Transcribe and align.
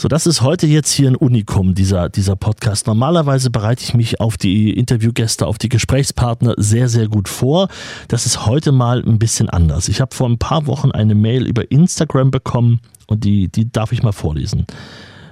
So, 0.00 0.08
das 0.08 0.26
ist 0.26 0.40
heute 0.40 0.66
jetzt 0.66 0.90
hier 0.92 1.10
ein 1.10 1.14
Unikum, 1.14 1.74
dieser, 1.74 2.08
dieser 2.08 2.34
Podcast. 2.34 2.86
Normalerweise 2.86 3.50
bereite 3.50 3.84
ich 3.84 3.92
mich 3.92 4.18
auf 4.18 4.38
die 4.38 4.72
Interviewgäste, 4.72 5.46
auf 5.46 5.58
die 5.58 5.68
Gesprächspartner 5.68 6.54
sehr, 6.56 6.88
sehr 6.88 7.06
gut 7.06 7.28
vor. 7.28 7.68
Das 8.08 8.24
ist 8.24 8.46
heute 8.46 8.72
mal 8.72 9.04
ein 9.06 9.18
bisschen 9.18 9.50
anders. 9.50 9.88
Ich 9.88 10.00
habe 10.00 10.14
vor 10.14 10.26
ein 10.26 10.38
paar 10.38 10.66
Wochen 10.66 10.90
eine 10.90 11.14
Mail 11.14 11.46
über 11.46 11.70
Instagram 11.70 12.30
bekommen 12.30 12.80
und 13.08 13.24
die, 13.24 13.48
die 13.48 13.70
darf 13.70 13.92
ich 13.92 14.02
mal 14.02 14.12
vorlesen. 14.12 14.64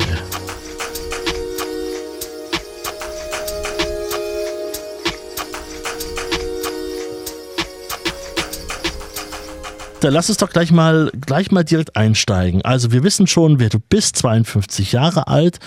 Dann 10.00 10.12
lass 10.12 10.28
uns 10.28 10.38
doch 10.38 10.50
gleich 10.50 10.72
mal, 10.72 11.10
gleich 11.18 11.52
mal 11.52 11.62
direkt 11.62 11.96
einsteigen. 11.96 12.62
Also 12.62 12.90
wir 12.90 13.04
wissen 13.04 13.28
schon, 13.28 13.60
wer 13.60 13.68
du 13.68 13.78
bist, 13.78 14.16
52 14.16 14.92
Jahre 14.92 15.28
alt. 15.28 15.60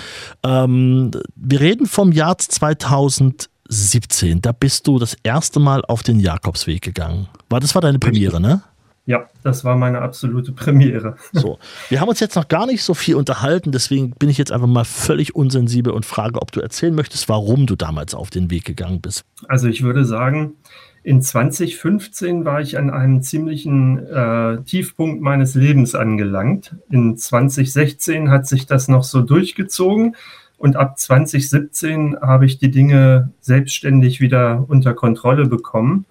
Ähm, 0.44 1.12
wir 1.36 1.62
reden 1.62 1.88
vom 1.88 2.12
Jahr 2.12 2.38
2017. 2.38 4.42
Da 4.42 4.52
bist 4.52 4.88
du 4.88 5.00
das 5.00 5.16
erste 5.24 5.60
Mal 5.60 5.84
auf 5.86 6.04
den 6.04 6.20
Jakobsweg 6.20 6.82
gegangen. 6.82 7.30
War 7.50 7.62
das 7.62 7.74
war 7.76 7.82
deine 7.82 7.98
Premiere, 7.98 8.42
ne? 8.42 8.62
Ja, 9.08 9.30
das 9.44 9.64
war 9.64 9.76
meine 9.76 10.02
absolute 10.02 10.52
Premiere. 10.52 11.16
So, 11.32 11.60
wir 11.90 12.02
haben 12.02 12.10
uns 12.10 12.20
jetzt 12.20 12.36
noch 12.36 12.48
gar 12.48 12.66
nicht 12.66 12.82
so 12.82 12.96
viel 12.96 13.16
unterhalten, 13.16 13.72
deswegen 13.72 14.12
bin 14.12 14.30
ich 14.30 14.38
jetzt 14.38 14.52
einfach 14.52 14.68
mal 14.68 14.84
völlig 14.84 15.36
unsensibel 15.36 15.94
und 15.94 16.06
frage, 16.06 16.42
ob 16.42 16.52
du 16.52 16.60
erzählen 16.60 16.96
möchtest, 16.96 17.30
warum 17.30 17.68
du 17.68 17.76
damals 17.76 18.16
auf 18.16 18.32
den 18.32 18.50
Weg 18.50 18.66
gegangen 18.66 19.02
bist. 19.02 19.24
Also 19.48 19.68
ich 19.68 19.84
würde 19.84 20.06
sagen, 20.06 20.56
in 21.04 21.22
2015 21.22 22.46
war 22.46 22.62
ich 22.62 22.80
an 22.80 22.90
einem 22.90 23.22
ziemlichen 23.22 24.00
äh, 24.08 24.64
Tiefpunkt 24.64 25.22
meines 25.22 25.54
Lebens 25.54 25.94
angelangt. 25.94 26.76
In 26.90 27.16
2016 27.16 28.32
hat 28.32 28.48
sich 28.48 28.66
das 28.66 28.88
noch 28.88 29.04
so 29.04 29.22
durchgezogen 29.22 30.16
und 30.58 30.78
ab 30.78 30.98
2017 30.98 32.18
habe 32.22 32.48
ich 32.48 32.58
die 32.58 32.72
Dinge 32.72 33.32
selbstständig 33.40 34.20
wieder 34.20 34.66
unter 34.68 34.96
Kontrolle 34.96 35.46
bekommen 35.46 36.06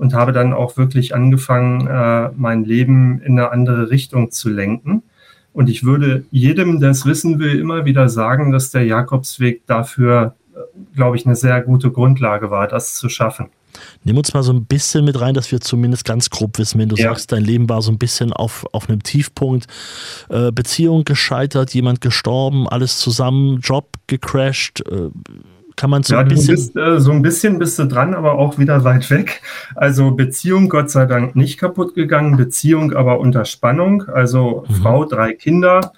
und 0.00 0.14
habe 0.14 0.32
dann 0.32 0.54
auch 0.54 0.78
wirklich 0.78 1.14
angefangen, 1.14 1.86
äh, 1.86 2.30
mein 2.34 2.64
Leben 2.64 3.20
in 3.20 3.38
eine 3.38 3.50
andere 3.50 3.90
Richtung 3.90 4.30
zu 4.30 4.48
lenken. 4.48 5.02
Und 5.52 5.68
ich 5.68 5.84
würde 5.84 6.24
jedem, 6.30 6.80
der 6.80 6.92
es 6.92 7.04
wissen 7.04 7.38
will, 7.38 7.60
immer 7.60 7.84
wieder 7.84 8.08
sagen, 8.08 8.50
dass 8.50 8.70
der 8.70 8.86
Jakobsweg 8.86 9.66
dafür, 9.66 10.36
äh, 10.54 10.60
glaube 10.96 11.18
ich, 11.18 11.26
eine 11.26 11.36
sehr 11.36 11.60
gute 11.60 11.90
Grundlage 11.90 12.50
war, 12.50 12.66
das 12.66 12.94
zu 12.94 13.10
schaffen. 13.10 13.50
Nimm 14.02 14.16
uns 14.16 14.32
mal 14.32 14.42
so 14.42 14.54
ein 14.54 14.64
bisschen 14.64 15.04
mit 15.04 15.20
rein, 15.20 15.34
dass 15.34 15.52
wir 15.52 15.60
zumindest 15.60 16.06
ganz 16.06 16.30
grob 16.30 16.58
wissen, 16.58 16.80
wenn 16.80 16.88
du 16.88 16.96
ja. 16.96 17.10
sagst, 17.10 17.30
dein 17.30 17.44
Leben 17.44 17.68
war 17.68 17.82
so 17.82 17.92
ein 17.92 17.98
bisschen 17.98 18.32
auf, 18.32 18.64
auf 18.72 18.88
einem 18.88 19.02
Tiefpunkt, 19.02 19.66
äh, 20.30 20.50
Beziehung 20.50 21.04
gescheitert, 21.04 21.74
jemand 21.74 22.00
gestorben, 22.00 22.66
alles 22.66 22.98
zusammen, 22.98 23.60
Job 23.60 23.90
gecrashed. 24.06 24.82
Äh, 24.90 25.10
kann 25.80 25.88
man 25.88 26.02
so 26.02 26.12
ja, 26.12 26.20
ein 26.20 26.28
bisschen. 26.28 26.56
Bist, 26.56 26.76
äh, 26.76 27.00
so 27.00 27.10
ein 27.10 27.22
bisschen 27.22 27.58
bist 27.58 27.78
du 27.78 27.86
dran, 27.86 28.12
aber 28.12 28.34
auch 28.34 28.58
wieder 28.58 28.84
weit 28.84 29.08
weg. 29.08 29.40
Also 29.74 30.10
Beziehung 30.10 30.68
Gott 30.68 30.90
sei 30.90 31.06
Dank 31.06 31.36
nicht 31.36 31.58
kaputt 31.58 31.94
gegangen, 31.94 32.36
Beziehung 32.36 32.92
aber 32.92 33.18
unter 33.18 33.46
Spannung. 33.46 34.06
Also 34.06 34.66
mhm. 34.68 34.74
Frau, 34.74 35.04
drei 35.06 35.32
Kinder, 35.32 35.92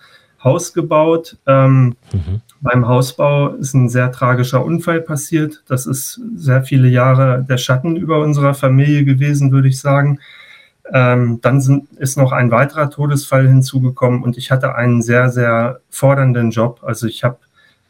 Haus 0.44 0.72
gebaut. 0.72 1.37
Ähm, 1.48 1.97
mhm. 2.12 2.43
Beim 2.60 2.87
Hausbau 2.87 3.48
ist 3.54 3.75
ein 3.75 3.88
sehr 3.88 4.12
tragischer 4.12 4.65
Unfall 4.65 5.00
passiert. 5.00 5.65
Das 5.66 5.87
ist 5.87 6.20
sehr 6.37 6.62
viele 6.62 6.87
Jahre 6.87 7.44
der 7.49 7.59
Schatten 7.59 7.97
über 7.97 8.20
unserer 8.20 8.54
Familie 8.54 9.04
gewesen, 9.04 9.50
würde 9.50 9.66
ich 9.66 9.81
sagen. 9.81 10.20
Ähm, 10.93 11.41
dann 11.43 11.60
sind, 11.60 11.93
ist 11.94 12.16
noch 12.16 12.31
ein 12.31 12.53
weiterer 12.53 12.88
Todesfall 12.88 13.49
hinzugekommen 13.49 14.22
und 14.22 14.38
ich 14.38 14.53
hatte 14.53 14.76
einen 14.76 15.03
sehr, 15.03 15.28
sehr 15.31 15.81
fordernden 15.91 16.53
Job. 16.53 16.82
Also 16.84 17.09
ich 17.09 17.25
habe 17.25 17.38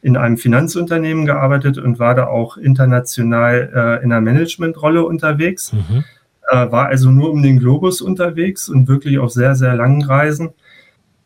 in 0.03 0.17
einem 0.17 0.37
Finanzunternehmen 0.37 1.25
gearbeitet 1.25 1.79
und 1.79 1.99
war 1.99 2.15
da 2.15 2.27
auch 2.27 2.57
international 2.57 3.71
äh, 3.73 4.05
in 4.05 4.13
einer 4.13 4.21
Managementrolle 4.21 5.05
unterwegs. 5.05 5.73
Mhm. 5.73 6.05
Äh, 6.49 6.73
war 6.73 6.89
also 6.89 7.11
nur 7.11 7.31
um 7.31 7.43
den 7.43 7.61
Globus 7.61 8.03
unterwegs 8.03 8.69
und 8.69 8.89
wirklich 8.89 9.19
auf 9.19 9.31
sehr, 9.31 9.55
sehr 9.55 9.75
langen 9.75 10.03
Reisen. 10.03 10.51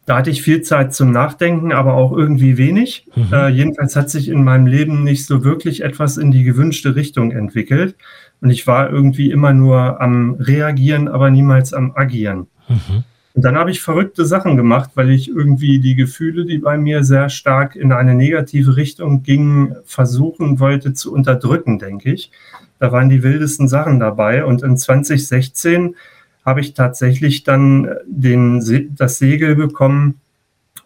Da 0.05 0.19
hatte 0.19 0.31
ich 0.31 0.43
viel 0.43 0.63
Zeit 0.63 0.95
zum 0.95 1.11
Nachdenken, 1.11 1.73
aber 1.73 1.95
auch 1.95 2.13
irgendwie 2.13 2.59
wenig. 2.59 3.07
Mhm. 3.17 3.33
Äh, 3.33 3.49
jedenfalls 3.49 3.97
hat 3.97 4.11
sich 4.11 4.29
in 4.29 4.45
meinem 4.45 4.67
Leben 4.67 5.03
nicht 5.03 5.27
so 5.27 5.43
wirklich 5.43 5.83
etwas 5.83 6.19
in 6.19 6.31
die 6.31 6.45
gewünschte 6.45 6.95
Richtung 6.95 7.33
entwickelt. 7.33 7.97
Und 8.41 8.51
ich 8.51 8.67
war 8.67 8.91
irgendwie 8.91 9.31
immer 9.31 9.55
nur 9.55 10.01
am 10.01 10.35
Reagieren, 10.35 11.09
aber 11.09 11.31
niemals 11.31 11.73
am 11.73 11.93
Agieren. 11.97 12.47
Mhm. 12.69 13.05
Und 13.37 13.45
dann 13.45 13.57
habe 13.57 13.71
ich 13.71 13.83
verrückte 13.83 14.25
Sachen 14.25 14.57
gemacht, 14.57 14.93
weil 14.95 15.11
ich 15.11 15.29
irgendwie 15.29 15.79
die 15.79 15.95
Gefühle, 15.95 16.47
die 16.47 16.57
bei 16.57 16.79
mir 16.79 17.05
sehr 17.05 17.29
stark 17.29 17.77
in 17.77 17.93
eine 17.93 18.15
negative 18.15 18.77
Richtung 18.77 19.23
gingen, 19.23 19.77
versuchen 19.85 20.59
wollte 20.59 20.95
zu 20.95 21.13
unterdrücken, 21.13 21.79
denke 21.79 22.13
ich. 22.13 22.31
Da 22.79 22.93
waren 22.93 23.11
die 23.11 23.23
wildesten 23.23 23.69
Sachen 23.69 24.01
dabei. 24.01 24.43
Und 24.43 24.63
in 24.63 24.79
2016 24.79 25.97
habe 26.47 26.63
ich 26.63 26.73
tatsächlich 26.73 27.45
dann 27.45 27.91
den, 28.07 28.95
das 28.97 29.19
Segel 29.19 29.55
bekommen, 29.55 30.19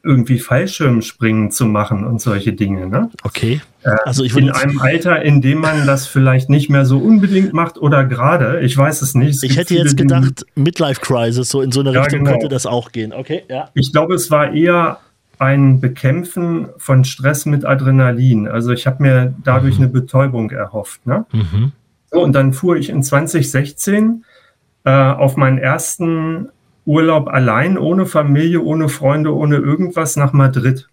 irgendwie 0.02 0.38
Fallschirmspringen 0.38 1.50
zu 1.50 1.66
machen 1.66 2.04
und 2.04 2.20
solche 2.20 2.52
Dinge. 2.52 2.86
Ne? 2.88 3.10
Okay. 3.22 3.60
Äh, 3.82 3.96
also 4.04 4.24
ich 4.24 4.36
in 4.36 4.50
einem 4.50 4.78
Alter, 4.80 5.22
in 5.22 5.40
dem 5.40 5.58
man 5.58 5.86
das 5.86 6.06
vielleicht 6.06 6.48
nicht 6.48 6.70
mehr 6.70 6.86
so 6.86 6.98
unbedingt 6.98 7.52
macht 7.52 7.78
oder 7.78 8.04
gerade, 8.04 8.60
ich 8.60 8.76
weiß 8.76 9.02
es 9.02 9.14
nicht. 9.14 9.36
Es 9.36 9.42
ich 9.42 9.56
hätte 9.56 9.74
jetzt 9.74 9.96
gedacht, 9.96 10.44
Midlife 10.54 11.00
Crisis, 11.00 11.48
so 11.48 11.60
in 11.60 11.72
so 11.72 11.80
eine 11.80 11.92
ja, 11.92 12.02
Richtung 12.02 12.20
genau. 12.20 12.32
könnte 12.32 12.48
das 12.48 12.66
auch 12.66 12.92
gehen. 12.92 13.12
Okay, 13.12 13.42
ja. 13.48 13.68
Ich 13.74 13.92
glaube, 13.92 14.14
es 14.14 14.30
war 14.30 14.52
eher 14.52 14.98
ein 15.38 15.80
Bekämpfen 15.80 16.68
von 16.76 17.04
Stress 17.04 17.46
mit 17.46 17.64
Adrenalin. 17.64 18.46
Also 18.46 18.72
ich 18.72 18.86
habe 18.86 19.02
mir 19.02 19.34
dadurch 19.42 19.76
mhm. 19.76 19.84
eine 19.84 19.92
Betäubung 19.92 20.50
erhofft. 20.50 21.06
Ne? 21.06 21.24
Mhm. 21.32 21.72
So, 22.10 22.22
und 22.22 22.34
dann 22.34 22.52
fuhr 22.52 22.76
ich 22.76 22.90
in 22.90 23.02
2016 23.02 24.24
äh, 24.84 24.90
auf 24.90 25.36
meinen 25.36 25.58
ersten 25.58 26.50
Urlaub 26.90 27.28
allein, 27.28 27.78
ohne 27.78 28.04
Familie, 28.04 28.60
ohne 28.60 28.88
Freunde, 28.88 29.32
ohne 29.32 29.56
irgendwas 29.56 30.16
nach 30.16 30.32
Madrid. 30.32 30.88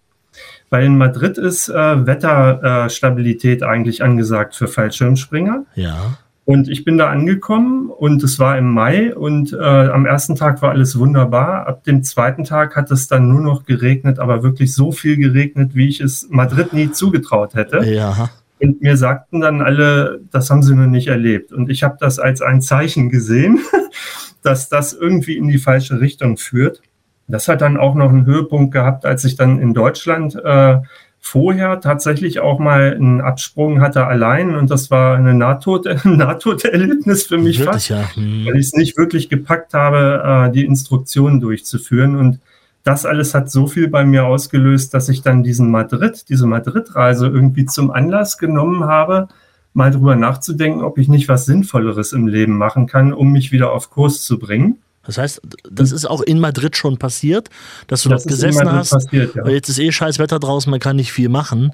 weil 0.70 0.84
in 0.84 0.96
Madrid 0.96 1.38
ist 1.38 1.68
äh, 1.68 2.06
Wetterstabilität 2.06 3.62
eigentlich 3.62 4.02
angesagt 4.02 4.54
für 4.54 4.68
Fallschirmspringer. 4.68 5.64
Ja. 5.74 6.18
Und 6.44 6.68
ich 6.68 6.84
bin 6.84 6.96
da 6.98 7.10
angekommen 7.10 7.90
und 7.90 8.22
es 8.22 8.38
war 8.38 8.56
im 8.56 8.70
Mai 8.70 9.14
und 9.14 9.52
äh, 9.52 9.58
am 9.58 10.06
ersten 10.06 10.34
Tag 10.36 10.62
war 10.62 10.70
alles 10.70 10.98
wunderbar. 10.98 11.66
Ab 11.66 11.84
dem 11.84 12.02
zweiten 12.04 12.44
Tag 12.44 12.76
hat 12.76 12.90
es 12.90 13.08
dann 13.08 13.28
nur 13.28 13.40
noch 13.40 13.64
geregnet, 13.66 14.18
aber 14.18 14.42
wirklich 14.42 14.74
so 14.74 14.92
viel 14.92 15.16
geregnet, 15.16 15.74
wie 15.74 15.88
ich 15.88 16.00
es 16.00 16.28
Madrid 16.30 16.72
nie 16.72 16.90
zugetraut 16.92 17.54
hätte. 17.54 17.84
Ja. 17.84 18.30
Und 18.60 18.80
mir 18.82 18.96
sagten 18.96 19.40
dann 19.40 19.60
alle, 19.60 20.20
das 20.30 20.48
haben 20.48 20.62
sie 20.62 20.74
noch 20.74 20.86
nicht 20.86 21.08
erlebt. 21.08 21.52
Und 21.52 21.70
ich 21.70 21.82
habe 21.82 21.96
das 22.00 22.18
als 22.18 22.40
ein 22.40 22.62
Zeichen 22.62 23.10
gesehen, 23.10 23.60
dass 24.42 24.68
das 24.68 24.92
irgendwie 24.92 25.36
in 25.36 25.48
die 25.48 25.58
falsche 25.58 26.00
Richtung 26.00 26.36
führt. 26.36 26.80
Das 27.26 27.48
hat 27.48 27.60
dann 27.60 27.76
auch 27.76 27.94
noch 27.94 28.08
einen 28.08 28.24
Höhepunkt 28.24 28.72
gehabt, 28.72 29.04
als 29.04 29.24
ich 29.24 29.36
dann 29.36 29.60
in 29.60 29.74
Deutschland 29.74 30.34
äh, 30.34 30.78
vorher 31.20 31.80
tatsächlich 31.80 32.40
auch 32.40 32.58
mal 32.58 32.94
einen 32.94 33.20
Absprung 33.20 33.80
hatte 33.80 34.06
allein 34.06 34.54
und 34.54 34.70
das 34.70 34.90
war 34.90 35.16
eine 35.16 35.34
Nahtod 35.34 35.86
Nahtoderlebnis 36.04 37.24
für 37.24 37.38
mich 37.38 37.58
Wirklich, 37.58 37.74
fast, 37.74 37.88
ja. 37.90 38.14
Hm. 38.14 38.46
weil 38.46 38.56
ich 38.56 38.68
es 38.68 38.72
nicht 38.72 38.96
wirklich 38.96 39.28
gepackt 39.28 39.74
habe, 39.74 40.46
äh, 40.48 40.52
die 40.52 40.64
Instruktionen 40.64 41.40
durchzuführen 41.40 42.16
und 42.16 42.40
das 42.84 43.04
alles 43.04 43.34
hat 43.34 43.50
so 43.50 43.66
viel 43.66 43.88
bei 43.88 44.04
mir 44.04 44.24
ausgelöst, 44.24 44.94
dass 44.94 45.10
ich 45.10 45.20
dann 45.20 45.42
diesen 45.42 45.70
Madrid, 45.70 46.24
diese 46.30 46.46
Madrid-Reise 46.46 47.26
irgendwie 47.26 47.66
zum 47.66 47.90
Anlass 47.90 48.38
genommen 48.38 48.84
habe, 48.84 49.28
mal 49.72 49.90
drüber 49.90 50.16
nachzudenken, 50.16 50.82
ob 50.82 50.98
ich 50.98 51.08
nicht 51.08 51.28
was 51.28 51.46
Sinnvolleres 51.46 52.12
im 52.12 52.26
Leben 52.26 52.56
machen 52.56 52.86
kann, 52.86 53.12
um 53.12 53.30
mich 53.32 53.52
wieder 53.52 53.72
auf 53.72 53.90
Kurs 53.90 54.24
zu 54.24 54.38
bringen. 54.38 54.78
Das 55.04 55.16
heißt, 55.16 55.40
das 55.70 55.90
ist 55.90 56.04
auch 56.04 56.20
in 56.20 56.38
Madrid 56.38 56.76
schon 56.76 56.98
passiert, 56.98 57.48
dass 57.86 58.02
du 58.02 58.10
Das 58.10 58.24
dort 58.24 58.30
gesessen 58.30 58.70
hast. 58.70 58.90
passiert, 58.90 59.34
ja. 59.36 59.48
Jetzt 59.48 59.70
ist 59.70 59.78
eh 59.78 59.90
scheiß 59.90 60.18
Wetter 60.18 60.38
draußen, 60.38 60.70
man 60.70 60.80
kann 60.80 60.96
nicht 60.96 61.12
viel 61.12 61.30
machen. 61.30 61.72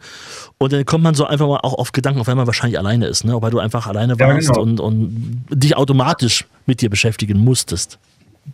Und 0.59 0.73
dann 0.73 0.85
kommt 0.85 1.03
man 1.03 1.15
so 1.17 1.25
einfach 1.27 1.49
mal 1.49 1.59
auch 1.63 1.75
auf 1.75 1.91
Gedanken, 1.91 2.21
auf 2.21 2.29
wenn 2.29 2.37
man 2.37 2.47
wahrscheinlich 2.47 2.79
alleine 2.79 3.07
ist, 3.09 3.25
ne? 3.25 3.37
weil 3.43 3.51
du 3.51 3.59
einfach 3.59 3.89
alleine 3.89 4.15
Ja, 4.17 4.29
warst 4.29 4.49
genau. 4.49 4.61
und, 4.63 4.79
und 4.79 5.47
dich 5.51 5.77
automatisch 5.77 6.47
mit 6.67 6.81
dir 6.81 6.91
beschäftigen 6.91 7.39
musstest. 7.41 7.99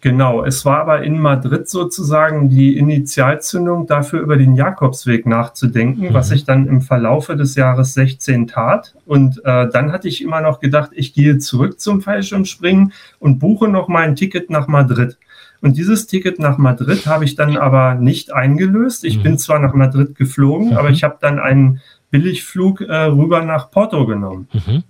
Genau, 0.01 0.45
es 0.45 0.65
war 0.65 0.79
aber 0.81 1.03
in 1.03 1.19
Madrid 1.21 1.69
sozusagen 1.69 2.49
die 2.49 2.77
Initialzündung 2.79 3.87
dafür, 3.87 4.21
über 4.21 4.37
den 4.37 4.55
Jakobsweg 4.55 5.27
nachzudenken, 5.27 6.09
Mhm. 6.11 6.15
was 6.15 6.31
ich 6.31 6.45
dann 6.45 6.67
im 6.69 6.81
Verlaufe 6.81 7.37
des 7.37 7.55
Jahres 7.57 7.95
16 7.95 8.47
tat. 8.47 8.95
Und 9.05 9.39
äh, 9.45 9.69
dann 9.69 9.91
hatte 9.93 10.07
ich 10.09 10.23
immer 10.23 10.41
noch 10.41 10.61
gedacht, 10.61 10.91
ich 10.95 11.13
gehe 11.13 11.39
zurück 11.39 11.81
zum 11.81 12.01
Fallschirmspringen 12.03 12.93
und 13.19 13.39
buche 13.41 13.69
noch 13.69 13.89
mal 13.89 14.03
ein 14.05 14.17
Ticket 14.17 14.49
nach 14.49 14.69
Madrid. 14.69 15.19
Und 15.61 15.77
dieses 15.77 16.07
Ticket 16.07 16.39
nach 16.39 16.57
Madrid 16.57 17.07
habe 17.07 17.25
ich 17.25 17.35
dann 17.35 17.57
aber 17.59 17.95
nicht 17.95 18.33
eingelöst. 18.33 19.05
Ich 19.05 19.19
Mhm. 19.19 19.23
bin 19.25 19.39
zwar 19.39 19.59
nach 19.59 19.75
Madrid 19.75 20.15
geflogen, 20.15 20.69
Mhm. 20.71 20.77
aber 20.79 20.91
ich 20.91 21.03
habe 21.05 21.17
dann 21.21 21.39
einen 21.39 21.81
Billigflug 22.11 22.81
äh, 22.81 22.95
rüber 23.05 23.43
nach 23.45 23.71
Porto 23.71 24.07
genommen 24.07 24.49
Mhm. 24.53 24.83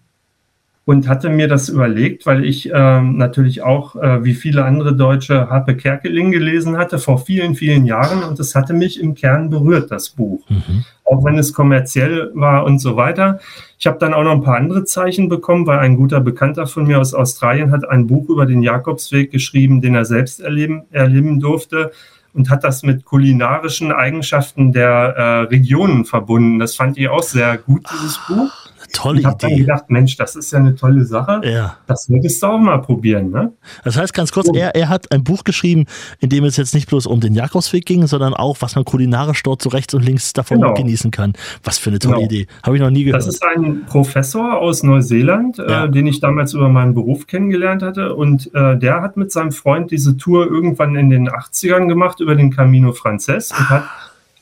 Und 0.86 1.08
hatte 1.08 1.28
mir 1.28 1.46
das 1.46 1.68
überlegt, 1.68 2.26
weil 2.26 2.44
ich 2.44 2.70
ähm, 2.72 3.16
natürlich 3.16 3.62
auch, 3.62 3.96
äh, 3.96 4.24
wie 4.24 4.34
viele 4.34 4.64
andere 4.64 4.96
Deutsche, 4.96 5.48
Harpe 5.48 5.76
Kerkeling 5.76 6.32
gelesen 6.32 6.78
hatte 6.78 6.98
vor 6.98 7.18
vielen, 7.18 7.54
vielen 7.54 7.84
Jahren 7.84 8.22
und 8.22 8.40
es 8.40 8.54
hatte 8.54 8.72
mich 8.72 9.00
im 9.00 9.14
Kern 9.14 9.50
berührt, 9.50 9.90
das 9.90 10.08
Buch. 10.10 10.48
Mhm. 10.48 10.84
Auch 11.04 11.24
wenn 11.24 11.38
es 11.38 11.52
kommerziell 11.52 12.30
war 12.34 12.64
und 12.64 12.78
so 12.78 12.96
weiter. 12.96 13.40
Ich 13.78 13.86
habe 13.86 13.98
dann 13.98 14.14
auch 14.14 14.22
noch 14.22 14.32
ein 14.32 14.42
paar 14.42 14.56
andere 14.56 14.84
Zeichen 14.84 15.28
bekommen, 15.28 15.66
weil 15.66 15.80
ein 15.80 15.96
guter 15.96 16.20
Bekannter 16.20 16.66
von 16.66 16.86
mir 16.86 16.98
aus 16.98 17.14
Australien 17.14 17.72
hat 17.72 17.88
ein 17.88 18.06
Buch 18.06 18.28
über 18.28 18.46
den 18.46 18.62
Jakobsweg 18.62 19.30
geschrieben, 19.30 19.80
den 19.80 19.94
er 19.94 20.04
selbst 20.04 20.40
erleben, 20.40 20.84
erleben 20.90 21.40
durfte 21.40 21.92
und 22.32 22.48
hat 22.48 22.64
das 22.64 22.82
mit 22.82 23.04
kulinarischen 23.04 23.92
Eigenschaften 23.92 24.72
der 24.72 24.88
äh, 24.88 25.22
Regionen 25.42 26.04
verbunden. 26.04 26.58
Das 26.58 26.74
fand 26.74 26.96
ich 26.96 27.08
auch 27.08 27.22
sehr 27.22 27.58
gut, 27.58 27.84
dieses 27.92 28.18
Buch. 28.28 28.69
Tolle 28.92 29.20
Ich 29.20 29.26
habe 29.26 29.37
dann 29.38 29.50
Idee. 29.50 29.60
gedacht, 29.60 29.84
Mensch, 29.88 30.16
das 30.16 30.37
ist 30.37 30.52
ja 30.52 30.58
eine 30.58 30.75
tolle 30.75 31.04
Sache. 31.04 31.40
Ja. 31.44 31.76
Das 31.87 32.08
würdest 32.08 32.42
du 32.42 32.46
auch 32.46 32.58
mal 32.58 32.78
probieren, 32.78 33.31
ne? 33.31 33.52
Das 33.84 33.96
heißt 33.96 34.12
ganz 34.14 34.32
kurz, 34.32 34.48
er, 34.54 34.75
er 34.75 34.88
hat 34.88 35.10
ein 35.12 35.25
Buch 35.25 35.44
geschrieben, 35.44 35.87
in 36.19 36.28
dem 36.28 36.44
es 36.44 36.56
jetzt 36.56 36.75
nicht 36.75 36.88
bloß 36.88 37.06
um 37.06 37.20
den 37.20 37.34
Jakobsweg 37.34 37.87
ging, 37.87 38.06
sondern 38.06 38.34
auch, 38.34 38.56
was 38.60 38.75
man 38.75 38.84
kulinarisch 38.84 39.42
dort 39.42 39.62
so 39.62 39.69
rechts 39.70 39.94
und 39.94 40.04
links 40.04 40.32
davon 40.32 40.60
Genau. 40.60 40.75
genießen 40.75 41.10
kann. 41.10 41.32
Was 41.64 41.78
für 41.78 41.90
eine 41.90 41.98
tolle 41.98 42.16
Genau. 42.16 42.26
Idee. 42.26 42.46
Habe 42.62 42.76
ich 42.76 42.82
noch 42.82 42.90
nie 42.90 43.04
gehört. 43.04 43.20
Das 43.22 43.28
ist 43.28 43.42
ein 43.44 43.84
Professor 43.87 44.58
aus 44.58 44.82
Neuseeland, 44.82 45.58
Ja. 45.58 45.84
äh, 45.84 45.90
den 45.90 46.06
ich 46.06 46.20
damals 46.20 46.52
über 46.54 46.69
meinen 46.69 46.94
Beruf 46.94 47.26
kennengelernt 47.26 47.82
hatte. 47.82 48.14
Und 48.14 48.50
äh, 48.54 48.76
der 48.78 49.00
hat 49.02 49.16
mit 49.16 49.32
seinem 49.32 49.52
Freund 49.52 49.90
diese 49.90 50.16
Tour 50.16 50.46
irgendwann 50.46 50.96
in 50.96 51.10
den 51.10 51.28
80ern 51.28 51.87
gemacht 51.88 52.20
über 52.20 52.34
den 52.34 52.50
Camino 52.50 52.92
Frances 52.92 53.50
und 53.52 53.69
hat 53.70 53.84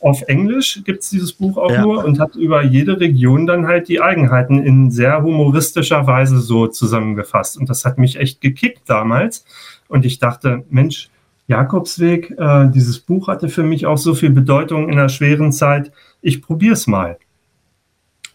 auf 0.01 0.23
Englisch 0.23 0.81
gibt 0.85 1.03
es 1.03 1.11
dieses 1.11 1.33
Buch 1.33 1.57
auch 1.57 1.71
Ja. 1.71 1.83
nur 1.83 2.05
und 2.05 2.21
hat 2.21 2.37
über 2.37 2.63
jede 2.63 3.01
Region 3.01 3.47
dann 3.47 3.67
halt 3.67 3.89
die 3.89 4.01
Eigenheiten 4.01 4.63
in 4.63 4.91
sehr 4.91 5.23
humoristischer 5.23 6.07
Weise 6.07 6.39
so 6.39 6.67
zusammengefasst. 6.67 7.59
Und 7.59 7.69
das 7.69 7.85
hat 7.85 7.99
mich 7.99 8.17
echt 8.17 8.41
gekickt 8.41 8.83
damals. 8.87 9.45
Und 9.89 10.05
ich 10.07 10.19
dachte, 10.19 10.65
Mensch, 10.71 11.09
Jakobsweg, 11.49 12.31
äh, 12.39 12.69
dieses 12.71 12.99
Buch 13.01 13.29
hatte 13.29 13.49
für 13.49 13.63
mich 13.63 13.87
auch 13.87 13.99
so 13.99 14.15
viel 14.15 14.31
Bedeutung 14.31 14.89
in 14.89 14.99
einer 14.99 15.09
schweren 15.09 15.51
Zeit. 15.51 15.91
Ich 16.21 16.43
probiere 16.43 16.75
es 16.75 16.87
mal. 16.87 17.19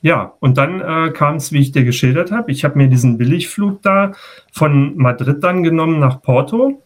Ja, 0.01 0.33
und 0.41 0.57
dann 0.57 0.81
äh, 0.81 1.11
kam 1.11 1.35
es, 1.37 1.53
wie 1.53 1.59
ich 1.59 1.71
dir 1.71 1.85
geschildert 1.85 2.31
habe. 2.31 2.51
Ich 2.51 2.65
habe 2.65 2.77
mir 2.77 2.87
diesen 2.89 3.17
Billigflug 3.17 3.81
da 3.83 4.11
von 4.51 4.97
Madrid 4.97 5.41
dann 5.43 5.63
genommen 5.63 5.99
nach 5.99 6.21
Porto, 6.21 6.81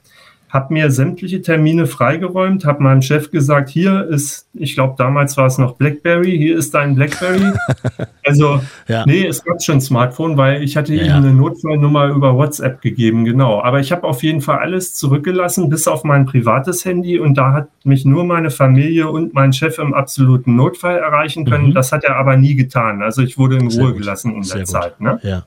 habe 0.49 0.73
mir 0.73 0.91
sämtliche 0.91 1.41
Termine 1.41 1.87
freigeräumt, 1.87 2.63
habe 2.65 2.81
meinem 2.81 3.01
Chef 3.01 3.31
gesagt, 3.31 3.67
hier 3.69 4.05
ist, 4.07 4.47
ich 4.53 4.75
glaube 4.75 4.95
damals 4.97 5.35
war 5.35 5.45
es 5.47 5.57
noch 5.57 5.73
BlackBerry, 5.75 6.37
hier 6.37 6.57
ist 6.57 6.73
dein 6.73 6.95
BlackBerry. 6.95 7.51
also, 8.25 8.61
Ja. 8.87 9.03
nee, 9.05 9.25
es 9.27 9.43
gab 9.43 9.61
schon 9.61 9.81
Smartphone, 9.81 10.37
weil 10.37 10.63
ich 10.63 10.77
hatte 10.77 10.93
Ja, 10.95 11.03
ihm 11.03 11.11
eine 11.25 11.33
Notfallnummer 11.33 12.07
über 12.07 12.35
WhatsApp 12.35 12.81
gegeben, 12.81 13.25
genau. 13.25 13.61
Aber 13.61 13.79
ich 13.81 13.91
habe 13.91 14.05
auf 14.05 14.23
jeden 14.23 14.39
Fall 14.41 14.59
alles 14.59 14.93
zurückgelassen, 14.93 15.69
bis 15.69 15.87
auf 15.87 16.03
mein 16.05 16.25
privates 16.25 16.85
Handy 16.85 17.19
und 17.19 17.35
da 17.37 17.51
hat 17.51 17.67
mich 17.83 18.05
nur 18.05 18.23
meine 18.23 18.49
Familie 18.49 19.09
und 19.09 19.33
mein 19.33 19.51
Chef 19.51 19.77
im 19.79 19.93
absoluten 19.93 20.55
Notfall 20.55 20.97
erreichen 20.97 21.43
können. 21.45 21.67
Mhm. 21.67 21.73
Das 21.73 21.91
hat 21.91 22.05
er 22.05 22.15
aber 22.15 22.37
nie 22.37 22.55
getan. 22.55 23.01
Also 23.01 23.21
ich 23.21 23.37
wurde 23.37 23.57
in 23.57 23.69
Sehr 23.69 23.83
Ruhe 23.83 23.91
gut. 23.91 24.01
gelassen 24.01 24.33
in 24.35 24.43
Sehr 24.43 24.55
der 24.57 24.63
gut. 24.65 24.71
Zeit. 24.71 25.01
Ne? 25.01 25.19
Ja. 25.23 25.43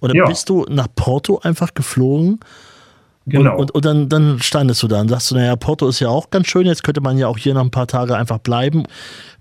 Dann 0.00 0.14
Ja. 0.16 0.26
bist 0.26 0.48
du 0.48 0.64
nach 0.68 0.88
Porto 0.94 1.38
einfach 1.42 1.74
geflogen 1.74 2.40
Genau. 3.28 3.52
und, 3.52 3.72
und, 3.72 3.72
und 3.72 3.84
dann, 3.84 4.08
dann 4.08 4.38
standest 4.40 4.82
du 4.82 4.88
da 4.88 5.00
und 5.00 5.08
sagst 5.08 5.30
du, 5.30 5.36
naja, 5.36 5.54
Porto 5.56 5.88
ist 5.88 6.00
ja 6.00 6.08
auch 6.08 6.30
ganz 6.30 6.48
schön, 6.48 6.66
jetzt 6.66 6.84
könnte 6.84 7.00
man 7.00 7.18
ja 7.18 7.28
auch 7.28 7.38
hier 7.38 7.54
noch 7.54 7.62
ein 7.62 7.70
paar 7.70 7.86
Tage 7.86 8.16
einfach 8.16 8.38
bleiben. 8.38 8.84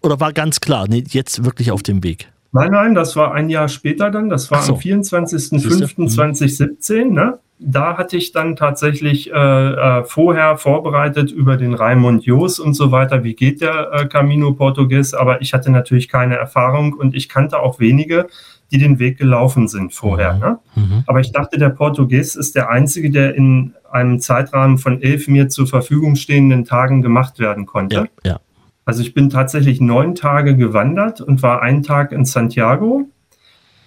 Oder 0.02 0.20
war 0.20 0.34
ganz 0.34 0.60
klar, 0.60 0.86
nee, 0.88 1.04
jetzt 1.08 1.46
wirklich 1.46 1.72
auf 1.72 1.84
dem 1.84 2.04
Weg? 2.04 2.30
Nein, 2.52 2.72
nein, 2.72 2.96
das 2.96 3.16
war 3.16 3.34
ein 3.34 3.50
Jahr 3.50 3.68
später 3.68 4.10
dann. 4.10 4.30
Das 4.30 4.50
war 4.52 4.64
so. 4.64 4.74
am 4.74 4.80
24.05.2017. 4.80 7.12
Ne? 7.12 7.38
Da 7.60 7.98
hatte 7.98 8.18
ich 8.18 8.32
dann 8.32 8.56
tatsächlich 8.56 9.32
äh, 9.32 9.36
äh, 9.36 10.04
vorher 10.04 10.58
vorbereitet 10.58 11.32
über 11.32 11.58
den 11.58 11.74
Raimund 11.74 12.24
Jos 12.24 12.60
und 12.60 12.74
so 12.74 12.92
weiter. 12.92 13.24
Wie 13.24 13.36
geht 13.36 13.62
der 13.62 13.92
äh, 13.92 14.06
Camino 14.08 14.54
Portugues? 14.54 15.14
Aber 15.14 15.42
ich 15.42 15.54
hatte 15.54 15.72
natürlich 15.72 16.08
keine 16.08 16.36
Erfahrung 16.36 16.94
und 16.94 17.16
ich 17.16 17.30
kannte 17.30 17.60
auch 17.60 17.80
wenige, 17.80 18.28
die 18.72 18.78
den 18.78 19.00
Weg 19.00 19.18
gelaufen 19.18 19.68
sind 19.68 19.94
vorher. 19.94 20.34
Mhm. 20.34 20.40
Ne? 20.40 20.60
Mhm. 20.76 21.04
Aber 21.08 21.20
ich 21.20 21.32
dachte, 21.32 21.58
der 21.58 21.70
Portugies 21.70 22.36
ist 22.36 22.56
der 22.56 22.70
einzige, 22.70 23.10
der 23.10 23.36
in 23.36 23.74
einem 23.92 24.20
Zeitrahmen 24.20 24.78
von 24.78 25.02
elf 25.02 25.28
mir 25.28 25.50
zur 25.50 25.68
Verfügung 25.68 26.16
stehenden 26.16 26.66
Tagen 26.66 27.02
gemacht 27.02 27.40
werden 27.40 27.66
konnte. 27.66 28.10
Ja, 28.24 28.32
ja. 28.32 28.40
Also 28.86 29.02
ich 29.02 29.14
bin 29.14 29.30
tatsächlich 29.30 29.82
neun 29.82 30.16
Tage 30.16 30.56
gewandert 30.56 31.20
und 31.20 31.44
war 31.44 31.62
einen 31.62 31.84
Tag 31.84 32.14
in 32.14 32.24
Santiago 32.24 33.10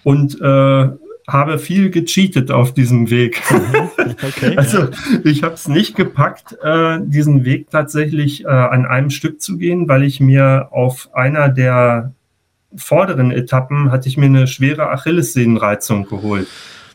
und 0.03 0.39
äh, 0.39 0.89
habe 1.27 1.59
viel 1.59 1.89
gecheatet 1.89 2.51
auf 2.51 2.73
diesem 2.73 3.09
Weg. 3.09 3.41
Okay. 4.23 4.55
Also 4.57 4.89
ich 5.23 5.43
habe 5.43 5.55
es 5.55 5.67
nicht 5.67 5.95
gepackt, 5.95 6.57
äh, 6.61 6.99
diesen 7.01 7.45
Weg 7.45 7.69
tatsächlich 7.69 8.43
äh, 8.43 8.47
an 8.47 8.85
einem 8.85 9.09
Stück 9.09 9.41
zu 9.41 9.57
gehen, 9.57 9.87
weil 9.87 10.03
ich 10.03 10.19
mir 10.19 10.67
auf 10.71 11.09
einer 11.13 11.49
der 11.49 12.13
vorderen 12.75 13.31
Etappen 13.31 13.91
hatte 13.91 14.07
ich 14.09 14.17
mir 14.17 14.25
eine 14.25 14.47
schwere 14.47 14.89
Achillessehnenreizung 14.89 16.05
geholt. 16.07 16.47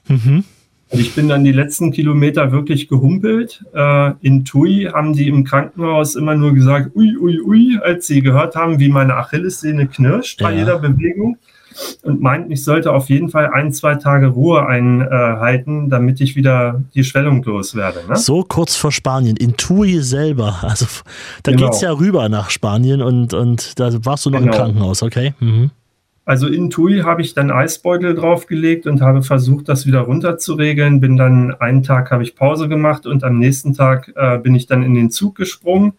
mhm. 0.09 0.45
Und 0.89 1.01
ich 1.01 1.17
bin 1.17 1.29
dann 1.29 1.43
die 1.43 1.51
letzten 1.51 1.91
Kilometer 1.91 2.53
wirklich 2.53 2.87
gehumpelt. 2.87 3.65
Äh, 3.75 4.13
in 4.21 4.45
Tui 4.45 4.85
haben 4.93 5.15
die 5.15 5.27
im 5.27 5.43
Krankenhaus 5.43 6.15
immer 6.15 6.37
nur 6.37 6.55
gesagt, 6.55 6.95
ui, 6.95 7.17
ui, 7.19 7.41
ui, 7.41 7.79
als 7.83 8.07
sie 8.07 8.23
gehört 8.23 8.55
haben, 8.55 8.79
wie 8.79 8.89
meine 8.89 9.17
Achillessehne 9.17 9.89
knirscht 9.89 10.41
bei 10.41 10.53
Ja. 10.53 10.59
jeder 10.61 10.79
Bewegung. 10.79 11.39
Und 12.03 12.21
meinten, 12.21 12.51
ich 12.51 12.65
sollte 12.65 12.93
auf 12.93 13.09
jeden 13.09 13.29
Fall 13.29 13.51
ein, 13.53 13.73
zwei 13.73 13.97
Tage 13.97 14.29
Ruhe 14.29 14.67
einhalten, 14.67 15.89
damit 15.91 16.21
ich 16.21 16.37
wieder 16.37 16.83
die 16.95 17.05
Schwellung 17.05 17.43
loswerde. 17.43 18.01
Ne? 18.09 18.17
So 18.17 18.43
kurz 18.43 18.77
vor 18.77 18.93
Spanien, 18.93 19.37
in 19.37 19.57
Tui 19.57 20.01
selber. 20.01 20.57
Also 20.63 20.87
da 21.43 21.53
Genau. 21.53 21.65
geht's 21.67 21.81
ja 21.81 21.93
rüber 21.93 22.29
nach 22.29 22.51
Spanien 22.51 23.03
und, 23.03 23.35
und 23.35 23.79
da 23.79 23.91
warst 24.05 24.27
du 24.27 24.31
noch 24.31 24.39
im 24.39 24.47
Genau. 24.47 24.57
Krankenhaus, 24.57 25.03
okay? 25.03 25.35
Mhm. 25.41 25.71
Also 26.25 26.49
in 26.49 26.71
Tui 26.71 27.03
habe 27.03 27.23
ich 27.23 27.35
dann 27.35 27.53
Eisbeutel 27.53 28.15
draufgelegt 28.17 28.87
und 28.89 29.01
habe 29.01 29.23
versucht, 29.23 29.69
das 29.69 29.87
wieder 29.87 30.01
runterzuregeln. 30.01 31.01
Bin 31.01 31.17
dann 31.17 31.55
einen 31.61 31.85
Tag 31.85 32.11
habe 32.11 32.25
ich 32.25 32.35
Pause 32.35 32.69
gemacht 32.69 33.07
und 33.07 33.23
am 33.23 33.39
nächsten 33.39 33.75
Tag 33.75 34.13
äh, 34.17 34.37
bin 34.39 34.57
ich 34.57 34.67
dann 34.67 34.83
in 34.83 34.95
den 34.95 35.11
Zug 35.11 35.37
gesprungen 35.37 35.93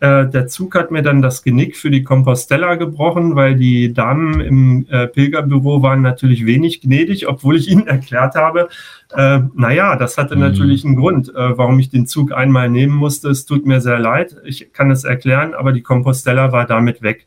Äh, 0.00 0.26
der 0.26 0.46
Zug 0.46 0.74
hat 0.74 0.90
mir 0.90 1.02
dann 1.02 1.22
das 1.22 1.42
Genick 1.42 1.76
für 1.76 1.90
die 1.90 2.02
Compostella 2.02 2.74
gebrochen, 2.74 3.34
weil 3.34 3.54
die 3.54 3.94
Damen 3.94 4.40
im 4.40 4.86
äh, 4.90 5.06
Pilgerbüro 5.06 5.82
waren 5.82 6.02
natürlich 6.02 6.44
wenig 6.44 6.82
gnädig, 6.82 7.28
obwohl 7.28 7.56
ich 7.56 7.70
ihnen 7.70 7.86
erklärt 7.86 8.34
habe, 8.34 8.68
äh, 9.14 9.40
naja, 9.54 9.96
das 9.96 10.18
hatte 10.18 10.34
mhm. 10.34 10.42
natürlich 10.42 10.84
einen 10.84 10.96
Grund, 10.96 11.30
äh, 11.30 11.56
warum 11.56 11.78
ich 11.78 11.88
den 11.88 12.06
Zug 12.06 12.32
einmal 12.32 12.68
nehmen 12.68 12.94
musste. 12.94 13.30
Es 13.30 13.46
tut 13.46 13.64
mir 13.64 13.80
sehr 13.80 13.98
leid, 13.98 14.36
ich 14.44 14.72
kann 14.74 14.90
es 14.90 15.04
erklären, 15.04 15.54
aber 15.54 15.72
die 15.72 15.82
Compostella 15.82 16.52
war 16.52 16.66
damit 16.66 17.00
weg. 17.00 17.26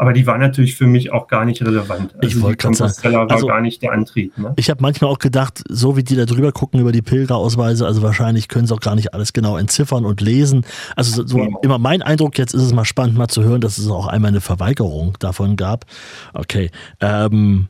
Aber 0.00 0.14
die 0.14 0.26
war 0.26 0.38
natürlich 0.38 0.76
für 0.76 0.86
mich 0.86 1.12
auch 1.12 1.28
gar 1.28 1.44
nicht 1.44 1.60
relevant. 1.60 2.14
Also 2.14 2.26
ich 2.26 2.40
wollte 2.40 2.56
gerade 2.56 2.74
sagen, 2.74 3.14
war 3.14 3.30
also, 3.30 3.46
gar 3.48 3.60
nicht 3.60 3.82
der 3.82 3.92
Antrieb. 3.92 4.38
Ne? 4.38 4.54
Ich 4.56 4.70
habe 4.70 4.80
manchmal 4.80 5.10
auch 5.10 5.18
gedacht, 5.18 5.62
so 5.68 5.94
wie 5.94 6.02
die 6.02 6.16
da 6.16 6.24
drüber 6.24 6.52
gucken 6.52 6.80
über 6.80 6.90
die 6.90 7.02
Pilgerausweise, 7.02 7.84
also 7.84 8.00
wahrscheinlich 8.00 8.48
können 8.48 8.66
sie 8.66 8.72
auch 8.72 8.80
gar 8.80 8.94
nicht 8.94 9.12
alles 9.12 9.34
genau 9.34 9.58
entziffern 9.58 10.06
und 10.06 10.22
lesen. 10.22 10.64
Also 10.96 11.26
so, 11.26 11.36
ja. 11.36 11.48
immer 11.60 11.76
mein 11.76 12.00
Eindruck, 12.00 12.38
jetzt 12.38 12.54
ist 12.54 12.62
es 12.62 12.72
mal 12.72 12.86
spannend 12.86 13.18
mal 13.18 13.28
zu 13.28 13.42
hören, 13.42 13.60
dass 13.60 13.76
es 13.76 13.90
auch 13.90 14.06
einmal 14.06 14.30
eine 14.30 14.40
Verweigerung 14.40 15.18
davon 15.18 15.56
gab. 15.56 15.84
Okay. 16.32 16.70
Ähm, 17.00 17.68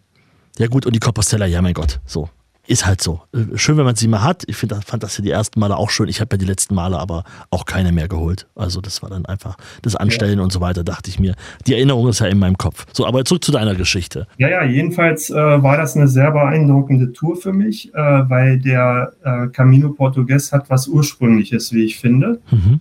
ja 0.56 0.68
gut, 0.68 0.87
und 0.87 0.94
die 0.94 1.00
Compostella, 1.00 1.46
ja 1.46 1.60
mein 1.62 1.75
Gott, 1.75 1.99
so 2.06 2.28
ist 2.70 2.86
halt 2.86 3.02
so. 3.02 3.20
Äh, 3.34 3.56
schön, 3.56 3.76
wenn 3.76 3.84
man 3.84 3.96
sie 3.96 4.06
mal 4.06 4.22
hat. 4.22 4.44
Ich 4.46 4.56
find, 4.56 4.72
fand 4.84 5.02
das 5.02 5.18
ja 5.18 5.24
die 5.24 5.30
ersten 5.30 5.58
Male 5.58 5.76
auch 5.76 5.90
schön. 5.90 6.08
Ich 6.08 6.20
habe 6.20 6.34
ja 6.34 6.38
die 6.38 6.46
letzten 6.46 6.74
Male 6.74 6.98
aber 6.98 7.24
auch 7.50 7.64
keine 7.64 7.90
mehr 7.90 8.06
geholt. 8.06 8.46
Also 8.54 8.80
das 8.80 9.02
war 9.02 9.10
dann 9.10 9.26
einfach 9.26 9.56
das 9.82 9.96
Anstellen 9.96 10.38
ja. 10.38 10.44
und 10.44 10.52
so 10.52 10.60
weiter, 10.60 10.84
dachte 10.84 11.10
ich 11.10 11.18
mir. 11.18 11.34
Die 11.66 11.74
Erinnerung 11.74 12.08
ist 12.08 12.20
ja 12.20 12.26
in 12.26 12.38
meinem 12.38 12.56
Kopf. 12.56 12.86
So, 12.92 13.06
aber 13.06 13.24
zurück 13.24 13.44
zu 13.44 13.50
deiner 13.50 13.74
Geschichte. 13.74 14.28
Ja, 14.38 14.48
ja, 14.48 14.64
jedenfalls 14.64 15.30
äh, 15.30 15.34
war 15.34 15.76
das 15.76 15.96
eine 15.96 16.06
sehr 16.06 16.30
beeindruckende 16.30 17.12
Tour 17.12 17.36
für 17.36 17.52
mich, 17.52 17.92
äh, 17.92 17.98
weil 17.98 18.60
der 18.60 19.12
äh, 19.24 19.48
Camino 19.48 19.90
Portugues 19.90 20.52
hat 20.52 20.70
was 20.70 20.86
Ursprüngliches, 20.86 21.72
wie 21.72 21.84
ich 21.84 21.98
finde. 21.98 22.40
Mhm. 22.52 22.80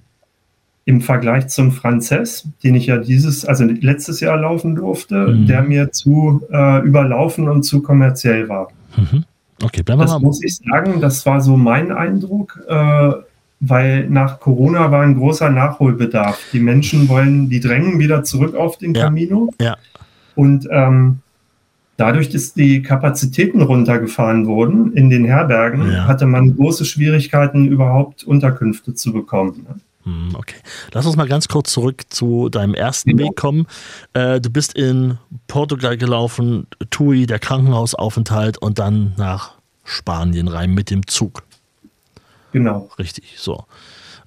Im 0.85 1.01
Vergleich 1.01 1.47
zum 1.47 1.71
Franzess, 1.71 2.47
den 2.63 2.75
ich 2.75 2.87
ja 2.87 2.97
dieses, 2.97 3.43
also 3.43 3.63
letztes 3.63 4.19
Jahr 4.19 4.37
laufen 4.37 4.75
durfte, 4.75 5.27
mhm. 5.27 5.47
der 5.47 5.63
mir 5.63 5.91
zu 5.91 6.43
äh, 6.51 6.85
überlaufen 6.85 7.49
und 7.49 7.63
zu 7.63 7.81
kommerziell 7.81 8.49
war. 8.49 8.69
Mhm. 8.95 9.25
Okay, 9.61 9.83
bleiben 9.83 10.01
wir 10.01 10.05
das 10.05 10.13
mal. 10.13 10.19
muss 10.19 10.43
ich 10.43 10.57
sagen, 10.57 11.01
das 11.01 11.25
war 11.25 11.41
so 11.41 11.57
mein 11.57 11.91
Eindruck, 11.91 12.59
äh, 12.67 13.11
weil 13.59 14.09
nach 14.09 14.39
Corona 14.39 14.91
war 14.91 15.01
ein 15.01 15.15
großer 15.15 15.49
Nachholbedarf. 15.49 16.39
Die 16.53 16.59
Menschen 16.59 17.09
wollen, 17.09 17.49
die 17.49 17.59
drängen 17.59 17.99
wieder 17.99 18.23
zurück 18.23 18.55
auf 18.55 18.77
den 18.77 18.93
ja, 18.93 19.05
Camino. 19.05 19.51
Ja. 19.59 19.77
Und 20.35 20.67
ähm, 20.71 21.19
dadurch, 21.97 22.29
dass 22.29 22.53
die 22.53 22.81
Kapazitäten 22.81 23.61
runtergefahren 23.61 24.47
wurden 24.47 24.93
in 24.93 25.09
den 25.09 25.25
Herbergen, 25.25 25.91
ja. 25.91 26.07
hatte 26.07 26.25
man 26.25 26.55
große 26.55 26.85
Schwierigkeiten, 26.85 27.65
überhaupt 27.65 28.23
Unterkünfte 28.23 28.93
zu 28.93 29.11
bekommen. 29.11 29.67
Hm, 30.09 30.35
okay, 30.35 30.55
lass 30.91 31.05
uns 31.05 31.15
mal 31.15 31.27
ganz 31.27 31.47
kurz 31.47 31.71
zurück 31.71 32.03
zu 32.09 32.49
deinem 32.49 32.73
ersten 32.73 33.11
genau. 33.11 33.29
Weg 33.29 33.35
kommen. 33.35 33.67
Äh, 34.13 34.41
du 34.41 34.49
bist 34.49 34.73
in 34.73 35.19
Portugal 35.47 35.97
gelaufen, 35.97 36.65
TUI, 36.89 37.27
der 37.27 37.37
Krankenhausaufenthalt 37.37 38.57
und 38.57 38.79
dann 38.79 39.13
nach 39.17 39.53
Spanien 39.83 40.47
rein 40.47 40.73
mit 40.73 40.89
dem 40.89 41.05
Zug. 41.05 41.43
Genau. 42.51 42.89
Richtig, 42.97 43.35
so. 43.37 43.65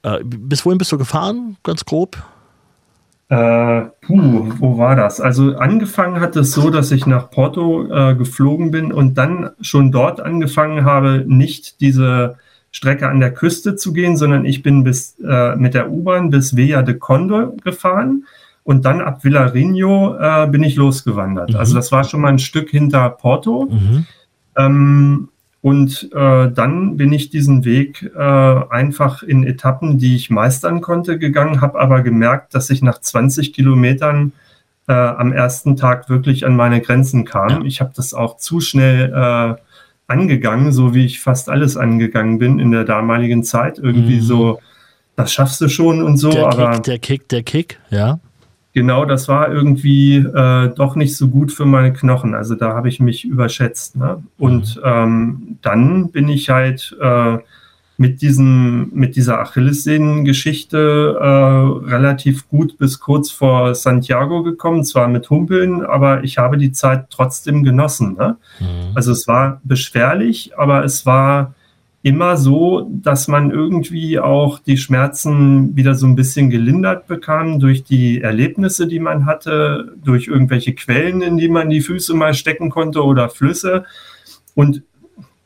Äh, 0.02 0.20
bis 0.22 0.64
wohin 0.64 0.78
bist 0.78 0.92
du 0.92 0.98
gefahren, 0.98 1.56
ganz 1.64 1.84
grob? 1.84 2.16
Äh, 3.28 3.86
puh, 4.02 4.52
wo 4.58 4.78
war 4.78 4.94
das? 4.94 5.20
Also 5.20 5.56
angefangen 5.56 6.20
hat 6.20 6.36
es 6.36 6.52
so, 6.52 6.70
dass 6.70 6.92
ich 6.92 7.06
nach 7.06 7.30
Porto 7.30 7.88
äh, 7.90 8.14
geflogen 8.14 8.70
bin 8.70 8.92
und 8.92 9.14
dann 9.18 9.50
schon 9.60 9.90
dort 9.90 10.20
angefangen 10.20 10.84
habe, 10.84 11.24
nicht 11.26 11.80
diese 11.80 12.36
Strecke 12.72 13.08
an 13.08 13.20
der 13.20 13.32
Küste 13.32 13.76
zu 13.76 13.92
gehen, 13.92 14.16
sondern 14.16 14.44
ich 14.44 14.62
bin 14.62 14.82
bis 14.82 15.16
äh, 15.20 15.54
mit 15.56 15.74
der 15.74 15.90
U-Bahn 15.90 16.30
bis 16.30 16.56
Villa 16.56 16.82
de 16.82 16.96
Conde 16.96 17.54
gefahren 17.62 18.24
und 18.64 18.84
dann 18.84 19.00
ab 19.00 19.24
Villarinho 19.24 20.16
äh, 20.18 20.46
bin 20.46 20.62
ich 20.62 20.76
losgewandert. 20.76 21.50
Mhm. 21.50 21.56
Also 21.56 21.74
das 21.74 21.92
war 21.92 22.04
schon 22.04 22.22
mal 22.22 22.28
ein 22.28 22.38
Stück 22.38 22.70
hinter 22.70 23.10
Porto. 23.10 23.68
Mhm. 23.70 24.06
Ähm, 24.56 25.28
und 25.60 26.10
äh, 26.12 26.50
dann 26.50 26.96
bin 26.96 27.12
ich 27.12 27.30
diesen 27.30 27.64
Weg 27.64 28.10
äh, 28.16 28.20
einfach 28.20 29.22
in 29.22 29.44
Etappen, 29.44 29.98
die 29.98 30.16
ich 30.16 30.28
meistern 30.28 30.80
konnte, 30.80 31.18
gegangen, 31.18 31.60
habe 31.60 31.78
aber 31.78 32.02
gemerkt, 32.02 32.54
dass 32.54 32.68
ich 32.70 32.82
nach 32.82 32.98
20 32.98 33.52
Kilometern 33.52 34.32
äh, 34.88 34.92
am 34.92 35.32
ersten 35.32 35.76
Tag 35.76 36.08
wirklich 36.08 36.44
an 36.46 36.56
meine 36.56 36.80
Grenzen 36.80 37.24
kam. 37.24 37.64
Ich 37.64 37.80
habe 37.80 37.92
das 37.94 38.12
auch 38.12 38.38
zu 38.38 38.60
schnell 38.60 39.12
äh, 39.12 39.54
angegangen, 40.12 40.72
so 40.72 40.94
wie 40.94 41.04
ich 41.04 41.20
fast 41.20 41.48
alles 41.48 41.76
angegangen 41.76 42.38
bin 42.38 42.58
in 42.58 42.70
der 42.70 42.84
damaligen 42.84 43.42
Zeit. 43.42 43.78
Irgendwie 43.78 44.16
mhm. 44.16 44.22
so, 44.22 44.60
das 45.16 45.32
schaffst 45.32 45.60
du 45.60 45.68
schon 45.68 46.02
und 46.02 46.18
so. 46.18 46.30
Der 46.30 46.46
aber 46.46 46.72
Kick, 46.72 46.82
der 46.84 46.98
Kick, 46.98 47.28
der 47.28 47.42
Kick, 47.42 47.80
ja. 47.90 48.20
Genau, 48.74 49.04
das 49.04 49.28
war 49.28 49.52
irgendwie 49.52 50.16
äh, 50.16 50.68
doch 50.74 50.96
nicht 50.96 51.16
so 51.16 51.28
gut 51.28 51.52
für 51.52 51.66
meine 51.66 51.92
Knochen. 51.92 52.34
Also 52.34 52.54
da 52.54 52.74
habe 52.74 52.88
ich 52.88 53.00
mich 53.00 53.24
überschätzt. 53.24 53.96
Ne? 53.96 54.22
Und 54.38 54.76
mhm. 54.76 54.82
ähm, 54.84 55.58
dann 55.60 56.10
bin 56.10 56.28
ich 56.28 56.48
halt 56.48 56.96
äh, 57.00 57.38
mit, 57.96 58.22
diesem, 58.22 58.90
mit 58.92 59.16
dieser 59.16 59.40
Achillessehnengeschichte 59.40 61.18
äh, 61.20 61.90
relativ 61.90 62.48
gut 62.48 62.78
bis 62.78 63.00
kurz 63.00 63.30
vor 63.30 63.74
Santiago 63.74 64.42
gekommen, 64.42 64.84
zwar 64.84 65.08
mit 65.08 65.28
Humpeln, 65.30 65.84
aber 65.84 66.24
ich 66.24 66.38
habe 66.38 66.58
die 66.58 66.72
Zeit 66.72 67.06
trotzdem 67.10 67.62
genossen. 67.62 68.14
Ne? 68.14 68.36
Mhm. 68.60 68.92
Also 68.94 69.12
es 69.12 69.28
war 69.28 69.60
beschwerlich, 69.64 70.52
aber 70.56 70.84
es 70.84 71.06
war 71.06 71.54
immer 72.02 72.36
so, 72.36 72.90
dass 72.90 73.28
man 73.28 73.52
irgendwie 73.52 74.18
auch 74.18 74.58
die 74.58 74.76
Schmerzen 74.76 75.76
wieder 75.76 75.94
so 75.94 76.06
ein 76.06 76.16
bisschen 76.16 76.50
gelindert 76.50 77.06
bekam 77.06 77.60
durch 77.60 77.84
die 77.84 78.20
Erlebnisse, 78.20 78.88
die 78.88 78.98
man 78.98 79.24
hatte, 79.24 79.94
durch 80.04 80.26
irgendwelche 80.26 80.74
Quellen, 80.74 81.22
in 81.22 81.36
die 81.36 81.48
man 81.48 81.70
die 81.70 81.80
Füße 81.80 82.14
mal 82.14 82.34
stecken 82.34 82.70
konnte 82.70 83.04
oder 83.04 83.28
Flüsse. 83.28 83.84
Und 84.54 84.82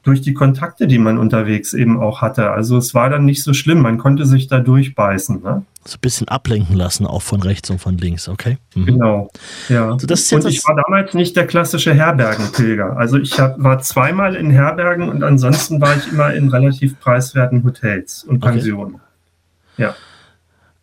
durch 0.07 0.21
die 0.21 0.35
Kontakte, 0.35 0.87
die 0.87 0.99
man 0.99 1.19
unterwegs 1.19 1.75
eben 1.75 2.01
auch 2.01 2.23
hatte. 2.23 2.53
Also 2.53 2.79
es 2.79 2.95
war 2.95 3.11
dann 3.11 3.25
nicht 3.25 3.43
so 3.43 3.53
schlimm, 3.53 3.83
man 3.83 3.99
konnte 3.99 4.25
sich 4.25 4.47
da 4.47 4.61
durchbeißen. 4.61 5.43
Ne? 5.43 5.65
So 5.85 5.97
ein 5.97 6.01
bisschen 6.01 6.29
ablenken 6.29 6.77
lassen, 6.77 7.07
auch 7.07 7.23
von 7.23 7.43
rechts 7.43 7.71
und 7.71 7.81
von 7.81 7.99
links, 7.99 8.29
okay? 8.29 8.59
Mhm. 8.77 8.87
Genau, 8.87 9.31
ja. 9.69 9.99
So, 9.99 10.37
und 10.37 10.47
ich 10.47 10.65
war 10.65 10.77
damals 10.77 11.15
nicht 11.15 11.37
der 11.37 11.49
klassische 11.49 11.93
Herbergenpilger. 11.93 12.97
Also 12.97 13.19
ich 13.19 13.41
hab, 13.41 13.61
war 13.61 13.81
zweimal 13.81 14.37
in 14.37 14.51
Herbergen 14.51 15.09
und 15.09 15.25
ansonsten 15.25 15.81
war 15.81 15.97
ich 15.97 16.13
immer 16.13 16.33
in 16.35 16.51
relativ 16.51 17.01
preiswerten 17.01 17.65
Hotels 17.65 18.23
und 18.23 18.39
Pensionen. 18.39 18.95
Okay. 18.95 19.83
Ja. 19.83 19.95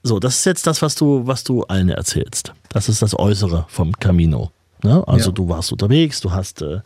So, 0.03 0.19
das 0.19 0.39
ist 0.39 0.45
jetzt 0.45 0.67
das, 0.67 0.81
was 0.81 0.95
du, 0.95 1.25
was 1.25 1.45
du 1.45 1.63
allen 1.63 1.87
erzählst. 1.87 2.53
Das 2.67 2.89
ist 2.89 3.01
das 3.01 3.17
Äußere 3.17 3.65
vom 3.69 3.93
Camino. 3.93 4.51
Ne? 4.83 5.01
Also 5.07 5.29
ja. 5.29 5.33
du 5.33 5.47
warst 5.47 5.71
unterwegs, 5.71 6.19
du 6.19 6.31
hast 6.31 6.61
äh, 6.61 6.81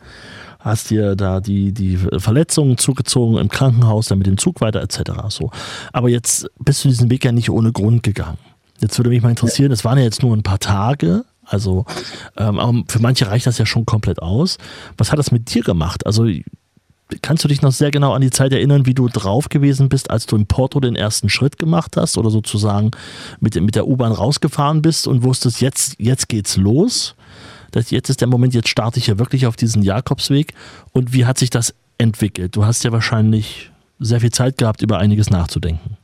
hast 0.68 0.90
dir 0.90 1.16
da 1.16 1.40
die, 1.40 1.72
die 1.72 1.96
Verletzungen 1.96 2.78
zugezogen 2.78 3.38
im 3.38 3.48
Krankenhaus, 3.48 4.06
dann 4.06 4.18
mit 4.18 4.26
dem 4.26 4.38
Zug 4.38 4.60
weiter 4.60 4.80
etc. 4.82 5.00
So. 5.28 5.50
Aber 5.92 6.08
jetzt 6.08 6.46
bist 6.58 6.84
du 6.84 6.88
diesen 6.88 7.10
Weg 7.10 7.24
ja 7.24 7.32
nicht 7.32 7.50
ohne 7.50 7.72
Grund 7.72 8.02
gegangen. 8.02 8.38
Jetzt 8.80 8.98
würde 8.98 9.10
mich 9.10 9.22
mal 9.22 9.30
interessieren, 9.30 9.72
es 9.72 9.84
waren 9.84 9.98
ja 9.98 10.04
jetzt 10.04 10.22
nur 10.22 10.36
ein 10.36 10.44
paar 10.44 10.60
Tage, 10.60 11.24
also 11.44 11.84
ähm, 12.36 12.84
für 12.88 13.00
manche 13.00 13.26
reicht 13.26 13.46
das 13.46 13.58
ja 13.58 13.66
schon 13.66 13.86
komplett 13.86 14.22
aus. 14.22 14.58
Was 14.96 15.10
hat 15.10 15.18
das 15.18 15.32
mit 15.32 15.52
dir 15.52 15.62
gemacht? 15.62 16.06
Also 16.06 16.26
kannst 17.22 17.42
du 17.42 17.48
dich 17.48 17.62
noch 17.62 17.72
sehr 17.72 17.90
genau 17.90 18.12
an 18.12 18.20
die 18.20 18.30
Zeit 18.30 18.52
erinnern, 18.52 18.86
wie 18.86 18.94
du 18.94 19.08
drauf 19.08 19.48
gewesen 19.48 19.88
bist, 19.88 20.10
als 20.10 20.26
du 20.26 20.36
in 20.36 20.46
Porto 20.46 20.78
den 20.80 20.94
ersten 20.94 21.28
Schritt 21.28 21.58
gemacht 21.58 21.96
hast 21.96 22.18
oder 22.18 22.30
sozusagen 22.30 22.90
mit, 23.40 23.60
mit 23.60 23.74
der 23.74 23.88
U-Bahn 23.88 24.12
rausgefahren 24.12 24.82
bist 24.82 25.06
und 25.06 25.22
wusstest, 25.22 25.60
jetzt, 25.60 25.96
jetzt 25.98 26.28
geht's 26.28 26.56
los? 26.56 27.14
Dass 27.70 27.90
jetzt 27.90 28.10
ist 28.10 28.20
der 28.20 28.28
Moment, 28.28 28.54
jetzt 28.54 28.68
starte 28.68 28.98
ich 28.98 29.06
ja 29.06 29.18
wirklich 29.18 29.46
auf 29.46 29.56
diesen 29.56 29.82
Jakobsweg. 29.82 30.54
Und 30.92 31.12
wie 31.12 31.26
hat 31.26 31.38
sich 31.38 31.50
das 31.50 31.74
entwickelt? 31.98 32.56
Du 32.56 32.64
hast 32.64 32.84
ja 32.84 32.92
wahrscheinlich 32.92 33.70
sehr 33.98 34.20
viel 34.20 34.32
Zeit 34.32 34.58
gehabt, 34.58 34.82
über 34.82 34.98
einiges 34.98 35.30
nachzudenken. 35.30 35.96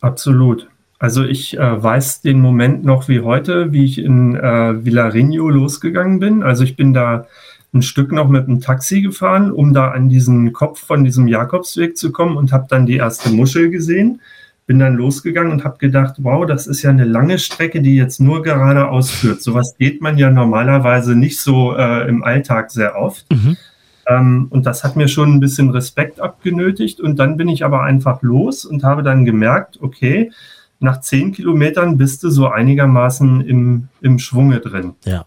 Absolut. 0.00 0.68
Also 0.98 1.24
ich 1.24 1.58
äh, 1.58 1.82
weiß 1.82 2.22
den 2.22 2.40
Moment 2.40 2.84
noch 2.84 3.08
wie 3.08 3.20
heute, 3.20 3.72
wie 3.72 3.84
ich 3.84 3.98
in 3.98 4.36
äh, 4.36 4.84
Villarinho 4.84 5.48
losgegangen 5.48 6.20
bin. 6.20 6.42
Also 6.42 6.64
ich 6.64 6.76
bin 6.76 6.92
da 6.92 7.26
ein 7.74 7.82
Stück 7.82 8.12
noch 8.12 8.28
mit 8.28 8.46
dem 8.46 8.60
Taxi 8.60 9.02
gefahren, 9.02 9.50
um 9.50 9.72
da 9.72 9.90
an 9.90 10.08
diesen 10.08 10.52
Kopf 10.52 10.78
von 10.78 11.04
diesem 11.04 11.26
Jakobsweg 11.26 11.96
zu 11.96 12.12
kommen 12.12 12.36
und 12.36 12.52
habe 12.52 12.66
dann 12.68 12.86
die 12.86 12.96
erste 12.96 13.30
Muschel 13.30 13.70
gesehen 13.70 14.20
bin 14.66 14.78
dann 14.78 14.94
losgegangen 14.94 15.52
und 15.52 15.64
habe 15.64 15.78
gedacht, 15.78 16.16
wow, 16.18 16.46
das 16.46 16.66
ist 16.66 16.82
ja 16.82 16.90
eine 16.90 17.04
lange 17.04 17.38
Strecke, 17.38 17.80
die 17.80 17.96
jetzt 17.96 18.20
nur 18.20 18.42
geradeaus 18.42 19.10
führt. 19.10 19.42
Sowas 19.42 19.74
geht 19.78 20.00
man 20.00 20.18
ja 20.18 20.30
normalerweise 20.30 21.16
nicht 21.16 21.40
so 21.40 21.76
äh, 21.76 22.08
im 22.08 22.22
Alltag 22.22 22.70
sehr 22.70 22.96
oft. 22.96 23.30
Mhm. 23.32 23.56
Ähm, 24.06 24.46
und 24.50 24.66
das 24.66 24.84
hat 24.84 24.96
mir 24.96 25.08
schon 25.08 25.34
ein 25.34 25.40
bisschen 25.40 25.70
Respekt 25.70 26.20
abgenötigt. 26.20 27.00
Und 27.00 27.18
dann 27.18 27.36
bin 27.36 27.48
ich 27.48 27.64
aber 27.64 27.82
einfach 27.82 28.22
los 28.22 28.64
und 28.64 28.84
habe 28.84 29.02
dann 29.02 29.24
gemerkt, 29.24 29.78
okay, 29.80 30.30
nach 30.78 31.00
zehn 31.00 31.32
Kilometern 31.32 31.96
bist 31.96 32.22
du 32.24 32.30
so 32.30 32.48
einigermaßen 32.48 33.40
im, 33.42 33.88
im 34.00 34.18
Schwunge 34.18 34.60
drin. 34.60 34.94
Ja. 35.04 35.24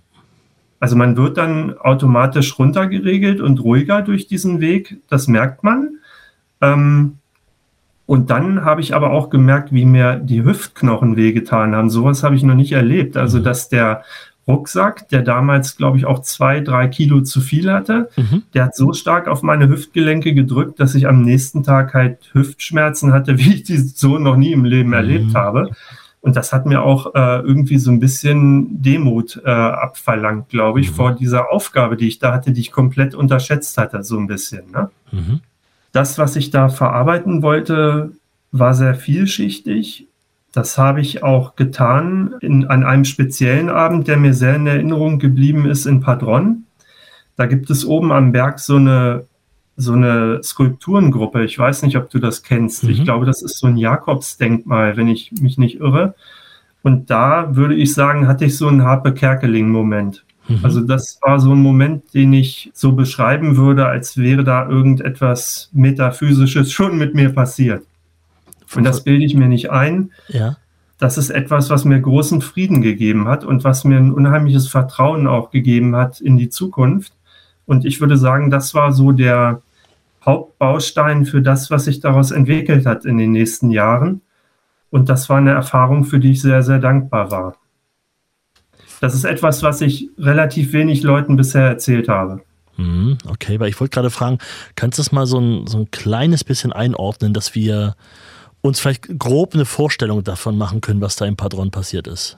Also 0.79 0.95
man 0.95 1.15
wird 1.17 1.37
dann 1.37 1.77
automatisch 1.77 2.59
runtergeregelt 2.59 3.41
und 3.41 3.59
ruhiger 3.63 4.01
durch 4.01 4.27
diesen 4.27 4.59
Weg. 4.59 4.97
Das 5.09 5.27
merkt 5.27 5.63
man. 5.63 5.99
Ähm, 6.61 7.17
Und 8.05 8.29
dann 8.29 8.63
habe 8.63 8.81
ich 8.81 8.93
aber 8.93 9.11
auch 9.11 9.29
gemerkt, 9.29 9.73
wie 9.73 9.85
mir 9.85 10.15
die 10.15 10.43
Hüftknochen 10.43 11.15
wehgetan 11.15 11.75
haben. 11.75 11.89
Sowas 11.89 12.23
habe 12.23 12.35
ich 12.35 12.43
noch 12.43 12.55
nicht 12.55 12.71
erlebt. 12.71 13.17
Also, 13.17 13.39
mhm. 13.39 13.43
dass 13.43 13.69
der 13.69 14.03
Rucksack, 14.47 15.09
der 15.09 15.23
damals, 15.23 15.75
glaube 15.75 15.97
ich, 15.97 16.05
auch 16.05 16.19
zwei, 16.21 16.59
drei 16.59 16.87
Kilo 16.87 17.21
zu 17.21 17.41
viel 17.41 17.71
hatte, 17.71 18.09
mhm. 18.15 18.43
der 18.53 18.65
hat 18.65 18.75
so 18.75 18.93
stark 18.93 19.27
auf 19.27 19.41
meine 19.41 19.67
Hüftgelenke 19.67 20.35
gedrückt, 20.35 20.79
dass 20.79 20.93
ich 20.93 21.07
am 21.07 21.23
nächsten 21.23 21.63
Tag 21.63 21.95
halt 21.95 22.29
Hüftschmerzen 22.33 23.11
hatte, 23.11 23.37
wie 23.39 23.55
ich 23.55 23.63
die 23.63 23.77
so 23.77 24.19
noch 24.19 24.35
nie 24.35 24.51
im 24.51 24.65
Leben 24.65 24.89
mhm. 24.89 24.95
erlebt 24.95 25.35
habe. 25.35 25.71
Und 26.21 26.35
das 26.35 26.53
hat 26.53 26.65
mir 26.65 26.81
auch 26.81 27.13
äh, 27.13 27.39
irgendwie 27.41 27.77
so 27.77 27.91
ein 27.91 27.99
bisschen 27.99 28.81
Demut 28.81 29.39
äh, 29.45 29.49
abverlangt, 29.49 30.49
glaube 30.49 30.79
ich, 30.79 30.89
mhm. 30.91 30.95
vor 30.95 31.11
dieser 31.11 31.51
Aufgabe, 31.51 31.97
die 31.97 32.07
ich 32.07 32.19
da 32.19 32.33
hatte, 32.33 32.51
die 32.51 32.61
ich 32.61 32.71
komplett 32.71 33.13
unterschätzt 33.13 33.77
hatte, 33.77 34.03
so 34.03 34.17
ein 34.17 34.25
bisschen. 34.25 34.71
Ne? 34.71 34.89
Das, 35.95 36.17
was 36.17 36.35
ich 36.35 36.51
da 36.51 36.67
verarbeiten 36.67 37.41
wollte, 37.41 38.11
war 38.51 38.73
sehr 38.73 38.95
vielschichtig. 38.95 40.07
Das 40.51 40.77
habe 40.77 40.99
ich 40.99 41.23
auch 41.23 41.55
getan 41.55 42.35
in, 42.41 42.65
an 42.65 42.83
einem 42.83 43.05
speziellen 43.05 43.69
Abend, 43.69 44.09
der 44.09 44.17
mir 44.17 44.33
sehr 44.33 44.57
in 44.57 44.67
Erinnerung 44.67 45.19
geblieben 45.19 45.65
ist 45.65 45.85
in 45.85 46.01
Padron. 46.01 46.65
Da 47.37 47.45
gibt 47.45 47.69
es 47.69 47.85
oben 47.85 48.11
am 48.11 48.33
Berg 48.33 48.59
so 48.59 48.75
eine 48.75 49.25
so 49.77 49.93
eine 49.93 50.41
Skulpturengruppe. 50.43 51.45
Ich 51.45 51.57
weiß 51.57 51.83
nicht, 51.83 51.95
ob 51.95 52.09
du 52.09 52.19
das 52.19 52.43
kennst. 52.43 52.83
Mhm. 52.83 52.89
Ich 52.89 53.03
glaube, 53.05 53.25
das 53.25 53.41
ist 53.41 53.57
so 53.59 53.67
ein 53.67 53.77
Jakobsdenkmal, 53.77 54.97
wenn 54.97 55.07
ich 55.07 55.31
mich 55.39 55.57
nicht 55.57 55.79
irre. 55.79 56.15
Und 56.83 57.09
da 57.09 57.55
würde 57.55 57.75
ich 57.75 57.93
sagen, 57.93 58.27
hatte 58.27 58.43
ich 58.43 58.57
so 58.57 58.67
einen 58.67 58.83
Harpe 58.83 59.13
Kerkeling-Moment. 59.13 60.25
Mhm. 60.47 60.59
Also 60.63 60.81
das 60.81 61.19
war 61.21 61.39
so 61.39 61.51
ein 61.51 61.61
Moment, 61.61 62.13
den 62.13 62.33
ich 62.33 62.71
so 62.73 62.93
beschreiben 62.93 63.57
würde, 63.57 63.87
als 63.87 64.17
wäre 64.17 64.43
da 64.43 64.67
irgendetwas 64.67 65.69
Metaphysisches 65.73 66.71
schon 66.71 66.97
mit 66.97 67.15
mir 67.15 67.29
passiert. 67.29 67.83
Und 68.75 68.83
das 68.83 69.03
bilde 69.03 69.25
ich 69.25 69.35
mir 69.35 69.47
nicht 69.47 69.71
ein. 69.71 70.11
Ja. 70.27 70.57
Das 70.97 71.17
ist 71.17 71.29
etwas, 71.29 71.69
was 71.69 71.85
mir 71.85 71.99
großen 71.99 72.41
Frieden 72.41 72.81
gegeben 72.81 73.27
hat 73.27 73.43
und 73.43 73.63
was 73.63 73.83
mir 73.83 73.97
ein 73.97 74.13
unheimliches 74.13 74.67
Vertrauen 74.67 75.27
auch 75.27 75.51
gegeben 75.51 75.95
hat 75.95 76.21
in 76.21 76.37
die 76.37 76.49
Zukunft. 76.49 77.13
Und 77.65 77.85
ich 77.85 77.99
würde 77.99 78.17
sagen, 78.17 78.49
das 78.49 78.73
war 78.73 78.91
so 78.91 79.11
der, 79.11 79.61
Hauptbaustein 80.25 81.25
für 81.25 81.41
das, 81.41 81.69
was 81.69 81.85
sich 81.85 81.99
daraus 81.99 82.31
entwickelt 82.31 82.85
hat 82.85 83.05
in 83.05 83.17
den 83.17 83.31
nächsten 83.31 83.69
Jahren. 83.69 84.21
Und 84.89 85.09
das 85.09 85.29
war 85.29 85.37
eine 85.37 85.51
Erfahrung, 85.51 86.03
für 86.03 86.19
die 86.19 86.31
ich 86.31 86.41
sehr, 86.41 86.63
sehr 86.63 86.79
dankbar 86.79 87.29
war. 87.29 87.55
Das 89.01 89.13
ist 89.13 89.23
etwas, 89.23 89.63
was 89.63 89.81
ich 89.81 90.09
relativ 90.17 90.73
wenig 90.73 91.03
Leuten 91.03 91.35
bisher 91.35 91.63
erzählt 91.63 92.07
habe. 92.09 92.41
Mhm, 92.77 93.17
okay, 93.29 93.59
weil 93.59 93.69
ich 93.69 93.79
wollte 93.79 93.93
gerade 93.93 94.09
fragen, 94.09 94.39
kannst 94.75 94.97
du 94.97 95.01
es 95.01 95.11
mal 95.11 95.25
so 95.25 95.39
ein, 95.39 95.67
so 95.67 95.77
ein 95.79 95.91
kleines 95.91 96.43
bisschen 96.43 96.73
einordnen, 96.73 97.33
dass 97.33 97.55
wir 97.55 97.95
uns 98.61 98.79
vielleicht 98.79 99.19
grob 99.19 99.53
eine 99.53 99.65
Vorstellung 99.65 100.23
davon 100.23 100.57
machen 100.57 100.81
können, 100.81 101.01
was 101.01 101.15
da 101.15 101.25
im 101.25 101.35
Padron 101.35 101.71
passiert 101.71 102.07
ist? 102.07 102.37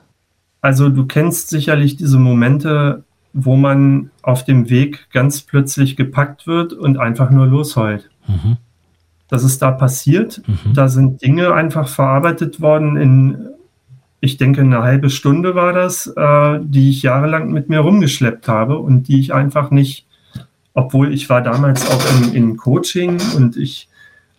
Also 0.60 0.88
du 0.88 1.06
kennst 1.06 1.48
sicherlich 1.48 1.96
diese 1.96 2.18
Momente, 2.18 3.04
wo 3.32 3.56
man 3.56 4.10
auf 4.22 4.44
dem 4.44 4.70
Weg 4.70 5.08
ganz 5.12 5.42
plötzlich 5.42 5.96
gepackt 5.96 6.46
wird 6.46 6.72
und 6.72 6.98
einfach 6.98 7.30
nur 7.30 7.46
losheult. 7.46 8.10
Mhm. 8.26 8.56
Das 9.28 9.44
ist 9.44 9.60
da 9.60 9.70
passiert. 9.70 10.42
Mhm. 10.46 10.74
Da 10.74 10.88
sind 10.88 11.22
Dinge 11.22 11.52
einfach 11.52 11.88
verarbeitet 11.88 12.60
worden 12.60 12.96
in, 12.96 13.47
ich 14.20 14.36
denke, 14.36 14.62
eine 14.62 14.82
halbe 14.82 15.10
Stunde 15.10 15.54
war 15.54 15.72
das, 15.72 16.06
äh, 16.08 16.58
die 16.62 16.90
ich 16.90 17.02
jahrelang 17.02 17.52
mit 17.52 17.68
mir 17.68 17.80
rumgeschleppt 17.80 18.48
habe 18.48 18.78
und 18.78 19.08
die 19.08 19.20
ich 19.20 19.32
einfach 19.32 19.70
nicht, 19.70 20.06
obwohl 20.74 21.12
ich 21.12 21.28
war 21.30 21.42
damals 21.42 21.88
auch 21.90 22.02
in, 22.16 22.34
in 22.34 22.56
Coaching 22.56 23.18
und 23.36 23.56
ich 23.56 23.88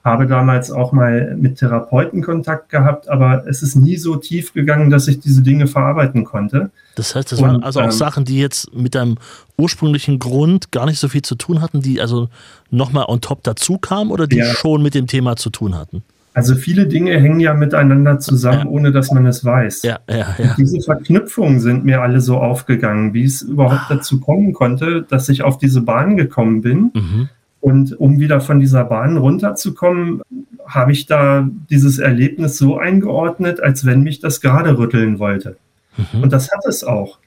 habe 0.04 0.28
damals 0.28 0.72
auch 0.72 0.92
mal 0.92 1.36
mit 1.36 1.58
Therapeuten 1.58 2.22
Kontakt 2.22 2.70
gehabt, 2.70 3.10
aber 3.10 3.46
es 3.48 3.62
ist 3.62 3.76
nie 3.76 3.98
so 3.98 4.16
tief 4.16 4.54
gegangen, 4.54 4.90
dass 4.90 5.08
ich 5.08 5.20
diese 5.20 5.42
Dinge 5.42 5.68
verarbeiten 5.68 6.24
konnte. 6.24 6.72
Das 6.96 7.16
heißt, 7.16 7.32
das 7.32 7.40
und, 7.40 7.48
waren 7.48 7.64
also 7.64 7.82
auch 7.82 7.86
ähm, 7.86 7.92
Sachen, 7.92 8.26
die 8.26 8.40
jetzt 8.40 8.74
mit 8.74 8.96
deinem 8.96 9.18
ursprünglichen 9.58 10.20
Grund 10.20 10.72
gar 10.72 10.86
nicht 10.86 11.00
so 11.00 11.10
viel 11.10 11.22
zu 11.22 11.36
tun 11.36 11.62
hatten, 11.62 11.82
die 11.82 12.00
also 12.00 12.30
nochmal 12.72 13.06
on 13.08 13.20
top 13.20 13.44
dazu 13.44 13.78
kamen 13.78 14.12
oder 14.12 14.26
die 14.26 14.38
ja. 14.38 14.46
schon 14.54 14.82
mit 14.82 14.96
dem 14.96 15.08
Thema 15.08 15.36
zu 15.36 15.50
tun 15.50 15.76
hatten? 15.76 16.04
Also 16.34 16.56
viele 16.56 16.88
Dinge 16.88 17.20
hängen 17.20 17.40
ja 17.40 17.54
miteinander 17.54 18.20
zusammen, 18.20 18.66
ja. 18.66 18.68
ohne 18.68 18.92
dass 18.92 19.12
man 19.12 19.26
es 19.26 19.44
weiß. 19.44 19.82
Ja, 19.84 20.00
ja, 20.10 20.36
ja. 20.38 20.56
diese 20.58 20.80
Verknüpfungen 20.82 21.60
sind 21.60 21.86
mir 21.86 22.02
alle 22.02 22.22
so 22.22 22.38
aufgegangen, 22.38 23.14
wie 23.14 23.24
es 23.24 23.42
überhaupt 23.42 23.90
ah. 23.90 23.96
dazu 23.96 24.20
kommen 24.20 24.54
konnte, 24.54 25.06
dass 25.10 25.28
ich 25.30 25.44
auf 25.44 25.58
diese 25.58 25.82
Bahn 25.82 26.18
gekommen 26.18 26.62
bin. 26.62 26.92
Mhm 26.94 27.30
und 27.62 28.00
um 28.00 28.20
wieder 28.20 28.42
von 28.42 28.60
dieser 28.60 28.86
Bahn 28.86 29.18
runterzukommen, 29.18 30.22
habe 30.66 30.92
ich 30.92 31.08
da 31.08 31.50
dieses 31.70 32.00
Erlebnis 32.00 32.58
so 32.58 32.78
eingeordnet, 32.78 33.60
als 33.62 33.86
wenn 33.86 34.02
mich 34.02 34.20
das 34.20 34.40
gerade 34.40 34.78
rütteln 34.78 35.20
wollte. 35.20 35.58
Mhm. 35.98 36.24
Und 36.24 36.34
das 36.34 36.52
hat 36.52 36.66
es 36.66 36.84
auch. 36.84 37.20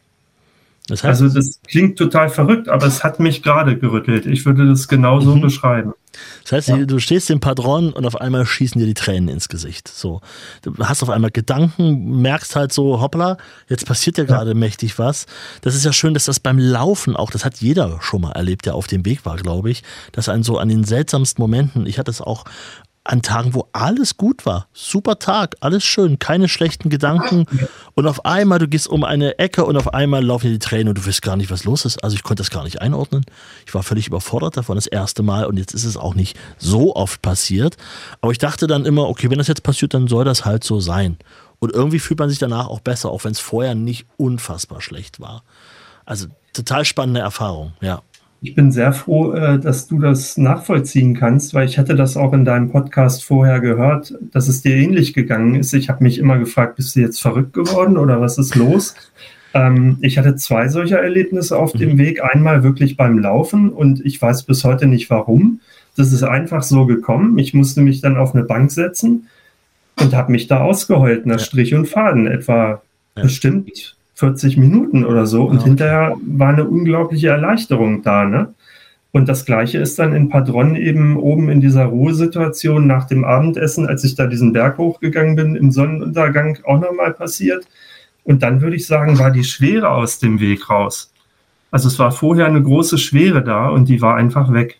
Das 0.88 1.04
heißt, 1.04 1.22
also 1.22 1.34
das 1.34 1.60
klingt 1.66 1.96
total 1.96 2.28
verrückt, 2.28 2.68
aber 2.68 2.86
es 2.86 3.04
hat 3.04 3.20
mich 3.20 3.42
gerade 3.42 3.78
gerüttelt. 3.78 4.26
Ich 4.26 4.44
würde 4.44 4.66
das 4.66 4.88
genauso 4.88 5.36
mhm. 5.36 5.42
beschreiben. 5.42 5.94
Das 6.42 6.52
heißt, 6.52 6.68
ja. 6.68 6.76
du 6.84 6.98
stehst 6.98 7.30
im 7.30 7.40
Padron 7.40 7.92
und 7.92 8.04
auf 8.04 8.20
einmal 8.20 8.44
schießen 8.44 8.78
dir 8.78 8.86
die 8.86 8.94
Tränen 8.94 9.28
ins 9.28 9.48
Gesicht. 9.48 9.88
So, 9.88 10.20
du 10.62 10.74
hast 10.80 11.02
auf 11.02 11.08
einmal 11.08 11.30
Gedanken, 11.30 12.20
merkst 12.20 12.56
halt 12.56 12.72
so, 12.72 13.00
hoppla, 13.00 13.38
jetzt 13.68 13.86
passiert 13.86 14.18
ja 14.18 14.24
gerade 14.24 14.50
ja. 14.50 14.56
mächtig 14.56 14.98
was. 14.98 15.26
Das 15.62 15.74
ist 15.74 15.84
ja 15.84 15.92
schön, 15.92 16.14
dass 16.14 16.26
das 16.26 16.40
beim 16.40 16.58
Laufen 16.58 17.16
auch, 17.16 17.30
das 17.30 17.44
hat 17.44 17.58
jeder 17.58 17.98
schon 18.02 18.22
mal 18.22 18.32
erlebt, 18.32 18.66
der 18.66 18.74
auf 18.74 18.86
dem 18.86 19.06
Weg 19.06 19.24
war, 19.24 19.36
glaube 19.36 19.70
ich, 19.70 19.82
dass 20.10 20.28
ein 20.28 20.42
so 20.42 20.58
an 20.58 20.68
den 20.68 20.84
seltsamsten 20.84 21.42
Momenten, 21.42 21.86
ich 21.86 21.98
hatte 21.98 22.10
es 22.10 22.20
auch 22.20 22.44
an 23.04 23.22
Tagen, 23.22 23.54
wo 23.54 23.68
alles 23.72 24.16
gut 24.16 24.46
war. 24.46 24.68
Super 24.72 25.18
Tag, 25.18 25.56
alles 25.60 25.82
schön, 25.84 26.18
keine 26.18 26.48
schlechten 26.48 26.88
Gedanken. 26.88 27.46
Und 27.94 28.06
auf 28.06 28.24
einmal, 28.24 28.58
du 28.60 28.68
gehst 28.68 28.86
um 28.86 29.02
eine 29.02 29.38
Ecke 29.38 29.64
und 29.64 29.76
auf 29.76 29.92
einmal 29.92 30.24
laufen 30.24 30.46
dir 30.46 30.52
die 30.52 30.58
Tränen 30.60 30.88
und 30.88 30.98
du 30.98 31.06
weißt 31.06 31.22
gar 31.22 31.36
nicht, 31.36 31.50
was 31.50 31.64
los 31.64 31.84
ist. 31.84 32.02
Also 32.04 32.14
ich 32.14 32.22
konnte 32.22 32.42
das 32.42 32.50
gar 32.50 32.62
nicht 32.64 32.80
einordnen. 32.80 33.24
Ich 33.66 33.74
war 33.74 33.82
völlig 33.82 34.06
überfordert 34.06 34.56
davon 34.56 34.76
das 34.76 34.86
erste 34.86 35.22
Mal 35.22 35.46
und 35.46 35.56
jetzt 35.56 35.74
ist 35.74 35.84
es 35.84 35.96
auch 35.96 36.14
nicht 36.14 36.38
so 36.58 36.94
oft 36.94 37.22
passiert. 37.22 37.76
Aber 38.20 38.30
ich 38.30 38.38
dachte 38.38 38.66
dann 38.66 38.86
immer, 38.86 39.08
okay, 39.08 39.30
wenn 39.30 39.38
das 39.38 39.48
jetzt 39.48 39.64
passiert, 39.64 39.94
dann 39.94 40.06
soll 40.06 40.24
das 40.24 40.44
halt 40.44 40.62
so 40.62 40.78
sein. 40.78 41.16
Und 41.58 41.72
irgendwie 41.72 41.98
fühlt 41.98 42.20
man 42.20 42.28
sich 42.28 42.38
danach 42.38 42.68
auch 42.68 42.80
besser, 42.80 43.10
auch 43.10 43.24
wenn 43.24 43.32
es 43.32 43.40
vorher 43.40 43.74
nicht 43.74 44.06
unfassbar 44.16 44.80
schlecht 44.80 45.20
war. 45.20 45.42
Also 46.04 46.26
total 46.52 46.84
spannende 46.84 47.20
Erfahrung, 47.20 47.72
ja. 47.80 48.02
Ich 48.44 48.56
bin 48.56 48.72
sehr 48.72 48.92
froh, 48.92 49.34
äh, 49.34 49.60
dass 49.60 49.86
du 49.86 50.00
das 50.00 50.36
nachvollziehen 50.36 51.14
kannst, 51.14 51.54
weil 51.54 51.68
ich 51.68 51.78
hatte 51.78 51.94
das 51.94 52.16
auch 52.16 52.32
in 52.32 52.44
deinem 52.44 52.70
Podcast 52.72 53.22
vorher 53.22 53.60
gehört, 53.60 54.14
dass 54.32 54.48
es 54.48 54.62
dir 54.62 54.74
ähnlich 54.74 55.14
gegangen 55.14 55.54
ist. 55.54 55.72
Ich 55.74 55.88
habe 55.88 56.02
mich 56.02 56.18
immer 56.18 56.38
gefragt, 56.38 56.74
bist 56.74 56.96
du 56.96 57.00
jetzt 57.00 57.22
verrückt 57.22 57.52
geworden 57.52 57.96
oder 57.96 58.20
was 58.20 58.38
ist 58.38 58.56
los? 58.56 58.96
Ähm, 59.54 59.98
ich 60.00 60.18
hatte 60.18 60.34
zwei 60.34 60.66
solcher 60.66 60.98
Erlebnisse 60.98 61.56
auf 61.56 61.72
dem 61.72 61.92
mhm. 61.92 61.98
Weg. 61.98 62.24
Einmal 62.24 62.64
wirklich 62.64 62.96
beim 62.96 63.20
Laufen 63.20 63.70
und 63.70 64.04
ich 64.04 64.20
weiß 64.20 64.42
bis 64.42 64.64
heute 64.64 64.86
nicht 64.86 65.08
warum. 65.08 65.60
Das 65.96 66.12
ist 66.12 66.24
einfach 66.24 66.64
so 66.64 66.84
gekommen. 66.84 67.38
Ich 67.38 67.54
musste 67.54 67.80
mich 67.80 68.00
dann 68.00 68.16
auf 68.16 68.34
eine 68.34 68.42
Bank 68.42 68.72
setzen 68.72 69.28
und 70.00 70.16
habe 70.16 70.32
mich 70.32 70.48
da 70.48 70.62
ausgeheult, 70.62 71.26
nach 71.26 71.38
Strich 71.38 71.74
und 71.74 71.86
Faden, 71.86 72.26
etwa 72.26 72.82
ja. 73.16 73.22
bestimmt 73.22 73.96
40 74.22 74.56
Minuten 74.56 75.04
oder 75.04 75.26
so. 75.26 75.42
Und 75.42 75.56
okay. 75.56 75.70
hinterher 75.70 76.16
war 76.24 76.50
eine 76.50 76.64
unglaubliche 76.64 77.30
Erleichterung 77.30 78.04
da. 78.04 78.24
Ne? 78.24 78.54
Und 79.10 79.28
das 79.28 79.44
Gleiche 79.44 79.78
ist 79.78 79.98
dann 79.98 80.14
in 80.14 80.28
Padron 80.28 80.76
eben 80.76 81.16
oben 81.16 81.48
in 81.48 81.60
dieser 81.60 81.86
Ruhesituation 81.86 82.86
nach 82.86 83.08
dem 83.08 83.24
Abendessen, 83.24 83.84
als 83.84 84.04
ich 84.04 84.14
da 84.14 84.28
diesen 84.28 84.52
Berg 84.52 84.78
hochgegangen 84.78 85.34
bin, 85.34 85.56
im 85.56 85.72
Sonnenuntergang 85.72 86.56
auch 86.64 86.78
nochmal 86.78 87.12
passiert. 87.12 87.66
Und 88.22 88.44
dann 88.44 88.60
würde 88.60 88.76
ich 88.76 88.86
sagen, 88.86 89.18
war 89.18 89.32
die 89.32 89.42
Schwere 89.42 89.88
aus 89.88 90.20
dem 90.20 90.38
Weg 90.38 90.70
raus. 90.70 91.12
Also 91.72 91.88
es 91.88 91.98
war 91.98 92.12
vorher 92.12 92.46
eine 92.46 92.62
große 92.62 92.98
Schwere 92.98 93.42
da 93.42 93.70
und 93.70 93.88
die 93.88 94.00
war 94.00 94.14
einfach 94.14 94.52
weg. 94.52 94.78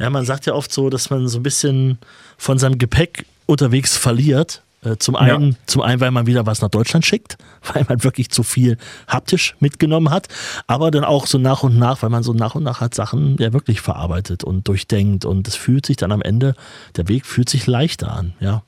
Ja, 0.00 0.10
man 0.10 0.24
sagt 0.24 0.46
ja 0.46 0.54
oft 0.54 0.72
so, 0.72 0.90
dass 0.90 1.10
man 1.10 1.28
so 1.28 1.38
ein 1.38 1.44
bisschen 1.44 1.98
von 2.38 2.58
seinem 2.58 2.78
Gepäck 2.78 3.24
unterwegs 3.46 3.96
verliert 3.96 4.63
zum 4.98 5.16
einen, 5.16 5.50
ja. 5.50 5.56
zum 5.66 5.82
einen, 5.82 6.00
weil 6.00 6.10
man 6.10 6.26
wieder 6.26 6.46
was 6.46 6.60
nach 6.60 6.68
Deutschland 6.68 7.04
schickt, 7.04 7.36
weil 7.72 7.84
man 7.88 8.04
wirklich 8.04 8.30
zu 8.30 8.42
viel 8.42 8.76
haptisch 9.08 9.56
mitgenommen 9.60 10.10
hat, 10.10 10.28
aber 10.66 10.90
dann 10.90 11.04
auch 11.04 11.26
so 11.26 11.38
nach 11.38 11.62
und 11.62 11.78
nach, 11.78 12.02
weil 12.02 12.10
man 12.10 12.22
so 12.22 12.32
nach 12.32 12.54
und 12.54 12.62
nach 12.62 12.80
hat 12.80 12.94
Sachen 12.94 13.36
ja 13.38 13.52
wirklich 13.52 13.80
verarbeitet 13.80 14.44
und 14.44 14.68
durchdenkt 14.68 15.24
und 15.24 15.48
es 15.48 15.56
fühlt 15.56 15.86
sich 15.86 15.96
dann 15.96 16.12
am 16.12 16.22
Ende, 16.22 16.54
der 16.96 17.08
Weg 17.08 17.26
fühlt 17.26 17.48
sich 17.48 17.66
leichter 17.66 18.12
an, 18.12 18.34
ja. 18.40 18.62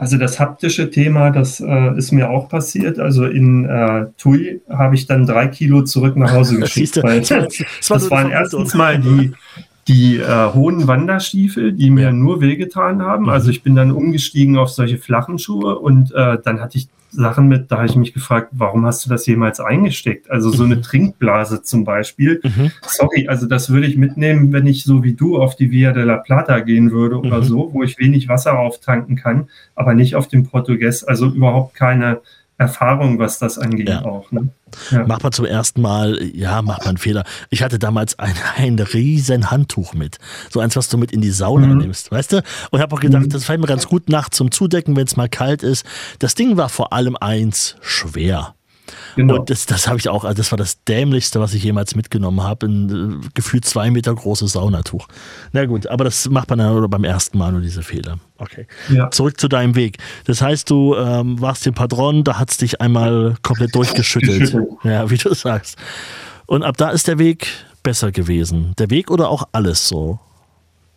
Also 0.00 0.16
das 0.16 0.38
haptische 0.38 0.90
Thema, 0.92 1.30
das 1.30 1.58
äh, 1.58 1.98
ist 1.98 2.12
mir 2.12 2.30
auch 2.30 2.48
passiert. 2.48 3.00
Also 3.00 3.24
in 3.26 3.64
äh, 3.64 4.06
Tui 4.16 4.60
habe 4.70 4.94
ich 4.94 5.08
dann 5.08 5.26
drei 5.26 5.48
Kilo 5.48 5.82
zurück 5.82 6.16
nach 6.16 6.30
Hause 6.30 6.56
geschickt. 6.60 7.02
weil, 7.02 7.18
das, 7.28 7.28
das, 7.28 7.88
das 7.88 8.10
waren 8.10 8.30
erstens 8.30 8.74
mal 8.74 9.00
die, 9.00 9.32
die 9.88 10.18
äh, 10.18 10.52
hohen 10.52 10.86
Wanderstiefel, 10.86 11.72
die 11.72 11.90
mir 11.90 12.04
ja. 12.04 12.12
nur 12.12 12.40
wehgetan 12.40 13.02
haben. 13.02 13.24
Mhm. 13.24 13.30
Also 13.30 13.50
ich 13.50 13.62
bin 13.62 13.74
dann 13.74 13.90
umgestiegen 13.90 14.58
auf 14.58 14.68
solche 14.68 14.98
flachen 14.98 15.38
Schuhe 15.38 15.78
und 15.78 16.12
äh, 16.14 16.38
dann 16.44 16.60
hatte 16.60 16.78
ich 16.78 16.88
Sachen 17.10 17.48
mit, 17.48 17.70
da 17.70 17.76
habe 17.76 17.86
ich 17.86 17.96
mich 17.96 18.12
gefragt, 18.12 18.50
warum 18.52 18.84
hast 18.84 19.06
du 19.06 19.08
das 19.08 19.24
jemals 19.24 19.60
eingesteckt? 19.60 20.30
Also 20.30 20.50
so 20.50 20.64
eine 20.64 20.76
mhm. 20.76 20.82
Trinkblase 20.82 21.62
zum 21.62 21.84
Beispiel. 21.84 22.40
Mhm. 22.44 22.70
Sorry, 22.82 23.28
also 23.28 23.46
das 23.46 23.70
würde 23.70 23.86
ich 23.86 23.96
mitnehmen, 23.96 24.52
wenn 24.52 24.66
ich 24.66 24.84
so 24.84 25.02
wie 25.02 25.14
du 25.14 25.38
auf 25.38 25.56
die 25.56 25.70
Via 25.70 25.92
de 25.92 26.04
la 26.04 26.18
Plata 26.18 26.60
gehen 26.60 26.90
würde 26.90 27.16
mhm. 27.16 27.22
oder 27.22 27.42
so, 27.42 27.70
wo 27.72 27.82
ich 27.82 27.98
wenig 27.98 28.28
Wasser 28.28 28.58
auftanken 28.58 29.16
kann, 29.16 29.48
aber 29.74 29.94
nicht 29.94 30.16
auf 30.16 30.28
dem 30.28 30.46
Portugues. 30.46 31.02
Also 31.02 31.28
überhaupt 31.28 31.74
keine 31.74 32.20
Erfahrung, 32.58 33.20
was 33.20 33.38
das 33.38 33.56
angeht 33.56 33.88
ja. 33.88 34.04
auch. 34.04 34.32
Ne? 34.32 34.48
Ja. 34.90 35.06
Macht 35.06 35.22
man 35.22 35.32
zum 35.32 35.44
ersten 35.44 35.80
Mal, 35.80 36.20
ja, 36.34 36.60
macht 36.60 36.80
man 36.80 36.88
einen 36.88 36.98
Fehler. 36.98 37.24
Ich 37.50 37.62
hatte 37.62 37.78
damals 37.78 38.18
ein, 38.18 38.34
ein 38.56 38.78
riesen 38.80 39.52
Handtuch 39.52 39.94
mit. 39.94 40.18
So 40.50 40.58
eins, 40.58 40.74
was 40.74 40.88
du 40.88 40.98
mit 40.98 41.12
in 41.12 41.20
die 41.20 41.30
Sauna 41.30 41.68
mhm. 41.68 41.78
nimmst, 41.78 42.10
weißt 42.10 42.32
du? 42.32 42.42
Und 42.70 42.80
habe 42.80 42.94
auch 42.94 43.00
gedacht, 43.00 43.22
mhm. 43.22 43.28
das 43.28 43.44
fällt 43.44 43.60
mir 43.60 43.68
ganz 43.68 43.86
gut 43.86 44.08
nachts 44.08 44.36
zum 44.36 44.50
Zudecken, 44.50 44.96
wenn 44.96 45.06
es 45.06 45.16
mal 45.16 45.28
kalt 45.28 45.62
ist. 45.62 45.86
Das 46.18 46.34
Ding 46.34 46.56
war 46.56 46.68
vor 46.68 46.92
allem 46.92 47.16
eins 47.16 47.76
schwer. 47.80 48.54
Genau. 49.16 49.40
Und 49.40 49.50
das, 49.50 49.66
das 49.66 49.88
habe 49.88 49.98
ich 49.98 50.08
auch, 50.08 50.24
also 50.24 50.36
das 50.36 50.52
war 50.52 50.56
das 50.56 50.82
Dämlichste, 50.84 51.40
was 51.40 51.54
ich 51.54 51.64
jemals 51.64 51.94
mitgenommen 51.94 52.42
habe. 52.42 52.66
Ein 52.66 53.20
äh, 53.22 53.28
gefühlt 53.34 53.64
zwei 53.64 53.90
Meter 53.90 54.14
großes 54.14 54.52
Saunatuch. 54.52 55.08
Na 55.52 55.66
gut, 55.66 55.86
aber 55.86 56.04
das 56.04 56.28
macht 56.28 56.50
man 56.50 56.58
dann 56.58 56.90
beim 56.90 57.04
ersten 57.04 57.38
Mal 57.38 57.52
nur 57.52 57.60
diese 57.60 57.82
Fehler. 57.82 58.18
Okay. 58.38 58.66
Ja. 58.88 59.10
Zurück 59.10 59.40
zu 59.40 59.48
deinem 59.48 59.74
Weg. 59.74 59.98
Das 60.24 60.40
heißt, 60.40 60.70
du 60.70 60.94
ähm, 60.94 61.40
warst 61.40 61.66
im 61.66 61.74
Padron, 61.74 62.24
da 62.24 62.38
hat 62.38 62.50
es 62.50 62.56
dich 62.56 62.80
einmal 62.80 63.34
komplett 63.42 63.74
durchgeschüttelt. 63.74 64.54
ja, 64.84 65.10
wie 65.10 65.16
du 65.16 65.34
sagst. 65.34 65.76
Und 66.46 66.62
ab 66.62 66.76
da 66.76 66.90
ist 66.90 67.08
der 67.08 67.18
Weg 67.18 67.48
besser 67.82 68.12
gewesen. 68.12 68.74
Der 68.78 68.90
Weg 68.90 69.10
oder 69.10 69.28
auch 69.28 69.48
alles 69.52 69.88
so? 69.88 70.18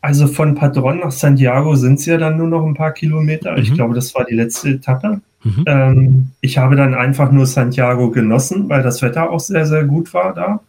Also 0.02 0.28
von 0.28 0.56
Padron 0.56 1.00
nach 1.00 1.12
Santiago 1.12 1.76
sind 1.76 2.00
es 2.00 2.06
ja 2.06 2.18
dann 2.18 2.38
nur 2.38 2.48
noch 2.48 2.66
ein 2.66 2.74
paar 2.74 2.92
Kilometer. 2.92 3.52
Mhm. 3.52 3.58
Ich 3.60 3.74
glaube, 3.74 3.94
das 3.94 4.14
war 4.16 4.26
die 4.26 4.36
letzte 4.36 4.70
Etappe. 4.70 5.22
Mhm. 5.44 5.64
Ähm, 5.66 6.28
ich 6.42 6.58
habe 6.58 6.76
dann 6.76 6.94
einfach 6.94 7.32
nur 7.32 7.46
Santiago 7.46 8.12
genossen, 8.12 8.70
weil 8.70 8.84
das 8.84 9.02
Wetter 9.02 9.30
auch 9.30 9.40
sehr, 9.40 9.66
sehr 9.66 9.84
gut 9.86 10.14
war 10.14 10.34
da. 10.34 10.60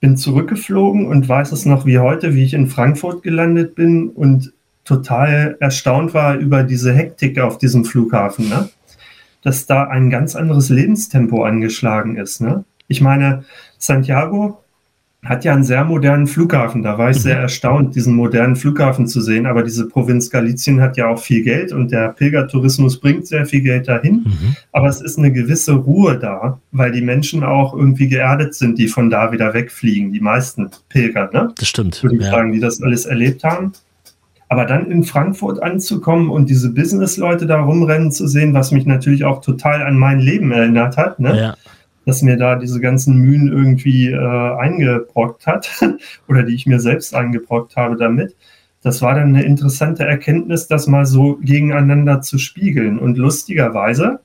Bin 0.00 0.16
zurückgeflogen 0.16 1.06
und 1.06 1.28
weiß 1.28 1.52
es 1.52 1.64
noch 1.64 1.86
wie 1.86 1.98
heute, 1.98 2.34
wie 2.34 2.44
ich 2.44 2.54
in 2.54 2.66
Frankfurt 2.66 3.22
gelandet 3.22 3.74
bin 3.74 4.08
und 4.08 4.52
total 4.84 5.56
erstaunt 5.60 6.14
war 6.14 6.36
über 6.36 6.62
diese 6.62 6.92
Hektik 6.92 7.38
auf 7.40 7.58
diesem 7.58 7.84
Flughafen, 7.84 8.48
ne? 8.48 8.68
dass 9.42 9.66
da 9.66 9.84
ein 9.84 10.10
ganz 10.10 10.36
anderes 10.36 10.68
Lebenstempo 10.68 11.44
angeschlagen 11.44 12.16
ist. 12.16 12.40
Ne? 12.40 12.64
Ich 12.88 13.00
meine, 13.00 13.44
Santiago 13.78 14.62
hat 15.28 15.44
ja 15.44 15.52
einen 15.52 15.64
sehr 15.64 15.84
modernen 15.84 16.26
Flughafen. 16.26 16.82
Da 16.82 16.98
war 16.98 17.10
ich 17.10 17.18
sehr 17.18 17.36
mhm. 17.36 17.42
erstaunt, 17.42 17.94
diesen 17.94 18.14
modernen 18.14 18.56
Flughafen 18.56 19.06
zu 19.06 19.20
sehen. 19.20 19.46
Aber 19.46 19.62
diese 19.62 19.88
Provinz 19.88 20.30
Galizien 20.30 20.80
hat 20.80 20.96
ja 20.96 21.08
auch 21.08 21.18
viel 21.18 21.42
Geld 21.42 21.72
und 21.72 21.90
der 21.90 22.08
Pilgertourismus 22.10 23.00
bringt 23.00 23.26
sehr 23.26 23.44
viel 23.44 23.60
Geld 23.60 23.88
dahin. 23.88 24.24
Mhm. 24.24 24.56
Aber 24.72 24.88
es 24.88 25.00
ist 25.00 25.18
eine 25.18 25.32
gewisse 25.32 25.74
Ruhe 25.74 26.18
da, 26.18 26.60
weil 26.72 26.92
die 26.92 27.02
Menschen 27.02 27.42
auch 27.42 27.74
irgendwie 27.74 28.08
geerdet 28.08 28.54
sind, 28.54 28.78
die 28.78 28.88
von 28.88 29.10
da 29.10 29.32
wieder 29.32 29.52
wegfliegen. 29.52 30.12
Die 30.12 30.20
meisten 30.20 30.70
Pilger, 30.88 31.30
ne? 31.32 31.52
Das 31.58 31.68
stimmt. 31.68 32.02
Würde 32.02 32.16
ich 32.16 32.22
ja. 32.22 32.30
sagen, 32.30 32.52
die 32.52 32.60
das 32.60 32.80
alles 32.80 33.06
erlebt 33.06 33.44
haben. 33.44 33.72
Aber 34.48 34.64
dann 34.64 34.92
in 34.92 35.02
Frankfurt 35.02 35.60
anzukommen 35.60 36.30
und 36.30 36.48
diese 36.48 36.70
Business-Leute 36.70 37.46
da 37.46 37.60
rumrennen 37.60 38.12
zu 38.12 38.28
sehen, 38.28 38.54
was 38.54 38.70
mich 38.70 38.86
natürlich 38.86 39.24
auch 39.24 39.40
total 39.40 39.82
an 39.82 39.98
mein 39.98 40.20
Leben 40.20 40.52
erinnert 40.52 40.96
hat, 40.96 41.18
ne? 41.18 41.36
Ja 41.36 41.56
dass 42.06 42.22
mir 42.22 42.36
da 42.36 42.54
diese 42.54 42.80
ganzen 42.80 43.18
Mühen 43.18 43.48
irgendwie 43.48 44.10
äh, 44.10 44.16
eingebrockt 44.16 45.46
hat 45.46 45.68
oder 46.28 46.44
die 46.44 46.54
ich 46.54 46.64
mir 46.64 46.80
selbst 46.80 47.14
eingebrockt 47.14 47.76
habe 47.76 47.96
damit. 47.96 48.34
Das 48.80 49.02
war 49.02 49.14
dann 49.14 49.34
eine 49.34 49.42
interessante 49.42 50.04
Erkenntnis, 50.04 50.68
das 50.68 50.86
mal 50.86 51.04
so 51.04 51.36
gegeneinander 51.42 52.22
zu 52.22 52.38
spiegeln. 52.38 53.00
Und 53.00 53.18
lustigerweise, 53.18 54.20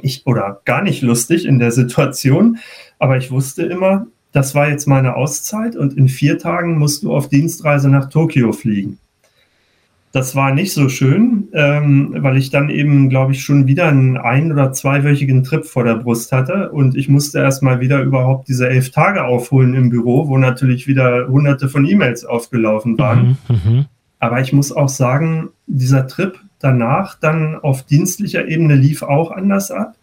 ich, 0.00 0.24
oder 0.26 0.60
gar 0.64 0.82
nicht 0.82 1.02
lustig 1.02 1.44
in 1.44 1.58
der 1.58 1.72
Situation, 1.72 2.58
aber 3.00 3.16
ich 3.16 3.32
wusste 3.32 3.64
immer, 3.64 4.06
das 4.30 4.54
war 4.54 4.68
jetzt 4.68 4.86
meine 4.86 5.16
Auszeit 5.16 5.74
und 5.74 5.96
in 5.98 6.08
vier 6.08 6.38
Tagen 6.38 6.78
musst 6.78 7.02
du 7.02 7.12
auf 7.12 7.28
Dienstreise 7.28 7.88
nach 7.88 8.08
Tokio 8.08 8.52
fliegen. 8.52 8.98
Das 10.12 10.36
war 10.36 10.52
nicht 10.52 10.74
so 10.74 10.90
schön, 10.90 11.48
ähm, 11.54 12.14
weil 12.18 12.36
ich 12.36 12.50
dann 12.50 12.68
eben, 12.68 13.08
glaube 13.08 13.32
ich, 13.32 13.42
schon 13.42 13.66
wieder 13.66 13.88
einen 13.88 14.18
ein- 14.18 14.52
oder 14.52 14.70
zweiwöchigen 14.72 15.42
Trip 15.42 15.64
vor 15.64 15.84
der 15.84 15.94
Brust 15.94 16.32
hatte 16.32 16.70
und 16.70 16.96
ich 16.96 17.08
musste 17.08 17.38
erstmal 17.38 17.80
wieder 17.80 18.02
überhaupt 18.02 18.48
diese 18.48 18.68
elf 18.68 18.90
Tage 18.90 19.24
aufholen 19.24 19.72
im 19.72 19.88
Büro, 19.88 20.28
wo 20.28 20.36
natürlich 20.36 20.86
wieder 20.86 21.28
hunderte 21.28 21.70
von 21.70 21.86
E-Mails 21.86 22.26
aufgelaufen 22.26 22.98
waren. 22.98 23.38
Mhm, 23.48 23.56
mhm, 23.64 23.84
Aber 24.18 24.40
ich 24.42 24.52
muss 24.52 24.70
auch 24.70 24.90
sagen, 24.90 25.48
dieser 25.66 26.06
Trip 26.06 26.38
danach 26.62 27.18
dann 27.18 27.56
auf 27.56 27.82
dienstlicher 27.82 28.46
Ebene 28.46 28.74
lief 28.74 29.02
auch 29.02 29.30
anders 29.30 29.70
ab, 29.70 29.94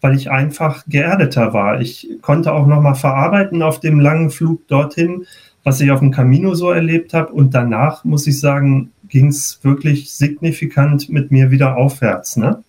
weil 0.00 0.14
ich 0.14 0.30
einfach 0.30 0.84
geerdeter 0.86 1.52
war. 1.52 1.80
Ich 1.80 2.08
konnte 2.22 2.52
auch 2.52 2.66
nochmal 2.66 2.94
verarbeiten 2.94 3.62
auf 3.62 3.80
dem 3.80 4.00
langen 4.00 4.30
Flug 4.30 4.68
dorthin, 4.68 5.26
was 5.64 5.80
ich 5.80 5.90
auf 5.90 5.98
dem 5.98 6.12
Camino 6.12 6.54
so 6.54 6.70
erlebt 6.70 7.12
habe. 7.12 7.32
Und 7.32 7.54
danach 7.54 8.04
muss 8.04 8.26
ich 8.26 8.38
sagen, 8.38 8.92
ging 9.16 9.28
es 9.28 9.60
wirklich 9.62 10.12
signifikant 10.12 11.08
mit 11.08 11.30
mir 11.30 11.50
wieder 11.50 11.78
aufwärts. 11.78 12.36
Ne? 12.36 12.62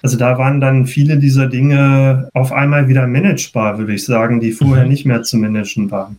Also 0.00 0.16
da 0.16 0.38
waren 0.38 0.58
dann 0.58 0.86
viele 0.86 1.18
dieser 1.18 1.46
Dinge 1.46 2.30
auf 2.32 2.52
einmal 2.52 2.88
wieder 2.88 3.06
managebar, 3.06 3.76
würde 3.76 3.92
ich 3.92 4.06
sagen, 4.06 4.40
die 4.40 4.52
vorher 4.52 4.84
mhm. 4.84 4.90
nicht 4.90 5.04
mehr 5.04 5.22
zu 5.24 5.36
managen 5.36 5.90
waren. 5.90 6.18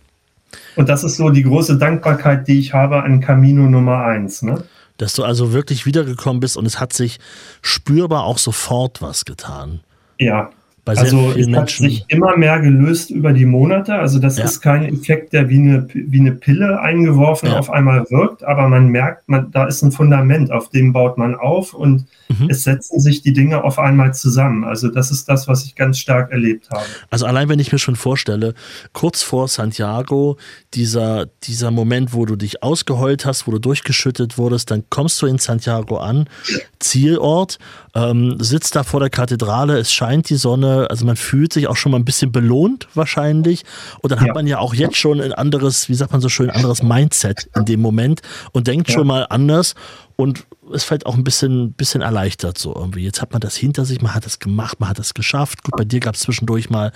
Und 0.76 0.88
das 0.88 1.04
ist 1.04 1.18
so 1.18 1.32
die 1.32 1.42
große 1.42 1.80
Dankbarkeit, 1.80 2.48
die 2.48 2.60
ich 2.60 2.76
habe 2.76 3.02
an 3.02 3.22
Camino 3.22 3.64
Nummer 3.68 4.06
eins. 4.06 4.44
Ne? 4.44 4.64
Dass 4.98 5.16
du 5.16 5.24
also 5.24 5.52
wirklich 5.52 5.88
wiedergekommen 5.88 6.42
bist 6.42 6.58
und 6.58 6.68
es 6.68 6.80
hat 6.80 6.94
sich 6.94 7.18
spürbar 7.64 8.24
auch 8.24 8.38
sofort 8.38 9.02
was 9.02 9.26
getan. 9.26 9.80
Ja, 10.20 10.52
bei 10.86 10.96
also 10.96 11.32
es 11.32 11.48
hat 11.48 11.70
sich 11.72 12.06
immer 12.10 12.38
mehr 12.38 12.60
gelöst 12.60 13.10
über 13.10 13.34
die 13.34 13.48
Monate. 13.48 13.96
Also 13.96 14.20
das 14.20 14.38
ja. 14.38 14.46
ist 14.46 14.62
kein 14.62 14.86
Effekt, 14.86 15.34
der 15.34 15.50
wie 15.50 15.58
eine, 15.58 15.88
wie 15.92 16.20
eine 16.20 16.34
Pille 16.34 16.80
eingeworfen 16.80 17.50
ja. 17.50 17.58
auf 17.58 17.72
einmal 17.72 18.06
wirkt, 18.12 18.44
aber 18.44 18.70
man 18.70 18.90
merkt, 18.90 19.28
man, 19.28 19.50
da 19.50 19.66
ist 19.66 19.82
ein 19.82 19.92
Fundament, 19.92 20.52
auf 20.52 20.70
dem 20.70 20.94
baut 20.94 21.18
man 21.18 21.34
auf 21.34 21.74
und 21.74 22.06
mhm. 22.30 22.50
es 22.50 22.64
setzen 22.64 23.00
sich 23.00 23.24
die 23.24 23.34
Dinge 23.34 23.64
auf 23.64 23.80
einmal 23.80 24.14
zusammen. 24.14 24.64
Also 24.64 24.90
das 24.90 25.10
ist 25.10 25.28
das, 25.28 25.48
was 25.48 25.66
ich 25.66 25.74
ganz 25.74 25.98
stark 25.98 26.32
erlebt 26.32 26.70
habe. 26.70 26.86
Also 27.10 27.26
allein 27.26 27.50
wenn 27.50 27.58
ich 27.58 27.72
mir 27.72 27.80
schon 27.80 27.96
vorstelle, 27.96 28.54
kurz 28.94 29.24
vor 29.24 29.48
Santiago, 29.48 30.38
dieser, 30.76 31.26
dieser 31.44 31.72
Moment, 31.72 32.14
wo 32.14 32.28
du 32.28 32.36
dich 32.36 32.62
ausgeheult 32.62 33.26
hast, 33.26 33.48
wo 33.48 33.52
du 33.52 33.60
durchgeschüttet 33.60 34.38
wurdest, 34.38 34.70
dann 34.70 34.84
kommst 34.92 35.20
du 35.24 35.26
in 35.26 35.40
Santiago 35.40 35.98
an, 35.98 36.30
Zielort, 36.78 37.58
ähm, 37.96 38.36
sitzt 38.40 38.76
da 38.76 38.84
vor 38.84 39.00
der 39.00 39.10
Kathedrale, 39.10 39.80
es 39.80 39.92
scheint 39.92 40.30
die 40.30 40.36
Sonne, 40.36 40.75
also 40.84 41.06
man 41.06 41.16
fühlt 41.16 41.54
sich 41.54 41.68
auch 41.68 41.76
schon 41.76 41.92
mal 41.92 42.00
ein 42.00 42.06
bisschen 42.06 42.32
belohnt 42.32 42.88
wahrscheinlich. 42.94 43.64
Und 44.02 44.12
dann 44.12 44.20
ja. 44.20 44.28
hat 44.28 44.36
man 44.36 44.48
ja 44.48 44.60
auch 44.60 44.74
jetzt 44.74 44.98
schon 44.98 45.22
ein 45.22 45.34
anderes, 45.34 45.90
wie 45.90 45.96
sagt 45.96 46.12
man 46.12 46.22
so 46.22 46.30
schön, 46.30 46.50
anderes 46.50 46.84
Mindset 46.84 47.50
in 47.56 47.66
dem 47.66 47.82
Moment 47.82 48.22
und 48.52 48.68
denkt 48.68 48.90
ja. 48.90 48.96
schon 48.96 49.08
mal 49.08 49.26
anders 49.30 49.76
und 50.18 50.46
es 50.74 50.84
fällt 50.84 51.06
auch 51.06 51.16
ein 51.16 51.24
bisschen, 51.24 51.74
bisschen 51.74 52.02
erleichtert 52.02 52.58
so 52.58 52.74
irgendwie. 52.74 53.04
Jetzt 53.04 53.22
hat 53.22 53.34
man 53.34 53.42
das 53.42 53.56
hinter 53.56 53.86
sich, 53.86 54.02
man 54.02 54.16
hat 54.16 54.26
das 54.26 54.40
gemacht, 54.40 54.80
man 54.80 54.90
hat 54.90 54.98
das 54.98 55.14
geschafft. 55.14 55.64
Gut, 55.64 55.76
bei 55.76 55.84
dir 55.84 56.00
gab 56.00 56.16
es 56.16 56.22
zwischendurch 56.22 56.70
mal 56.70 56.92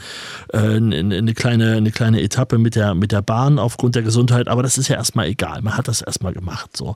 äh, 0.53 0.57
eine, 0.57 0.95
eine, 1.17 1.33
kleine, 1.33 1.75
eine 1.75 1.91
kleine 1.91 2.21
Etappe 2.21 2.57
mit 2.57 2.75
der, 2.75 2.95
mit 2.95 3.11
der 3.11 3.21
Bahn 3.21 3.59
aufgrund 3.59 3.95
der 3.95 4.03
Gesundheit, 4.03 4.47
aber 4.47 4.63
das 4.63 4.77
ist 4.77 4.87
ja 4.87 4.95
erstmal 4.95 5.27
egal. 5.27 5.61
Man 5.61 5.75
hat 5.75 5.87
das 5.87 6.01
erstmal 6.01 6.33
gemacht. 6.33 6.75
So. 6.75 6.95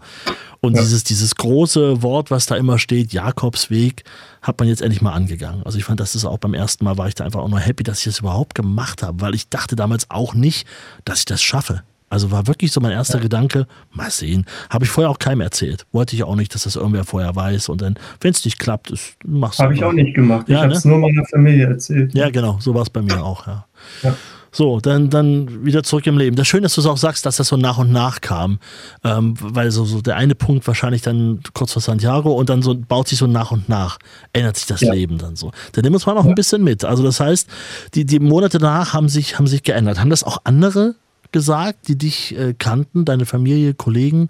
Und 0.61 0.75
ja. 0.75 0.81
dieses, 0.81 1.03
dieses 1.03 1.35
große 1.35 2.01
Wort, 2.01 2.31
was 2.31 2.45
da 2.45 2.55
immer 2.55 2.79
steht, 2.79 3.11
Jakobsweg, 3.11 4.03
hat 4.43 4.59
man 4.59 4.67
jetzt 4.67 4.81
endlich 4.81 5.01
mal 5.01 5.13
angegangen. 5.13 5.63
Also 5.63 5.77
ich 5.77 5.85
fand, 5.85 5.99
das 5.99 6.15
ist 6.15 6.25
auch 6.25 6.37
beim 6.37 6.53
ersten 6.53 6.85
Mal, 6.85 6.97
war 6.97 7.07
ich 7.07 7.15
da 7.15 7.23
einfach 7.23 7.39
auch 7.39 7.49
nur 7.49 7.59
happy, 7.59 7.83
dass 7.83 7.99
ich 7.99 8.05
das 8.05 8.19
überhaupt 8.19 8.53
gemacht 8.53 9.01
habe, 9.01 9.21
weil 9.21 9.33
ich 9.33 9.49
dachte 9.49 9.75
damals 9.75 10.11
auch 10.11 10.35
nicht, 10.35 10.67
dass 11.05 11.19
ich 11.19 11.25
das 11.25 11.41
schaffe. 11.41 11.81
Also 12.13 12.29
war 12.29 12.45
wirklich 12.45 12.71
so 12.71 12.79
mein 12.79 12.91
erster 12.91 13.17
ja. 13.17 13.23
Gedanke, 13.23 13.65
mal 13.91 14.11
sehen. 14.11 14.45
Habe 14.69 14.85
ich 14.85 14.91
vorher 14.91 15.09
auch 15.09 15.17
keinem 15.17 15.41
erzählt. 15.41 15.87
Wollte 15.91 16.15
ich 16.15 16.23
auch 16.23 16.35
nicht, 16.35 16.53
dass 16.53 16.63
das 16.63 16.75
irgendwer 16.75 17.05
vorher 17.05 17.35
weiß. 17.35 17.69
Und 17.69 17.81
dann, 17.81 17.95
wenn 18.21 18.29
es 18.29 18.45
nicht 18.45 18.59
klappt, 18.59 18.91
ist, 18.91 19.15
machst 19.25 19.57
du 19.57 19.63
Habe 19.63 19.73
ich 19.73 19.83
auch 19.83 19.93
nicht 19.93 20.13
gemacht. 20.13 20.43
Ich 20.47 20.53
ja, 20.53 20.61
habe 20.61 20.73
es 20.73 20.85
ne? 20.85 20.91
nur 20.91 20.99
meiner 20.99 21.25
Familie 21.25 21.65
erzählt. 21.65 22.13
Ja, 22.13 22.29
genau. 22.29 22.59
So 22.59 22.75
war 22.75 22.83
es 22.83 22.91
bei 22.91 23.01
mir 23.01 23.23
auch, 23.23 23.47
ja. 23.47 23.65
ja. 24.03 24.15
So, 24.55 24.79
dann, 24.79 25.09
dann 25.09 25.65
wieder 25.65 25.81
zurück 25.81 26.05
im 26.05 26.19
Leben. 26.19 26.35
Das 26.35 26.47
Schöne, 26.47 26.61
dass 26.61 26.75
du 26.75 26.81
es 26.81 26.87
auch 26.87 26.97
sagst, 26.97 27.25
dass 27.25 27.37
das 27.37 27.47
so 27.47 27.57
nach 27.57 27.79
und 27.79 27.91
nach 27.91 28.21
kam. 28.21 28.59
Ähm, 29.03 29.33
weil 29.39 29.71
so, 29.71 29.83
so 29.83 29.99
der 29.99 30.15
eine 30.15 30.35
Punkt 30.35 30.67
wahrscheinlich 30.67 31.01
dann 31.01 31.41
kurz 31.53 31.73
vor 31.73 31.81
Santiago 31.81 32.31
und 32.33 32.49
dann 32.49 32.61
so 32.61 32.75
baut 32.75 33.07
sich 33.07 33.17
so 33.17 33.25
nach 33.25 33.49
und 33.49 33.67
nach, 33.67 33.97
ändert 34.31 34.55
sich 34.57 34.67
das 34.67 34.81
ja. 34.81 34.93
Leben 34.93 35.17
dann 35.17 35.35
so. 35.35 35.51
Dann 35.71 35.81
nehmen 35.81 35.93
wir 35.93 35.95
uns 35.95 36.05
mal 36.05 36.13
noch 36.13 36.25
ja. 36.25 36.29
ein 36.29 36.35
bisschen 36.35 36.63
mit. 36.63 36.85
Also 36.85 37.01
das 37.01 37.19
heißt, 37.19 37.49
die, 37.95 38.05
die 38.05 38.19
Monate 38.19 38.59
danach 38.59 38.93
haben 38.93 39.09
sich, 39.09 39.39
haben 39.39 39.47
sich 39.47 39.63
geändert. 39.63 39.99
Haben 39.99 40.11
das 40.11 40.23
auch 40.23 40.37
andere 40.43 40.93
gesagt, 41.31 41.87
die 41.87 41.97
dich 41.97 42.37
äh, 42.37 42.53
kannten, 42.53 43.05
deine 43.05 43.25
Familie, 43.25 43.73
Kollegen? 43.73 44.27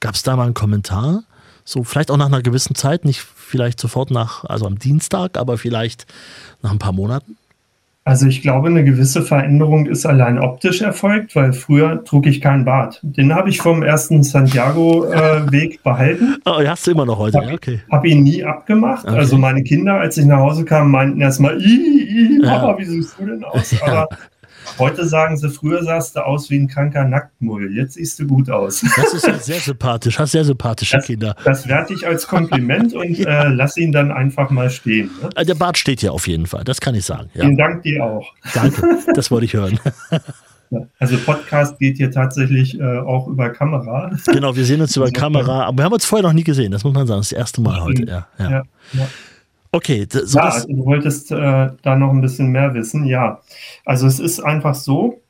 Gab 0.00 0.14
es 0.14 0.22
da 0.22 0.36
mal 0.36 0.44
einen 0.44 0.54
Kommentar? 0.54 1.24
So, 1.66 1.84
vielleicht 1.84 2.10
auch 2.10 2.16
nach 2.16 2.26
einer 2.26 2.40
gewissen 2.40 2.76
Zeit, 2.76 3.04
nicht 3.04 3.20
vielleicht 3.20 3.78
sofort 3.78 4.10
nach, 4.10 4.44
also 4.44 4.64
am 4.66 4.78
Dienstag, 4.78 5.36
aber 5.36 5.58
vielleicht 5.58 6.06
nach 6.62 6.70
ein 6.70 6.78
paar 6.78 6.92
Monaten? 6.92 7.36
Also 8.06 8.28
ich 8.28 8.40
glaube, 8.40 8.68
eine 8.68 8.84
gewisse 8.84 9.20
Veränderung 9.22 9.86
ist 9.86 10.06
allein 10.06 10.38
optisch 10.38 10.80
erfolgt, 10.80 11.34
weil 11.34 11.52
früher 11.52 12.04
trug 12.04 12.28
ich 12.28 12.40
keinen 12.40 12.64
Bart. 12.64 13.00
Den 13.02 13.34
habe 13.34 13.48
ich 13.48 13.58
vom 13.58 13.82
ersten 13.82 14.22
Santiago-Weg 14.22 15.74
äh, 15.74 15.78
behalten. 15.82 16.36
Oh, 16.44 16.60
hast 16.64 16.86
du 16.86 16.92
immer 16.92 17.04
noch 17.04 17.18
heute, 17.18 17.38
hab, 17.38 17.48
ja, 17.48 17.54
okay. 17.54 17.80
Habe 17.90 18.06
ihn 18.06 18.22
nie 18.22 18.44
abgemacht. 18.44 19.04
Okay. 19.04 19.16
Also 19.16 19.36
meine 19.38 19.64
Kinder, 19.64 19.94
als 19.94 20.16
ich 20.18 20.24
nach 20.24 20.38
Hause 20.38 20.64
kam, 20.64 20.92
meinten 20.92 21.20
erstmal, 21.20 21.58
Papa, 22.44 22.70
ja. 22.70 22.78
wie 22.78 22.84
siehst 22.84 23.18
du 23.18 23.26
denn 23.26 23.42
aus? 23.42 23.74
Aber 23.82 24.08
Heute 24.78 25.06
sagen 25.06 25.36
sie, 25.36 25.48
früher 25.48 25.82
sahst 25.82 26.16
du 26.16 26.24
aus 26.24 26.50
wie 26.50 26.58
ein 26.58 26.68
kranker 26.68 27.04
Nacktmull. 27.04 27.74
Jetzt 27.74 27.94
siehst 27.94 28.18
du 28.18 28.26
gut 28.26 28.50
aus. 28.50 28.84
Das 28.96 29.14
ist 29.14 29.44
sehr 29.44 29.60
sympathisch. 29.60 30.18
Hast 30.18 30.32
sehr 30.32 30.44
sympathische 30.44 30.96
das, 30.96 31.06
Kinder. 31.06 31.34
Das 31.44 31.66
werte 31.68 31.94
ich 31.94 32.06
als 32.06 32.26
Kompliment 32.26 32.94
und 32.94 33.18
ja. 33.18 33.44
äh, 33.44 33.48
lass 33.48 33.76
ihn 33.76 33.92
dann 33.92 34.12
einfach 34.12 34.50
mal 34.50 34.70
stehen. 34.70 35.10
Ne? 35.22 35.30
Äh, 35.34 35.44
der 35.44 35.54
Bart 35.54 35.78
steht 35.78 36.02
ja 36.02 36.10
auf 36.10 36.26
jeden 36.28 36.46
Fall. 36.46 36.64
Das 36.64 36.80
kann 36.80 36.94
ich 36.94 37.04
sagen. 37.04 37.30
Ja. 37.34 37.42
Vielen 37.42 37.56
Dank 37.56 37.82
dir 37.82 38.04
auch. 38.04 38.32
Danke. 38.54 38.82
Das 39.14 39.30
wollte 39.30 39.46
ich 39.46 39.54
hören. 39.54 39.78
Also 40.98 41.16
Podcast 41.18 41.78
geht 41.78 41.96
hier 41.96 42.10
tatsächlich 42.10 42.78
äh, 42.78 42.98
auch 42.98 43.28
über 43.28 43.50
Kamera. 43.50 44.10
Genau, 44.26 44.56
wir 44.56 44.64
sehen 44.64 44.80
uns 44.80 44.96
über 44.96 45.06
also, 45.06 45.18
Kamera, 45.18 45.64
aber 45.64 45.78
wir 45.78 45.84
haben 45.84 45.92
uns 45.92 46.04
vorher 46.04 46.26
noch 46.26 46.34
nie 46.34 46.44
gesehen, 46.44 46.72
das 46.72 46.84
muss 46.84 46.92
man 46.92 47.06
sagen. 47.06 47.20
Das 47.20 47.26
ist 47.26 47.32
das 47.32 47.38
erste 47.38 47.60
Mal 47.60 47.82
heute. 47.82 48.04
Ja, 48.04 48.26
ja. 48.38 48.50
ja, 48.50 48.62
ja. 48.92 49.08
Okay, 49.76 50.06
so 50.10 50.38
ja, 50.38 50.44
also 50.44 50.68
du 50.68 50.86
wolltest 50.86 51.30
äh, 51.30 51.68
da 51.82 51.96
noch 51.96 52.10
ein 52.10 52.22
bisschen 52.22 52.48
mehr 52.48 52.72
wissen. 52.72 53.04
Ja, 53.04 53.42
also 53.84 54.06
es 54.06 54.20
ist 54.20 54.40
einfach 54.40 54.74
so, 54.74 55.20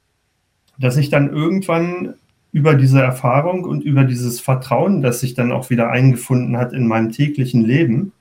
dass 0.78 0.96
ich 0.96 1.10
dann 1.10 1.32
irgendwann 1.32 2.14
über 2.52 2.74
diese 2.74 3.02
Erfahrung 3.02 3.64
und 3.64 3.82
über 3.82 4.04
dieses 4.04 4.38
Vertrauen, 4.38 5.02
das 5.02 5.18
sich 5.18 5.34
dann 5.34 5.50
auch 5.50 5.68
wieder 5.70 5.90
eingefunden 5.90 6.56
hat 6.56 6.72
in 6.72 6.86
meinem 6.86 7.10
täglichen 7.10 7.62
Leben, 7.64 8.12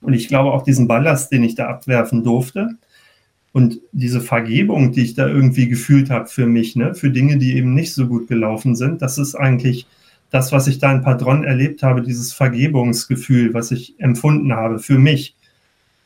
und 0.00 0.14
ich 0.14 0.26
glaube 0.26 0.52
auch 0.52 0.62
diesen 0.62 0.88
Ballast, 0.88 1.30
den 1.30 1.44
ich 1.44 1.54
da 1.54 1.68
abwerfen 1.68 2.24
durfte, 2.24 2.70
und 3.52 3.78
diese 3.92 4.22
Vergebung, 4.22 4.92
die 4.92 5.02
ich 5.02 5.14
da 5.14 5.28
irgendwie 5.28 5.68
gefühlt 5.68 6.08
habe 6.08 6.28
für 6.28 6.46
mich, 6.46 6.76
ne, 6.76 6.94
für 6.94 7.10
Dinge, 7.10 7.36
die 7.36 7.58
eben 7.58 7.74
nicht 7.74 7.92
so 7.92 8.06
gut 8.06 8.26
gelaufen 8.26 8.74
sind, 8.74 9.02
das 9.02 9.18
ist 9.18 9.34
eigentlich 9.34 9.86
das, 10.30 10.50
was 10.50 10.66
ich 10.66 10.78
da 10.78 10.90
in 10.90 11.02
Padron 11.02 11.44
erlebt 11.44 11.82
habe, 11.82 12.00
dieses 12.00 12.32
Vergebungsgefühl, 12.32 13.52
was 13.52 13.70
ich 13.70 14.00
empfunden 14.00 14.54
habe 14.54 14.78
für 14.78 14.98
mich. 14.98 15.36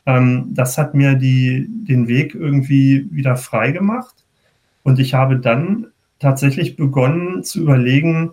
Ähm, 0.07 0.53
das 0.55 0.79
hat 0.79 0.95
mir 0.95 1.13
die, 1.13 1.67
den 1.69 2.07
Weg 2.07 2.33
irgendwie 2.33 3.07
wieder 3.11 3.35
frei 3.35 3.71
gemacht. 3.71 4.15
Und 4.81 4.99
ich 4.99 5.13
habe 5.13 5.37
dann 5.37 5.87
tatsächlich 6.17 6.77
begonnen 6.77 7.43
zu 7.43 7.59
überlegen, 7.59 8.31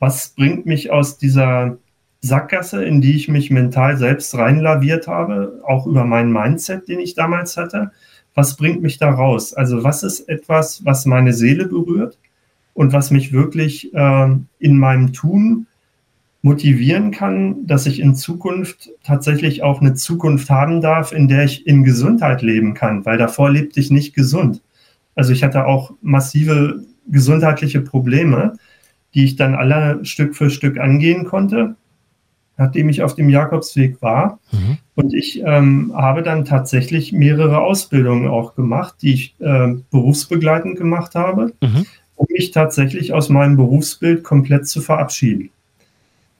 was 0.00 0.30
bringt 0.30 0.66
mich 0.66 0.90
aus 0.90 1.16
dieser 1.16 1.78
Sackgasse, 2.20 2.84
in 2.84 3.00
die 3.00 3.14
ich 3.14 3.28
mich 3.28 3.50
mental 3.50 3.96
selbst 3.96 4.36
reinlaviert 4.36 5.06
habe, 5.06 5.60
auch 5.64 5.86
über 5.86 6.04
meinen 6.04 6.32
Mindset, 6.32 6.88
den 6.88 7.00
ich 7.00 7.14
damals 7.14 7.56
hatte. 7.56 7.92
Was 8.34 8.56
bringt 8.56 8.82
mich 8.82 8.98
da 8.98 9.10
raus? 9.10 9.54
Also 9.54 9.84
was 9.84 10.02
ist 10.02 10.28
etwas, 10.28 10.84
was 10.84 11.06
meine 11.06 11.32
Seele 11.32 11.66
berührt 11.66 12.18
und 12.74 12.92
was 12.92 13.10
mich 13.10 13.32
wirklich 13.32 13.94
äh, 13.94 14.36
in 14.58 14.78
meinem 14.78 15.12
Tun 15.12 15.66
motivieren 16.42 17.12
kann, 17.12 17.66
dass 17.66 17.86
ich 17.86 18.00
in 18.00 18.16
Zukunft 18.16 18.90
tatsächlich 19.04 19.62
auch 19.62 19.80
eine 19.80 19.94
Zukunft 19.94 20.50
haben 20.50 20.80
darf, 20.80 21.12
in 21.12 21.28
der 21.28 21.44
ich 21.44 21.66
in 21.66 21.84
Gesundheit 21.84 22.42
leben 22.42 22.74
kann, 22.74 23.06
weil 23.06 23.16
davor 23.16 23.50
lebte 23.50 23.78
ich 23.78 23.92
nicht 23.92 24.12
gesund. 24.12 24.60
Also 25.14 25.32
ich 25.32 25.44
hatte 25.44 25.66
auch 25.66 25.92
massive 26.02 26.84
gesundheitliche 27.06 27.80
Probleme, 27.80 28.54
die 29.14 29.24
ich 29.24 29.36
dann 29.36 29.54
alle 29.54 30.04
Stück 30.04 30.34
für 30.34 30.50
Stück 30.50 30.78
angehen 30.78 31.24
konnte, 31.24 31.76
nachdem 32.56 32.88
ich 32.88 33.02
auf 33.02 33.14
dem 33.14 33.28
Jakobsweg 33.28 34.02
war. 34.02 34.40
Mhm. 34.50 34.78
Und 34.96 35.14
ich 35.14 35.42
ähm, 35.44 35.92
habe 35.94 36.22
dann 36.22 36.44
tatsächlich 36.44 37.12
mehrere 37.12 37.58
Ausbildungen 37.58 38.26
auch 38.26 38.56
gemacht, 38.56 38.96
die 39.02 39.14
ich 39.14 39.36
äh, 39.38 39.74
berufsbegleitend 39.90 40.76
gemacht 40.76 41.14
habe, 41.14 41.52
mhm. 41.62 41.86
um 42.16 42.26
mich 42.30 42.50
tatsächlich 42.50 43.12
aus 43.12 43.28
meinem 43.28 43.56
Berufsbild 43.56 44.24
komplett 44.24 44.66
zu 44.66 44.80
verabschieden. 44.80 45.50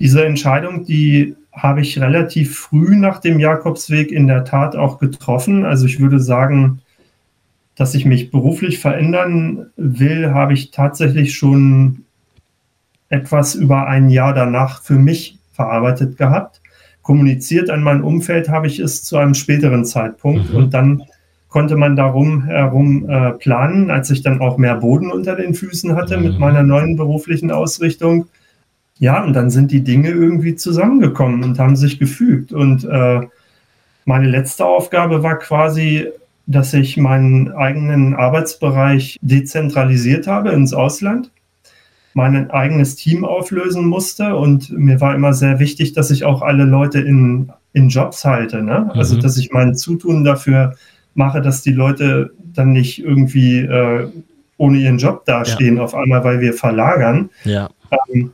Diese 0.02 0.26
Entscheidung, 0.26 0.84
die 0.84 1.36
habe 1.52 1.80
ich 1.80 2.00
relativ 2.00 2.58
früh 2.58 2.96
nach 2.96 3.20
dem 3.20 3.38
Jakobsweg 3.38 4.10
in 4.10 4.26
der 4.26 4.44
Tat 4.44 4.74
auch 4.74 4.98
getroffen. 4.98 5.64
Also 5.64 5.86
ich 5.86 6.00
würde 6.00 6.18
sagen, 6.18 6.80
dass 7.76 7.94
ich 7.94 8.04
mich 8.04 8.32
beruflich 8.32 8.80
verändern 8.80 9.66
will, 9.76 10.34
habe 10.34 10.54
ich 10.54 10.72
tatsächlich 10.72 11.34
schon 11.34 12.04
etwas 13.10 13.54
über 13.54 13.86
ein 13.86 14.10
Jahr 14.10 14.34
danach 14.34 14.82
für 14.82 14.94
mich 14.94 15.38
verarbeitet 15.52 16.18
gehabt. 16.18 16.60
Kommuniziert 17.02 17.70
an 17.70 17.84
mein 17.84 18.02
Umfeld 18.02 18.48
habe 18.48 18.66
ich 18.66 18.80
es 18.80 19.04
zu 19.04 19.18
einem 19.18 19.34
späteren 19.34 19.84
Zeitpunkt 19.84 20.50
mhm. 20.50 20.56
und 20.56 20.74
dann 20.74 21.04
konnte 21.48 21.76
man 21.76 21.94
darum 21.94 22.42
herum 22.42 23.08
äh, 23.08 23.34
planen, 23.34 23.88
als 23.88 24.10
ich 24.10 24.22
dann 24.22 24.40
auch 24.40 24.58
mehr 24.58 24.74
Boden 24.74 25.12
unter 25.12 25.36
den 25.36 25.54
Füßen 25.54 25.94
hatte 25.94 26.16
mhm. 26.16 26.24
mit 26.24 26.38
meiner 26.40 26.64
neuen 26.64 26.96
beruflichen 26.96 27.52
Ausrichtung 27.52 28.26
ja, 29.02 29.24
und 29.24 29.32
dann 29.32 29.50
sind 29.50 29.72
die 29.72 29.82
Dinge 29.82 30.10
irgendwie 30.10 30.54
zusammengekommen 30.54 31.42
und 31.42 31.58
haben 31.58 31.74
sich 31.74 31.98
gefügt. 31.98 32.52
Und 32.52 32.84
äh, 32.84 33.22
meine 34.04 34.28
letzte 34.28 34.64
Aufgabe 34.64 35.24
war 35.24 35.40
quasi, 35.40 36.06
dass 36.46 36.72
ich 36.72 36.96
meinen 36.98 37.50
eigenen 37.50 38.14
Arbeitsbereich 38.14 39.18
dezentralisiert 39.20 40.28
habe 40.28 40.50
ins 40.50 40.72
Ausland, 40.72 41.32
mein 42.14 42.52
eigenes 42.52 42.94
Team 42.94 43.24
auflösen 43.24 43.86
musste. 43.86 44.36
Und 44.36 44.70
mir 44.70 45.00
war 45.00 45.16
immer 45.16 45.34
sehr 45.34 45.58
wichtig, 45.58 45.94
dass 45.94 46.12
ich 46.12 46.24
auch 46.24 46.40
alle 46.40 46.62
Leute 46.62 47.00
in, 47.00 47.50
in 47.72 47.88
Jobs 47.88 48.24
halte. 48.24 48.62
Ne? 48.62 48.88
Also, 48.94 49.16
mhm. 49.16 49.20
Dass 49.22 49.36
ich 49.36 49.50
mein 49.50 49.74
Zutun 49.74 50.22
dafür 50.22 50.76
mache, 51.14 51.40
dass 51.40 51.62
die 51.62 51.72
Leute 51.72 52.30
dann 52.54 52.70
nicht 52.70 53.02
irgendwie 53.02 53.62
äh, 53.62 54.06
ohne 54.58 54.78
ihren 54.78 54.98
Job 54.98 55.24
dastehen, 55.24 55.78
ja. 55.78 55.82
auf 55.82 55.96
einmal, 55.96 56.22
weil 56.22 56.40
wir 56.40 56.52
verlagern. 56.52 57.30
Ja. 57.42 57.68
Ähm, 58.14 58.30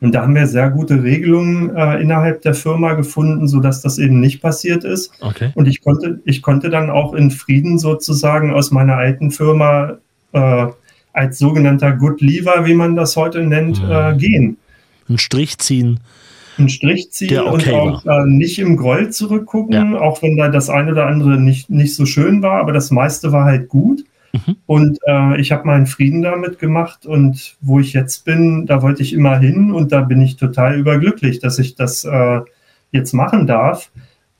und 0.00 0.14
da 0.14 0.22
haben 0.22 0.34
wir 0.34 0.46
sehr 0.46 0.70
gute 0.70 1.02
Regelungen 1.02 1.76
äh, 1.76 2.00
innerhalb 2.00 2.40
der 2.42 2.54
Firma 2.54 2.94
gefunden, 2.94 3.46
sodass 3.46 3.82
das 3.82 3.98
eben 3.98 4.18
nicht 4.18 4.40
passiert 4.40 4.82
ist. 4.82 5.12
Okay. 5.20 5.50
Und 5.54 5.68
ich 5.68 5.82
konnte, 5.82 6.20
ich 6.24 6.40
konnte 6.40 6.70
dann 6.70 6.88
auch 6.88 7.12
in 7.12 7.30
Frieden 7.30 7.78
sozusagen 7.78 8.52
aus 8.52 8.70
meiner 8.70 8.96
alten 8.96 9.30
Firma 9.30 9.98
äh, 10.32 10.66
als 11.12 11.38
sogenannter 11.38 11.92
Good 11.92 12.22
Lever, 12.22 12.64
wie 12.64 12.74
man 12.74 12.96
das 12.96 13.16
heute 13.16 13.42
nennt, 13.42 13.82
mhm. 13.82 13.90
äh, 13.90 14.16
gehen. 14.16 14.56
Einen 15.08 15.18
Strich 15.18 15.58
ziehen. 15.58 16.00
Einen 16.56 16.68
Strich 16.70 17.10
ziehen 17.10 17.38
okay 17.38 17.72
und 17.72 17.74
auch 17.74 18.06
äh, 18.06 18.26
nicht 18.26 18.58
im 18.58 18.76
Groll 18.76 19.10
zurückgucken, 19.10 19.92
ja. 19.92 20.00
auch 20.00 20.22
wenn 20.22 20.36
da 20.36 20.48
das 20.48 20.70
eine 20.70 20.92
oder 20.92 21.06
andere 21.06 21.38
nicht, 21.38 21.68
nicht 21.68 21.94
so 21.94 22.06
schön 22.06 22.42
war, 22.42 22.60
aber 22.60 22.72
das 22.72 22.90
meiste 22.90 23.32
war 23.32 23.44
halt 23.44 23.68
gut. 23.68 24.04
Mhm. 24.32 24.56
Und 24.66 24.98
äh, 25.06 25.40
ich 25.40 25.52
habe 25.52 25.66
meinen 25.66 25.86
Frieden 25.86 26.22
damit 26.22 26.58
gemacht 26.58 27.06
und 27.06 27.56
wo 27.60 27.80
ich 27.80 27.92
jetzt 27.92 28.24
bin, 28.24 28.66
da 28.66 28.82
wollte 28.82 29.02
ich 29.02 29.12
immer 29.12 29.38
hin 29.38 29.72
und 29.72 29.92
da 29.92 30.02
bin 30.02 30.20
ich 30.20 30.36
total 30.36 30.78
überglücklich, 30.78 31.40
dass 31.40 31.58
ich 31.58 31.74
das 31.74 32.04
äh, 32.04 32.40
jetzt 32.92 33.12
machen 33.12 33.46
darf. 33.46 33.90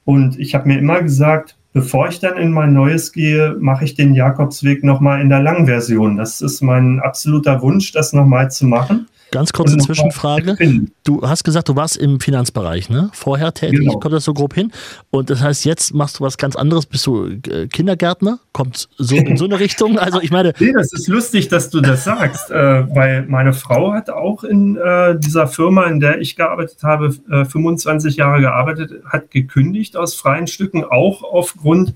Und 0.05 0.39
ich 0.39 0.55
habe 0.55 0.69
mir 0.69 0.79
immer 0.79 1.03
gesagt, 1.03 1.57
bevor 1.73 2.09
ich 2.09 2.21
dann 2.21 2.37
in 2.37 2.53
mein 2.53 2.73
Neues 2.73 3.13
gehe, 3.13 3.57
mache 3.59 3.85
ich 3.85 3.95
den 3.95 4.15
Jakobsweg 4.15 4.83
nochmal 4.83 5.21
in 5.21 5.29
der 5.29 5.41
Langversion. 5.41 6.17
Das 6.17 6.41
ist 6.41 6.61
mein 6.63 7.01
absoluter 7.01 7.63
Wunsch, 7.63 7.93
das 7.93 8.13
nochmal 8.13 8.51
zu 8.51 8.67
machen. 8.67 9.07
Ganz 9.31 9.53
kurze 9.53 9.77
Zwischenfrage. 9.79 10.57
Du 11.05 11.23
hast 11.23 11.45
gesagt, 11.45 11.69
du 11.69 11.77
warst 11.77 11.97
im 11.97 12.21
Finanzbereich, 12.21 12.91
ne? 12.91 13.11
Vorher 13.13 13.53
tätig, 13.55 13.81
genau. 13.81 13.99
kommt 13.99 14.15
das 14.15 14.25
so 14.25 14.35
grob 14.35 14.55
hin. 14.55 14.73
Und 15.11 15.31
das 15.31 15.41
heißt, 15.41 15.65
jetzt 15.65 15.95
machst 15.95 16.19
du 16.19 16.25
was 16.25 16.37
ganz 16.37 16.57
anderes, 16.57 16.87
bist 16.87 17.07
du 17.07 17.27
äh, 17.27 17.69
Kindergärtner? 17.69 18.41
Kommt 18.53 18.89
so 18.99 19.15
in 19.15 19.37
so 19.37 19.45
eine 19.45 19.61
Richtung? 19.61 19.99
Also 19.99 20.21
ich 20.21 20.31
meine. 20.31 20.53
Nee, 20.59 20.73
das 20.73 20.93
ist 20.93 21.07
lustig, 21.09 21.49
dass 21.49 21.71
du 21.71 21.81
das 21.81 22.05
sagst, 22.05 22.51
äh, 22.51 22.55
weil 22.95 23.27
meine 23.27 23.53
Frau 23.53 23.93
hat 23.93 24.11
auch 24.11 24.43
in 24.43 24.77
äh, 24.77 25.19
dieser 25.19 25.47
Firma, 25.47 25.85
in 25.85 26.01
der 26.01 26.21
ich 26.21 26.37
gearbeitet 26.37 26.83
habe, 26.83 27.11
25 27.11 28.15
äh, 28.15 28.19
Jahre 28.19 28.41
gearbeitet, 28.41 29.05
hat 29.05 29.31
gekündigt 29.31 29.97
aus 29.97 30.15
freien 30.15 30.47
Stücken, 30.47 30.85
auch 30.85 31.23
aufgrund 31.23 31.95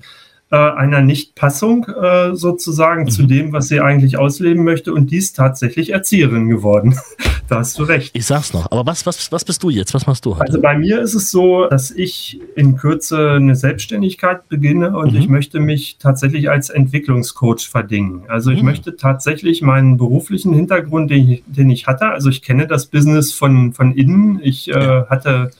äh, 0.51 0.55
einer 0.55 1.01
Nichtpassung 1.01 1.85
äh, 1.85 2.35
sozusagen 2.35 3.03
mhm. 3.03 3.09
zu 3.09 3.23
dem, 3.23 3.51
was 3.51 3.67
sie 3.67 3.81
eigentlich 3.81 4.17
ausleben 4.17 4.63
möchte. 4.63 4.93
Und 4.93 5.11
die 5.11 5.17
ist 5.17 5.35
tatsächlich 5.35 5.91
Erzieherin 5.91 6.49
geworden. 6.49 6.95
da 7.47 7.57
hast 7.57 7.79
du 7.79 7.83
recht. 7.83 8.11
Ich 8.15 8.25
sag's 8.25 8.53
noch. 8.53 8.71
Aber 8.71 8.85
was, 8.85 9.05
was, 9.05 9.31
was 9.31 9.43
bist 9.43 9.63
du 9.63 9.69
jetzt? 9.69 9.93
Was 9.93 10.05
machst 10.05 10.25
du 10.25 10.35
heute? 10.35 10.45
Also 10.45 10.61
bei 10.61 10.77
mir 10.77 11.01
ist 11.01 11.15
es 11.15 11.31
so, 11.31 11.67
dass 11.67 11.91
ich 11.91 12.39
in 12.55 12.77
Kürze 12.77 13.31
eine 13.31 13.55
Selbstständigkeit 13.55 14.47
beginne 14.47 14.95
und 14.97 15.13
mhm. 15.13 15.19
ich 15.19 15.29
möchte 15.29 15.59
mich 15.59 15.97
tatsächlich 15.97 16.49
als 16.49 16.69
Entwicklungscoach 16.69 17.67
verdingen. 17.67 18.23
Also 18.27 18.51
ich 18.51 18.59
mhm. 18.59 18.65
möchte 18.65 18.95
tatsächlich 18.95 19.61
meinen 19.61 19.97
beruflichen 19.97 20.53
Hintergrund, 20.53 21.09
den 21.11 21.29
ich, 21.29 21.43
den 21.47 21.69
ich 21.69 21.87
hatte, 21.87 22.09
also 22.09 22.29
ich 22.29 22.41
kenne 22.41 22.67
das 22.67 22.85
Business 22.85 23.33
von, 23.33 23.73
von 23.73 23.93
innen. 23.93 24.39
Ich 24.43 24.69
äh, 24.69 25.05
hatte 25.09 25.51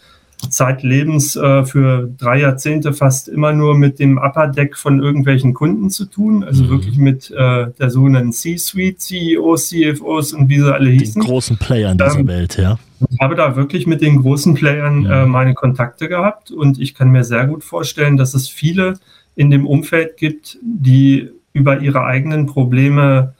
zeitlebens 0.49 1.35
äh, 1.35 1.65
für 1.65 2.09
drei 2.17 2.39
Jahrzehnte 2.41 2.93
fast 2.93 3.27
immer 3.27 3.53
nur 3.53 3.77
mit 3.77 3.99
dem 3.99 4.17
Upper 4.17 4.47
Deck 4.47 4.77
von 4.77 5.01
irgendwelchen 5.01 5.53
Kunden 5.53 5.89
zu 5.89 6.05
tun, 6.05 6.43
also 6.43 6.63
mhm. 6.63 6.69
wirklich 6.69 6.97
mit 6.97 7.31
äh, 7.31 7.67
der 7.79 7.89
sogenannten 7.89 8.31
C-Suite, 8.31 8.99
CEOs, 8.99 9.69
CFOs 9.69 10.33
und 10.33 10.49
wie 10.49 10.59
sie 10.59 10.73
alle 10.73 10.89
hießen. 10.89 11.21
Den 11.21 11.27
großen 11.27 11.57
Playern 11.57 11.97
dieser 11.97 12.19
ähm, 12.19 12.27
Welt, 12.27 12.57
ja. 12.57 12.77
Ich 13.09 13.19
habe 13.19 13.35
da 13.35 13.55
wirklich 13.55 13.87
mit 13.87 14.01
den 14.01 14.21
großen 14.21 14.53
Playern 14.53 14.99
mhm. 14.99 15.11
äh, 15.11 15.25
meine 15.25 15.53
Kontakte 15.53 16.07
gehabt 16.07 16.51
und 16.51 16.79
ich 16.79 16.93
kann 16.93 17.11
mir 17.11 17.23
sehr 17.23 17.47
gut 17.47 17.63
vorstellen, 17.63 18.17
dass 18.17 18.33
es 18.33 18.47
viele 18.47 18.93
in 19.35 19.49
dem 19.49 19.67
Umfeld 19.67 20.17
gibt, 20.17 20.57
die 20.61 21.29
über 21.53 21.79
ihre 21.79 22.03
eigenen 22.03 22.45
Probleme 22.45 23.33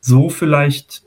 so 0.00 0.30
vielleicht 0.30 1.02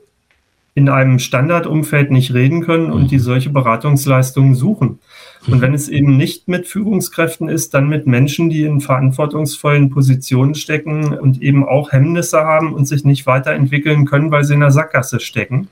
in 0.74 0.88
einem 0.88 1.18
Standardumfeld 1.18 2.10
nicht 2.10 2.32
reden 2.32 2.62
können 2.62 2.90
und 2.90 3.10
die 3.10 3.18
solche 3.18 3.50
Beratungsleistungen 3.50 4.54
suchen. 4.54 5.00
Und 5.46 5.60
wenn 5.60 5.74
es 5.74 5.88
eben 5.88 6.16
nicht 6.16 6.48
mit 6.48 6.66
Führungskräften 6.66 7.48
ist, 7.48 7.74
dann 7.74 7.88
mit 7.88 8.06
Menschen, 8.06 8.48
die 8.48 8.62
in 8.62 8.80
verantwortungsvollen 8.80 9.90
Positionen 9.90 10.54
stecken 10.54 11.18
und 11.18 11.42
eben 11.42 11.66
auch 11.66 11.92
Hemmnisse 11.92 12.40
haben 12.40 12.72
und 12.72 12.86
sich 12.86 13.04
nicht 13.04 13.26
weiterentwickeln 13.26 14.06
können, 14.06 14.30
weil 14.30 14.44
sie 14.44 14.54
in 14.54 14.60
der 14.60 14.70
Sackgasse 14.70 15.20
stecken. 15.20 15.68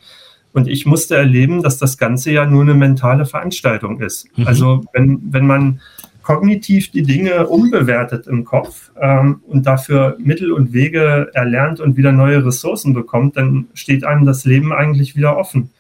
Und 0.52 0.66
ich 0.66 0.86
musste 0.86 1.16
erleben, 1.16 1.62
dass 1.62 1.78
das 1.78 1.96
Ganze 1.96 2.32
ja 2.32 2.44
nur 2.44 2.62
eine 2.62 2.74
mentale 2.74 3.24
Veranstaltung 3.24 4.00
ist. 4.00 4.26
Mhm. 4.36 4.46
Also 4.46 4.82
wenn, 4.92 5.20
wenn 5.30 5.46
man 5.46 5.80
kognitiv 6.22 6.90
die 6.90 7.02
Dinge 7.02 7.46
umbewertet 7.46 8.26
im 8.26 8.44
Kopf 8.44 8.90
ähm, 9.00 9.40
und 9.46 9.66
dafür 9.66 10.16
Mittel 10.18 10.52
und 10.52 10.72
Wege 10.72 11.30
erlernt 11.34 11.80
und 11.80 11.96
wieder 11.96 12.12
neue 12.12 12.44
Ressourcen 12.44 12.94
bekommt, 12.94 13.36
dann 13.36 13.68
steht 13.74 14.04
einem 14.04 14.24
das 14.24 14.44
Leben 14.44 14.72
eigentlich 14.72 15.16
wieder 15.16 15.36
offen. 15.36 15.70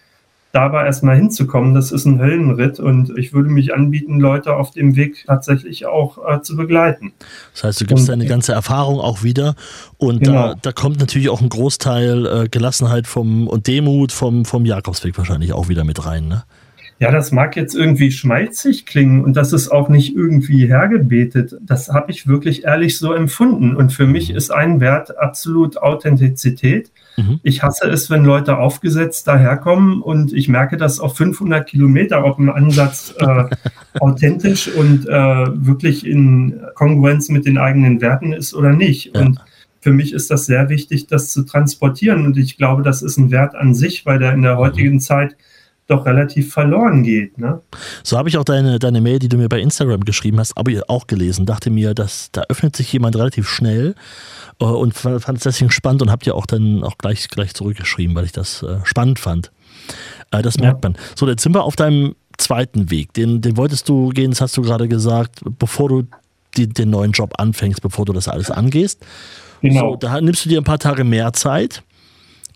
Dabei 0.52 0.84
erstmal 0.84 1.14
hinzukommen, 1.14 1.74
das 1.74 1.92
ist 1.92 2.06
ein 2.06 2.20
Höllenritt 2.20 2.80
und 2.80 3.16
ich 3.16 3.32
würde 3.32 3.50
mich 3.50 3.72
anbieten, 3.72 4.18
Leute 4.18 4.56
auf 4.56 4.72
dem 4.72 4.96
Weg 4.96 5.24
tatsächlich 5.26 5.86
auch 5.86 6.18
äh, 6.28 6.42
zu 6.42 6.56
begleiten. 6.56 7.12
Das 7.52 7.62
heißt, 7.62 7.80
du 7.80 7.84
gibst 7.84 8.08
und, 8.08 8.18
deine 8.18 8.26
ganze 8.26 8.52
Erfahrung 8.52 8.98
auch 8.98 9.22
wieder 9.22 9.54
und 9.96 10.24
genau. 10.24 10.48
da, 10.48 10.54
da 10.60 10.72
kommt 10.72 10.98
natürlich 10.98 11.28
auch 11.28 11.40
ein 11.40 11.48
Großteil 11.48 12.26
äh, 12.26 12.48
Gelassenheit 12.48 13.06
vom, 13.06 13.46
und 13.46 13.68
Demut 13.68 14.10
vom, 14.10 14.44
vom 14.44 14.64
Jakobsweg 14.64 15.16
wahrscheinlich 15.16 15.52
auch 15.52 15.68
wieder 15.68 15.84
mit 15.84 16.04
rein. 16.04 16.26
Ne? 16.26 16.42
Ja, 17.00 17.10
das 17.10 17.32
mag 17.32 17.56
jetzt 17.56 17.74
irgendwie 17.74 18.10
schmalzig 18.10 18.84
klingen 18.84 19.24
und 19.24 19.34
das 19.34 19.54
ist 19.54 19.70
auch 19.70 19.88
nicht 19.88 20.14
irgendwie 20.14 20.66
hergebetet. 20.66 21.56
Das 21.62 21.88
habe 21.88 22.10
ich 22.12 22.26
wirklich 22.26 22.64
ehrlich 22.64 22.98
so 22.98 23.14
empfunden. 23.14 23.74
Und 23.74 23.90
für 23.90 24.06
mich 24.06 24.30
mhm. 24.30 24.36
ist 24.36 24.50
ein 24.50 24.80
Wert 24.80 25.16
absolut 25.16 25.78
Authentizität. 25.78 26.92
Mhm. 27.16 27.40
Ich 27.42 27.62
hasse 27.62 27.88
es, 27.88 28.10
wenn 28.10 28.22
Leute 28.22 28.58
aufgesetzt 28.58 29.26
daherkommen 29.26 30.02
und 30.02 30.34
ich 30.34 30.50
merke 30.50 30.76
das 30.76 31.00
auf 31.00 31.16
500 31.16 31.66
Kilometer, 31.66 32.22
ob 32.22 32.38
ein 32.38 32.50
Ansatz 32.50 33.14
äh, 33.18 33.44
authentisch 33.98 34.68
und 34.68 35.08
äh, 35.08 35.46
wirklich 35.66 36.06
in 36.06 36.60
Kongruenz 36.74 37.30
mit 37.30 37.46
den 37.46 37.56
eigenen 37.56 38.02
Werten 38.02 38.34
ist 38.34 38.52
oder 38.52 38.74
nicht. 38.74 39.16
Ja. 39.16 39.22
Und 39.22 39.40
für 39.80 39.92
mich 39.92 40.12
ist 40.12 40.30
das 40.30 40.44
sehr 40.44 40.68
wichtig, 40.68 41.06
das 41.06 41.32
zu 41.32 41.44
transportieren. 41.44 42.26
Und 42.26 42.36
ich 42.36 42.58
glaube, 42.58 42.82
das 42.82 43.00
ist 43.00 43.16
ein 43.16 43.30
Wert 43.30 43.54
an 43.54 43.74
sich, 43.74 44.04
weil 44.04 44.18
der 44.18 44.34
in 44.34 44.42
der 44.42 44.58
heutigen 44.58 44.96
mhm. 44.96 45.00
Zeit 45.00 45.36
doch 45.90 46.06
relativ 46.06 46.52
verloren 46.52 47.02
geht. 47.02 47.38
Ne? 47.38 47.60
So 48.02 48.16
habe 48.16 48.28
ich 48.28 48.38
auch 48.38 48.44
deine, 48.44 48.78
deine 48.78 49.00
Mail, 49.00 49.18
die 49.18 49.28
du 49.28 49.36
mir 49.36 49.48
bei 49.48 49.60
Instagram 49.60 50.04
geschrieben 50.04 50.38
hast, 50.38 50.56
aber 50.56 50.70
auch 50.88 51.06
gelesen. 51.06 51.46
Dachte 51.46 51.70
mir, 51.70 51.94
dass 51.94 52.30
da 52.32 52.42
öffnet 52.48 52.76
sich 52.76 52.92
jemand 52.92 53.16
relativ 53.16 53.48
schnell 53.48 53.94
äh, 54.60 54.64
und 54.64 54.94
fand 54.94 55.38
es 55.38 55.42
deswegen 55.42 55.70
spannend 55.70 56.02
und 56.02 56.10
habe 56.10 56.24
dir 56.24 56.34
auch 56.34 56.46
dann 56.46 56.84
auch 56.84 56.96
gleich, 56.98 57.28
gleich 57.28 57.54
zurückgeschrieben, 57.54 58.14
weil 58.14 58.24
ich 58.24 58.32
das 58.32 58.62
äh, 58.62 58.78
spannend 58.84 59.18
fand. 59.18 59.50
Äh, 60.30 60.42
das 60.42 60.58
merkt 60.58 60.84
ja. 60.84 60.90
man. 60.90 60.98
So, 61.16 61.28
jetzt 61.28 61.42
sind 61.42 61.54
wir 61.54 61.64
auf 61.64 61.76
deinem 61.76 62.14
zweiten 62.38 62.90
Weg. 62.90 63.12
Den, 63.14 63.40
den 63.40 63.56
wolltest 63.56 63.88
du 63.88 64.10
gehen, 64.10 64.30
das 64.30 64.40
hast 64.40 64.56
du 64.56 64.62
gerade 64.62 64.88
gesagt, 64.88 65.40
bevor 65.58 65.88
du 65.88 66.02
die, 66.56 66.68
den 66.68 66.90
neuen 66.90 67.12
Job 67.12 67.34
anfängst, 67.38 67.82
bevor 67.82 68.04
du 68.04 68.12
das 68.12 68.28
alles 68.28 68.50
angehst. 68.50 69.04
Genau. 69.60 69.92
So, 69.92 69.96
da 69.96 70.20
nimmst 70.20 70.44
du 70.44 70.48
dir 70.48 70.60
ein 70.60 70.64
paar 70.64 70.78
Tage 70.78 71.04
mehr 71.04 71.32
Zeit 71.32 71.82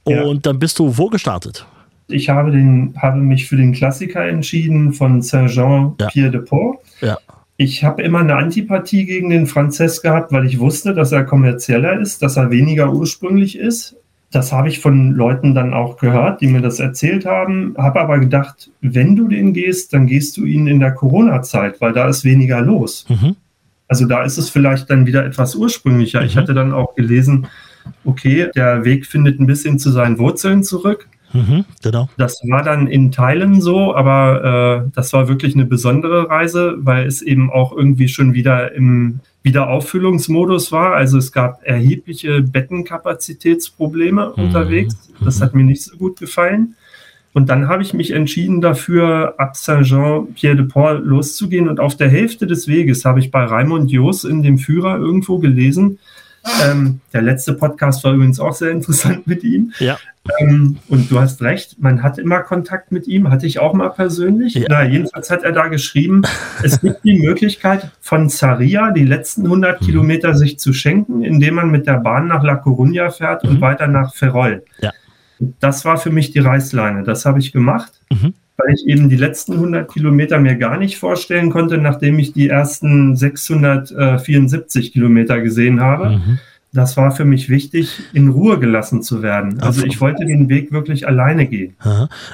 und 0.05 0.15
ja. 0.15 0.35
dann 0.35 0.59
bist 0.59 0.79
du 0.79 0.97
wo 0.97 1.09
gestartet? 1.09 1.67
Ich 2.09 2.29
habe, 2.29 2.51
den, 2.51 2.95
habe 3.01 3.19
mich 3.19 3.49
für 3.49 3.57
den 3.57 3.73
Klassiker 3.73 4.27
entschieden 4.27 4.93
von 4.93 5.23
Saint-Jean-Pierre 5.23 6.27
ja. 6.27 6.29
de 6.29 6.41
Port. 6.41 6.79
Ja. 7.01 7.19
Ich 7.57 7.85
habe 7.85 8.03
immer 8.03 8.21
eine 8.21 8.35
Antipathie 8.35 9.05
gegen 9.05 9.31
den 9.31 9.47
Franzess 9.47 10.03
gehabt, 10.03 10.33
weil 10.33 10.45
ich 10.45 10.59
wusste, 10.59 10.93
dass 10.93 11.13
er 11.13 11.25
kommerzieller 11.25 12.01
ist, 12.01 12.21
dass 12.23 12.37
er 12.37 12.51
weniger 12.51 12.93
ursprünglich 12.93 13.57
ist. 13.59 13.97
Das 14.33 14.53
habe 14.53 14.69
ich 14.69 14.81
von 14.81 15.13
Leuten 15.13 15.55
dann 15.55 15.73
auch 15.73 15.97
gehört, 15.97 16.41
die 16.41 16.49
mir 16.49 16.61
das 16.61 16.81
erzählt 16.81 17.25
haben. 17.25 17.77
Habe 17.79 18.01
aber 18.01 18.19
gedacht, 18.19 18.71
wenn 18.81 19.15
du 19.15 19.29
den 19.29 19.53
gehst, 19.53 19.93
dann 19.93 20.09
gehst 20.09 20.37
du 20.37 20.45
ihn 20.45 20.67
in 20.67 20.81
der 20.81 20.91
Corona-Zeit, 20.91 21.81
weil 21.81 21.93
da 21.93 22.09
ist 22.09 22.25
weniger 22.25 22.61
los. 22.61 23.07
Mhm. 23.09 23.37
Also 23.87 24.07
da 24.07 24.25
ist 24.25 24.37
es 24.37 24.49
vielleicht 24.49 24.91
dann 24.91 25.07
wieder 25.07 25.25
etwas 25.25 25.55
ursprünglicher. 25.55 26.21
Mhm. 26.21 26.27
Ich 26.27 26.37
hatte 26.37 26.53
dann 26.53 26.73
auch 26.73 26.97
gelesen, 26.97 27.47
okay, 28.05 28.51
der 28.57 28.85
Weg 28.85 29.07
findet 29.07 29.39
ein 29.39 29.47
bisschen 29.47 29.79
zu 29.79 29.93
seinen 29.93 30.19
Wurzeln 30.19 30.65
zurück. 30.65 31.09
Mhm, 31.35 31.65
genau. 31.83 32.09
Das 32.17 32.41
war 32.49 32.63
dann 32.63 32.87
in 32.87 33.11
Teilen 33.11 33.61
so, 33.61 33.95
aber 33.95 34.85
äh, 34.87 34.91
das 34.95 35.13
war 35.13 35.29
wirklich 35.29 35.55
eine 35.55 35.67
besondere 35.67 36.31
Reise, 36.31 36.77
weil 36.79 37.07
es 37.07 37.23
eben 37.23 37.51
auch 37.51 37.77
irgendwie 37.77 38.09
schon 38.09 38.35
wieder 38.35 38.73
im 38.73 39.21
Wiederauffüllungsmodus 39.43 40.71
war. 40.71 40.95
Also 40.95 41.19
es 41.19 41.33
gab 41.33 41.63
erhebliche 41.65 42.41
Bettenkapazitätsprobleme 42.41 44.33
mhm. 44.37 44.45
unterwegs. 44.45 44.97
Das 45.23 45.43
hat 45.43 45.55
mir 45.55 45.65
nicht 45.65 45.83
so 45.83 45.97
gut 45.97 46.19
gefallen. 46.19 46.77
Und 47.35 47.49
dann 47.49 47.69
habe 47.69 47.83
ich 47.83 47.93
mich 47.93 48.13
entschieden 48.13 48.61
dafür, 48.61 49.35
ab 49.39 49.57
Saint-Jean-Pierre-de-Port 49.57 51.05
loszugehen. 51.05 51.69
Und 51.69 51.81
auf 51.81 51.97
der 51.97 52.09
Hälfte 52.09 52.47
des 52.47 52.69
Weges 52.69 53.05
habe 53.05 53.19
ich 53.19 53.33
bei 53.33 53.45
Raimund 53.45 53.91
Joos 53.91 54.23
in 54.23 54.45
dem 54.45 54.57
Führer 54.57 54.99
irgendwo 54.99 55.39
gelesen, 55.39 55.99
ähm, 56.63 57.01
der 57.13 57.23
letzte 57.23 57.55
Podcast 57.55 58.05
war 58.05 58.13
übrigens 58.13 58.41
auch 58.41 58.55
sehr 58.55 58.71
interessant 58.71 59.27
mit 59.27 59.45
ihm. 59.45 59.73
Ja. 59.79 59.99
Ähm, 60.39 60.79
und 60.89 61.11
du 61.11 61.21
hast 61.21 61.43
recht, 61.43 61.81
man 61.81 62.03
hat 62.03 62.19
immer 62.19 62.41
Kontakt 62.41 62.93
mit 62.93 63.07
ihm, 63.07 63.31
hatte 63.31 63.47
ich 63.47 63.59
auch 63.59 63.75
mal 63.75 63.91
persönlich. 63.91 64.55
Ja. 64.55 64.67
Na, 64.69 64.85
jedenfalls 64.85 65.31
hat 65.31 65.43
er 65.43 65.53
da 65.53 65.69
geschrieben, 65.69 66.23
es 66.63 66.81
gibt 66.81 67.05
die 67.05 67.19
Möglichkeit 67.19 67.91
von 68.01 68.31
Zaria 68.31 68.91
die 68.91 69.05
letzten 69.05 69.45
100 69.45 69.81
mhm. 69.81 69.85
Kilometer 69.85 70.35
sich 70.35 70.59
zu 70.59 70.73
schenken, 70.73 71.23
indem 71.23 71.55
man 71.55 71.71
mit 71.71 71.87
der 71.87 71.99
Bahn 71.99 72.29
nach 72.29 72.43
La 72.43 72.55
Coruña 72.55 73.11
fährt 73.11 73.45
mhm. 73.45 73.51
und 73.51 73.61
weiter 73.61 73.87
nach 73.87 74.15
Ferrol. 74.15 74.65
Ja. 74.81 74.93
Das 75.61 75.85
war 75.85 75.99
für 75.99 76.11
mich 76.11 76.31
die 76.31 76.39
Reißleine. 76.39 77.03
Das 77.03 77.27
habe 77.27 77.39
ich 77.39 77.53
gemacht. 77.53 77.93
Mhm 78.11 78.35
weil 78.57 78.75
ich 78.75 78.87
eben 78.87 79.09
die 79.09 79.17
letzten 79.17 79.55
100 79.55 79.91
Kilometer 79.93 80.39
mir 80.39 80.57
gar 80.57 80.79
nicht 80.79 80.99
vorstellen 80.99 81.51
konnte, 81.51 81.79
nachdem 81.79 82.19
ich 82.19 82.33
die 82.33 82.49
ersten 82.49 83.17
674 83.17 84.93
Kilometer 84.93 85.41
gesehen 85.41 85.81
habe. 85.81 86.11
Mhm. 86.11 86.39
Das 86.73 86.97
war 86.97 87.13
für 87.13 87.25
mich 87.25 87.49
wichtig, 87.49 88.01
in 88.13 88.29
Ruhe 88.29 88.59
gelassen 88.59 89.01
zu 89.01 89.23
werden. 89.23 89.61
Also 89.63 89.85
ich 89.87 90.01
wollte 90.01 90.27
den 90.27 90.49
Weg 90.49 90.73
wirklich 90.73 91.07
alleine 91.07 91.47
gehen. 91.47 91.77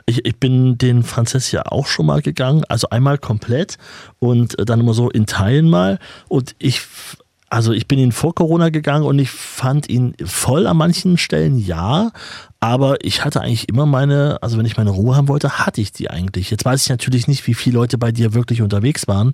Ich, 0.06 0.24
ich 0.24 0.36
bin 0.38 0.78
den 0.78 1.02
Franzess 1.02 1.52
ja 1.52 1.66
auch 1.66 1.86
schon 1.86 2.06
mal 2.06 2.22
gegangen, 2.22 2.64
also 2.68 2.88
einmal 2.88 3.18
komplett 3.18 3.76
und 4.18 4.56
dann 4.58 4.80
immer 4.80 4.94
so 4.94 5.10
in 5.10 5.26
Teilen 5.26 5.68
mal. 5.68 5.98
Und 6.28 6.54
ich 6.58 6.80
also 7.50 7.72
ich 7.72 7.88
bin 7.88 7.98
ihn 7.98 8.12
vor 8.12 8.32
Corona 8.32 8.68
gegangen 8.68 9.04
und 9.04 9.18
ich 9.18 9.30
fand 9.30 9.88
ihn 9.88 10.14
voll 10.24 10.68
an 10.68 10.76
manchen 10.76 11.18
Stellen, 11.18 11.58
ja, 11.58 12.12
aber 12.60 13.04
ich 13.04 13.24
hatte 13.24 13.40
eigentlich 13.40 13.68
immer 13.68 13.86
meine, 13.86 14.38
also 14.40 14.56
wenn 14.56 14.66
ich 14.66 14.76
meine 14.76 14.90
Ruhe 14.90 15.16
haben 15.16 15.26
wollte, 15.26 15.58
hatte 15.58 15.80
ich 15.80 15.90
die 15.90 16.10
eigentlich. 16.10 16.50
Jetzt 16.52 16.64
weiß 16.64 16.84
ich 16.84 16.90
natürlich 16.90 17.26
nicht, 17.26 17.48
wie 17.48 17.54
viele 17.54 17.74
Leute 17.74 17.98
bei 17.98 18.12
dir 18.12 18.34
wirklich 18.34 18.62
unterwegs 18.62 19.08
waren 19.08 19.32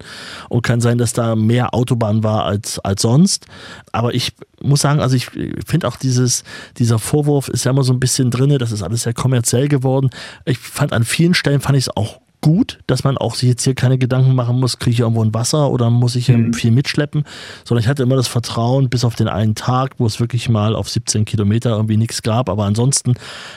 und 0.48 0.62
kann 0.62 0.81
sein, 0.81 0.96
dass 0.96 1.12
da 1.12 1.37
mehr 1.37 1.74
Autobahn 1.74 2.24
war 2.24 2.46
als, 2.46 2.79
als 2.79 3.02
sonst. 3.02 3.46
Aber 3.92 4.14
ich 4.14 4.33
muss 4.62 4.81
sagen, 4.81 5.00
also 5.00 5.14
ich 5.14 5.26
finde 5.66 5.87
auch 5.87 5.96
dieses, 5.96 6.42
dieser 6.79 6.98
Vorwurf 6.98 7.48
ist 7.48 7.64
ja 7.64 7.72
immer 7.72 7.85
so 7.85 7.92
ein 7.92 8.00
bisschen 8.00 8.31
drinne, 8.31 8.57
das 8.57 8.72
ist 8.72 8.83
alles 8.83 9.02
sehr 9.02 9.14
kommerziell 9.14 9.68
geworden. 9.68 10.09
Ich 10.46 10.59
fand 10.59 10.94
an 10.94 11.05
vielen 11.05 11.35
Stellen 11.35 11.61
fand 11.61 11.76
ich 11.76 11.85
es 11.85 11.96
auch 11.96 12.20
gut, 12.40 12.79
dass 12.87 13.05
man 13.05 13.18
auch 13.18 13.35
sich 13.35 13.49
jetzt 13.49 13.64
hier 13.64 13.75
keine 13.75 13.99
Gedanken 13.99 14.35
machen 14.35 14.59
muss, 14.59 14.79
kriege 14.79 14.94
ich 14.94 15.01
irgendwo 15.01 15.22
ein 15.22 15.35
Wasser 15.35 15.70
oder 15.70 15.90
muss 15.90 16.16
ich 16.16 16.27
hier 16.27 16.38
mhm. 16.38 16.53
viel 16.53 16.70
mitschleppen, 16.70 17.25
sondern 17.64 17.83
ich 17.83 17.88
hatte 17.88 18.03
immer 18.03 18.16
das 18.16 18.29
Vertrauen, 18.29 18.88
bis 18.88 19.05
auf 19.05 19.14
den 19.14 19.29
einen 19.29 19.55
Tag, 19.55 19.94
wo 19.99 20.07
es 20.07 20.20
wirklich 20.20 20.49
mal 20.49 20.75
auf 20.75 20.88
17 20.88 21.25
Kilometer 21.25 21.70
irgendwie 21.70 21.96
nichts 21.96 22.22
gab, 22.22 22.49
aber 22.49 22.64
ansonsten 22.64 23.14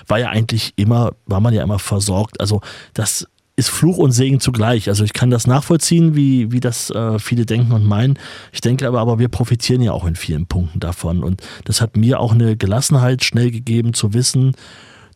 war 0.08 0.20
ja 0.20 0.30
eigentlich 0.30 0.74
immer, 0.76 1.12
war 1.26 1.40
man 1.40 1.54
ja 1.54 1.64
immer 1.64 1.80
versorgt. 1.80 2.40
Also 2.40 2.62
das 2.94 3.28
ist 3.60 3.70
Fluch 3.70 3.98
und 3.98 4.12
Segen 4.12 4.40
zugleich. 4.40 4.88
Also 4.88 5.04
ich 5.04 5.14
kann 5.14 5.30
das 5.30 5.46
nachvollziehen, 5.46 6.16
wie, 6.16 6.52
wie 6.52 6.62
das 6.62 6.90
äh, 6.92 7.20
viele 7.20 7.46
denken 7.46 7.74
und 7.74 7.86
meinen. 7.86 8.18
Ich 8.54 8.62
denke 8.62 8.88
aber, 8.88 9.00
aber 9.02 9.20
wir 9.20 9.28
profitieren 9.28 9.82
ja 9.82 9.92
auch 9.92 10.06
in 10.06 10.16
vielen 10.16 10.48
Punkten 10.48 10.80
davon. 10.80 11.24
Und 11.24 11.42
das 11.66 11.82
hat 11.82 11.98
mir 11.98 12.22
auch 12.22 12.32
eine 12.32 12.56
Gelassenheit 12.56 13.24
schnell 13.24 13.52
gegeben 13.52 13.94
zu 13.94 14.14
wissen, 14.14 14.56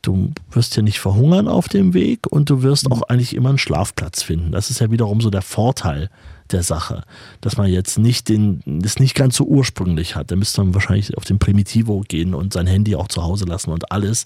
du 0.03 0.31
wirst 0.51 0.75
ja 0.75 0.83
nicht 0.83 0.99
verhungern 0.99 1.47
auf 1.47 1.67
dem 1.67 1.93
Weg 1.93 2.27
und 2.29 2.49
du 2.49 2.61
wirst 2.61 2.91
auch 2.91 3.01
eigentlich 3.03 3.35
immer 3.35 3.49
einen 3.49 3.57
Schlafplatz 3.57 4.21
finden. 4.21 4.51
Das 4.51 4.69
ist 4.69 4.79
ja 4.79 4.91
wiederum 4.91 5.21
so 5.21 5.31
der 5.31 5.41
Vorteil 5.41 6.09
der 6.51 6.61
Sache, 6.61 7.03
dass 7.41 7.57
man 7.57 7.67
jetzt 7.67 7.97
nicht 7.97 8.29
den, 8.29 8.61
das 8.65 8.99
nicht 8.99 9.15
ganz 9.15 9.35
so 9.37 9.45
ursprünglich 9.45 10.15
hat. 10.15 10.29
Da 10.29 10.35
müsste 10.35 10.61
man 10.61 10.73
wahrscheinlich 10.73 11.17
auf 11.17 11.23
den 11.23 11.39
Primitivo 11.39 12.03
gehen 12.07 12.33
und 12.33 12.53
sein 12.53 12.67
Handy 12.67 12.95
auch 12.95 13.07
zu 13.07 13.23
Hause 13.23 13.45
lassen 13.45 13.71
und 13.71 13.91
alles. 13.91 14.25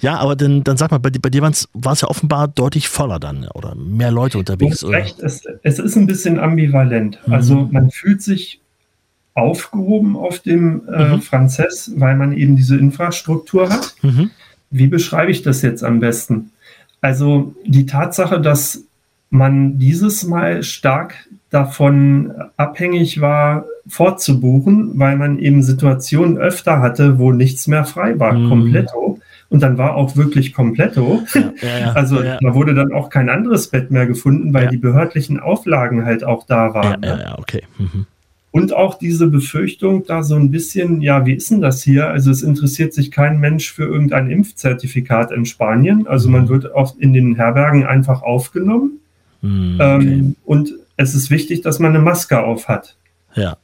Ja, 0.00 0.18
aber 0.18 0.36
dann, 0.36 0.64
dann 0.64 0.76
sag 0.76 0.92
mal, 0.92 0.98
bei, 0.98 1.10
bei 1.10 1.30
dir 1.30 1.42
war 1.42 1.92
es 1.92 2.00
ja 2.00 2.08
offenbar 2.08 2.48
deutlich 2.48 2.88
voller 2.88 3.18
dann 3.18 3.48
oder 3.48 3.74
mehr 3.74 4.12
Leute 4.12 4.38
unterwegs. 4.38 4.80
Du 4.80 4.86
recht, 4.86 5.18
es, 5.20 5.42
es, 5.62 5.78
ist 5.78 5.96
ein 5.96 6.06
bisschen 6.06 6.38
ambivalent. 6.38 7.18
Mhm. 7.26 7.32
Also 7.32 7.68
man 7.70 7.90
fühlt 7.90 8.22
sich 8.22 8.60
aufgehoben 9.34 10.16
auf 10.16 10.38
dem 10.40 10.88
äh, 10.88 11.16
mhm. 11.16 11.22
Franzess, 11.22 11.92
weil 11.96 12.16
man 12.16 12.32
eben 12.32 12.56
diese 12.56 12.76
Infrastruktur 12.76 13.68
hat. 13.68 13.94
Mhm. 14.02 14.30
Wie 14.70 14.86
beschreibe 14.86 15.30
ich 15.30 15.42
das 15.42 15.62
jetzt 15.62 15.82
am 15.82 16.00
besten? 16.00 16.50
Also 17.00 17.54
die 17.64 17.86
Tatsache, 17.86 18.40
dass 18.40 18.84
man 19.30 19.78
dieses 19.78 20.24
Mal 20.24 20.62
stark 20.62 21.28
davon 21.50 22.32
abhängig 22.56 23.20
war, 23.20 23.64
fortzubuchen, 23.88 24.98
weil 24.98 25.16
man 25.16 25.38
eben 25.38 25.62
Situationen 25.62 26.36
öfter 26.36 26.80
hatte, 26.80 27.18
wo 27.18 27.32
nichts 27.32 27.66
mehr 27.66 27.84
frei 27.84 28.18
war, 28.18 28.34
mm. 28.34 28.48
kompletto. 28.48 29.18
Und 29.50 29.62
dann 29.62 29.78
war 29.78 29.94
auch 29.94 30.16
wirklich 30.16 30.52
kompletto. 30.52 31.22
Ja, 31.34 31.52
ja, 31.62 31.78
ja, 31.78 31.92
also 31.94 32.22
da 32.22 32.54
wurde 32.54 32.74
dann 32.74 32.92
auch 32.92 33.08
kein 33.08 33.30
anderes 33.30 33.68
Bett 33.68 33.90
mehr 33.90 34.06
gefunden, 34.06 34.52
weil 34.52 34.68
die 34.68 34.76
behördlichen 34.76 35.40
Auflagen 35.40 36.04
halt 36.04 36.22
auch 36.22 36.44
da 36.46 36.74
waren. 36.74 37.02
Ja, 37.02 37.18
ja, 37.18 37.38
okay. 37.38 37.62
Mhm. 37.78 38.06
Und 38.58 38.74
auch 38.74 38.98
diese 38.98 39.28
Befürchtung 39.28 40.04
da 40.04 40.24
so 40.24 40.34
ein 40.34 40.50
bisschen, 40.50 41.00
ja, 41.00 41.24
wie 41.24 41.34
ist 41.34 41.50
denn 41.50 41.60
das 41.60 41.82
hier? 41.82 42.08
Also 42.08 42.32
es 42.32 42.42
interessiert 42.42 42.92
sich 42.92 43.12
kein 43.12 43.38
Mensch 43.38 43.72
für 43.72 43.84
irgendein 43.84 44.28
Impfzertifikat 44.30 45.30
in 45.30 45.44
Spanien. 45.44 46.08
Also 46.08 46.28
man 46.28 46.48
wird 46.48 46.72
oft 46.72 46.98
in 46.98 47.12
den 47.12 47.36
Herbergen 47.36 47.86
einfach 47.86 48.22
aufgenommen. 48.22 48.98
Mhm, 49.42 49.74
okay. 49.74 49.94
ähm, 49.94 50.36
und 50.44 50.74
es 50.96 51.14
ist 51.14 51.30
wichtig, 51.30 51.62
dass 51.62 51.78
man 51.78 51.94
eine 51.94 52.02
Maske 52.02 52.42
auf 52.42 52.66
hat. 52.66 52.96
Ja. 53.34 53.56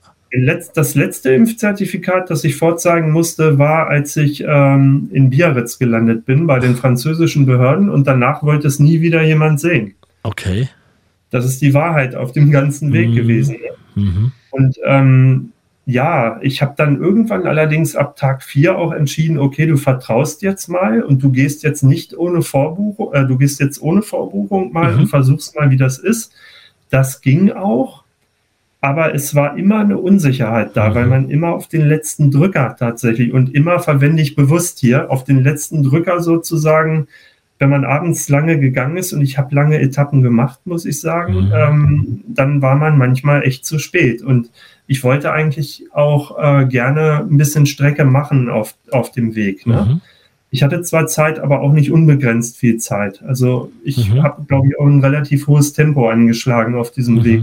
Das 0.75 0.95
letzte 0.95 1.33
Impfzertifikat, 1.33 2.31
das 2.31 2.45
ich 2.45 2.57
vorzeigen 2.57 3.11
musste, 3.11 3.59
war, 3.59 3.89
als 3.89 4.17
ich 4.17 4.45
ähm, 4.47 5.09
in 5.13 5.31
Biarritz 5.31 5.79
gelandet 5.79 6.25
bin 6.25 6.47
bei 6.47 6.61
den 6.61 6.77
französischen 6.77 7.47
Behörden 7.47 7.89
und 7.89 8.07
danach 8.07 8.45
wollte 8.45 8.69
es 8.69 8.79
nie 8.79 9.01
wieder 9.01 9.23
jemand 9.23 9.61
sehen. 9.61 9.95
Okay. 10.23 10.69
Das 11.31 11.45
ist 11.45 11.63
die 11.63 11.75
Wahrheit 11.75 12.15
auf 12.15 12.31
dem 12.31 12.53
ganzen 12.53 12.93
Weg 12.93 13.11
mhm. 13.11 13.15
gewesen. 13.17 13.57
Mhm. 13.97 14.33
Und 14.55 14.79
ähm, 14.85 15.53
ja, 15.85 16.39
ich 16.43 16.63
habe 16.63 16.75
dann 16.77 17.01
irgendwann 17.01 17.47
allerdings 17.47 17.97
ab 17.97 18.17
Tag 18.17 18.45
4 18.45 18.79
auch 18.79 18.93
entschieden, 18.93 19.39
okay, 19.39 19.67
du 19.67 19.77
vertraust 19.77 20.43
jetzt 20.43 20.69
mal 20.69 21.03
und 21.03 21.23
du 21.23 21.31
gehst 21.31 21.65
jetzt 21.65 21.83
nicht 21.83 22.17
ohne 22.17 22.43
Vorbuchung, 22.43 23.13
äh, 23.13 23.27
du 23.27 23.37
gehst 23.37 23.59
jetzt 23.59 23.83
ohne 23.83 24.03
Vorbuchung 24.03 24.73
mal 24.73 24.93
mhm. 24.93 25.01
und 25.01 25.07
versuchst 25.09 25.57
mal, 25.57 25.71
wie 25.71 25.77
das 25.77 25.99
ist. 25.99 26.33
Das 26.89 27.21
ging 27.21 27.51
auch, 27.51 28.05
aber 28.81 29.13
es 29.13 29.35
war 29.35 29.59
immer 29.59 29.81
eine 29.81 29.99
Unsicherheit 29.99 30.77
da, 30.77 30.91
mhm. 30.91 30.95
weil 30.95 31.07
man 31.07 31.31
immer 31.31 31.53
auf 31.53 31.67
den 31.67 31.87
letzten 31.87 32.31
Drücker 32.31 32.77
tatsächlich 32.79 33.33
und 33.33 33.53
immer 33.55 33.81
verwende 33.81 34.23
ich 34.23 34.37
bewusst 34.37 34.79
hier 34.79 35.11
auf 35.11 35.25
den 35.25 35.43
letzten 35.43 35.83
Drücker 35.83 36.21
sozusagen, 36.21 37.09
wenn 37.65 37.71
man 37.71 37.87
abends 37.87 38.29
lange 38.29 38.61
gegangen 38.61 38.99
ist 38.99 39.15
und 39.15 39.23
ich 39.23 39.39
habe 39.39 39.55
lange 39.55 39.81
Etappen 39.81 40.21
gemacht, 40.21 40.61
muss 40.67 40.85
ich 40.85 41.01
sagen, 41.01 41.47
mhm. 41.47 41.53
ähm, 41.55 42.25
dann 42.29 42.61
war 42.61 42.77
man 42.77 42.99
manchmal 42.99 43.43
echt 43.43 43.65
zu 43.65 43.79
spät. 43.79 44.21
Und 44.21 44.51
ich 44.87 45.03
wollte 45.03 45.33
eigentlich 45.33 45.85
auch 45.95 46.39
äh, 46.39 46.67
gerne 46.67 47.21
ein 47.21 47.39
bisschen 47.39 47.65
Strecke 47.65 48.05
machen 48.05 48.51
auf, 48.51 48.75
auf 48.91 49.13
dem 49.13 49.35
Weg. 49.35 49.67
Ne? 49.67 49.87
Mhm. 49.89 50.01
Ich 50.51 50.63
hatte 50.63 50.83
zwar 50.83 51.07
Zeit, 51.07 51.39
aber 51.39 51.63
auch 51.63 51.73
nicht 51.73 51.91
unbegrenzt 51.91 52.59
viel 52.59 52.77
Zeit. 52.77 53.23
Also 53.23 53.73
ich 53.83 54.11
mhm. 54.11 54.23
habe, 54.23 54.45
glaube 54.45 54.69
ich, 54.69 54.79
auch 54.79 54.85
ein 54.85 55.01
relativ 55.01 55.47
hohes 55.47 55.73
Tempo 55.73 56.11
angeschlagen 56.11 56.75
auf 56.75 56.91
diesem 56.91 57.15
mhm. 57.15 57.25
Weg. 57.25 57.43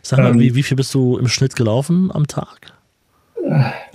Sag 0.00 0.20
mal, 0.20 0.30
ähm, 0.30 0.40
wie, 0.40 0.54
wie 0.54 0.62
viel 0.62 0.78
bist 0.78 0.94
du 0.94 1.18
im 1.18 1.28
Schnitt 1.28 1.54
gelaufen 1.54 2.10
am 2.10 2.26
Tag? 2.26 2.72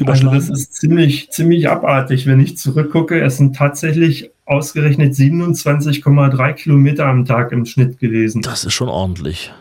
Also 0.05 0.29
das 0.29 0.49
ist 0.49 0.75
ziemlich, 0.75 1.31
ziemlich 1.31 1.69
abartig, 1.69 2.27
wenn 2.27 2.39
ich 2.39 2.55
zurückgucke. 2.55 3.19
Es 3.19 3.37
sind 3.37 3.55
tatsächlich 3.55 4.29
ausgerechnet 4.45 5.13
27,3 5.13 6.53
Kilometer 6.53 7.05
am 7.07 7.25
Tag 7.25 7.51
im 7.51 7.65
Schnitt 7.65 7.99
gewesen. 7.99 8.41
Das 8.41 8.63
ist 8.63 8.73
schon 8.73 8.89
ordentlich. 8.89 9.51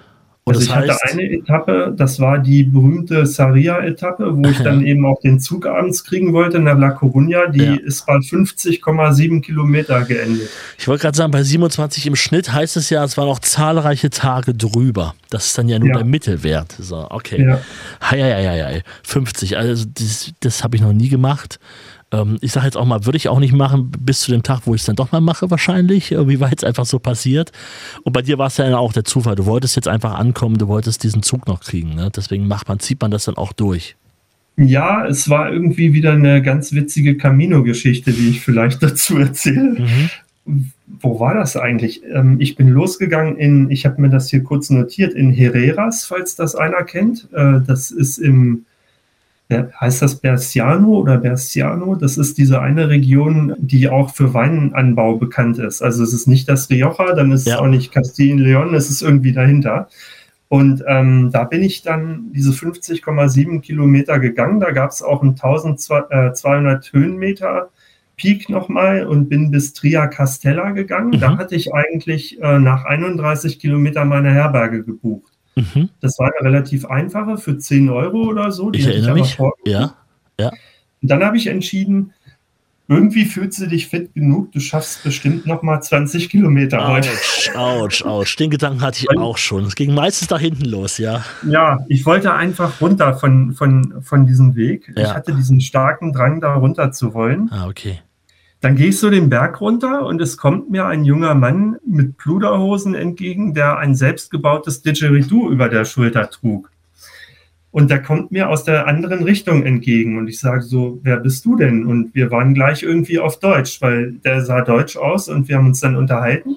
Und 0.46 0.56
also 0.56 0.66
ich 0.66 0.74
heißt, 0.74 0.90
hatte 0.90 1.12
eine 1.12 1.22
Etappe, 1.22 1.94
das 1.96 2.20
war 2.20 2.38
die 2.38 2.64
berühmte 2.64 3.24
Saria-Etappe, 3.24 4.36
wo 4.36 4.46
ich 4.46 4.58
dann 4.58 4.84
eben 4.86 5.06
auch 5.06 5.18
den 5.22 5.40
Zug 5.40 5.64
abends 5.66 6.04
kriegen 6.04 6.34
wollte 6.34 6.58
nach 6.58 6.78
La 6.78 6.90
Coruña. 6.90 7.48
Die 7.50 7.64
ja. 7.64 7.74
ist 7.76 8.04
bei 8.04 8.16
50,7 8.16 9.40
Kilometer 9.40 10.02
geendet. 10.02 10.50
Ich 10.78 10.86
wollte 10.86 11.00
gerade 11.00 11.16
sagen, 11.16 11.30
bei 11.30 11.42
27 11.42 12.06
im 12.06 12.14
Schnitt 12.14 12.52
heißt 12.52 12.76
es 12.76 12.90
ja, 12.90 13.02
es 13.02 13.16
waren 13.16 13.28
noch 13.28 13.38
zahlreiche 13.38 14.10
Tage 14.10 14.52
drüber. 14.52 15.14
Das 15.30 15.46
ist 15.46 15.56
dann 15.56 15.66
ja 15.66 15.78
nur 15.78 15.88
ja. 15.88 15.94
der 15.94 16.04
Mittelwert. 16.04 16.76
So, 16.78 17.06
okay. 17.08 17.42
Ja. 17.42 17.60
Hei, 18.02 18.20
hei, 18.20 18.44
hei, 18.44 18.62
hei. 18.62 18.82
50, 19.04 19.56
also 19.56 19.86
das, 19.94 20.30
das 20.40 20.62
habe 20.62 20.76
ich 20.76 20.82
noch 20.82 20.92
nie 20.92 21.08
gemacht. 21.08 21.58
Ähm, 22.14 22.38
ich 22.40 22.52
sage 22.52 22.66
jetzt 22.66 22.76
auch 22.76 22.84
mal, 22.84 23.04
würde 23.04 23.16
ich 23.16 23.28
auch 23.28 23.40
nicht 23.40 23.52
machen, 23.52 23.90
bis 23.90 24.20
zu 24.20 24.30
dem 24.30 24.42
Tag, 24.42 24.62
wo 24.64 24.74
ich 24.74 24.82
es 24.82 24.86
dann 24.86 24.96
doch 24.96 25.12
mal 25.12 25.20
mache, 25.20 25.50
wahrscheinlich. 25.50 26.12
Wie 26.12 26.40
war 26.40 26.50
jetzt 26.50 26.64
einfach 26.64 26.86
so 26.86 26.98
passiert. 26.98 27.50
Und 28.02 28.12
bei 28.12 28.22
dir 28.22 28.38
war 28.38 28.46
es 28.46 28.56
ja 28.56 28.76
auch 28.76 28.92
der 28.92 29.04
Zufall. 29.04 29.34
Du 29.34 29.46
wolltest 29.46 29.76
jetzt 29.76 29.88
einfach 29.88 30.14
ankommen, 30.14 30.58
du 30.58 30.68
wolltest 30.68 31.02
diesen 31.02 31.22
Zug 31.22 31.46
noch 31.46 31.60
kriegen. 31.60 31.94
Ne? 31.94 32.10
Deswegen 32.14 32.46
macht 32.46 32.68
man, 32.68 32.78
zieht 32.78 33.00
man 33.00 33.10
das 33.10 33.24
dann 33.24 33.36
auch 33.36 33.52
durch. 33.52 33.96
Ja, 34.56 35.06
es 35.06 35.28
war 35.28 35.52
irgendwie 35.52 35.92
wieder 35.94 36.12
eine 36.12 36.40
ganz 36.40 36.72
witzige 36.72 37.16
Camino-Geschichte, 37.16 38.12
die 38.12 38.30
ich 38.30 38.40
vielleicht 38.40 38.82
dazu 38.82 39.18
erzähle. 39.18 39.80
Mhm. 39.80 40.10
Wo 41.00 41.18
war 41.18 41.34
das 41.34 41.56
eigentlich? 41.56 42.02
Ähm, 42.12 42.36
ich 42.38 42.54
bin 42.54 42.68
losgegangen 42.68 43.36
in, 43.36 43.70
ich 43.70 43.86
habe 43.86 44.00
mir 44.00 44.10
das 44.10 44.28
hier 44.28 44.44
kurz 44.44 44.70
notiert, 44.70 45.14
in 45.14 45.32
Herreras, 45.32 46.04
falls 46.04 46.36
das 46.36 46.54
einer 46.54 46.84
kennt. 46.84 47.28
Äh, 47.32 47.60
das 47.66 47.90
ist 47.90 48.18
im 48.18 48.66
heißt 49.50 50.02
das 50.02 50.16
Berciano 50.16 50.98
oder 50.98 51.18
Berciano? 51.18 51.94
Das 51.96 52.16
ist 52.16 52.38
diese 52.38 52.60
eine 52.60 52.88
Region, 52.88 53.54
die 53.58 53.88
auch 53.88 54.14
für 54.14 54.32
Weinanbau 54.32 55.16
bekannt 55.16 55.58
ist. 55.58 55.82
Also 55.82 56.02
es 56.02 56.12
ist 56.12 56.26
nicht 56.26 56.48
das 56.48 56.70
Rioja, 56.70 57.14
dann 57.14 57.30
ist 57.30 57.46
ja. 57.46 57.54
es 57.54 57.60
auch 57.60 57.66
nicht 57.66 57.92
Castilla-León, 57.92 58.74
es 58.74 58.90
ist 58.90 59.02
irgendwie 59.02 59.32
dahinter. 59.32 59.88
Und 60.48 60.84
ähm, 60.86 61.30
da 61.32 61.44
bin 61.44 61.62
ich 61.62 61.82
dann 61.82 62.30
diese 62.32 62.52
50,7 62.52 63.60
Kilometer 63.60 64.18
gegangen. 64.18 64.60
Da 64.60 64.70
gab 64.70 64.90
es 64.90 65.02
auch 65.02 65.22
einen 65.22 65.32
1200 65.32 66.92
Höhenmeter 66.92 67.70
Peak 68.16 68.48
nochmal 68.48 69.06
und 69.06 69.28
bin 69.28 69.50
bis 69.50 69.72
Tria 69.72 70.06
Castella 70.06 70.70
gegangen. 70.70 71.10
Mhm. 71.10 71.20
Da 71.20 71.36
hatte 71.38 71.56
ich 71.56 71.74
eigentlich 71.74 72.40
äh, 72.40 72.58
nach 72.58 72.84
31 72.84 73.58
Kilometern 73.58 74.08
meine 74.08 74.30
Herberge 74.30 74.84
gebucht. 74.84 75.33
Mhm. 75.56 75.88
Das 76.00 76.18
war 76.18 76.30
eine 76.32 76.48
relativ 76.48 76.84
einfache 76.86 77.36
für 77.38 77.58
10 77.58 77.88
Euro 77.90 78.24
oder 78.24 78.50
so. 78.50 78.72
ich 78.72 78.86
erinnere 78.86 79.14
mich. 79.14 79.38
Ja, 79.64 79.94
ja. 80.38 80.50
Und 81.02 81.10
dann 81.10 81.22
habe 81.22 81.36
ich 81.36 81.46
entschieden, 81.46 82.12
irgendwie 82.86 83.24
fühlst 83.24 83.60
du 83.60 83.66
dich 83.66 83.86
fit 83.86 84.12
genug, 84.14 84.52
du 84.52 84.60
schaffst 84.60 85.02
bestimmt 85.04 85.46
noch 85.46 85.62
mal 85.62 85.80
20 85.80 86.28
Kilometer 86.28 86.86
heute. 86.86 87.08
Autsch, 87.54 88.04
autsch. 88.04 88.36
Den 88.36 88.50
Gedanken 88.50 88.82
hatte 88.82 88.98
ich 89.00 89.18
auch 89.18 89.38
schon. 89.38 89.64
Es 89.64 89.74
ging 89.74 89.94
meistens 89.94 90.28
da 90.28 90.38
hinten 90.38 90.66
los, 90.66 90.98
ja. 90.98 91.24
Ja, 91.48 91.78
ich 91.88 92.04
wollte 92.04 92.34
einfach 92.34 92.80
runter 92.82 93.14
von, 93.14 93.52
von, 93.54 94.02
von 94.02 94.26
diesem 94.26 94.54
Weg. 94.54 94.92
Ja. 94.96 95.02
Ich 95.02 95.14
hatte 95.14 95.34
diesen 95.34 95.62
starken 95.62 96.12
Drang, 96.12 96.42
da 96.42 96.54
runter 96.54 96.92
zu 96.92 97.14
wollen. 97.14 97.48
Ah, 97.50 97.68
okay. 97.68 98.00
Dann 98.64 98.76
gehe 98.76 98.88
ich 98.88 98.98
so 98.98 99.10
den 99.10 99.28
Berg 99.28 99.60
runter 99.60 100.06
und 100.06 100.22
es 100.22 100.38
kommt 100.38 100.70
mir 100.70 100.86
ein 100.86 101.04
junger 101.04 101.34
Mann 101.34 101.76
mit 101.86 102.16
Pluderhosen 102.16 102.94
entgegen, 102.94 103.52
der 103.52 103.76
ein 103.76 103.94
selbstgebautes 103.94 104.80
Didgeridoo 104.80 105.50
über 105.50 105.68
der 105.68 105.84
Schulter 105.84 106.30
trug. 106.30 106.70
Und 107.72 107.90
der 107.90 108.00
kommt 108.02 108.32
mir 108.32 108.48
aus 108.48 108.64
der 108.64 108.86
anderen 108.86 109.22
Richtung 109.22 109.64
entgegen. 109.64 110.16
Und 110.16 110.28
ich 110.28 110.40
sage 110.40 110.62
so, 110.62 110.98
wer 111.02 111.18
bist 111.18 111.44
du 111.44 111.56
denn? 111.56 111.84
Und 111.84 112.14
wir 112.14 112.30
waren 112.30 112.54
gleich 112.54 112.82
irgendwie 112.82 113.18
auf 113.18 113.38
Deutsch, 113.38 113.82
weil 113.82 114.12
der 114.12 114.42
sah 114.42 114.62
deutsch 114.62 114.96
aus 114.96 115.28
und 115.28 115.46
wir 115.46 115.58
haben 115.58 115.66
uns 115.66 115.80
dann 115.80 115.94
unterhalten. 115.94 116.56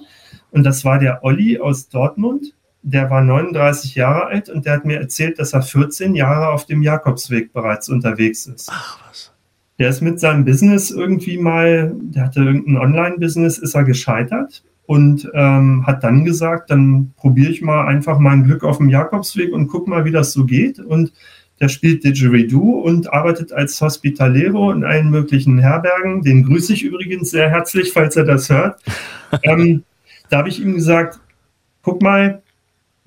Und 0.51 0.63
das 0.63 0.85
war 0.85 0.99
der 0.99 1.25
Olli 1.25 1.59
aus 1.59 1.89
Dortmund. 1.89 2.53
Der 2.83 3.09
war 3.09 3.21
39 3.21 3.95
Jahre 3.95 4.27
alt 4.27 4.47
und 4.47 4.65
der 4.65 4.75
hat 4.75 4.85
mir 4.85 4.97
erzählt, 4.97 5.39
dass 5.39 5.51
er 5.51 5.61
14 5.61 6.15
Jahre 6.15 6.53
auf 6.53 6.65
dem 6.65 6.81
Jakobsweg 6.81 7.51
bereits 7.51 7.89
unterwegs 7.89 8.45
ist. 8.45 8.69
Ach 8.71 8.97
was 9.09 9.33
der 9.79 9.89
ist 9.89 10.01
mit 10.01 10.19
seinem 10.19 10.45
Business 10.45 10.91
irgendwie 10.91 11.37
mal, 11.37 11.95
der 11.99 12.25
hatte 12.25 12.41
irgendein 12.41 12.77
Online-Business, 12.77 13.57
ist 13.59 13.75
er 13.75 13.83
gescheitert 13.83 14.63
und 14.85 15.29
ähm, 15.33 15.85
hat 15.85 16.03
dann 16.03 16.25
gesagt, 16.25 16.71
dann 16.71 17.13
probiere 17.17 17.51
ich 17.51 17.61
mal 17.61 17.85
einfach 17.85 18.19
mein 18.19 18.45
Glück 18.45 18.63
auf 18.63 18.77
dem 18.77 18.89
Jakobsweg 18.89 19.53
und 19.53 19.67
guck 19.67 19.87
mal, 19.87 20.05
wie 20.05 20.11
das 20.11 20.31
so 20.31 20.45
geht. 20.45 20.79
Und 20.79 21.13
der 21.59 21.69
spielt 21.69 22.03
Didgeridoo 22.03 22.79
und 22.81 23.11
arbeitet 23.11 23.51
als 23.51 23.79
Hospitalero 23.81 24.71
in 24.71 24.83
allen 24.83 25.09
möglichen 25.09 25.59
Herbergen. 25.59 26.21
Den 26.21 26.43
grüße 26.43 26.73
ich 26.73 26.83
übrigens 26.83 27.31
sehr 27.31 27.49
herzlich, 27.49 27.91
falls 27.93 28.15
er 28.15 28.25
das 28.25 28.49
hört. 28.49 28.81
ähm, 29.43 29.83
da 30.29 30.39
habe 30.39 30.49
ich 30.49 30.61
ihm 30.61 30.75
gesagt, 30.75 31.19
guck 31.81 32.01
mal, 32.01 32.41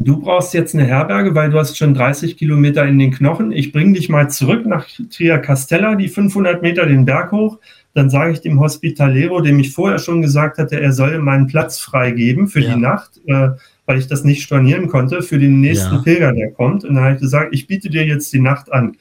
du 0.01 0.19
brauchst 0.19 0.55
jetzt 0.55 0.75
eine 0.75 0.87
Herberge, 0.87 1.35
weil 1.35 1.51
du 1.51 1.59
hast 1.59 1.77
schon 1.77 1.95
30 1.95 2.37
Kilometer 2.37 2.85
in 2.87 2.99
den 2.99 3.13
Knochen. 3.13 3.53
Ich 3.53 3.71
bringe 3.71 3.93
dich 3.93 4.09
mal 4.09 4.29
zurück 4.29 4.67
nach 4.67 4.87
Tria 5.11 5.39
Castella, 5.39 5.95
die 5.95 6.09
500 6.09 6.63
Meter 6.63 6.87
den 6.87 7.05
Berg 7.05 7.31
hoch. 7.31 7.59
Dann 7.93 8.09
sage 8.09 8.33
ich 8.33 8.41
dem 8.41 8.61
Hospitalero, 8.61 9.41
dem 9.41 9.59
ich 9.59 9.73
vorher 9.73 9.99
schon 9.99 10.23
gesagt 10.23 10.59
hatte, 10.59 10.81
er 10.81 10.93
solle 10.93 11.19
meinen 11.19 11.47
Platz 11.49 11.79
freigeben 11.79 12.47
für 12.47 12.61
ja. 12.61 12.75
die 12.75 12.81
Nacht, 12.81 13.21
äh, 13.27 13.51
weil 13.85 13.99
ich 13.99 14.07
das 14.07 14.25
nicht 14.25 14.43
stornieren 14.43 14.89
konnte, 14.89 15.23
für 15.23 15.39
den 15.39 15.61
nächsten 15.61 15.97
ja. 15.97 16.03
Pilger, 16.03 16.33
der 16.33 16.53
kommt. 16.53 16.85
Und 16.85 16.95
dann 16.95 17.05
habe 17.05 17.15
ich 17.15 17.21
gesagt, 17.21 17.53
ich 17.53 17.67
biete 17.67 17.91
dir 17.91 18.07
jetzt 18.07 18.33
die 18.33 18.41
Nacht 18.41 18.73
an. 18.73 18.97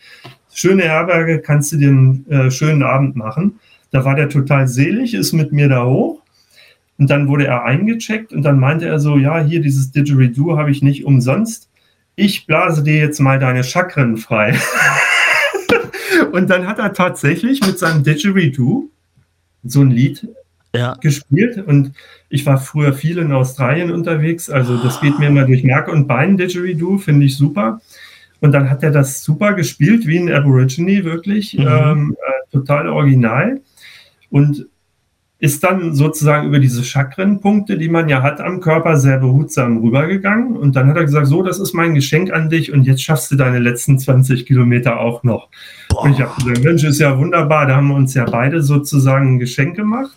Schöne 0.51 0.83
Herberge, 0.83 1.39
kannst 1.39 1.71
du 1.71 1.77
dir 1.77 1.89
einen 1.89 2.25
äh, 2.29 2.51
schönen 2.51 2.83
Abend 2.83 3.15
machen. 3.15 3.59
Da 3.91 4.05
war 4.05 4.15
der 4.15 4.29
total 4.29 4.67
selig, 4.67 5.13
ist 5.13 5.33
mit 5.33 5.51
mir 5.51 5.69
da 5.69 5.85
hoch 5.85 6.21
und 6.99 7.09
dann 7.09 7.29
wurde 7.29 7.47
er 7.47 7.63
eingecheckt 7.63 8.33
und 8.33 8.43
dann 8.43 8.59
meinte 8.59 8.85
er 8.85 8.99
so, 8.99 9.17
ja, 9.17 9.41
hier 9.41 9.61
dieses 9.61 9.91
Didgeridoo 9.91 10.57
habe 10.57 10.69
ich 10.69 10.81
nicht 10.83 11.05
umsonst. 11.05 11.69
Ich 12.15 12.45
blase 12.45 12.83
dir 12.83 12.97
jetzt 12.97 13.19
mal 13.19 13.39
deine 13.39 13.63
Chakren 13.63 14.17
frei. 14.17 14.59
und 16.33 16.49
dann 16.49 16.67
hat 16.67 16.77
er 16.77 16.91
tatsächlich 16.91 17.65
mit 17.65 17.79
seinem 17.79 18.03
Didgeridoo 18.03 18.89
so 19.63 19.79
ein 19.79 19.91
Lied 19.91 20.27
ja. 20.75 20.95
gespielt 20.95 21.65
und 21.65 21.93
Ich 22.27 22.45
war 22.45 22.57
früher 22.57 22.91
viel 22.91 23.17
in 23.17 23.31
Australien 23.31 23.91
unterwegs, 23.91 24.49
also 24.49 24.77
das 24.77 24.99
geht 24.99 25.19
mir 25.19 25.27
immer 25.27 25.45
durch 25.45 25.63
Mark 25.63 25.87
und 25.87 26.05
Bein, 26.05 26.35
Didgeridoo, 26.35 26.97
finde 26.97 27.25
ich 27.25 27.37
super. 27.37 27.81
Und 28.41 28.51
dann 28.51 28.69
hat 28.69 28.83
er 28.83 28.91
das 28.91 29.23
super 29.23 29.53
gespielt, 29.53 30.05
wie 30.05 30.19
ein 30.19 30.31
Aborigine, 30.31 31.05
wirklich, 31.05 31.57
mhm. 31.57 31.67
ähm, 31.67 32.17
äh, 32.19 32.51
total 32.51 32.89
original. 32.89 33.61
Und 34.29 34.67
ist 35.41 35.63
dann 35.63 35.95
sozusagen 35.95 36.47
über 36.47 36.59
diese 36.59 36.83
Chakrenpunkte, 36.83 37.77
die 37.77 37.87
man 37.87 38.09
ja 38.09 38.21
hat 38.21 38.41
am 38.41 38.59
Körper, 38.59 38.97
sehr 38.97 39.19
behutsam 39.19 39.77
rübergegangen. 39.77 40.57
Und 40.57 40.75
dann 40.75 40.87
hat 40.87 40.97
er 40.97 41.05
gesagt, 41.05 41.27
so, 41.27 41.41
das 41.43 41.59
ist 41.59 41.73
mein 41.73 41.95
Geschenk 41.95 42.31
an 42.31 42.49
dich 42.49 42.73
und 42.73 42.83
jetzt 42.83 43.01
schaffst 43.01 43.31
du 43.31 43.37
deine 43.37 43.59
letzten 43.59 43.97
20 43.97 44.45
Kilometer 44.45 44.99
auch 44.99 45.23
noch. 45.23 45.47
Boah. 45.87 46.03
Und 46.03 46.11
ich 46.11 46.21
habe 46.21 46.35
gesagt, 46.35 46.63
Mensch, 46.63 46.83
ist 46.83 46.99
ja 46.99 47.17
wunderbar, 47.17 47.67
da 47.67 47.77
haben 47.77 47.87
wir 47.87 47.95
uns 47.95 48.13
ja 48.13 48.25
beide 48.25 48.61
sozusagen 48.61 49.35
ein 49.35 49.39
Geschenk 49.39 49.77
gemacht. 49.77 50.11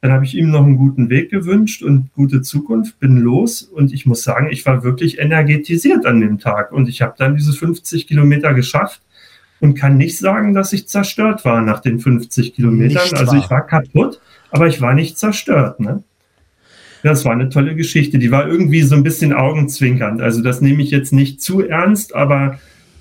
Dann 0.00 0.12
habe 0.12 0.24
ich 0.24 0.36
ihm 0.36 0.50
noch 0.50 0.64
einen 0.64 0.76
guten 0.76 1.10
Weg 1.10 1.30
gewünscht 1.30 1.82
und 1.82 2.12
gute 2.14 2.40
Zukunft, 2.40 3.00
bin 3.00 3.16
los 3.16 3.62
und 3.62 3.92
ich 3.92 4.06
muss 4.06 4.22
sagen, 4.22 4.48
ich 4.52 4.64
war 4.64 4.84
wirklich 4.84 5.18
energetisiert 5.18 6.06
an 6.06 6.20
dem 6.20 6.38
Tag 6.38 6.70
und 6.70 6.88
ich 6.88 7.02
habe 7.02 7.14
dann 7.18 7.34
diese 7.34 7.52
50 7.52 8.06
Kilometer 8.06 8.54
geschafft 8.54 9.00
und 9.58 9.74
kann 9.74 9.96
nicht 9.96 10.18
sagen, 10.18 10.54
dass 10.54 10.72
ich 10.72 10.86
zerstört 10.86 11.44
war 11.44 11.62
nach 11.62 11.80
den 11.80 11.98
50 11.98 12.54
Kilometern. 12.54 13.02
Nicht 13.02 13.16
also 13.16 13.36
ich 13.36 13.50
war 13.50 13.66
kaputt, 13.66 14.20
aber 14.56 14.66
ich 14.66 14.80
war 14.80 14.94
nicht 14.94 15.18
zerstört. 15.18 15.80
Ne? 15.80 16.02
Das 17.02 17.24
war 17.24 17.32
eine 17.32 17.50
tolle 17.50 17.76
Geschichte. 17.76 18.18
Die 18.18 18.30
war 18.30 18.48
irgendwie 18.48 18.82
so 18.82 18.96
ein 18.96 19.02
bisschen 19.02 19.32
augenzwinkernd. 19.32 20.20
Also 20.20 20.42
das 20.42 20.60
nehme 20.60 20.82
ich 20.82 20.90
jetzt 20.90 21.12
nicht 21.12 21.40
zu 21.40 21.60
ernst, 21.60 22.14
aber 22.14 22.58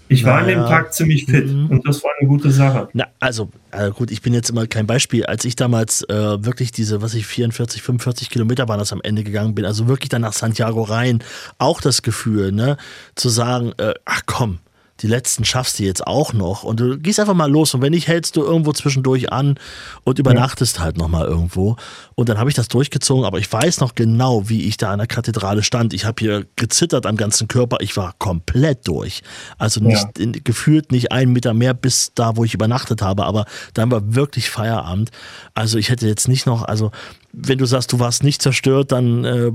ich 0.08 0.24
war 0.24 0.42
naja. 0.42 0.58
an 0.58 0.64
dem 0.64 0.70
Tag 0.70 0.94
ziemlich 0.94 1.26
fit 1.26 1.48
mhm. 1.48 1.68
und 1.68 1.88
das 1.88 2.04
war 2.04 2.12
eine 2.20 2.28
gute 2.28 2.52
Sache. 2.52 2.90
Na, 2.94 3.08
also, 3.20 3.50
also 3.72 3.94
gut, 3.94 4.12
ich 4.12 4.22
bin 4.22 4.34
jetzt 4.34 4.50
immer 4.50 4.68
kein 4.68 4.86
Beispiel. 4.86 5.26
Als 5.26 5.46
ich 5.46 5.56
damals 5.56 6.04
äh, 6.04 6.14
wirklich 6.46 6.72
diese, 6.72 7.02
was 7.02 7.16
ich, 7.16 7.26
44, 7.26 7.82
45 7.82 8.30
Kilometer 8.30 8.68
waren 8.68 8.80
das 8.80 8.94
am 8.94 9.02
Ende 9.02 9.24
gegangen 9.24 9.56
bin, 9.56 9.66
also 9.66 9.88
wirklich 9.88 10.10
dann 10.10 10.22
nach 10.22 10.34
Santiago 10.34 10.84
rein, 10.84 11.24
auch 11.58 11.82
das 11.82 12.02
Gefühl, 12.02 12.52
ne, 12.52 12.78
zu 13.16 13.30
sagen, 13.30 13.72
äh, 13.78 13.94
ach 14.04 14.22
komm, 14.26 14.60
die 15.02 15.08
letzten 15.08 15.44
schaffst 15.44 15.80
du 15.80 15.84
jetzt 15.84 16.08
auch 16.08 16.32
noch. 16.32 16.64
Und 16.64 16.80
du 16.80 16.98
gehst 16.98 17.20
einfach 17.20 17.34
mal 17.34 17.52
los. 17.52 17.74
Und 17.74 17.82
wenn 17.82 17.92
nicht, 17.92 18.08
hältst 18.08 18.38
du 18.38 18.44
irgendwo 18.44 18.72
zwischendurch 18.72 19.32
an 19.32 19.60
und 20.04 20.20
übernachtest 20.20 20.78
ja. 20.78 20.84
halt 20.84 20.98
nochmal 20.98 21.28
irgendwo. 21.28 21.76
Und 22.16 22.30
dann 22.30 22.38
habe 22.38 22.50
ich 22.50 22.56
das 22.56 22.70
durchgezogen. 22.70 23.26
Aber 23.26 23.40
ich 23.40 23.52
weiß 23.52 23.82
noch 23.82 23.96
genau, 23.96 24.48
wie 24.48 24.64
ich 24.64 24.78
da 24.78 24.92
an 24.92 25.00
der 25.00 25.08
Kathedrale 25.08 25.64
stand. 25.64 25.94
Ich 25.94 26.06
habe 26.06 26.16
hier 26.20 26.46
gezittert 26.56 27.06
am 27.06 27.18
ganzen 27.18 27.50
Körper. 27.50 27.78
Ich 27.82 27.98
war 27.98 28.14
komplett 28.20 28.88
durch. 28.88 29.22
Also 29.58 29.82
nicht 29.82 30.18
ja. 30.18 30.24
in, 30.24 30.32
gefühlt 30.44 30.94
nicht 30.94 31.12
einen 31.12 31.34
Meter 31.34 31.54
mehr 31.54 31.74
bis 31.74 32.14
da, 32.16 32.38
wo 32.38 32.46
ich 32.46 32.54
übernachtet 32.54 33.02
habe. 33.02 33.26
Aber 33.26 33.46
dann 33.74 33.92
war 33.92 34.16
wirklich 34.16 34.50
Feierabend. 34.50 35.12
Also 35.54 35.78
ich 35.78 35.90
hätte 35.90 36.08
jetzt 36.08 36.30
nicht 36.30 36.46
noch, 36.46 36.64
also 36.64 36.92
wenn 37.38 37.58
du 37.58 37.66
sagst, 37.66 37.92
du 37.92 38.00
warst 38.00 38.24
nicht 38.24 38.42
zerstört, 38.42 38.92
dann 38.92 39.24
äh, 39.26 39.52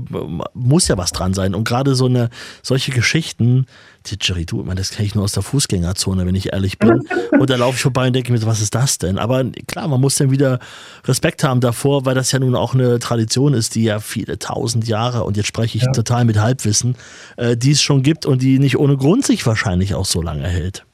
muss 0.53 0.87
ja 0.87 0.97
was 0.97 1.11
dran 1.11 1.33
sein. 1.33 1.55
Und 1.55 1.63
gerade 1.67 1.95
so 1.95 2.05
eine, 2.05 2.29
solche 2.61 2.91
Geschichten, 2.91 3.65
Didgeridoo, 4.09 4.61
ich 4.61 4.65
meine, 4.65 4.79
das 4.79 4.91
kenne 4.91 5.05
ich 5.05 5.15
nur 5.15 5.23
aus 5.23 5.33
der 5.33 5.43
Fußgängerzone, 5.43 6.25
wenn 6.25 6.35
ich 6.35 6.53
ehrlich 6.53 6.79
bin. 6.79 7.01
Und 7.31 7.49
da 7.49 7.55
laufe 7.55 7.75
ich 7.75 7.81
vorbei 7.81 8.07
und 8.07 8.13
denke 8.13 8.31
mir, 8.31 8.45
was 8.45 8.61
ist 8.61 8.75
das 8.75 8.97
denn? 8.97 9.17
Aber 9.17 9.43
klar, 9.67 9.87
man 9.87 10.01
muss 10.01 10.15
dann 10.15 10.31
wieder 10.31 10.59
Respekt 11.05 11.43
haben 11.43 11.61
davor, 11.61 12.05
weil 12.05 12.15
das 12.15 12.31
ja 12.31 12.39
nun 12.39 12.55
auch 12.55 12.73
eine 12.73 12.99
Tradition 12.99 13.53
ist, 13.53 13.75
die 13.75 13.83
ja 13.83 13.99
viele 13.99 14.39
tausend 14.39 14.87
Jahre, 14.87 15.23
und 15.23 15.37
jetzt 15.37 15.47
spreche 15.47 15.77
ich 15.77 15.83
ja. 15.83 15.91
total 15.91 16.25
mit 16.25 16.39
Halbwissen, 16.39 16.95
äh, 17.37 17.57
die 17.57 17.71
es 17.71 17.81
schon 17.81 18.03
gibt 18.03 18.25
und 18.25 18.41
die 18.41 18.59
nicht 18.59 18.77
ohne 18.77 18.97
Grund 18.97 19.25
sich 19.25 19.45
wahrscheinlich 19.45 19.95
auch 19.95 20.05
so 20.05 20.21
lange 20.21 20.47
hält. 20.47 20.85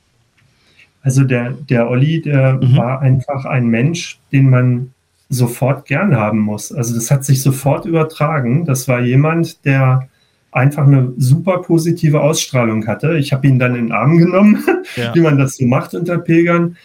Also 1.02 1.24
der, 1.24 1.52
der 1.52 1.90
Olli, 1.90 2.22
der 2.22 2.60
mhm. 2.62 2.76
war 2.76 3.00
einfach 3.00 3.46
ein 3.46 3.68
Mensch, 3.68 4.20
den 4.34 4.50
man 4.50 4.92
sofort 5.30 5.86
gern 5.86 6.16
haben 6.16 6.40
muss. 6.40 6.72
Also 6.72 6.96
das 6.96 7.12
hat 7.12 7.26
sich 7.26 7.42
sofort 7.42 7.86
übertragen. 7.86 8.66
Das 8.66 8.88
war 8.88 9.02
jemand, 9.02 9.66
der 9.66 10.08
einfach 10.52 10.88
eine 10.88 11.14
super 11.18 11.62
positive 11.62 12.22
Ausstrahlung 12.22 12.88
hatte. 12.88 13.18
Ich 13.18 13.34
habe 13.34 13.48
ihn 13.48 13.60
dann 13.60 13.76
in 13.76 13.88
den 13.88 13.92
Arm 13.92 14.18
genommen, 14.18 14.64
ja. 14.96 15.14
wie 15.14 15.22
man 15.22 15.38
das 15.38 15.58
so 15.58 15.66
macht 15.66 15.94
unter 15.94 16.18
Pilgern. 16.18 16.78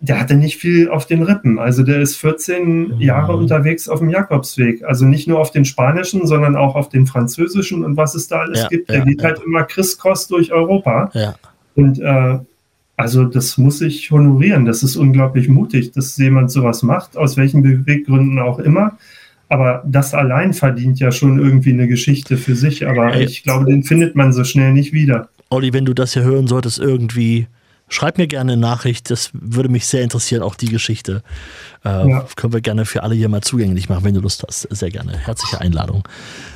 Der 0.00 0.20
hatte 0.20 0.34
nicht 0.34 0.56
viel 0.56 0.90
auf 0.90 1.06
den 1.06 1.22
Rippen. 1.22 1.58
Also 1.58 1.82
der 1.82 2.00
ist 2.00 2.16
14 2.16 2.96
mhm. 2.96 3.00
Jahre 3.00 3.36
unterwegs 3.36 3.88
auf 3.88 4.00
dem 4.00 4.10
Jakobsweg. 4.10 4.84
Also 4.84 5.06
nicht 5.06 5.28
nur 5.28 5.38
auf 5.38 5.52
den 5.52 5.64
spanischen, 5.64 6.26
sondern 6.26 6.56
auch 6.56 6.74
auf 6.74 6.88
den 6.88 7.06
französischen 7.06 7.84
und 7.84 7.96
was 7.96 8.14
es 8.14 8.28
da 8.28 8.40
alles 8.40 8.62
ja, 8.62 8.68
gibt. 8.68 8.90
Der 8.90 8.98
ja, 8.98 9.04
geht 9.04 9.22
halt 9.22 9.40
immer 9.44 9.62
crisscross 9.62 10.26
durch 10.26 10.52
Europa. 10.52 11.10
Und 11.76 12.00
äh, 12.00 12.38
also 12.96 13.24
das 13.24 13.58
muss 13.58 13.80
ich 13.80 14.10
honorieren. 14.10 14.64
Das 14.64 14.82
ist 14.82 14.96
unglaublich 14.96 15.48
mutig, 15.48 15.92
dass 15.92 16.16
jemand 16.16 16.50
sowas 16.50 16.82
macht, 16.82 17.16
aus 17.16 17.36
welchen 17.36 17.62
Beweggründen 17.62 18.38
auch 18.38 18.58
immer. 18.58 18.96
Aber 19.48 19.84
das 19.86 20.14
allein 20.14 20.54
verdient 20.54 20.98
ja 20.98 21.12
schon 21.12 21.38
irgendwie 21.38 21.72
eine 21.72 21.86
Geschichte 21.86 22.36
für 22.36 22.56
sich. 22.56 22.88
Aber 22.88 23.12
Ey. 23.12 23.24
ich 23.24 23.42
glaube, 23.42 23.66
den 23.66 23.84
findet 23.84 24.16
man 24.16 24.32
so 24.32 24.44
schnell 24.44 24.72
nicht 24.72 24.92
wieder. 24.92 25.28
Olli, 25.50 25.72
wenn 25.72 25.84
du 25.84 25.94
das 25.94 26.14
hier 26.14 26.24
hören 26.24 26.48
solltest, 26.48 26.78
irgendwie 26.78 27.46
Schreib 27.88 28.18
mir 28.18 28.26
gerne 28.26 28.54
eine 28.54 28.60
Nachricht, 28.60 29.10
das 29.10 29.30
würde 29.32 29.68
mich 29.68 29.86
sehr 29.86 30.02
interessieren, 30.02 30.42
auch 30.42 30.56
die 30.56 30.68
Geschichte. 30.68 31.22
Äh, 31.84 32.08
ja. 32.08 32.26
Können 32.36 32.52
wir 32.52 32.60
gerne 32.60 32.84
für 32.84 33.02
alle 33.02 33.14
hier 33.14 33.28
mal 33.28 33.42
zugänglich 33.42 33.88
machen, 33.88 34.04
wenn 34.04 34.14
du 34.14 34.20
Lust 34.20 34.44
hast. 34.46 34.62
Sehr 34.70 34.90
gerne. 34.90 35.16
Herzliche 35.16 35.60
Einladung. 35.60 36.04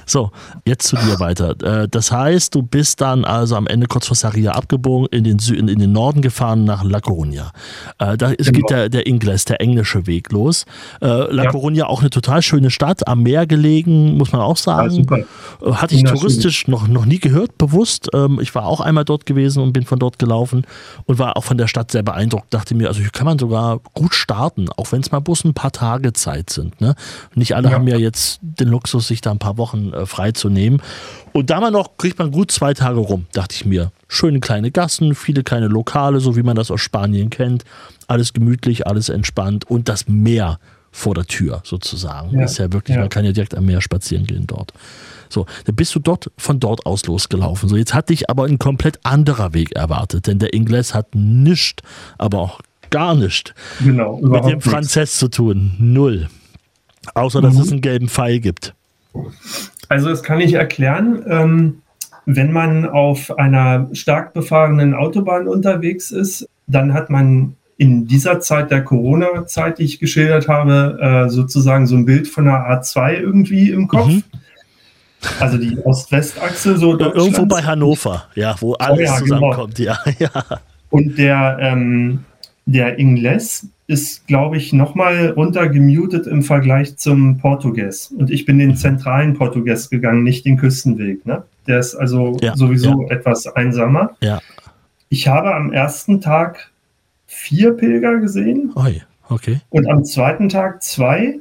So, 0.06 0.32
jetzt 0.66 0.88
zu 0.88 0.96
dir 0.96 1.20
weiter. 1.20 1.54
Äh, 1.62 1.88
das 1.88 2.10
heißt, 2.10 2.54
du 2.54 2.62
bist 2.62 3.00
dann 3.00 3.24
also 3.24 3.56
am 3.56 3.66
Ende 3.66 3.86
kurz 3.86 4.08
vor 4.08 4.16
Saria 4.16 4.52
abgebogen, 4.52 5.06
in 5.12 5.24
den, 5.24 5.38
Süden, 5.38 5.68
in 5.68 5.78
den 5.78 5.92
Norden 5.92 6.20
gefahren 6.20 6.64
nach 6.64 6.82
La 6.82 6.98
Coruña. 6.98 7.50
Äh, 7.98 8.16
da 8.16 8.30
ist, 8.30 8.46
genau. 8.46 8.58
geht 8.58 8.70
der, 8.70 8.88
der 8.88 9.06
Ingles, 9.06 9.44
der 9.44 9.60
englische 9.60 10.06
Weg 10.06 10.32
los. 10.32 10.64
Äh, 11.00 11.06
La 11.06 11.44
ja. 11.44 11.50
Coruña 11.50 11.84
auch 11.84 12.00
eine 12.00 12.10
total 12.10 12.42
schöne 12.42 12.70
Stadt, 12.70 13.06
am 13.06 13.22
Meer 13.22 13.46
gelegen, 13.46 14.16
muss 14.16 14.32
man 14.32 14.40
auch 14.40 14.56
sagen. 14.56 15.06
Ja, 15.64 15.80
Hatte 15.80 15.94
ich 15.94 16.02
touristisch 16.02 16.66
noch, 16.66 16.88
noch 16.88 17.04
nie 17.04 17.20
gehört, 17.20 17.56
bewusst. 17.58 18.08
Ähm, 18.12 18.40
ich 18.42 18.54
war 18.54 18.66
auch 18.66 18.80
einmal 18.80 19.04
dort 19.04 19.26
gewesen 19.26 19.62
und 19.62 19.72
bin 19.72 19.84
von 19.84 19.98
dort 19.98 20.18
gelaufen 20.18 20.66
und 21.06 21.18
war 21.18 21.36
auch 21.36 21.44
von 21.44 21.56
der 21.56 21.68
Stadt 21.68 21.92
sehr 21.92 22.02
beeindruckt. 22.02 22.52
Dachte 22.52 22.74
mir, 22.74 22.88
also 22.88 23.00
hier 23.00 23.10
kann 23.10 23.26
man 23.26 23.38
sogar 23.38 23.80
gut 23.94 24.14
starten, 24.14 24.68
auch 24.76 24.90
wenn 24.90 25.02
es 25.02 25.12
mal 25.12 25.19
bloß 25.20 25.44
ein 25.44 25.54
paar 25.54 25.72
Tage 25.72 26.12
Zeit 26.12 26.50
sind. 26.50 26.80
Ne? 26.80 26.94
Nicht 27.34 27.54
alle 27.54 27.68
ja. 27.68 27.74
haben 27.74 27.86
ja 27.88 27.96
jetzt 27.96 28.40
den 28.42 28.68
Luxus, 28.68 29.08
sich 29.08 29.20
da 29.20 29.30
ein 29.30 29.38
paar 29.38 29.56
Wochen 29.56 29.92
äh, 29.92 30.06
frei 30.06 30.32
zu 30.32 30.48
nehmen. 30.48 30.82
Und 31.32 31.50
noch, 31.50 31.96
kriegt 31.96 32.18
man 32.18 32.32
gut 32.32 32.50
zwei 32.50 32.74
Tage 32.74 32.98
rum, 32.98 33.26
dachte 33.32 33.54
ich 33.54 33.64
mir. 33.64 33.92
Schöne 34.08 34.40
kleine 34.40 34.70
Gassen, 34.70 35.14
viele 35.14 35.44
kleine 35.44 35.68
Lokale, 35.68 36.20
so 36.20 36.36
wie 36.36 36.42
man 36.42 36.56
das 36.56 36.70
aus 36.70 36.80
Spanien 36.80 37.30
kennt. 37.30 37.64
Alles 38.08 38.32
gemütlich, 38.32 38.86
alles 38.86 39.08
entspannt 39.08 39.70
und 39.70 39.88
das 39.88 40.08
Meer 40.08 40.58
vor 40.92 41.14
der 41.14 41.26
Tür 41.26 41.62
sozusagen. 41.64 42.36
Ja. 42.36 42.44
Ist 42.44 42.58
ja 42.58 42.72
wirklich, 42.72 42.96
ja. 42.96 43.02
man 43.02 43.08
kann 43.08 43.24
ja 43.24 43.32
direkt 43.32 43.54
am 43.54 43.66
Meer 43.66 43.80
spazieren 43.80 44.26
gehen 44.26 44.46
dort. 44.46 44.72
So, 45.28 45.46
dann 45.64 45.76
bist 45.76 45.94
du 45.94 46.00
dort 46.00 46.30
von 46.36 46.58
dort 46.58 46.86
aus 46.86 47.06
losgelaufen. 47.06 47.68
So, 47.68 47.76
jetzt 47.76 47.94
hat 47.94 48.08
dich 48.08 48.28
aber 48.28 48.44
ein 48.44 48.58
komplett 48.58 48.98
anderer 49.04 49.54
Weg 49.54 49.76
erwartet, 49.76 50.26
denn 50.26 50.40
der 50.40 50.52
Ingles 50.52 50.92
hat 50.92 51.14
nichts, 51.14 51.82
aber 52.18 52.38
auch 52.40 52.60
gar 52.90 53.14
nichts 53.14 53.52
genau, 53.82 54.18
mit 54.22 54.44
dem 54.44 54.60
Franzess 54.60 55.16
zu 55.18 55.28
tun. 55.28 55.72
Null. 55.78 56.28
Außer, 57.14 57.40
dass 57.40 57.54
mhm. 57.54 57.60
es 57.60 57.72
einen 57.72 57.80
gelben 57.80 58.08
Pfeil 58.08 58.40
gibt. 58.40 58.74
Also, 59.88 60.08
das 60.08 60.22
kann 60.22 60.40
ich 60.40 60.54
erklären. 60.54 61.24
Ähm, 61.28 61.82
wenn 62.26 62.52
man 62.52 62.86
auf 62.86 63.36
einer 63.38 63.88
stark 63.92 64.34
befahrenen 64.34 64.94
Autobahn 64.94 65.48
unterwegs 65.48 66.10
ist, 66.10 66.48
dann 66.66 66.94
hat 66.94 67.10
man 67.10 67.56
in 67.76 68.06
dieser 68.06 68.40
Zeit 68.40 68.70
der 68.70 68.84
Corona-Zeit, 68.84 69.78
die 69.78 69.84
ich 69.84 69.98
geschildert 69.98 70.48
habe, 70.48 70.98
äh, 71.00 71.30
sozusagen 71.30 71.86
so 71.86 71.96
ein 71.96 72.04
Bild 72.04 72.28
von 72.28 72.46
einer 72.46 72.82
A2 72.82 73.14
irgendwie 73.14 73.70
im 73.70 73.88
Kopf. 73.88 74.08
Mhm. 74.08 74.22
Also 75.38 75.58
die 75.58 75.78
Ost-West-Achse 75.78 76.76
so. 76.76 76.98
Irgendwo 76.98 77.46
bei 77.46 77.62
Hannover, 77.62 78.26
ja, 78.34 78.54
wo 78.60 78.74
alles 78.74 78.98
oh 78.98 79.02
ja, 79.02 79.10
genau. 79.12 79.20
zusammenkommt, 79.20 79.74
genau. 79.76 79.94
ja, 80.06 80.12
ja. 80.34 80.58
Und 80.90 81.18
der, 81.18 81.56
ähm, 81.60 82.24
der 82.66 82.98
Ingles 82.98 83.68
ist, 83.86 84.26
glaube 84.28 84.56
ich, 84.56 84.72
nochmal 84.72 85.30
runtergemutet 85.30 86.26
im 86.28 86.42
Vergleich 86.42 86.96
zum 86.96 87.38
Portugies. 87.38 88.14
Und 88.16 88.30
ich 88.30 88.44
bin 88.44 88.58
den 88.58 88.76
zentralen 88.76 89.34
Portugies 89.34 89.90
gegangen, 89.90 90.22
nicht 90.22 90.44
den 90.44 90.56
Küstenweg. 90.56 91.26
Ne? 91.26 91.42
Der 91.66 91.80
ist 91.80 91.96
also 91.96 92.36
ja, 92.40 92.56
sowieso 92.56 93.06
ja. 93.08 93.16
etwas 93.16 93.48
einsamer. 93.48 94.16
Ja. 94.20 94.40
Ich 95.08 95.26
habe 95.26 95.54
am 95.54 95.72
ersten 95.72 96.20
Tag 96.20 96.70
vier 97.26 97.72
Pilger 97.72 98.18
gesehen. 98.18 98.70
Oi, 98.76 99.02
okay. 99.28 99.60
Und 99.70 99.90
am 99.90 100.04
zweiten 100.04 100.48
Tag 100.48 100.82
zwei. 100.84 101.38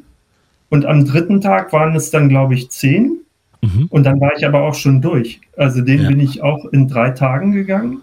Und 0.70 0.86
am 0.86 1.06
dritten 1.06 1.42
Tag 1.42 1.72
waren 1.72 1.96
es 1.96 2.10
dann, 2.10 2.30
glaube 2.30 2.56
ich, 2.56 2.70
zehn. 2.72 3.18
Mhm. 3.62 3.88
Und 3.90 4.06
dann 4.06 4.20
war 4.20 4.32
ich 4.36 4.46
aber 4.46 4.64
auch 4.64 4.76
schon 4.76 5.02
durch. 5.02 5.42
Also 5.56 5.82
den 5.82 6.02
ja. 6.02 6.10
bin 6.10 6.20
ich 6.20 6.42
auch 6.42 6.66
in 6.66 6.88
drei 6.88 7.12
Tagen 7.12 7.52
gegangen. 7.52 8.02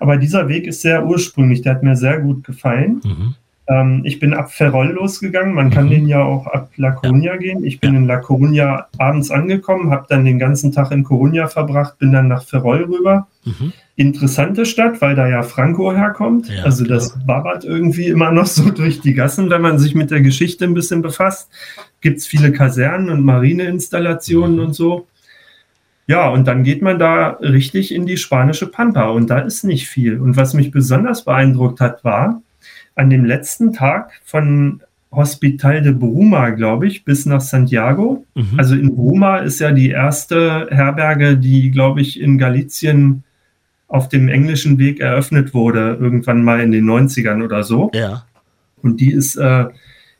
Aber 0.00 0.16
dieser 0.16 0.48
Weg 0.48 0.66
ist 0.66 0.82
sehr 0.82 1.06
ursprünglich, 1.06 1.62
der 1.62 1.74
hat 1.74 1.82
mir 1.82 1.96
sehr 1.96 2.20
gut 2.20 2.44
gefallen. 2.44 3.00
Mhm. 3.04 3.34
Ähm, 3.66 4.02
ich 4.04 4.20
bin 4.20 4.34
ab 4.34 4.52
Ferrol 4.52 4.88
losgegangen. 4.88 5.54
Man 5.54 5.70
kann 5.70 5.86
mhm. 5.86 5.90
den 5.90 6.08
ja 6.08 6.22
auch 6.22 6.46
ab 6.46 6.70
La 6.76 6.90
Coruña 6.90 7.32
ja. 7.32 7.36
gehen. 7.36 7.64
Ich 7.64 7.80
bin 7.80 7.94
ja. 7.94 7.98
in 7.98 8.06
La 8.06 8.20
Coruña 8.20 8.84
abends 8.98 9.30
angekommen, 9.30 9.90
habe 9.90 10.06
dann 10.08 10.24
den 10.24 10.38
ganzen 10.38 10.72
Tag 10.72 10.90
in 10.90 11.04
Coruña 11.04 11.48
verbracht, 11.48 11.98
bin 11.98 12.12
dann 12.12 12.28
nach 12.28 12.44
Ferrol 12.44 12.84
rüber. 12.84 13.26
Mhm. 13.44 13.72
Interessante 13.96 14.66
Stadt, 14.66 15.00
weil 15.00 15.14
da 15.14 15.28
ja 15.28 15.42
Franco 15.42 15.92
herkommt. 15.92 16.48
Ja, 16.48 16.64
also 16.64 16.84
das 16.84 17.16
wabbert 17.26 17.64
irgendwie 17.64 18.08
immer 18.08 18.32
noch 18.32 18.46
so 18.46 18.70
durch 18.70 19.00
die 19.00 19.14
Gassen, 19.14 19.48
wenn 19.48 19.62
man 19.62 19.78
sich 19.78 19.94
mit 19.94 20.10
der 20.10 20.20
Geschichte 20.20 20.64
ein 20.64 20.74
bisschen 20.74 21.00
befasst. 21.00 21.48
Gibt 22.00 22.18
es 22.18 22.26
viele 22.26 22.52
Kasernen 22.52 23.08
und 23.08 23.24
Marineinstallationen 23.24 24.56
mhm. 24.56 24.64
und 24.64 24.72
so. 24.74 25.06
Ja, 26.06 26.28
und 26.28 26.46
dann 26.46 26.64
geht 26.64 26.82
man 26.82 26.98
da 26.98 27.38
richtig 27.40 27.94
in 27.94 28.06
die 28.06 28.18
spanische 28.18 28.66
Pampa 28.66 29.08
und 29.08 29.30
da 29.30 29.38
ist 29.38 29.64
nicht 29.64 29.88
viel. 29.88 30.20
Und 30.20 30.36
was 30.36 30.52
mich 30.52 30.70
besonders 30.70 31.24
beeindruckt 31.24 31.80
hat, 31.80 32.04
war, 32.04 32.42
an 32.94 33.10
dem 33.10 33.24
letzten 33.24 33.72
Tag 33.72 34.12
von 34.24 34.82
Hospital 35.10 35.82
de 35.82 35.92
Bruma, 35.92 36.50
glaube 36.50 36.86
ich, 36.86 37.04
bis 37.04 37.24
nach 37.26 37.40
Santiago. 37.40 38.26
Mhm. 38.34 38.58
Also 38.58 38.74
in 38.74 38.94
Bruma 38.94 39.38
ist 39.38 39.60
ja 39.60 39.72
die 39.72 39.90
erste 39.90 40.68
Herberge, 40.70 41.36
die, 41.36 41.70
glaube 41.70 42.00
ich, 42.00 42.20
in 42.20 42.38
Galicien 42.38 43.24
auf 43.88 44.08
dem 44.08 44.28
englischen 44.28 44.78
Weg 44.78 45.00
eröffnet 45.00 45.54
wurde, 45.54 45.96
irgendwann 46.00 46.42
mal 46.42 46.60
in 46.60 46.72
den 46.72 46.84
90ern 46.84 47.44
oder 47.44 47.62
so. 47.62 47.90
Ja. 47.94 48.24
Und 48.82 49.00
die 49.00 49.12
ist 49.12 49.36
äh, 49.36 49.66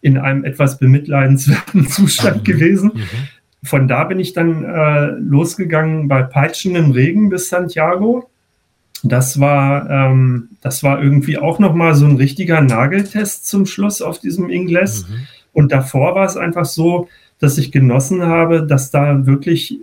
in 0.01 0.18
einem 0.18 0.45
etwas 0.45 0.78
bemitleidenswerten 0.78 1.87
Zustand 1.89 2.39
mhm. 2.39 2.45
gewesen. 2.45 2.91
Mhm. 2.95 3.03
Von 3.65 3.89
da 3.89 4.05
bin 4.05 4.21
ich 4.21 4.33
dann 4.33 4.65
äh, 4.65 5.07
losgegangen 5.19 6.07
bei 6.07 6.23
peitschendem 6.23 6.93
Regen 6.93 7.29
bis 7.31 7.49
Santiago 7.49 8.29
das 9.05 9.39
war, 9.39 9.89
ähm, 9.91 10.49
das 10.62 10.83
war 10.83 11.03
irgendwie 11.03 11.37
auch 11.37 11.59
nochmal 11.59 11.95
so 11.95 12.07
ein 12.07 12.17
richtiger 12.17 12.62
Nageltest 12.62 13.47
zum 13.47 13.67
Schluss 13.67 14.01
auf 14.01 14.19
diesem 14.19 14.49
Ingles. 14.49 15.07
Mhm. 15.07 15.15
Und 15.53 15.73
davor 15.73 16.15
war 16.15 16.25
es 16.25 16.39
einfach 16.39 16.65
so, 16.65 17.09
dass 17.39 17.59
ich 17.59 17.71
genossen 17.71 18.23
habe, 18.23 18.67
dass 18.67 18.91
da 18.91 19.27
wirklich 19.27 19.79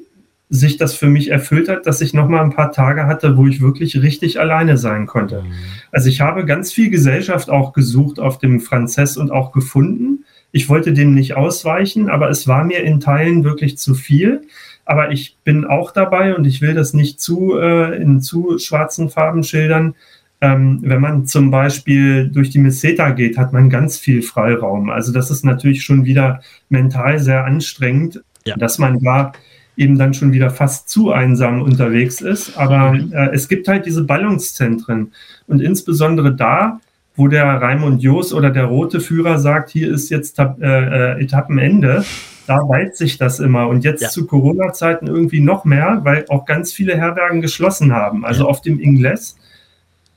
sich 0.49 0.77
das 0.77 0.95
für 0.95 1.07
mich 1.07 1.29
erfüllt 1.29 1.69
hat, 1.69 1.86
dass 1.86 2.01
ich 2.01 2.13
nochmal 2.13 2.43
ein 2.43 2.53
paar 2.53 2.71
Tage 2.71 3.05
hatte, 3.05 3.38
wo 3.38 3.45
ich 3.45 3.61
wirklich 3.61 4.01
richtig 4.01 4.39
alleine 4.39 4.77
sein 4.77 5.05
konnte. 5.05 5.43
Mhm. 5.43 5.51
Also 5.91 6.09
ich 6.09 6.19
habe 6.19 6.43
ganz 6.43 6.73
viel 6.73 6.89
Gesellschaft 6.89 7.49
auch 7.51 7.73
gesucht 7.73 8.19
auf 8.19 8.39
dem 8.39 8.59
Franzess 8.59 9.17
und 9.17 9.32
auch 9.32 9.51
gefunden. 9.51 10.20
Ich 10.51 10.69
wollte 10.69 10.93
dem 10.93 11.13
nicht 11.13 11.35
ausweichen, 11.35 12.09
aber 12.09 12.29
es 12.29 12.47
war 12.47 12.63
mir 12.63 12.83
in 12.83 12.99
Teilen 12.99 13.43
wirklich 13.43 13.77
zu 13.77 13.93
viel. 13.93 14.41
Aber 14.85 15.11
ich 15.11 15.37
bin 15.43 15.65
auch 15.65 15.91
dabei 15.91 16.35
und 16.35 16.45
ich 16.45 16.61
will 16.61 16.73
das 16.73 16.93
nicht 16.93 17.21
zu 17.21 17.57
äh, 17.57 17.95
in 17.95 18.21
zu 18.21 18.57
schwarzen 18.57 19.09
Farben 19.09 19.43
schildern. 19.43 19.95
Ähm, 20.41 20.79
wenn 20.81 20.99
man 20.99 21.25
zum 21.27 21.51
Beispiel 21.51 22.29
durch 22.29 22.49
die 22.49 22.59
Meseta 22.59 23.11
geht, 23.11 23.37
hat 23.37 23.53
man 23.53 23.69
ganz 23.69 23.97
viel 23.97 24.21
Freiraum. 24.23 24.89
Also 24.89 25.13
das 25.13 25.29
ist 25.29 25.45
natürlich 25.45 25.83
schon 25.83 26.03
wieder 26.03 26.41
mental 26.67 27.19
sehr 27.19 27.45
anstrengend, 27.45 28.21
ja. 28.43 28.57
dass 28.57 28.79
man 28.79 28.99
da 28.99 29.33
eben 29.77 29.97
dann 29.97 30.13
schon 30.13 30.33
wieder 30.33 30.49
fast 30.49 30.89
zu 30.89 31.11
einsam 31.11 31.61
unterwegs 31.61 32.21
ist. 32.21 32.57
Aber 32.57 32.93
mhm. 32.93 33.13
äh, 33.13 33.29
es 33.29 33.47
gibt 33.47 33.67
halt 33.67 33.85
diese 33.85 34.03
Ballungszentren 34.03 35.13
und 35.47 35.61
insbesondere 35.61 36.35
da, 36.35 36.81
wo 37.16 37.28
der 37.28 37.45
Raimund 37.45 38.01
Jos 38.01 38.34
oder 38.34 38.49
der 38.49 38.66
rote 38.66 38.99
Führer 38.99 39.39
sagt, 39.39 39.70
hier 39.70 39.91
ist 39.91 40.09
jetzt 40.09 40.39
äh, 40.39 40.45
äh, 40.62 41.22
Etappenende, 41.24 42.05
da 42.47 42.68
weiht 42.68 42.95
sich 42.95 43.18
das 43.18 43.39
immer. 43.39 43.68
Und 43.68 43.84
jetzt 43.84 44.01
ja. 44.01 44.09
zu 44.09 44.26
Corona-Zeiten 44.26 45.07
irgendwie 45.07 45.41
noch 45.41 45.66
mehr, 45.66 46.01
weil 46.03 46.26
auch 46.30 46.45
ganz 46.45 46.74
viele 46.74 46.97
Herbergen 46.97 47.41
geschlossen 47.41 47.93
haben. 47.93 48.26
Also 48.26 48.43
ja. 48.43 48.49
auf 48.49 48.62
dem 48.62 48.80
Ingles 48.80 49.36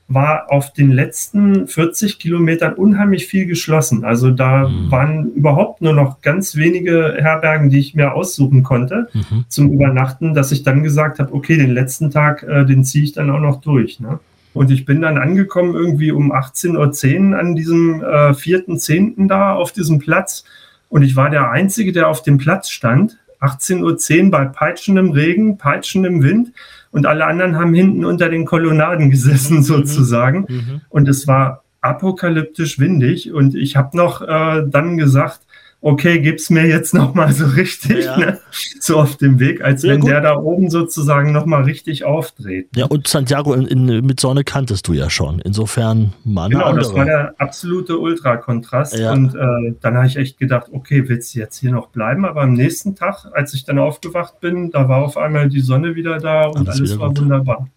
war 0.07 0.51
auf 0.51 0.71
den 0.71 0.91
letzten 0.91 1.67
40 1.67 2.19
Kilometern 2.19 2.73
unheimlich 2.73 3.25
viel 3.25 3.47
geschlossen. 3.47 4.03
Also 4.05 4.29
da 4.29 4.67
mhm. 4.67 4.91
waren 4.91 5.31
überhaupt 5.33 5.81
nur 5.81 5.93
noch 5.93 6.21
ganz 6.21 6.55
wenige 6.55 7.15
Herbergen, 7.17 7.69
die 7.69 7.79
ich 7.79 7.95
mir 7.95 8.13
aussuchen 8.13 8.61
konnte 8.61 9.07
mhm. 9.13 9.45
zum 9.47 9.71
Übernachten, 9.71 10.35
dass 10.35 10.51
ich 10.51 10.63
dann 10.63 10.83
gesagt 10.83 11.19
habe, 11.19 11.33
okay, 11.33 11.57
den 11.57 11.73
letzten 11.73 12.11
Tag, 12.11 12.43
äh, 12.43 12.65
den 12.65 12.83
ziehe 12.83 13.03
ich 13.03 13.13
dann 13.13 13.31
auch 13.31 13.39
noch 13.39 13.61
durch. 13.61 13.99
Ne? 13.99 14.19
Und 14.55 14.71
ich 14.71 14.85
bin 14.85 15.01
dann 15.01 15.19
angekommen 15.19 15.75
irgendwie 15.75 16.11
um 16.11 16.31
18.10 16.31 17.29
Uhr 17.29 17.39
an 17.39 17.55
diesem 17.55 18.01
äh, 18.01 18.31
4.10. 18.31 19.27
da 19.27 19.53
auf 19.53 19.71
diesem 19.71 19.99
Platz 19.99 20.45
und 20.89 21.01
ich 21.01 21.15
war 21.15 21.29
der 21.29 21.51
Einzige, 21.51 21.91
der 21.91 22.07
auf 22.07 22.21
dem 22.21 22.37
Platz 22.37 22.69
stand. 22.69 23.17
18.10 23.41 24.25
Uhr 24.25 24.31
bei 24.31 24.45
peitschendem 24.45 25.11
Regen, 25.11 25.57
peitschendem 25.57 26.23
Wind. 26.23 26.53
Und 26.91 27.05
alle 27.05 27.25
anderen 27.25 27.57
haben 27.57 27.73
hinten 27.73 28.05
unter 28.05 28.29
den 28.29 28.45
Kolonnaden 28.45 29.09
gesessen, 29.09 29.57
mhm. 29.57 29.63
sozusagen. 29.63 30.45
Mhm. 30.47 30.81
Und 30.89 31.09
es 31.09 31.27
war 31.27 31.63
apokalyptisch 31.81 32.79
windig. 32.79 33.33
Und 33.33 33.55
ich 33.55 33.75
habe 33.75 33.97
noch 33.97 34.21
äh, 34.21 34.63
dann 34.65 34.97
gesagt, 34.97 35.41
okay, 35.85 36.19
gib's 36.19 36.49
mir 36.49 36.65
jetzt 36.65 36.95
noch 36.95 37.13
mal 37.13 37.31
so 37.31 37.45
richtig, 37.45 38.05
ja. 38.05 38.17
ne? 38.17 38.39
so 38.79 38.99
auf 38.99 39.17
dem 39.17 39.39
Weg, 39.39 39.61
als 39.61 39.83
ja, 39.83 39.91
wenn 39.91 39.99
gut. 40.01 40.09
der 40.09 40.21
da 40.21 40.35
oben 40.35 40.71
sozusagen 40.71 41.31
noch 41.31 41.45
mal 41.45 41.61
richtig 41.61 42.03
aufdreht. 42.03 42.69
Ja, 42.75 42.87
und 42.87 43.07
Santiago 43.07 43.53
in, 43.53 43.67
in, 43.67 44.03
mit 44.03 44.19
Sonne 44.19 44.43
kanntest 44.43 44.87
du 44.87 44.93
ja 44.93 45.11
schon. 45.11 45.39
Insofern 45.41 46.13
mal 46.23 46.49
Genau, 46.49 46.65
andere. 46.65 46.85
das 46.85 46.93
war 46.95 47.05
der 47.05 47.35
absolute 47.37 47.99
Ultrakontrast. 47.99 48.97
Ja. 48.97 49.13
Und 49.13 49.35
äh, 49.35 49.75
dann 49.79 49.95
habe 49.95 50.07
ich 50.07 50.17
echt 50.17 50.39
gedacht, 50.39 50.69
okay, 50.71 51.07
willst 51.07 51.35
du 51.35 51.39
jetzt 51.39 51.59
hier 51.59 51.71
noch 51.71 51.89
bleiben? 51.89 52.25
Aber 52.25 52.41
am 52.41 52.53
nächsten 52.53 52.95
Tag, 52.95 53.27
als 53.33 53.53
ich 53.53 53.63
dann 53.63 53.77
aufgewacht 53.77 54.39
bin, 54.39 54.71
da 54.71 54.89
war 54.89 55.03
auf 55.03 55.17
einmal 55.17 55.49
die 55.49 55.61
Sonne 55.61 55.93
wieder 55.93 56.17
da 56.17 56.47
und 56.47 56.67
alles, 56.67 56.79
alles 56.79 56.99
war 56.99 57.09
gut. 57.09 57.21
wunderbar. 57.21 57.67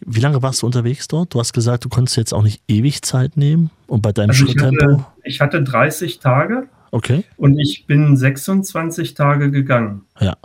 Wie 0.00 0.20
lange 0.20 0.42
warst 0.42 0.62
du 0.62 0.66
unterwegs 0.66 1.08
dort? 1.08 1.34
Du 1.34 1.40
hast 1.40 1.52
gesagt, 1.52 1.84
du 1.84 1.90
konntest 1.90 2.16
jetzt 2.16 2.32
auch 2.32 2.42
nicht 2.42 2.62
ewig 2.68 3.02
Zeit 3.02 3.36
nehmen 3.36 3.70
und 3.86 4.00
bei 4.00 4.12
deinem 4.12 4.30
also 4.30 4.46
Schritttempo. 4.46 5.04
Ich 5.24 5.40
hatte, 5.40 5.58
ich 5.58 5.60
hatte 5.60 5.62
30 5.62 6.20
Tage 6.20 6.68
Okay. 6.96 7.24
Und 7.36 7.58
ich 7.58 7.84
bin 7.86 8.16
26 8.16 9.12
Tage 9.12 9.50
gegangen. 9.50 10.06
Ja. 10.18 10.38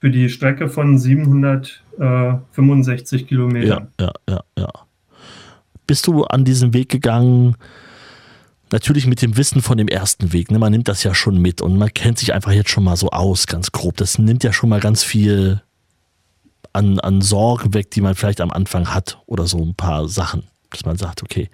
Für 0.00 0.10
die 0.10 0.28
Strecke 0.28 0.68
von 0.68 0.98
765 0.98 3.28
Kilometern. 3.28 3.86
Ja, 4.00 4.06
ja, 4.06 4.12
ja, 4.28 4.42
ja. 4.58 4.72
Bist 5.86 6.08
du 6.08 6.24
an 6.24 6.44
diesem 6.44 6.74
Weg 6.74 6.88
gegangen? 6.88 7.54
Natürlich 8.72 9.06
mit 9.06 9.22
dem 9.22 9.36
Wissen 9.36 9.62
von 9.62 9.78
dem 9.78 9.86
ersten 9.86 10.32
Weg. 10.32 10.50
Ne? 10.50 10.58
Man 10.58 10.72
nimmt 10.72 10.88
das 10.88 11.04
ja 11.04 11.14
schon 11.14 11.40
mit 11.40 11.62
und 11.62 11.78
man 11.78 11.94
kennt 11.94 12.18
sich 12.18 12.34
einfach 12.34 12.50
jetzt 12.50 12.70
schon 12.70 12.82
mal 12.82 12.96
so 12.96 13.10
aus, 13.10 13.46
ganz 13.46 13.70
grob. 13.70 13.96
Das 13.98 14.18
nimmt 14.18 14.42
ja 14.42 14.52
schon 14.52 14.70
mal 14.70 14.80
ganz 14.80 15.04
viel 15.04 15.62
an, 16.72 16.98
an 16.98 17.20
Sorgen 17.20 17.74
weg, 17.74 17.92
die 17.92 18.00
man 18.00 18.16
vielleicht 18.16 18.40
am 18.40 18.50
Anfang 18.50 18.92
hat 18.92 19.20
oder 19.26 19.46
so 19.46 19.64
ein 19.64 19.76
paar 19.76 20.08
Sachen 20.08 20.48
dass 20.74 20.84
man 20.84 20.96
sagt, 20.96 21.22
okay, 21.22 21.48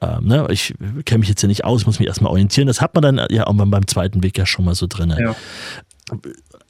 ähm, 0.00 0.26
ne, 0.26 0.46
ich 0.50 0.74
kenne 1.04 1.20
mich 1.20 1.28
jetzt 1.28 1.40
hier 1.40 1.48
nicht 1.48 1.64
aus, 1.64 1.86
muss 1.86 1.98
mich 1.98 2.08
erstmal 2.08 2.30
orientieren. 2.30 2.66
Das 2.66 2.80
hat 2.80 2.94
man 2.94 3.02
dann 3.02 3.26
ja 3.30 3.46
auch 3.46 3.54
beim 3.54 3.86
zweiten 3.86 4.22
Weg 4.22 4.38
ja 4.38 4.46
schon 4.46 4.64
mal 4.64 4.74
so 4.74 4.86
drin. 4.86 5.14
Ja. 5.18 5.34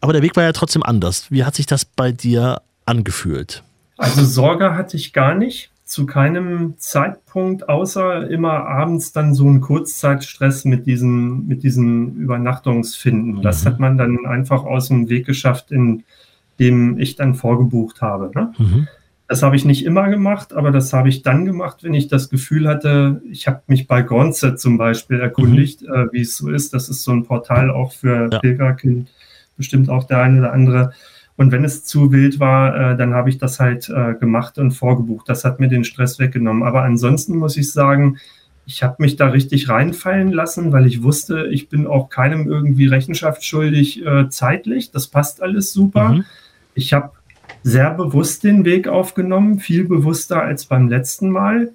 Aber 0.01 0.13
der 0.13 0.23
Weg 0.23 0.37
war 0.37 0.43
ja 0.43 0.53
trotzdem 0.53 0.83
anders. 0.83 1.31
Wie 1.31 1.45
hat 1.45 1.55
sich 1.55 1.67
das 1.67 1.85
bei 1.85 2.13
dir 2.13 2.61
angefühlt? 2.87 3.63
Also 3.97 4.25
Sorge 4.25 4.75
hatte 4.75 4.97
ich 4.97 5.13
gar 5.13 5.35
nicht. 5.35 5.71
Zu 5.87 6.07
keinem 6.07 6.75
Zeitpunkt, 6.79 7.69
außer 7.69 8.31
immer 8.31 8.67
abends 8.67 9.13
dann 9.13 9.35
so 9.35 9.49
ein 9.49 9.61
Kurzzeitstress 9.61 10.65
mit 10.65 10.87
diesen, 10.87 11.47
mit 11.47 11.63
diesen 11.63 12.17
Übernachtungsfinden. 12.17 13.43
Das 13.43 13.65
mhm. 13.65 13.69
hat 13.69 13.81
man 13.81 13.99
dann 13.99 14.25
einfach 14.27 14.65
aus 14.65 14.89
dem 14.89 15.11
Weg 15.11 15.27
geschafft, 15.27 15.71
in 15.71 16.05
dem 16.59 16.99
ich 16.99 17.17
dann 17.17 17.35
vorgebucht 17.35 18.01
habe. 18.01 18.31
Ne? 18.35 18.53
Mhm. 18.57 18.89
Das 19.27 19.43
habe 19.43 19.57
ich 19.57 19.65
nicht 19.65 19.87
immer 19.87 20.11
gemacht, 20.11 20.53
aber 20.53 20.71
das 20.71 20.93
habe 20.93 21.09
ich 21.09 21.23
dann 21.23 21.47
gemacht, 21.47 21.79
wenn 21.83 21.95
ich 21.95 22.09
das 22.09 22.29
Gefühl 22.29 22.69
hatte, 22.69 23.23
ich 23.31 23.47
habe 23.47 23.63
mich 23.69 23.87
bei 23.87 24.03
Gonze 24.03 24.55
zum 24.55 24.77
Beispiel 24.77 25.19
erkundigt, 25.19 25.83
mhm. 25.83 25.95
äh, 25.95 26.13
wie 26.13 26.21
es 26.21 26.37
so 26.37 26.51
ist. 26.51 26.75
Das 26.75 26.89
ist 26.89 27.05
so 27.05 27.13
ein 27.13 27.25
Portal 27.25 27.71
auch 27.71 27.93
für 27.93 28.29
ja. 28.31 28.39
Pilgerkind, 28.39 29.09
bestimmt 29.57 29.89
auch 29.89 30.05
der 30.05 30.19
eine 30.19 30.41
oder 30.41 30.53
andere. 30.53 30.93
Und 31.37 31.51
wenn 31.53 31.65
es 31.65 31.85
zu 31.85 32.13
wild 32.13 32.39
war, 32.39 32.93
äh, 32.93 32.97
dann 32.97 33.15
habe 33.15 33.29
ich 33.29 33.39
das 33.39 33.59
halt 33.59 33.89
äh, 33.89 34.15
gemacht 34.15 34.59
und 34.59 34.73
vorgebucht. 34.73 35.29
Das 35.29 35.45
hat 35.45 35.59
mir 35.59 35.69
den 35.69 35.85
Stress 35.85 36.19
weggenommen. 36.19 36.63
Aber 36.63 36.83
ansonsten 36.83 37.37
muss 37.37 37.57
ich 37.57 37.73
sagen, 37.73 38.19
ich 38.67 38.83
habe 38.83 38.97
mich 38.99 39.17
da 39.17 39.29
richtig 39.29 39.69
reinfallen 39.69 40.33
lassen, 40.33 40.73
weil 40.73 40.87
ich 40.87 41.03
wusste, 41.03 41.47
ich 41.51 41.69
bin 41.69 41.87
auch 41.87 42.09
keinem 42.09 42.47
irgendwie 42.47 42.87
Rechenschaft 42.87 43.45
schuldig 43.45 44.05
äh, 44.05 44.29
zeitlich. 44.29 44.91
Das 44.91 45.09
passt 45.09 45.43
alles 45.43 45.73
super. 45.73 46.11
Mhm. 46.11 46.25
Ich 46.75 46.93
habe 46.93 47.11
sehr 47.63 47.91
bewusst 47.91 48.45
den 48.45 48.65
Weg 48.65 48.89
aufgenommen, 48.89 49.59
viel 49.59 49.85
bewusster 49.85 50.43
als 50.43 50.67
beim 50.67 50.89
letzten 50.89 51.31
Mal. 51.31 51.73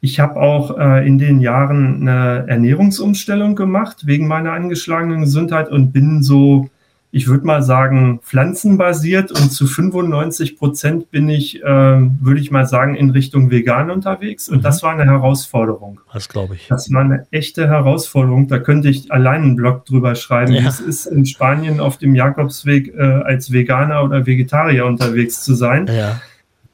Ich 0.00 0.18
habe 0.18 0.40
auch 0.40 0.76
äh, 0.76 1.06
in 1.06 1.18
den 1.18 1.40
Jahren 1.40 2.08
eine 2.08 2.46
Ernährungsumstellung 2.48 3.54
gemacht 3.54 4.06
wegen 4.06 4.26
meiner 4.26 4.52
angeschlagenen 4.52 5.20
Gesundheit 5.20 5.70
und 5.70 5.92
bin 5.92 6.22
so 6.22 6.68
ich 7.14 7.28
würde 7.28 7.46
mal 7.46 7.62
sagen, 7.62 8.20
pflanzenbasiert 8.22 9.30
und 9.32 9.52
zu 9.52 9.66
95 9.66 10.56
Prozent 10.56 11.10
bin 11.10 11.28
ich, 11.28 11.62
äh, 11.62 11.66
würde 11.66 12.40
ich 12.40 12.50
mal 12.50 12.64
sagen, 12.64 12.94
in 12.94 13.10
Richtung 13.10 13.50
vegan 13.50 13.90
unterwegs. 13.90 14.48
Und 14.48 14.58
mhm. 14.58 14.62
das 14.62 14.82
war 14.82 14.92
eine 14.92 15.04
Herausforderung. 15.04 16.00
Das 16.10 16.30
glaube 16.30 16.54
ich. 16.54 16.68
Das 16.68 16.90
war 16.90 17.02
eine 17.02 17.26
echte 17.30 17.68
Herausforderung. 17.68 18.48
Da 18.48 18.58
könnte 18.58 18.88
ich 18.88 19.12
allein 19.12 19.42
einen 19.42 19.56
Blog 19.56 19.84
drüber 19.84 20.14
schreiben, 20.14 20.54
ja. 20.54 20.66
es 20.66 20.80
ist, 20.80 21.04
in 21.04 21.26
Spanien 21.26 21.80
auf 21.80 21.98
dem 21.98 22.14
Jakobsweg 22.14 22.94
äh, 22.94 23.02
als 23.02 23.52
Veganer 23.52 24.02
oder 24.04 24.24
Vegetarier 24.24 24.86
unterwegs 24.86 25.44
zu 25.44 25.54
sein. 25.54 25.88
Ja. 25.88 26.18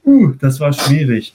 Uh, 0.05 0.34
das 0.39 0.61
war 0.61 0.72
schwierig. 0.72 1.34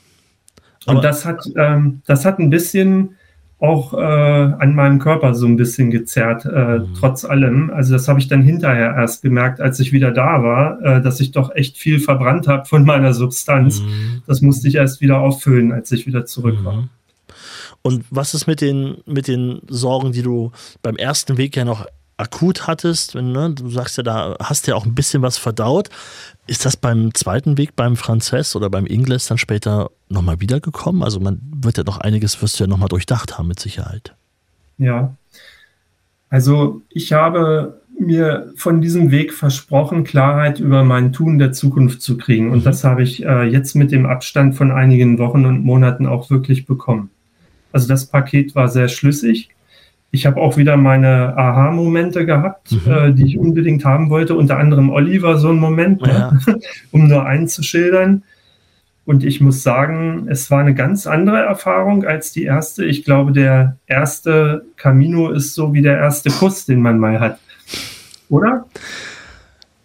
Aber 0.86 0.98
und 0.98 1.04
das 1.04 1.26
hat, 1.26 1.46
ähm, 1.58 2.02
das 2.06 2.24
hat 2.24 2.40
ein 2.40 2.50
bisschen 2.50 3.18
auch 3.64 3.94
äh, 3.94 3.98
an 3.98 4.76
meinem 4.76 5.00
Körper 5.00 5.34
so 5.34 5.46
ein 5.46 5.56
bisschen 5.56 5.90
gezerrt, 5.90 6.44
äh, 6.44 6.80
mhm. 6.80 6.96
trotz 7.00 7.24
allem. 7.24 7.72
Also 7.74 7.94
das 7.94 8.10
habe 8.10 8.20
ich 8.20 8.28
dann 8.28 8.42
hinterher 8.42 8.94
erst 8.94 9.22
gemerkt, 9.22 9.62
als 9.62 9.80
ich 9.80 9.94
wieder 9.94 10.12
da 10.12 10.44
war, 10.44 10.82
äh, 10.82 11.02
dass 11.02 11.22
ich 11.22 11.32
doch 11.32 11.56
echt 11.56 11.78
viel 11.78 12.02
verbrannt 12.02 12.50
habe 12.50 12.66
von 12.66 12.84
meiner 12.84 13.14
Substanz. 13.14 13.80
Mhm. 13.80 14.22
Das 14.28 14.42
musste 14.42 14.68
ich 14.68 14.76
erst 14.76 15.00
wieder 15.00 15.22
auffüllen, 15.22 15.72
als 15.72 15.94
ich 15.94 16.06
wieder 16.06 16.26
zurück 16.26 16.60
mhm. 16.60 16.66
war. 16.66 16.90
Und 17.82 18.04
was 18.10 18.34
ist 18.34 18.48
mit 18.48 18.60
den, 18.60 18.98
mit 19.06 19.30
den 19.30 19.62
Sorgen, 19.70 20.12
die 20.12 20.24
du 20.24 20.52
beim 20.82 20.98
ersten 20.98 21.38
Weg 21.38 21.56
ja 21.56 21.64
noch 21.64 21.86
akut 22.24 22.68
hattest? 22.68 23.16
Ne? 23.16 23.54
Du 23.54 23.70
sagst 23.70 23.98
ja, 23.98 24.04
da 24.04 24.36
hast 24.40 24.66
du 24.66 24.72
ja 24.72 24.78
auch 24.78 24.86
ein 24.86 24.96
bisschen 24.96 25.22
was 25.22 25.38
verdaut. 25.38 25.90
Ist 26.48 26.66
das 26.66 26.76
beim 26.76 27.14
zweiten 27.14 27.58
Weg, 27.58 27.76
beim 27.76 27.96
Franzess 27.96 28.56
oder 28.56 28.70
beim 28.70 28.86
Ingles 28.86 29.28
dann 29.28 29.38
später 29.38 29.92
nochmal 30.10 30.40
wiedergekommen? 30.40 31.04
Also 31.04 31.20
man 31.20 31.40
wird 31.56 31.78
ja 31.78 31.84
noch 31.84 32.00
einiges, 32.00 32.42
wirst 32.42 32.60
du 32.60 32.64
ja 32.64 32.68
nochmal 32.68 32.90
durchdacht 32.90 33.38
haben 33.38 33.48
mit 33.48 33.60
Sicherheit. 33.60 34.16
Ja, 34.78 35.16
also 36.30 36.82
ich 36.90 37.14
habe 37.14 37.80
mir 38.00 38.52
von 38.56 38.82
diesem 38.82 39.12
Weg 39.12 39.34
versprochen, 39.34 40.04
Klarheit 40.04 40.60
über 40.60 40.84
mein 40.84 41.14
Tun 41.14 41.38
der 41.38 41.52
Zukunft 41.52 42.02
zu 42.02 42.18
kriegen. 42.18 42.52
Und 42.52 42.60
mhm. 42.60 42.64
das 42.64 42.84
habe 42.84 43.04
ich 43.04 43.24
äh, 43.24 43.44
jetzt 43.44 43.76
mit 43.76 43.92
dem 43.92 44.06
Abstand 44.06 44.56
von 44.56 44.72
einigen 44.72 45.20
Wochen 45.20 45.46
und 45.46 45.64
Monaten 45.64 46.08
auch 46.08 46.30
wirklich 46.30 46.66
bekommen. 46.66 47.12
Also 47.72 47.88
das 47.88 48.08
Paket 48.08 48.56
war 48.56 48.68
sehr 48.68 48.88
schlüssig. 48.88 49.50
Ich 50.14 50.28
habe 50.28 50.40
auch 50.40 50.58
wieder 50.58 50.78
meine 50.78 51.36
Aha-Momente 51.36 52.28
gehabt, 52.28 52.72
mhm. 52.72 52.92
äh, 52.92 53.12
die 53.14 53.26
ich 53.26 53.40
unbedingt 53.40 53.84
haben 53.84 54.12
wollte. 54.12 54.36
Unter 54.36 54.60
anderem 54.60 54.92
Oliver 54.92 55.40
so 55.40 55.50
ein 55.50 55.56
Moment, 55.56 56.04
ne? 56.04 56.40
ja. 56.46 56.56
um 56.92 57.08
nur 57.08 57.26
einen 57.26 57.48
zu 57.48 57.64
schildern. 57.64 58.22
Und 59.06 59.24
ich 59.24 59.42
muss 59.42 59.64
sagen, 59.64 60.28
es 60.30 60.52
war 60.52 60.60
eine 60.60 60.76
ganz 60.76 61.08
andere 61.08 61.40
Erfahrung 61.40 62.06
als 62.06 62.32
die 62.32 62.44
erste. 62.44 62.86
Ich 62.86 63.04
glaube, 63.04 63.32
der 63.32 63.78
erste 63.88 64.66
Camino 64.78 65.32
ist 65.32 65.56
so 65.56 65.74
wie 65.74 65.82
der 65.82 65.98
erste 65.98 66.30
Kuss, 66.30 66.68
den 66.68 66.80
man 66.80 67.00
mal 67.00 67.20
hat. 67.20 67.40
Oder? 68.30 68.68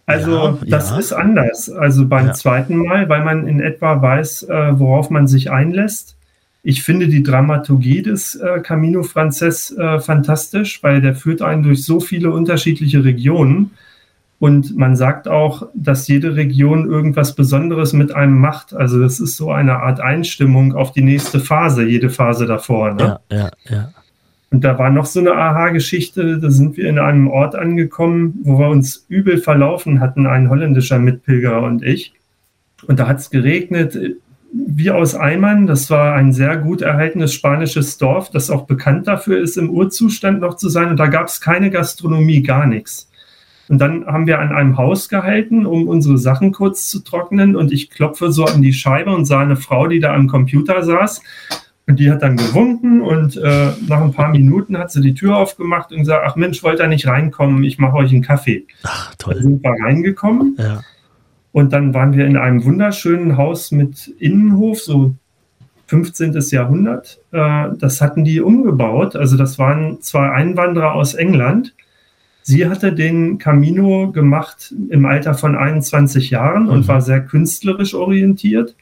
Also 0.05 0.59
ja, 0.63 0.77
das 0.77 0.91
ja. 0.91 0.99
ist 0.99 1.13
anders. 1.15 1.71
Also 1.71 2.07
beim 2.07 2.27
ja. 2.27 2.33
zweiten 2.35 2.77
Mal, 2.77 3.09
weil 3.09 3.25
man 3.25 3.49
in 3.49 3.61
etwa 3.61 4.03
weiß, 4.03 4.43
äh, 4.43 4.79
worauf 4.79 5.09
man 5.09 5.27
sich 5.27 5.51
einlässt. 5.51 6.18
Ich 6.69 6.83
finde 6.83 7.09
die 7.09 7.23
Dramaturgie 7.23 8.03
des 8.03 8.35
äh, 8.35 8.61
Camino 8.61 9.03
Frances 9.03 9.75
äh, 9.75 10.01
fantastisch, 10.01 10.83
weil 10.83 11.01
der 11.01 11.15
führt 11.15 11.41
einen 11.41 11.63
durch 11.63 11.83
so 11.83 11.99
viele 11.99 12.31
unterschiedliche 12.31 13.05
Regionen. 13.05 13.71
Und 14.39 14.77
man 14.77 14.95
sagt 14.95 15.29
auch, 15.29 15.67
dass 15.73 16.09
jede 16.09 16.37
Region 16.37 16.85
irgendwas 16.85 17.35
Besonderes 17.35 17.95
mit 17.95 18.15
einem 18.15 18.39
macht. 18.39 18.75
Also 18.75 19.01
das 19.01 19.19
ist 19.19 19.39
so 19.39 19.51
eine 19.51 19.79
Art 19.79 20.01
Einstimmung 20.01 20.75
auf 20.75 20.93
die 20.93 21.01
nächste 21.01 21.41
Phase, 21.41 21.87
jede 21.87 22.11
Phase 22.11 22.45
davor. 22.45 22.93
Ne? 22.93 23.19
Ja, 23.31 23.39
ja, 23.39 23.51
ja. 23.71 23.91
Und 24.51 24.63
da 24.63 24.79
war 24.79 24.91
noch 24.91 25.07
so 25.07 25.21
eine 25.21 25.33
Aha-Geschichte. 25.33 26.37
Da 26.37 26.51
sind 26.51 26.77
wir 26.77 26.87
in 26.87 26.99
einem 26.99 27.29
Ort 27.29 27.55
angekommen, 27.55 28.41
wo 28.43 28.59
wir 28.59 28.69
uns 28.69 29.07
übel 29.09 29.39
verlaufen 29.39 30.01
hatten, 30.01 30.27
ein 30.27 30.51
holländischer 30.51 30.99
Mitpilger 30.99 31.63
und 31.63 31.83
ich. 31.83 32.13
Und 32.87 33.01
da 33.01 33.09
hat 33.09 33.21
es 33.21 33.31
geregnet 33.31 33.99
wie 34.53 34.91
aus 34.91 35.15
Eimern. 35.15 35.67
Das 35.67 35.91
war 35.91 36.15
ein 36.15 36.33
sehr 36.33 36.57
gut 36.57 36.83
erhaltenes 36.83 37.35
spanisches 37.35 37.99
Dorf, 37.99 38.31
das 38.31 38.51
auch 38.51 38.67
bekannt 38.67 39.07
dafür 39.07 39.41
ist, 39.41 39.57
im 39.57 39.71
Urzustand 39.71 40.41
noch 40.41 40.55
zu 40.55 40.69
sein. 40.69 40.91
Und 40.91 40.97
da 40.99 41.07
gab 41.07 41.29
es 41.29 41.41
keine 41.41 41.71
Gastronomie, 41.71 42.43
gar 42.43 42.67
nichts. 42.67 43.11
Und 43.69 43.79
dann 43.79 44.07
haben 44.07 44.27
wir 44.27 44.39
an 44.39 44.53
einem 44.53 44.79
Haus 44.79 45.11
gehalten, 45.11 45.67
um 45.67 45.89
unsere 45.89 46.17
Sachen 46.17 46.53
kurz 46.53 46.89
zu 46.89 47.01
trocknen. 47.01 47.55
Und 47.55 47.71
ich 47.71 47.91
klopfe 47.91 48.33
so 48.33 48.47
an 48.47 48.63
die 48.63 48.73
Scheibe 48.73 49.15
und 49.15 49.27
sah 49.27 49.41
eine 49.41 49.57
Frau, 49.57 49.87
die 49.89 50.01
da 50.01 50.15
am 50.15 50.27
Computer 50.27 50.83
saß. 50.83 51.23
Und 51.87 51.99
die 51.99 52.11
hat 52.11 52.23
dann 52.23 52.37
gewunken 52.37 53.01
und 53.01 53.39
äh, 53.39 53.73
nach 53.87 54.03
ein 54.03 54.13
paar 54.13 54.29
Minuten 54.29 54.77
hat 54.77 54.91
sie 54.91 55.01
die 55.01 55.15
Tür 55.15 55.39
aufgemacht 55.39 55.91
und 55.91 56.01
gesagt, 56.01 56.23
ach 56.27 56.37
Mensch, 56.37 56.63
wollt 56.63 56.81
ihr 56.81 56.87
nicht 56.87 57.07
reinkommen, 57.07 57.65
ich 57.65 57.79
mache 57.79 57.97
euch 57.97 58.11
einen 58.11 58.21
Kaffee. 58.21 58.67
Ach, 58.83 59.15
toll. 59.17 59.33
Dann 59.33 59.43
sind 59.43 59.63
wir 59.63 59.71
reingekommen. 59.71 60.55
Ja. 60.59 60.83
Und 61.53 61.73
dann 61.73 61.95
waren 61.95 62.15
wir 62.15 62.27
in 62.27 62.37
einem 62.37 62.65
wunderschönen 62.65 63.37
Haus 63.37 63.73
mit 63.73 64.09
Innenhof, 64.19 64.81
so 64.81 65.15
15. 65.87 66.35
Jahrhundert. 66.51 67.19
Äh, 67.33 67.71
das 67.79 68.01
hatten 68.01 68.25
die 68.25 68.41
umgebaut. 68.41 69.17
Also 69.17 69.37
das 69.37 69.59
waren 69.59 70.01
zwei 70.01 70.31
Einwanderer 70.31 70.95
aus 70.95 71.15
England. 71.15 71.75
Sie 72.43 72.67
hatte 72.67 72.93
den 72.93 73.39
Camino 73.39 74.11
gemacht 74.11 74.75
im 74.91 75.05
Alter 75.05 75.35
von 75.35 75.57
21 75.57 76.31
Jahren 76.31 76.65
mhm. 76.65 76.71
und 76.71 76.89
war 76.89 77.01
sehr 77.01 77.21
künstlerisch 77.21 77.95
orientiert 77.95 78.75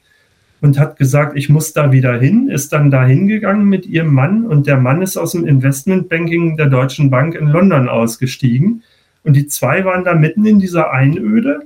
und 0.61 0.79
hat 0.79 0.97
gesagt, 0.97 1.37
ich 1.37 1.49
muss 1.49 1.73
da 1.73 1.93
wieder 1.93 2.19
hin, 2.19 2.49
ist 2.49 2.73
dann 2.73 2.91
da 2.91 3.05
hingegangen 3.05 3.69
mit 3.69 3.87
ihrem 3.87 4.13
Mann 4.13 4.47
und 4.47 4.67
der 4.67 4.79
Mann 4.79 5.03
ist 5.03 5.17
aus 5.17 5.33
dem 5.33 5.47
Investmentbanking 5.47 6.57
der 6.57 6.67
Deutschen 6.67 7.11
Bank 7.11 7.35
in 7.35 7.49
London 7.49 7.89
ausgestiegen. 7.89 8.83
Und 9.23 9.35
die 9.35 9.47
zwei 9.47 9.85
waren 9.85 10.05
da 10.05 10.15
mitten 10.15 10.47
in 10.47 10.59
dieser 10.59 10.93
Einöde 10.93 11.63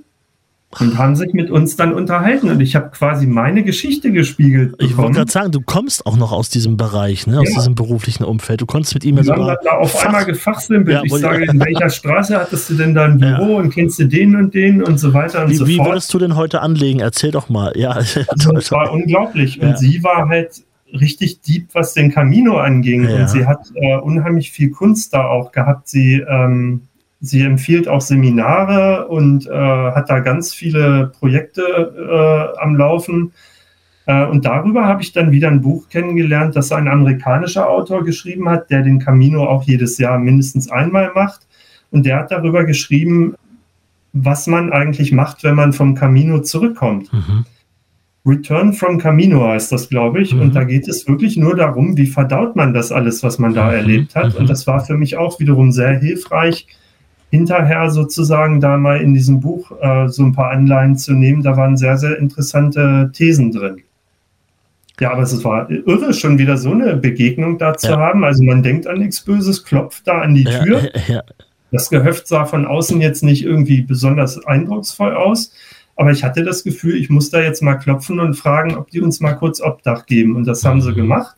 und 0.79 0.99
haben 0.99 1.16
sich 1.16 1.33
mit 1.33 1.51
uns 1.51 1.75
dann 1.75 1.93
unterhalten 1.93 2.49
und 2.49 2.61
ich 2.61 2.77
habe 2.77 2.91
quasi 2.91 3.27
meine 3.27 3.64
Geschichte 3.64 4.12
gespiegelt. 4.12 4.73
Bekommen. 4.73 4.91
Ich 4.91 4.97
wollte 4.97 5.12
gerade 5.14 5.31
sagen, 5.31 5.51
du 5.51 5.61
kommst 5.61 6.07
auch 6.07 6.16
noch 6.16 6.31
aus 6.31 6.49
diesem 6.49 6.77
Bereich, 6.77 7.27
ne? 7.27 7.41
aus 7.41 7.49
ja. 7.49 7.57
diesem 7.57 7.75
beruflichen 7.75 8.23
Umfeld. 8.23 8.61
Du 8.61 8.66
konntest 8.66 8.95
mit 8.95 9.05
ihm 9.05 9.16
ja 9.16 9.25
sogar. 9.25 9.59
da 9.64 9.71
auf 9.73 9.91
Fach 9.91 10.07
einmal 10.07 10.25
gefachsimpelt. 10.25 10.97
Ja, 10.97 11.03
ich 11.03 11.12
sage, 11.12 11.45
in 11.51 11.59
welcher 11.59 11.91
Straße 11.91 12.37
hattest 12.37 12.71
du 12.71 12.75
denn 12.75 12.95
da 12.95 13.07
ein 13.07 13.18
Büro 13.18 13.55
ja. 13.55 13.57
und 13.59 13.71
kennst 13.71 13.99
du 13.99 14.05
den 14.05 14.37
und 14.37 14.55
den 14.55 14.81
und 14.81 14.99
so 14.99 15.12
weiter 15.12 15.45
und 15.45 15.51
wie, 15.51 15.57
so 15.57 15.66
wie 15.66 15.77
fort. 15.77 15.87
Wie 15.87 15.91
würdest 15.91 16.14
du 16.14 16.18
denn 16.21 16.37
heute 16.37 16.61
anlegen? 16.61 17.01
Erzähl 17.01 17.33
doch 17.33 17.49
mal. 17.49 17.73
Ja, 17.77 17.91
also, 17.91 18.21
das 18.53 18.71
war 18.71 18.93
unglaublich. 18.93 19.61
Und 19.61 19.77
sie 19.77 20.05
war 20.05 20.29
halt 20.29 20.62
richtig 20.93 21.41
deep, 21.41 21.68
was 21.73 21.95
den 21.95 22.12
Camino 22.12 22.59
anging. 22.59 23.09
Und 23.09 23.29
sie 23.29 23.45
hat 23.45 23.73
äh, 23.75 23.97
unheimlich 23.97 24.53
viel 24.53 24.71
Kunst 24.71 25.14
da 25.14 25.27
auch 25.27 25.51
gehabt. 25.51 25.89
Sie 25.89 26.25
ähm, 26.29 26.83
Sie 27.21 27.43
empfiehlt 27.43 27.87
auch 27.87 28.01
Seminare 28.01 29.07
und 29.09 29.47
äh, 29.47 29.51
hat 29.51 30.09
da 30.09 30.21
ganz 30.21 30.55
viele 30.55 31.12
Projekte 31.18 31.62
äh, 31.62 32.62
am 32.62 32.77
Laufen. 32.77 33.33
Äh, 34.07 34.25
und 34.27 34.47
darüber 34.47 34.87
habe 34.87 35.03
ich 35.03 35.12
dann 35.12 35.31
wieder 35.31 35.49
ein 35.49 35.61
Buch 35.61 35.89
kennengelernt, 35.91 36.57
das 36.57 36.73
ein 36.73 36.89
amerikanischer 36.89 37.68
Autor 37.68 38.05
geschrieben 38.05 38.49
hat, 38.49 38.71
der 38.71 38.83
den 38.83 39.01
Camino 39.01 39.45
auch 39.45 39.64
jedes 39.64 39.99
Jahr 39.99 40.18
mindestens 40.18 40.71
einmal 40.71 41.12
macht. 41.14 41.47
Und 41.91 42.07
der 42.07 42.18
hat 42.18 42.31
darüber 42.31 42.64
geschrieben, 42.64 43.35
was 44.12 44.47
man 44.47 44.73
eigentlich 44.73 45.12
macht, 45.12 45.45
wenn 45.45 45.55
man 45.55 45.73
vom 45.73 45.95
Camino 45.95 46.41
zurückkommt. 46.41 47.12
Mhm. 47.12 47.45
Return 48.27 48.73
from 48.73 48.99
Camino 48.99 49.47
heißt 49.47 49.73
das, 49.73 49.89
glaube 49.89 50.21
ich. 50.21 50.35
Mhm. 50.35 50.41
Und 50.41 50.55
da 50.55 50.64
geht 50.64 50.89
es 50.89 51.07
wirklich 51.07 51.37
nur 51.37 51.57
darum, 51.57 51.97
wie 51.97 52.07
verdaut 52.07 52.57
man 52.57 52.75
das 52.75 52.93
alles, 52.93 53.23
was 53.23 53.39
man 53.39 53.55
da 53.55 53.66
mhm. 53.66 53.75
erlebt 53.75 54.14
hat. 54.14 54.35
Und 54.37 54.45
mhm. 54.45 54.49
das 54.49 54.66
war 54.66 54.85
für 54.85 54.97
mich 54.97 55.16
auch 55.16 55.39
wiederum 55.41 55.73
sehr 55.73 55.99
hilfreich, 55.99 56.66
hinterher 57.31 57.91
sozusagen 57.91 58.61
da 58.61 58.76
mal 58.76 59.01
in 59.01 59.14
diesem 59.14 59.41
Buch 59.41 59.72
äh, 59.81 60.09
so 60.09 60.24
ein 60.24 60.33
paar 60.33 60.51
Anleihen 60.51 60.97
zu 60.97 61.12
nehmen. 61.12 61.43
Da 61.43 61.57
waren 61.57 61.76
sehr, 61.76 61.97
sehr 61.97 62.18
interessante 62.18 63.11
Thesen 63.14 63.53
drin. 63.53 63.83
Ja, 64.99 65.12
aber 65.12 65.22
es 65.22 65.45
war 65.45 65.70
irre, 65.70 66.12
schon 66.12 66.39
wieder 66.39 66.59
so 66.59 66.72
eine 66.72 66.97
Begegnung 66.97 67.57
da 67.57 67.74
zu 67.74 67.89
ja. 67.89 67.99
haben. 67.99 68.22
Also 68.22 68.43
man 68.45 68.62
denkt 68.62 68.87
an 68.87 68.99
nichts 68.99 69.22
Böses, 69.22 69.64
klopft 69.64 70.07
da 70.07 70.20
an 70.20 70.35
die 70.35 70.45
Tür. 70.45 70.83
Ja, 70.83 71.01
ja, 71.14 71.22
das 71.72 71.89
Gehöft 71.89 72.26
sah 72.26 72.45
von 72.45 72.66
außen 72.66 73.01
jetzt 73.01 73.22
nicht 73.22 73.45
irgendwie 73.45 73.81
besonders 73.81 74.45
eindrucksvoll 74.45 75.14
aus. 75.14 75.53
Aber 75.97 76.11
ich 76.11 76.24
hatte 76.24 76.45
das 76.45 76.64
Gefühl, 76.64 76.97
ich 76.97 77.11
muss 77.11 77.31
da 77.31 77.41
jetzt 77.41 77.62
mal 77.62 77.76
klopfen 77.76 78.20
und 78.20 78.35
fragen, 78.35 78.76
ob 78.76 78.91
die 78.91 79.01
uns 79.01 79.20
mal 79.20 79.35
kurz 79.35 79.61
Obdach 79.61 80.07
geben. 80.07 80.37
Und 80.37 80.47
das 80.47 80.64
haben 80.64 80.83
sie 80.83 80.91
mhm. 80.91 80.97
gemacht. 80.97 81.37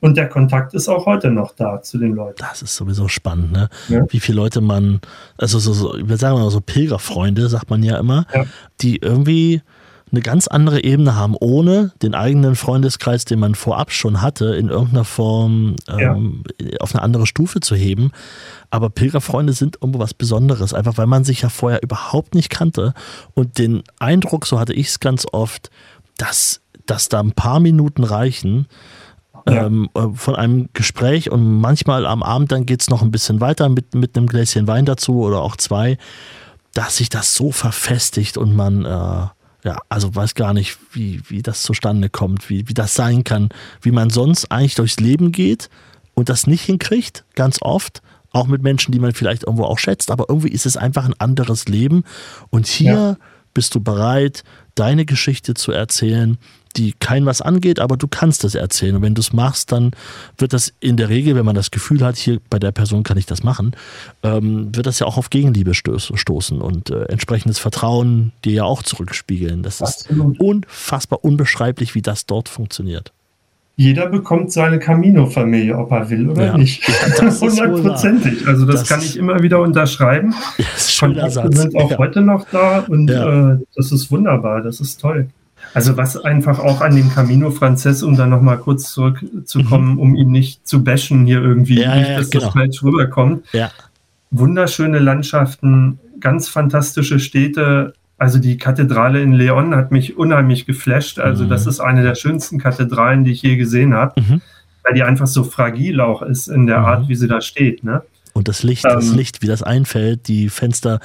Und 0.00 0.16
der 0.16 0.28
Kontakt 0.28 0.74
ist 0.74 0.88
auch 0.88 1.06
heute 1.06 1.30
noch 1.30 1.52
da 1.54 1.82
zu 1.82 1.98
den 1.98 2.14
Leuten. 2.14 2.36
Das 2.38 2.62
ist 2.62 2.76
sowieso 2.76 3.08
spannend, 3.08 3.52
ne? 3.52 3.68
Ja. 3.88 4.04
Wie 4.10 4.20
viele 4.20 4.36
Leute 4.36 4.60
man, 4.60 5.00
also 5.36 5.58
so, 5.58 5.72
so, 5.72 5.94
wir 6.00 6.16
sagen 6.16 6.38
mal 6.38 6.50
so 6.50 6.60
Pilgerfreunde, 6.60 7.48
sagt 7.48 7.70
man 7.70 7.82
ja 7.82 7.98
immer, 7.98 8.26
ja. 8.32 8.44
die 8.80 8.96
irgendwie 8.96 9.62
eine 10.10 10.20
ganz 10.20 10.48
andere 10.48 10.84
Ebene 10.84 11.16
haben, 11.16 11.34
ohne 11.38 11.92
den 12.02 12.14
eigenen 12.14 12.54
Freundeskreis, 12.56 13.24
den 13.24 13.38
man 13.38 13.54
vorab 13.54 13.92
schon 13.92 14.22
hatte, 14.22 14.54
in 14.54 14.68
irgendeiner 14.68 15.04
Form 15.04 15.76
ähm, 15.88 16.44
ja. 16.58 16.78
auf 16.80 16.94
eine 16.94 17.02
andere 17.02 17.26
Stufe 17.26 17.60
zu 17.60 17.74
heben. 17.74 18.12
Aber 18.70 18.90
Pilgerfreunde 18.90 19.52
sind 19.52 19.76
irgendwo 19.80 19.98
was 19.98 20.14
Besonderes, 20.14 20.74
einfach 20.74 20.96
weil 20.98 21.06
man 21.06 21.24
sich 21.24 21.42
ja 21.42 21.48
vorher 21.48 21.82
überhaupt 21.82 22.34
nicht 22.34 22.50
kannte. 22.50 22.94
Und 23.34 23.58
den 23.58 23.82
Eindruck, 23.98 24.46
so 24.46 24.58
hatte 24.58 24.72
ich 24.72 24.88
es 24.88 25.00
ganz 25.00 25.26
oft, 25.30 25.70
dass, 26.16 26.60
dass 26.86 27.08
da 27.08 27.20
ein 27.20 27.32
paar 27.32 27.60
Minuten 27.60 28.04
reichen, 28.04 28.66
ja. 29.46 29.66
ähm, 29.66 29.88
äh, 29.94 30.08
von 30.14 30.36
einem 30.36 30.68
Gespräch 30.72 31.30
und 31.30 31.60
manchmal 31.60 32.06
am 32.06 32.22
Abend 32.22 32.52
dann 32.52 32.66
geht 32.66 32.82
es 32.82 32.90
noch 32.90 33.02
ein 33.02 33.10
bisschen 33.10 33.40
weiter 33.40 33.68
mit, 33.68 33.94
mit 33.94 34.16
einem 34.16 34.26
Gläschen 34.26 34.66
Wein 34.66 34.84
dazu 34.84 35.20
oder 35.20 35.40
auch 35.40 35.56
zwei, 35.56 35.98
dass 36.74 36.96
sich 36.96 37.08
das 37.08 37.34
so 37.34 37.52
verfestigt 37.52 38.36
und 38.36 38.54
man, 38.54 38.84
äh, 38.84 38.88
ja, 39.64 39.78
also 39.88 40.14
weiß 40.14 40.34
gar 40.34 40.54
nicht, 40.54 40.78
wie, 40.92 41.20
wie 41.28 41.42
das 41.42 41.62
zustande 41.62 42.08
kommt, 42.08 42.48
wie, 42.50 42.68
wie 42.68 42.74
das 42.74 42.94
sein 42.94 43.24
kann, 43.24 43.48
wie 43.82 43.90
man 43.90 44.10
sonst 44.10 44.50
eigentlich 44.50 44.74
durchs 44.74 45.00
Leben 45.00 45.32
geht 45.32 45.68
und 46.14 46.28
das 46.28 46.46
nicht 46.46 46.62
hinkriegt, 46.62 47.24
ganz 47.34 47.58
oft 47.60 48.02
auch 48.32 48.46
mit 48.46 48.62
Menschen, 48.62 48.92
die 48.92 48.98
man 48.98 49.12
vielleicht 49.12 49.44
irgendwo 49.44 49.64
auch 49.64 49.78
schätzt, 49.78 50.10
aber 50.10 50.26
irgendwie 50.28 50.50
ist 50.50 50.66
es 50.66 50.76
einfach 50.76 51.04
ein 51.04 51.18
anderes 51.18 51.66
Leben. 51.66 52.04
Und 52.50 52.66
hier 52.66 52.92
ja. 52.92 53.16
bist 53.54 53.74
du 53.74 53.80
bereit, 53.80 54.44
deine 54.74 55.04
Geschichte 55.04 55.54
zu 55.54 55.72
erzählen, 55.72 56.38
die 56.76 56.94
kein 56.98 57.26
was 57.26 57.40
angeht, 57.40 57.80
aber 57.80 57.96
du 57.96 58.08
kannst 58.08 58.44
es 58.44 58.54
erzählen. 58.54 58.96
Und 58.96 59.02
wenn 59.02 59.14
du 59.14 59.20
es 59.20 59.32
machst, 59.32 59.72
dann 59.72 59.92
wird 60.36 60.52
das 60.52 60.72
in 60.80 60.96
der 60.96 61.08
Regel, 61.08 61.34
wenn 61.34 61.44
man 61.44 61.54
das 61.54 61.70
Gefühl 61.70 62.02
hat, 62.04 62.16
hier 62.16 62.40
bei 62.50 62.58
der 62.58 62.72
Person 62.72 63.02
kann 63.02 63.18
ich 63.18 63.26
das 63.26 63.42
machen, 63.42 63.72
ähm, 64.22 64.74
wird 64.74 64.86
das 64.86 64.98
ja 64.98 65.06
auch 65.06 65.16
auf 65.16 65.30
Gegenliebe 65.30 65.74
stoßen 65.74 66.60
und 66.60 66.90
äh, 66.90 67.04
entsprechendes 67.04 67.58
Vertrauen 67.58 68.32
dir 68.44 68.52
ja 68.52 68.64
auch 68.64 68.82
zurückspiegeln. 68.82 69.62
Das 69.62 69.80
ist 69.80 70.10
Absolut. 70.10 70.40
unfassbar 70.40 71.24
unbeschreiblich, 71.24 71.94
wie 71.94 72.02
das 72.02 72.26
dort 72.26 72.48
funktioniert 72.48 73.12
jeder 73.78 74.08
bekommt 74.08 74.50
seine 74.50 74.80
Camino-Familie, 74.80 75.78
ob 75.78 75.92
er 75.92 76.10
will 76.10 76.28
oder 76.30 76.46
ja. 76.46 76.58
nicht. 76.58 76.82
Hundertprozentig. 77.40 78.44
Also 78.44 78.66
das, 78.66 78.80
das, 78.80 78.88
kann 78.88 79.00
ich 79.00 79.16
immer 79.16 79.40
wieder 79.40 79.60
unterschreiben. 79.60 80.34
Ja, 80.58 80.64
das 80.74 80.82
ist 80.82 80.94
schöner 80.94 81.30
Satz. 81.30 81.56
sind 81.56 81.76
auch 81.76 81.92
ja. 81.92 81.98
heute 81.98 82.20
noch 82.20 82.44
da 82.50 82.80
und 82.88 83.08
äh, 83.08 83.64
das 83.76 83.92
ist 83.92 84.10
wunderbar, 84.10 84.62
das 84.62 84.80
ist 84.80 85.00
toll. 85.00 85.28
Also 85.74 85.96
was 85.96 86.16
einfach 86.16 86.58
auch 86.58 86.80
an 86.80 86.96
dem 86.96 87.10
Camino 87.10 87.50
Frances, 87.50 88.02
um 88.02 88.16
da 88.16 88.26
nochmal 88.26 88.58
kurz 88.58 88.92
zurückzukommen, 88.92 89.94
mhm. 89.94 89.98
um 89.98 90.16
ihn 90.16 90.30
nicht 90.30 90.66
zu 90.66 90.82
bashen 90.82 91.26
hier 91.26 91.42
irgendwie, 91.42 91.80
ja, 91.80 91.94
nicht, 91.94 92.10
dass 92.10 92.30
genau. 92.30 92.46
das 92.46 92.54
falsch 92.54 92.82
rüberkommt. 92.82 93.44
Ja. 93.52 93.70
Wunderschöne 94.30 94.98
Landschaften, 94.98 95.98
ganz 96.20 96.48
fantastische 96.48 97.18
Städte, 97.18 97.94
also 98.18 98.40
die 98.40 98.58
Kathedrale 98.58 99.22
in 99.22 99.32
Leon 99.32 99.74
hat 99.76 99.92
mich 99.92 100.18
unheimlich 100.18 100.66
geflasht. 100.66 101.20
Also 101.20 101.44
mhm. 101.44 101.50
das 101.50 101.66
ist 101.66 101.78
eine 101.78 102.02
der 102.02 102.16
schönsten 102.16 102.58
Kathedralen, 102.58 103.22
die 103.22 103.30
ich 103.30 103.42
je 103.42 103.56
gesehen 103.56 103.94
habe, 103.94 104.20
mhm. 104.20 104.42
weil 104.82 104.94
die 104.94 105.04
einfach 105.04 105.28
so 105.28 105.44
fragil 105.44 106.00
auch 106.00 106.22
ist 106.22 106.48
in 106.48 106.66
der 106.66 106.80
mhm. 106.80 106.84
Art, 106.84 107.08
wie 107.08 107.14
sie 107.14 107.28
da 107.28 107.40
steht. 107.40 107.84
Ne? 107.84 108.02
Und 108.32 108.48
das 108.48 108.64
Licht, 108.64 108.84
ähm, 108.84 108.94
das 108.94 109.14
Licht, 109.14 109.40
wie 109.42 109.46
das 109.46 109.62
einfällt, 109.62 110.26
die 110.26 110.48
Fenster. 110.48 110.98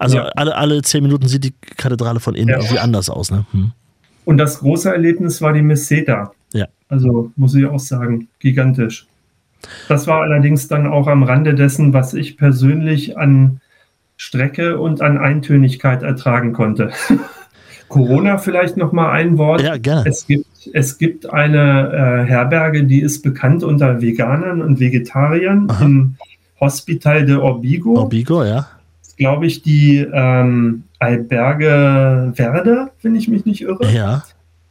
Also 0.00 0.16
ja. 0.16 0.24
alle, 0.34 0.56
alle 0.56 0.82
zehn 0.82 1.04
Minuten 1.04 1.28
sieht 1.28 1.44
die 1.44 1.54
Kathedrale 1.76 2.18
von 2.18 2.34
innen 2.34 2.48
ja. 2.48 2.56
irgendwie 2.56 2.80
anders 2.80 3.10
aus. 3.10 3.30
Ne? 3.30 3.46
Hm. 3.52 3.72
Und 4.24 4.38
das 4.38 4.60
große 4.60 4.90
Erlebnis 4.90 5.40
war 5.42 5.52
die 5.52 5.62
Messeta. 5.62 6.32
Ja. 6.52 6.66
Also 6.88 7.32
muss 7.36 7.54
ich 7.54 7.66
auch 7.66 7.78
sagen, 7.78 8.28
gigantisch. 8.38 9.06
Das 9.88 10.06
war 10.06 10.22
allerdings 10.22 10.68
dann 10.68 10.86
auch 10.86 11.06
am 11.06 11.22
Rande 11.22 11.54
dessen, 11.54 11.92
was 11.92 12.14
ich 12.14 12.36
persönlich 12.36 13.18
an 13.18 13.60
Strecke 14.16 14.78
und 14.78 15.00
an 15.00 15.18
Eintönigkeit 15.18 16.02
ertragen 16.02 16.52
konnte. 16.52 16.90
Corona 17.88 18.38
vielleicht 18.38 18.76
noch 18.76 18.92
mal 18.92 19.10
ein 19.10 19.36
Wort. 19.36 19.62
Ja, 19.62 19.76
gerne. 19.76 20.08
Es 20.08 20.26
gibt, 20.26 20.46
es 20.72 20.96
gibt 20.96 21.28
eine 21.28 22.22
äh, 22.24 22.28
Herberge, 22.28 22.84
die 22.84 23.00
ist 23.00 23.22
bekannt 23.22 23.64
unter 23.64 24.00
Veganern 24.00 24.62
und 24.62 24.78
Vegetariern 24.78 25.68
Aha. 25.68 25.84
im 25.84 26.16
Hospital 26.60 27.26
de 27.26 27.36
Orbigo. 27.36 27.96
Orbigo, 27.96 28.44
ja. 28.44 28.68
Glaube 29.16 29.46
ich, 29.46 29.62
die 29.62 30.06
ähm, 30.12 30.84
Alberge 31.00 32.32
Verde, 32.34 32.90
wenn 33.02 33.14
ich 33.16 33.26
mich 33.26 33.44
nicht 33.44 33.62
irre. 33.62 33.90
Ja. 33.92 34.22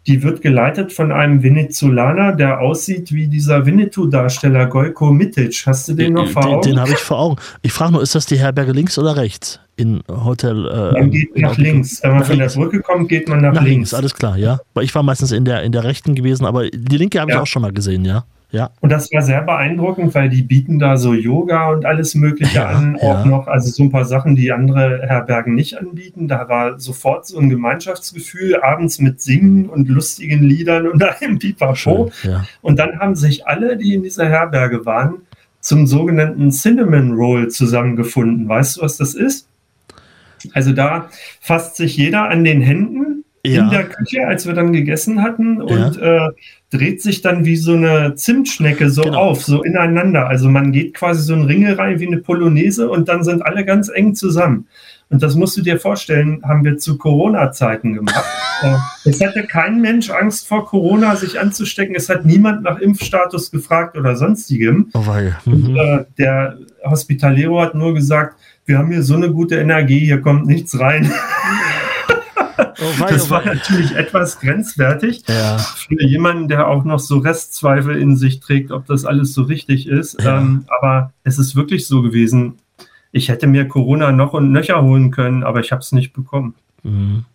Die 0.07 0.23
wird 0.23 0.41
geleitet 0.41 0.93
von 0.93 1.11
einem 1.11 1.43
Venezolaner, 1.43 2.34
der 2.34 2.61
aussieht 2.61 3.11
wie 3.11 3.27
dieser 3.27 3.65
Winnetou-Darsteller 3.65 4.67
Gojko 4.67 5.11
Mitic. 5.11 5.63
Hast 5.65 5.89
du 5.89 5.93
den 5.93 6.13
noch 6.13 6.27
vor 6.30 6.45
Augen? 6.45 6.61
Den, 6.61 6.71
den 6.71 6.80
habe 6.80 6.91
ich 6.91 6.97
vor 6.97 7.19
Augen. 7.19 7.36
Ich 7.63 7.73
frage 7.73 7.91
nur, 7.93 8.01
ist 8.01 8.15
das 8.15 8.25
die 8.25 8.39
Herberge 8.39 8.71
links 8.71 8.97
oder 8.97 9.17
rechts? 9.17 9.59
In 9.75 10.01
Hotel. 10.07 10.67
Äh, 10.67 10.99
man 10.99 11.11
geht 11.11 11.38
nach 11.38 11.57
links. 11.57 12.01
Wenn 12.01 12.11
man 12.11 12.19
nach 12.19 12.27
von 12.27 12.38
links. 12.38 12.53
der 12.53 12.61
Brücke 12.61 12.80
kommt, 12.82 13.09
geht 13.09 13.27
man 13.27 13.41
nach, 13.41 13.53
nach 13.53 13.61
links. 13.61 13.75
links. 13.75 13.93
Alles 13.93 14.13
klar, 14.13 14.38
ja. 14.38 14.59
Weil 14.73 14.86
ich 14.86 14.95
war 14.95 15.03
meistens 15.03 15.32
in 15.32 15.45
der, 15.45 15.63
in 15.63 15.71
der 15.71 15.84
rechten 15.84 16.15
gewesen, 16.15 16.45
aber 16.45 16.69
die 16.69 16.97
linke 16.97 17.19
habe 17.19 17.32
ja. 17.32 17.38
ich 17.38 17.41
auch 17.41 17.47
schon 17.47 17.61
mal 17.61 17.73
gesehen, 17.73 18.05
ja. 18.05 18.23
Ja. 18.51 18.71
Und 18.79 18.91
das 18.91 19.11
war 19.11 19.21
sehr 19.21 19.43
beeindruckend, 19.43 20.15
weil 20.15 20.29
die 20.29 20.41
bieten 20.41 20.79
da 20.79 20.97
so 20.97 21.13
Yoga 21.13 21.69
und 21.69 21.85
alles 21.85 22.15
Mögliche 22.15 22.57
ja, 22.57 22.65
an, 22.65 22.95
auch 22.95 23.23
ja. 23.23 23.25
noch, 23.25 23.47
also 23.47 23.69
so 23.69 23.83
ein 23.83 23.91
paar 23.91 24.05
Sachen, 24.05 24.35
die 24.35 24.51
andere 24.51 25.01
Herbergen 25.07 25.53
nicht 25.53 25.77
anbieten. 25.77 26.27
Da 26.27 26.49
war 26.49 26.79
sofort 26.79 27.27
so 27.27 27.37
ein 27.37 27.49
Gemeinschaftsgefühl, 27.49 28.59
abends 28.61 28.99
mit 28.99 29.21
Singen 29.21 29.69
und 29.69 29.87
lustigen 29.87 30.43
Liedern 30.43 30.87
und 30.87 31.03
einem 31.21 31.37
Pipapo. 31.37 32.11
Ja. 32.23 32.45
Und 32.61 32.79
dann 32.79 32.99
haben 32.99 33.15
sich 33.15 33.45
alle, 33.45 33.77
die 33.77 33.93
in 33.93 34.01
dieser 34.01 34.27
Herberge 34.27 34.85
waren, 34.85 35.21
zum 35.59 35.85
sogenannten 35.85 36.51
Cinnamon 36.51 37.13
Roll 37.13 37.49
zusammengefunden. 37.49 38.47
Weißt 38.47 38.77
du, 38.77 38.81
was 38.81 38.97
das 38.97 39.13
ist? 39.13 39.47
Also 40.53 40.71
da 40.71 41.09
fasst 41.41 41.75
sich 41.75 41.97
jeder 41.97 42.29
an 42.29 42.43
den 42.43 42.61
Händen 42.61 43.18
in 43.43 43.69
der 43.69 43.85
Küche, 43.85 44.27
als 44.27 44.45
wir 44.45 44.53
dann 44.53 44.73
gegessen 44.73 45.21
hatten 45.21 45.61
und 45.61 45.97
äh, 45.97 46.29
dreht 46.71 47.01
sich 47.01 47.21
dann 47.21 47.45
wie 47.45 47.55
so 47.55 47.73
eine 47.73 48.15
Zimtschnecke 48.15 48.89
so 48.89 49.03
genau. 49.03 49.17
auf, 49.17 49.43
so 49.43 49.63
ineinander. 49.63 50.27
Also 50.27 50.49
man 50.49 50.71
geht 50.71 50.93
quasi 50.93 51.23
so 51.23 51.33
in 51.33 51.43
Ringe 51.43 51.77
rein 51.77 51.99
wie 51.99 52.07
eine 52.07 52.17
Polonaise 52.17 52.89
und 52.89 53.09
dann 53.09 53.23
sind 53.23 53.41
alle 53.41 53.65
ganz 53.65 53.89
eng 53.89 54.13
zusammen. 54.13 54.67
Und 55.09 55.23
das 55.23 55.35
musst 55.35 55.57
du 55.57 55.61
dir 55.61 55.79
vorstellen, 55.79 56.41
haben 56.43 56.63
wir 56.63 56.77
zu 56.77 56.97
Corona-Zeiten 56.97 57.93
gemacht. 57.93 58.25
Äh, 58.61 58.75
es 59.05 59.21
hatte 59.21 59.43
kein 59.43 59.79
Mensch 59.79 60.09
Angst 60.09 60.45
vor 60.45 60.65
Corona, 60.65 61.15
sich 61.15 61.39
anzustecken. 61.39 61.95
Es 61.95 62.09
hat 62.09 62.25
niemand 62.25 62.63
nach 62.63 62.77
Impfstatus 62.79 63.51
gefragt 63.51 63.95
oder 63.95 64.17
sonstigem. 64.17 64.89
Oh, 64.93 64.99
mhm. 64.99 65.33
und, 65.45 65.77
äh, 65.77 66.03
der 66.17 66.57
Hospitalero 66.83 67.61
hat 67.61 67.73
nur 67.73 67.93
gesagt, 67.93 68.35
wir 68.65 68.77
haben 68.77 68.91
hier 68.91 69.01
so 69.01 69.15
eine 69.15 69.31
gute 69.31 69.55
Energie, 69.55 69.99
hier 69.99 70.19
kommt 70.19 70.45
nichts 70.45 70.77
rein. 70.77 71.09
Oh 72.82 72.99
wei, 72.99 73.09
das 73.09 73.27
oh 73.27 73.30
war 73.32 73.45
natürlich 73.45 73.95
etwas 73.95 74.39
grenzwertig 74.39 75.23
ja. 75.27 75.57
für 75.57 76.01
jemanden, 76.03 76.47
der 76.47 76.67
auch 76.67 76.84
noch 76.84 76.99
so 76.99 77.17
Restzweifel 77.17 77.97
in 77.97 78.15
sich 78.15 78.39
trägt, 78.39 78.71
ob 78.71 78.86
das 78.86 79.05
alles 79.05 79.34
so 79.34 79.43
richtig 79.43 79.88
ist. 79.88 80.21
Ja. 80.21 80.39
Ähm, 80.39 80.65
aber 80.80 81.13
es 81.23 81.39
ist 81.39 81.55
wirklich 81.55 81.88
so 81.88 82.01
gewesen. 82.01 82.57
Ich 83.11 83.30
hätte 83.30 83.47
mir 83.47 83.67
Corona 83.67 84.11
noch 84.11 84.34
und 84.34 84.51
nöcher 84.51 84.82
holen 84.82 85.11
können, 85.11 85.43
aber 85.43 85.59
ich 85.59 85.71
habe 85.71 85.82
es 85.82 85.91
nicht 85.91 86.13
bekommen. 86.13 86.55
Mhm. 86.84 87.25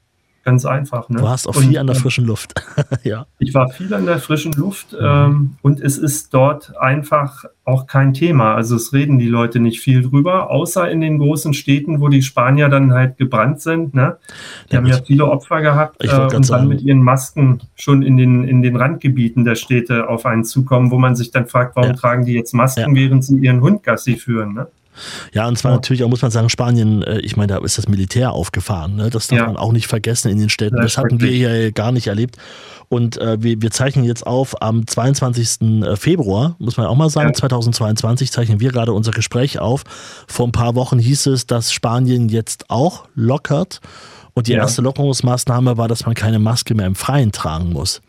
Ganz 0.45 0.66
einfach. 0.66 1.09
Ne? 1.09 1.18
Du 1.18 1.22
warst 1.24 1.49
auch 1.49 1.55
viel 1.55 1.78
an 1.78 1.86
der 1.86 1.97
ähm, 1.97 2.03
frischen 2.03 2.26
Luft. 2.26 2.53
ja. 3.03 3.26
Ich 3.38 3.55
war 3.55 3.70
viel 3.70 3.95
an 3.95 4.05
der 4.05 4.18
frischen 4.18 4.53
Luft 4.53 4.95
ähm, 4.99 5.57
und 5.62 5.80
es 5.80 5.97
ist 5.97 6.34
dort 6.34 6.76
einfach 6.76 7.45
auch 7.64 7.86
kein 7.86 8.12
Thema. 8.12 8.55
Also 8.55 8.76
es 8.76 8.92
reden 8.92 9.18
die 9.18 9.26
Leute 9.26 9.59
nicht 9.59 9.80
viel 9.80 10.03
drüber, 10.03 10.51
außer 10.51 10.90
in 10.90 11.01
den 11.01 11.18
großen 11.18 11.55
Städten, 11.55 12.03
wo 12.03 12.09
die 12.09 12.20
Spanier 12.20 12.68
dann 12.68 12.92
halt 12.92 13.16
gebrannt 13.16 13.62
sind. 13.62 13.95
Ne? 13.95 14.18
Die 14.68 14.74
ja, 14.74 14.80
haben 14.80 14.86
ja 14.86 14.99
viele 15.03 15.26
Opfer 15.26 15.62
gehabt 15.62 16.05
äh, 16.05 16.14
und 16.14 16.32
dann 16.34 16.42
sagen. 16.42 16.68
mit 16.68 16.82
ihren 16.82 17.03
Masken 17.03 17.62
schon 17.74 18.03
in 18.03 18.18
den, 18.18 18.45
in 18.45 18.61
den 18.61 18.76
Randgebieten 18.76 19.47
der 19.47 19.55
Städte 19.55 20.11
auf 20.11 20.26
einen 20.26 20.45
zukommen, 20.45 20.90
wo 20.90 20.99
man 20.99 21.16
sich 21.16 21.30
dann 21.30 21.47
fragt, 21.47 21.74
warum 21.74 21.92
ja. 21.92 21.97
tragen 21.97 22.26
die 22.26 22.34
jetzt 22.34 22.53
Masken, 22.53 22.95
ja. 22.95 23.03
während 23.03 23.24
sie 23.24 23.38
ihren 23.38 23.62
Hund 23.62 23.82
Gassi 23.82 24.16
führen. 24.16 24.53
Ne? 24.53 24.66
Ja, 25.32 25.49
und 25.49 25.57
zwar 25.59 25.72
ja. 25.72 25.76
natürlich 25.76 26.05
auch, 26.05 26.09
muss 26.09 26.22
man 26.22 26.30
sagen, 26.30 26.49
Spanien, 26.49 27.03
äh, 27.03 27.18
ich 27.20 27.36
meine, 27.36 27.55
da 27.55 27.59
ist 27.64 27.78
das 27.78 27.88
Militär 27.88 28.32
aufgefahren. 28.32 28.97
Ne? 28.97 29.11
Das 29.11 29.28
darf 29.28 29.38
ja. 29.38 29.47
man 29.47 29.57
auch 29.57 29.72
nicht 29.72 29.86
vergessen 29.86 30.30
in 30.30 30.38
den 30.38 30.49
Städten. 30.49 30.76
das 30.76 30.99
hatten 30.99 31.20
wir 31.20 31.30
hier 31.30 31.72
gar 31.72 31.92
nicht 31.92 32.07
erlebt. 32.07 32.36
Und 32.88 33.16
äh, 33.16 33.42
wir, 33.42 33.61
wir, 33.62 33.70
zeichnen 33.70 34.05
jetzt 34.05 34.26
auf 34.26 34.61
am 34.62 34.86
22. 34.86 35.61
Äh, 35.61 35.97
Februar, 35.97 36.57
muss 36.59 36.76
man 36.76 36.86
auch 36.86 36.97
mal 36.97 37.11
sagen, 37.11 37.28
ja. 37.28 37.34
2022 37.34 38.30
zeichnen 38.30 38.61
wir 38.61 38.70
gerade 38.70 38.92
unser 38.92 39.11
Gespräch 39.11 39.59
auf. 39.59 39.84
Vor 40.28 40.47
ein 40.47 40.53
paar 40.53 40.74
Wochen 40.74 40.99
hieß 40.99 41.26
es, 41.26 41.47
dass 41.47 41.72
Spanien 41.72 42.28
jetzt 42.28 42.70
auch 42.70 43.07
lockert. 43.14 43.80
Und 44.34 44.49
die 44.49 44.53
erste 44.53 44.82
Lockerungsmaßnahme 44.82 45.76
war, 45.76 45.86
dass 45.86 46.07
man 46.07 46.14
keine 46.14 46.40
Maske 46.40 46.74
mehr 46.74 46.86
im 46.86 46.97
Freien 46.97 47.30
tragen 47.30 47.72
muss. 47.72 48.03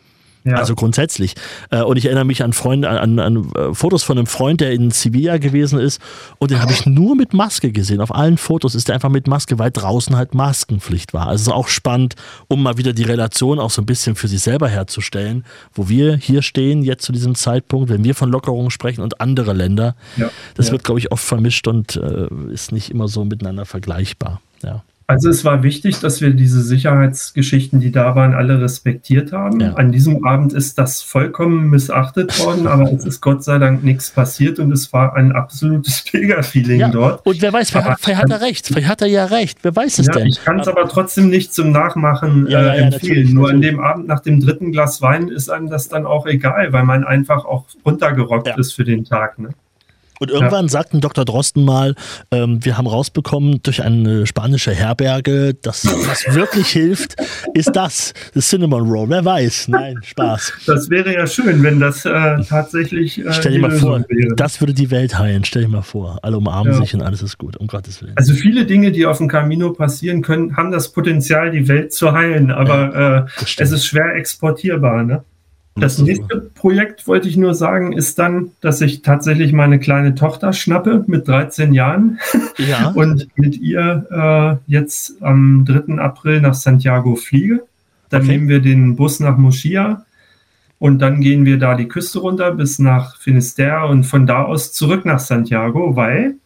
Ja. 0.46 0.56
Also 0.56 0.76
grundsätzlich. 0.76 1.34
Äh, 1.70 1.82
und 1.82 1.96
ich 1.96 2.04
erinnere 2.04 2.24
mich 2.24 2.44
an 2.44 2.52
Freunde, 2.52 2.88
an, 2.88 3.18
an, 3.18 3.50
äh, 3.54 3.74
Fotos 3.74 4.04
von 4.04 4.16
einem 4.16 4.28
Freund, 4.28 4.60
der 4.60 4.70
in 4.70 4.92
Sevilla 4.92 5.38
gewesen 5.38 5.80
ist. 5.80 6.00
Und 6.38 6.52
den 6.52 6.62
habe 6.62 6.72
ich 6.72 6.86
nur 6.86 7.16
mit 7.16 7.34
Maske 7.34 7.72
gesehen. 7.72 8.00
Auf 8.00 8.14
allen 8.14 8.38
Fotos 8.38 8.76
ist 8.76 8.88
er 8.88 8.94
einfach 8.94 9.08
mit 9.08 9.26
Maske, 9.26 9.58
weil 9.58 9.72
draußen 9.72 10.16
halt 10.16 10.34
Maskenpflicht 10.34 11.12
war. 11.12 11.26
Also 11.26 11.52
auch 11.52 11.66
spannend, 11.66 12.14
um 12.46 12.62
mal 12.62 12.78
wieder 12.78 12.92
die 12.92 13.02
Relation 13.02 13.58
auch 13.58 13.70
so 13.70 13.82
ein 13.82 13.86
bisschen 13.86 14.14
für 14.14 14.28
sich 14.28 14.40
selber 14.40 14.68
herzustellen, 14.68 15.44
wo 15.74 15.88
wir 15.88 16.16
hier 16.16 16.42
stehen, 16.42 16.82
jetzt 16.82 17.04
zu 17.04 17.12
diesem 17.12 17.34
Zeitpunkt, 17.34 17.90
wenn 17.90 18.04
wir 18.04 18.14
von 18.14 18.30
Lockerungen 18.30 18.70
sprechen 18.70 19.02
und 19.02 19.20
andere 19.20 19.52
Länder. 19.52 19.96
Ja. 20.16 20.30
Das 20.54 20.66
ja. 20.66 20.72
wird, 20.72 20.84
glaube 20.84 21.00
ich, 21.00 21.10
oft 21.10 21.24
vermischt 21.24 21.66
und 21.66 21.96
äh, 21.96 22.28
ist 22.52 22.70
nicht 22.70 22.90
immer 22.90 23.08
so 23.08 23.24
miteinander 23.24 23.64
vergleichbar. 23.64 24.40
Ja. 24.62 24.84
Also 25.08 25.28
es 25.30 25.44
war 25.44 25.62
wichtig, 25.62 26.00
dass 26.00 26.20
wir 26.20 26.30
diese 26.30 26.60
Sicherheitsgeschichten, 26.62 27.78
die 27.78 27.92
da 27.92 28.16
waren, 28.16 28.34
alle 28.34 28.60
respektiert 28.60 29.32
haben. 29.32 29.60
Ja. 29.60 29.74
An 29.74 29.92
diesem 29.92 30.26
Abend 30.26 30.52
ist 30.52 30.78
das 30.78 31.00
vollkommen 31.00 31.70
missachtet 31.70 32.36
worden, 32.40 32.66
aber 32.66 32.92
es 32.92 33.04
ist 33.04 33.20
Gott 33.20 33.44
sei 33.44 33.58
Dank 33.58 33.84
nichts 33.84 34.10
passiert 34.10 34.58
und 34.58 34.72
es 34.72 34.92
war 34.92 35.14
ein 35.14 35.30
absolutes 35.30 36.02
Pilger-Feeling 36.10 36.80
ja. 36.80 36.88
dort. 36.88 37.24
Und 37.24 37.40
wer 37.40 37.52
weiß, 37.52 37.70
vielleicht, 37.70 38.00
vielleicht 38.00 38.22
hat 38.22 38.30
er 38.30 38.40
recht, 38.40 38.66
vielleicht 38.66 38.88
hat 38.88 39.00
er 39.00 39.06
ja 39.06 39.26
recht, 39.26 39.58
wer 39.62 39.76
weiß 39.76 40.00
es 40.00 40.06
ja, 40.06 40.12
denn? 40.12 40.26
Ich 40.26 40.44
kann 40.44 40.58
es 40.58 40.66
aber 40.66 40.88
trotzdem 40.88 41.30
nicht 41.30 41.54
zum 41.54 41.70
Nachmachen 41.70 42.48
äh, 42.48 42.76
empfehlen. 42.76 43.32
Nur 43.32 43.50
an 43.50 43.60
dem 43.60 43.78
Abend 43.78 44.08
nach 44.08 44.20
dem 44.20 44.40
dritten 44.40 44.72
Glas 44.72 45.02
Wein 45.02 45.28
ist 45.28 45.50
einem 45.50 45.70
das 45.70 45.88
dann 45.88 46.04
auch 46.04 46.26
egal, 46.26 46.72
weil 46.72 46.84
man 46.84 47.04
einfach 47.04 47.44
auch 47.44 47.66
runtergerockt 47.84 48.58
ist 48.58 48.72
für 48.72 48.84
den 48.84 49.04
Tag. 49.04 49.38
Ne? 49.38 49.50
Und 50.18 50.30
irgendwann 50.30 50.66
ja. 50.66 50.70
sagten 50.70 51.00
Dr. 51.00 51.24
Drosten 51.24 51.64
mal, 51.64 51.94
ähm, 52.30 52.64
wir 52.64 52.78
haben 52.78 52.86
rausbekommen 52.86 53.60
durch 53.62 53.82
eine 53.82 54.26
spanische 54.26 54.72
Herberge, 54.72 55.54
dass 55.54 55.86
was 55.86 56.34
wirklich 56.34 56.68
hilft, 56.68 57.16
ist 57.54 57.74
das, 57.74 58.14
das 58.34 58.48
Cinnamon 58.48 58.88
Roll. 58.88 59.08
Wer 59.08 59.24
weiß? 59.24 59.68
Nein, 59.68 59.96
Spaß. 60.02 60.52
Das 60.66 60.90
wäre 60.90 61.14
ja 61.14 61.26
schön, 61.26 61.62
wenn 61.62 61.80
das 61.80 62.04
äh, 62.04 62.42
tatsächlich. 62.48 63.24
Äh, 63.24 63.32
Stell 63.32 63.52
dir 63.52 63.60
mal 63.60 63.70
vor, 63.70 64.04
wäre. 64.08 64.34
das 64.36 64.60
würde 64.60 64.74
die 64.74 64.90
Welt 64.90 65.18
heilen. 65.18 65.44
Stell 65.44 65.62
dir 65.62 65.68
mal 65.68 65.82
vor. 65.82 66.18
Alle 66.22 66.38
umarmen 66.38 66.72
ja. 66.72 66.80
sich 66.80 66.94
und 66.94 67.02
alles 67.02 67.22
ist 67.22 67.38
gut, 67.38 67.56
um 67.56 67.66
Gottes 67.66 68.02
Willen. 68.02 68.14
Also 68.16 68.34
viele 68.34 68.66
Dinge, 68.66 68.92
die 68.92 69.06
auf 69.06 69.18
dem 69.18 69.28
Camino 69.28 69.72
passieren 69.72 70.22
können, 70.22 70.56
haben 70.56 70.70
das 70.70 70.92
Potenzial, 70.92 71.50
die 71.50 71.68
Welt 71.68 71.92
zu 71.92 72.12
heilen, 72.12 72.50
aber 72.50 72.94
ja, 72.94 73.18
äh, 73.18 73.26
es 73.58 73.70
ist 73.70 73.86
schwer 73.86 74.14
exportierbar. 74.14 75.02
Ne? 75.02 75.24
Das 75.78 75.98
nächste 75.98 76.40
Projekt, 76.54 77.06
wollte 77.06 77.28
ich 77.28 77.36
nur 77.36 77.54
sagen, 77.54 77.92
ist 77.92 78.18
dann, 78.18 78.52
dass 78.62 78.80
ich 78.80 79.02
tatsächlich 79.02 79.52
meine 79.52 79.78
kleine 79.78 80.14
Tochter 80.14 80.54
schnappe 80.54 81.04
mit 81.06 81.28
13 81.28 81.74
Jahren 81.74 82.18
ja. 82.56 82.88
und 82.94 83.28
mit 83.36 83.58
ihr 83.58 84.06
äh, 84.10 84.72
jetzt 84.72 85.22
am 85.22 85.66
3. 85.66 85.98
April 85.98 86.40
nach 86.40 86.54
Santiago 86.54 87.14
fliege. 87.14 87.62
Dann 88.08 88.22
okay. 88.22 88.32
nehmen 88.32 88.48
wir 88.48 88.60
den 88.60 88.96
Bus 88.96 89.20
nach 89.20 89.36
Moschia 89.36 90.06
und 90.78 91.00
dann 91.00 91.20
gehen 91.20 91.44
wir 91.44 91.58
da 91.58 91.74
die 91.74 91.88
Küste 91.88 92.20
runter 92.20 92.52
bis 92.52 92.78
nach 92.78 93.16
Finisterre 93.18 93.86
und 93.88 94.04
von 94.04 94.26
da 94.26 94.44
aus 94.44 94.72
zurück 94.72 95.04
nach 95.04 95.18
Santiago, 95.18 95.94
weil 95.94 96.36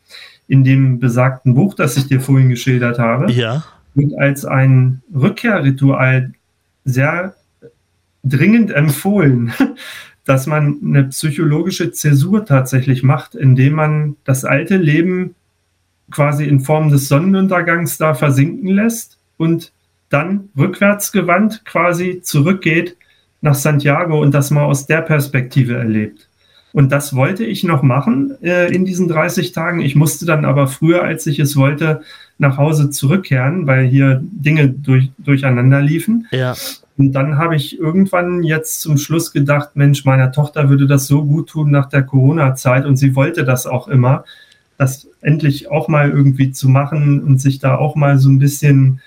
in 0.49 0.65
dem 0.65 0.99
besagten 0.99 1.55
Buch, 1.55 1.75
das 1.75 1.97
ich 1.97 2.09
dir 2.09 2.21
vorhin 2.21 2.49
geschildert 2.49 2.99
habe, 2.99 3.31
ja. 3.31 3.63
wird 3.95 4.19
als 4.19 4.45
ein 4.45 5.03
Rückkehrritual 5.15 6.33
sehr 6.85 7.35
dringend 8.25 8.71
empfohlen, 8.71 9.53
dass 10.25 10.47
man 10.47 10.79
eine 10.85 11.05
psychologische 11.05 11.93
Zäsur 11.93 12.45
tatsächlich 12.45 13.03
macht, 13.03 13.35
indem 13.35 13.75
man 13.75 14.17
das 14.25 14.45
alte 14.45 14.77
Leben 14.77 15.35
quasi 16.11 16.45
in 16.45 16.61
Form 16.61 16.91
des 16.91 17.09
Sonnenuntergangs 17.09 17.99
da 17.99 18.15
versinken 18.15 18.69
lässt 18.69 19.19
und 19.37 19.73
dann 20.09 20.51
rückwärtsgewandt 20.57 21.65
quasi 21.65 22.21
zurückgeht 22.23 22.97
nach 23.41 23.55
Santiago 23.55 24.21
und 24.21 24.35
das 24.35 24.51
mal 24.51 24.65
aus 24.65 24.87
der 24.87 25.03
Perspektive 25.03 25.75
erlebt. 25.75 26.29
Und 26.73 26.93
das 26.93 27.15
wollte 27.15 27.45
ich 27.45 27.65
noch 27.65 27.83
machen 27.83 28.37
äh, 28.43 28.73
in 28.73 28.85
diesen 28.85 29.09
30 29.09 29.53
Tagen. 29.53 29.81
Ich 29.81 29.97
musste 29.97 30.25
dann 30.25 30.45
aber 30.45 30.69
früher, 30.69 31.03
als 31.03 31.27
ich 31.27 31.39
es 31.39 31.57
wollte, 31.57 32.03
nach 32.39 32.59
Hause 32.59 32.91
zurückkehren, 32.91 33.67
weil 33.67 33.87
hier 33.87 34.21
Dinge 34.23 34.69
durch, 34.69 35.11
durcheinander 35.19 35.81
liefen. 35.81 36.27
Ja. 36.31 36.55
Und 37.01 37.13
dann 37.13 37.39
habe 37.39 37.57
ich 37.57 37.79
irgendwann 37.79 38.43
jetzt 38.43 38.83
zum 38.83 38.99
Schluss 38.99 39.33
gedacht, 39.33 39.71
Mensch, 39.73 40.05
meiner 40.05 40.33
Tochter 40.33 40.69
würde 40.69 40.87
das 40.87 41.07
so 41.07 41.25
gut 41.25 41.49
tun 41.49 41.71
nach 41.71 41.89
der 41.89 42.03
Corona-Zeit 42.03 42.85
und 42.85 42.97
sie 42.97 43.17
wollte 43.17 43.43
das 43.43 43.67
auch 43.67 43.89
immer, 43.89 44.27
das 44.77 45.09
endlich 45.23 45.71
auch 45.71 45.89
mal 45.89 46.11
irgendwie 46.11 46.51
zu 46.53 46.69
machen 46.69 47.23
und 47.23 47.41
sich 47.41 47.59
da 47.59 47.79
auch 47.79 47.97
mal 47.97 48.19
so 48.19 48.29
ein 48.29 48.39
bisschen 48.39 49.01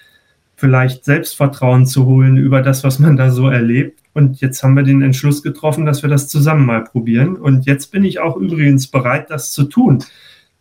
vielleicht 0.55 1.05
Selbstvertrauen 1.05 1.85
zu 1.85 2.07
holen 2.07 2.37
über 2.37 2.63
das, 2.63 2.83
was 2.83 2.97
man 2.97 3.15
da 3.15 3.29
so 3.29 3.47
erlebt. 3.47 3.99
Und 4.13 4.41
jetzt 4.41 4.63
haben 4.63 4.75
wir 4.75 4.81
den 4.81 5.03
Entschluss 5.03 5.43
getroffen, 5.43 5.85
dass 5.85 6.01
wir 6.01 6.09
das 6.09 6.27
zusammen 6.27 6.65
mal 6.65 6.83
probieren. 6.83 7.35
Und 7.35 7.67
jetzt 7.67 7.91
bin 7.91 8.03
ich 8.03 8.19
auch 8.19 8.37
übrigens 8.37 8.87
bereit, 8.87 9.29
das 9.29 9.51
zu 9.51 9.65
tun. 9.65 10.03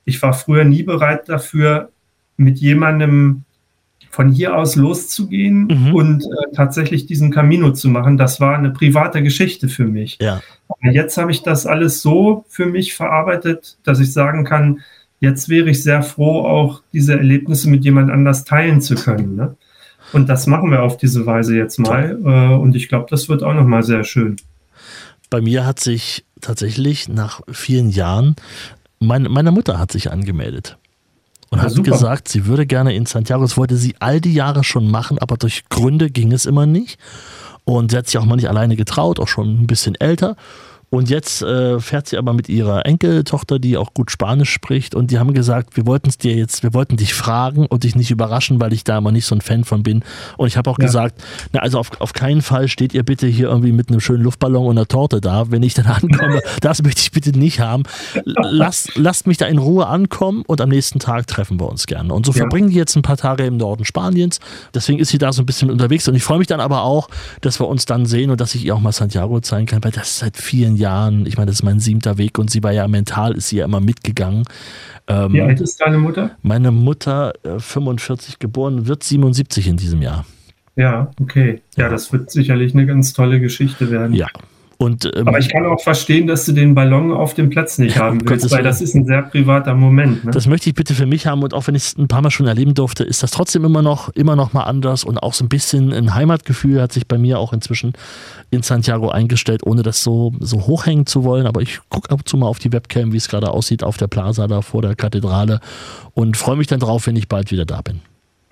Ich 0.05 0.21
war 0.21 0.35
früher 0.35 0.65
nie 0.65 0.83
bereit 0.83 1.31
dafür, 1.31 1.89
mit 2.37 2.59
jemandem 2.59 3.45
von 4.13 4.31
hier 4.31 4.55
aus 4.57 4.77
loszugehen 4.77 5.69
mhm. 5.69 5.95
und 5.95 6.23
äh, 6.23 6.55
tatsächlich 6.55 7.07
diesen 7.07 7.31
Camino 7.31 7.73
zu 7.73 7.89
machen, 7.89 8.19
das 8.19 8.41
war 8.41 8.57
eine 8.57 8.71
private 8.71 9.23
Geschichte 9.23 9.69
für 9.69 9.87
mich. 9.87 10.19
Ja. 10.21 10.43
Aber 10.69 10.93
jetzt 10.93 11.17
habe 11.17 11.31
ich 11.31 11.43
das 11.43 11.65
alles 11.65 12.03
so 12.03 12.45
für 12.49 12.67
mich 12.67 12.93
verarbeitet, 12.93 13.79
dass 13.85 14.01
ich 14.01 14.13
sagen 14.13 14.45
kann, 14.45 14.81
jetzt 15.21 15.49
wäre 15.49 15.71
ich 15.71 15.83
sehr 15.83 16.03
froh, 16.03 16.45
auch 16.47 16.83
diese 16.93 17.15
Erlebnisse 17.15 17.71
mit 17.71 17.85
jemand 17.85 18.11
anders 18.11 18.45
teilen 18.45 18.83
zu 18.83 18.97
können. 18.97 19.35
Ne? 19.35 19.57
Und 20.13 20.29
das 20.29 20.47
machen 20.47 20.71
wir 20.71 20.83
auf 20.83 20.99
diese 20.99 21.25
Weise 21.25 21.57
jetzt 21.57 21.79
mal. 21.79 22.19
Äh, 22.23 22.55
und 22.55 22.77
ich 22.77 22.91
glaube, 22.91 23.07
das 23.09 23.31
wird 23.31 23.43
auch 23.43 23.55
nochmal 23.55 23.83
sehr 23.83 24.05
schön. 24.05 24.37
Bei 25.31 25.41
mir 25.41 25.65
hat 25.65 25.81
sich 25.81 26.27
tatsächlich 26.43 27.09
nach 27.09 27.41
vielen 27.51 27.89
Jahren, 27.89 28.37
mein, 29.01 29.23
meine 29.23 29.53
Mutter 29.53 29.79
hat 29.79 29.91
sich 29.91 30.11
angemeldet 30.11 30.77
und 31.53 31.59
ja, 31.59 31.65
hat 31.65 31.73
super. 31.73 31.91
gesagt, 31.91 32.29
sie 32.29 32.47
würde 32.47 32.65
gerne 32.65 32.95
in 32.95 33.05
Santiago, 33.05 33.43
das 33.43 33.59
wollte 33.59 33.77
sie 33.77 33.95
all 33.99 34.23
die 34.23 34.33
Jahre 34.33 34.65
schon 34.65 34.91
machen, 34.91 35.19
aber 35.19 35.37
durch 35.37 35.69
Gründe 35.69 36.09
ging 36.09 36.33
es 36.33 36.47
immer 36.47 36.65
nicht. 36.65 36.99
Und 37.65 37.91
sie 37.91 37.99
hat 37.99 38.07
sich 38.07 38.17
auch 38.17 38.25
mal 38.25 38.37
nicht 38.37 38.49
alleine 38.49 38.75
getraut, 38.75 39.21
auch 39.21 39.29
schon 39.29 39.61
ein 39.61 39.67
bisschen 39.67 39.95
älter. 39.97 40.37
Und 40.93 41.09
jetzt 41.09 41.41
äh, 41.41 41.81
fährt 41.81 42.07
sie 42.07 42.19
aber 42.19 42.35
mit 42.35 42.51
ihrer 42.51 42.85
Enkeltochter, 42.85 43.59
die 43.59 43.79
auch 43.79 43.95
gut 43.95 44.11
Spanisch 44.11 44.51
spricht. 44.51 44.95
Und 44.95 45.11
die 45.11 45.19
haben 45.19 45.33
gesagt, 45.33 45.75
wir 45.75 45.87
wollten 45.87 46.11
es 46.11 46.19
dir 46.19 46.35
jetzt, 46.35 46.63
wir 46.63 46.75
wollten 46.75 46.99
dich 46.99 47.15
fragen 47.15 47.65
und 47.65 47.85
dich 47.85 47.97
nicht 47.97 48.11
überraschen, 48.11 48.61
weil 48.61 48.75
ich 48.75 48.85
da 48.85 48.99
immer 48.99 49.11
nicht 49.11 49.25
so 49.25 49.35
ein 49.35 49.41
Fan 49.41 49.65
von 49.65 49.83
bin. 49.83 50.05
Und 50.37 50.49
ich 50.49 50.59
habe 50.59 50.69
auch 50.69 50.79
ja. 50.79 50.85
gesagt, 50.85 51.25
na, 51.53 51.61
also 51.61 51.79
auf, 51.79 51.99
auf 51.99 52.13
keinen 52.13 52.43
Fall 52.43 52.69
steht 52.69 52.93
ihr 52.93 53.05
bitte 53.05 53.27
hier 53.27 53.49
irgendwie 53.49 53.73
mit 53.73 53.89
einem 53.89 54.01
schönen 54.01 54.23
Luftballon 54.23 54.67
und 54.67 54.77
einer 54.77 54.87
Torte 54.87 55.23
da, 55.23 55.51
wenn 55.51 55.63
ich 55.63 55.73
dann 55.73 55.87
ankomme. 55.87 56.43
das 56.61 56.83
möchte 56.83 57.01
ich 57.01 57.11
bitte 57.11 57.31
nicht 57.39 57.59
haben. 57.59 57.85
Lasst, 58.27 58.95
lasst 58.95 59.27
mich 59.27 59.39
da 59.39 59.47
in 59.47 59.57
Ruhe 59.57 59.87
ankommen 59.87 60.43
und 60.47 60.61
am 60.61 60.69
nächsten 60.69 60.99
Tag 60.99 61.27
treffen 61.27 61.59
wir 61.59 61.71
uns 61.71 61.87
gerne. 61.87 62.13
Und 62.13 62.27
so 62.27 62.33
ja. 62.33 62.41
verbringen 62.41 62.69
die 62.69 62.77
jetzt 62.77 62.97
ein 62.97 63.03
paar 63.03 63.17
Tage 63.17 63.47
im 63.47 63.57
Norden 63.57 63.87
Spaniens. 63.87 64.41
Deswegen 64.75 64.99
ist 64.99 65.09
sie 65.09 65.17
da 65.17 65.33
so 65.33 65.41
ein 65.41 65.47
bisschen 65.47 65.71
unterwegs. 65.71 66.07
Und 66.07 66.17
ich 66.17 66.23
freue 66.23 66.37
mich 66.37 66.49
dann 66.49 66.61
aber 66.61 66.83
auch, 66.83 67.09
dass 67.41 67.61
wir 67.61 67.67
uns 67.67 67.87
dann 67.87 68.05
sehen 68.05 68.31
und 68.31 68.43
dass 68.43 68.55
ich 68.55 68.67
ihr 68.67 68.75
auch 68.75 68.81
mal 68.81 68.93
Santiago 68.93 69.41
zeigen 69.41 69.65
kann, 69.65 69.83
weil 69.83 69.91
das 69.91 70.11
ist 70.11 70.19
seit 70.19 70.37
vielen 70.37 70.77
Jahren 70.77 70.82
Jahren, 70.83 71.25
ich 71.27 71.37
meine, 71.37 71.47
das 71.47 71.57
ist 71.57 71.63
mein 71.63 71.81
siebter 71.81 72.19
Weg 72.19 72.39
und 72.39 72.51
sie 72.51 72.63
war 72.63 72.73
ja 72.73 72.87
mental, 72.89 73.35
ist 73.35 73.49
sie 73.49 73.57
ja 73.57 73.65
immer 73.65 73.81
mitgegangen. 73.81 74.45
Ähm, 75.07 75.33
Wie 75.33 75.41
alt 75.41 75.61
ist 75.61 75.81
deine 75.81 75.99
Mutter? 75.99 76.33
Meine 76.43 76.71
Mutter, 76.71 77.33
äh, 77.45 77.59
45 77.59 78.39
geboren, 78.39 78.87
wird 78.87 79.03
77 79.03 79.69
in 79.69 79.77
diesem 79.77 80.03
Jahr. 80.03 80.27
Ja, 80.77 81.11
okay. 81.21 81.63
Ja, 81.77 81.89
das 81.89 82.13
wird 82.13 82.31
sicherlich 82.31 82.75
eine 82.75 82.87
ganz 82.87 83.13
tolle 83.13 83.41
Geschichte 83.41 83.91
werden. 83.91 84.15
Ja, 84.15 84.29
und, 84.83 85.09
ähm, 85.15 85.29
Aber 85.29 85.39
ich 85.39 85.49
kann 85.49 85.65
auch 85.65 85.81
verstehen, 85.81 86.27
dass 86.27 86.45
du 86.45 86.51
den 86.51 86.75
Ballon 86.75 87.13
auf 87.13 87.35
dem 87.35 87.51
Platz 87.51 87.79
nicht 87.79 87.99
haben 88.01 88.21
willst, 88.29 88.51
weil 88.51 88.65
das 88.65 88.81
ist 88.81 88.97
ein 88.97 89.07
sehr 89.07 89.23
privater 89.23 89.75
Moment. 89.75 90.25
Ne? 90.25 90.33
Das 90.33 90.49
möchte 90.49 90.69
ich 90.69 90.75
bitte 90.75 90.95
für 90.95 91.07
mich 91.07 91.29
haben 91.29 91.41
und 91.45 91.55
auch 91.55 91.69
wenn 91.69 91.77
ich 91.77 91.85
es 91.85 91.97
ein 91.97 92.09
paar 92.09 92.21
Mal 92.21 92.33
schon 92.33 92.49
erleben 92.49 92.75
durfte, 92.75 93.05
ist 93.05 93.23
das 93.23 93.31
trotzdem 93.31 93.65
immer 93.65 93.81
noch, 93.81 94.09
immer 94.09 94.35
noch 94.35 94.53
mal 94.53 94.65
anders 94.65 95.05
und 95.05 95.19
auch 95.19 95.35
so 95.35 95.45
ein 95.45 95.49
bisschen 95.49 95.93
ein 95.93 96.17
Heimatgefühl 96.17 96.83
hat 96.83 96.93
sich 96.93 97.07
bei 97.07 97.17
mir 97.17 97.39
auch 97.39 97.53
inzwischen 97.53 97.93
in 98.51 98.63
Santiago 98.63 99.09
eingestellt, 99.09 99.63
ohne 99.65 99.85
das 99.85 100.03
so, 100.03 100.33
so 100.41 100.63
hochhängen 100.67 101.07
zu 101.07 101.23
wollen. 101.23 101.47
Aber 101.47 101.61
ich 101.61 101.79
gucke 101.89 102.11
ab 102.11 102.19
und 102.19 102.29
zu 102.29 102.37
mal 102.37 102.49
auf 102.49 102.59
die 102.59 102.73
Webcam, 102.73 103.13
wie 103.13 103.19
es 103.19 103.29
gerade 103.29 103.53
aussieht 103.53 103.85
auf 103.85 103.99
der 103.99 104.09
Plaza 104.09 104.49
da 104.49 104.63
vor 104.63 104.83
der 104.83 104.97
Kathedrale 104.97 105.61
und 106.15 106.37
freue 106.37 106.57
mich 106.57 106.67
dann 106.67 106.81
drauf, 106.81 107.07
wenn 107.07 107.15
ich 107.15 107.29
bald 107.29 107.53
wieder 107.53 107.67
da 107.67 107.83
bin 107.83 108.01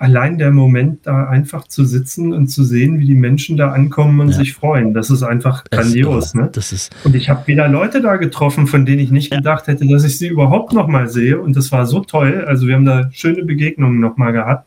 allein 0.01 0.39
der 0.39 0.51
Moment, 0.51 1.07
da 1.07 1.29
einfach 1.29 1.69
zu 1.69 1.85
sitzen 1.85 2.33
und 2.33 2.49
zu 2.49 2.65
sehen, 2.65 2.99
wie 3.01 3.05
die 3.05 3.15
Menschen 3.15 3.59
da 3.59 3.73
ankommen 3.73 4.21
und 4.21 4.31
ja. 4.31 4.37
sich 4.37 4.55
freuen, 4.55 4.95
das 4.95 5.11
ist 5.11 5.23
einfach 5.23 5.63
grandios. 5.65 6.35
Ne? 6.35 6.49
das 6.51 6.73
ist 6.73 6.91
und 7.05 7.15
ich 7.15 7.29
habe 7.29 7.47
wieder 7.47 7.69
Leute 7.69 8.01
da 8.01 8.17
getroffen, 8.17 8.67
von 8.67 8.87
denen 8.87 9.01
ich 9.01 9.11
nicht 9.11 9.31
ja. 9.31 9.37
gedacht 9.37 9.67
hätte, 9.67 9.87
dass 9.87 10.05
ich 10.05 10.19
sie 10.19 10.29
überhaupt 10.29 10.73
noch 10.73 10.89
mal 10.89 11.09
sehe. 11.09 11.39
Und 11.39 11.55
das 11.55 11.71
war 11.71 11.87
so 11.87 12.01
toll. 12.01 12.45
Also 12.47 12.67
wir 12.67 12.77
haben 12.77 12.87
da 12.87 13.11
schöne 13.13 13.45
Begegnungen 13.45 14.01
noch 14.01 14.17
mal 14.17 14.33
gehabt. 14.33 14.67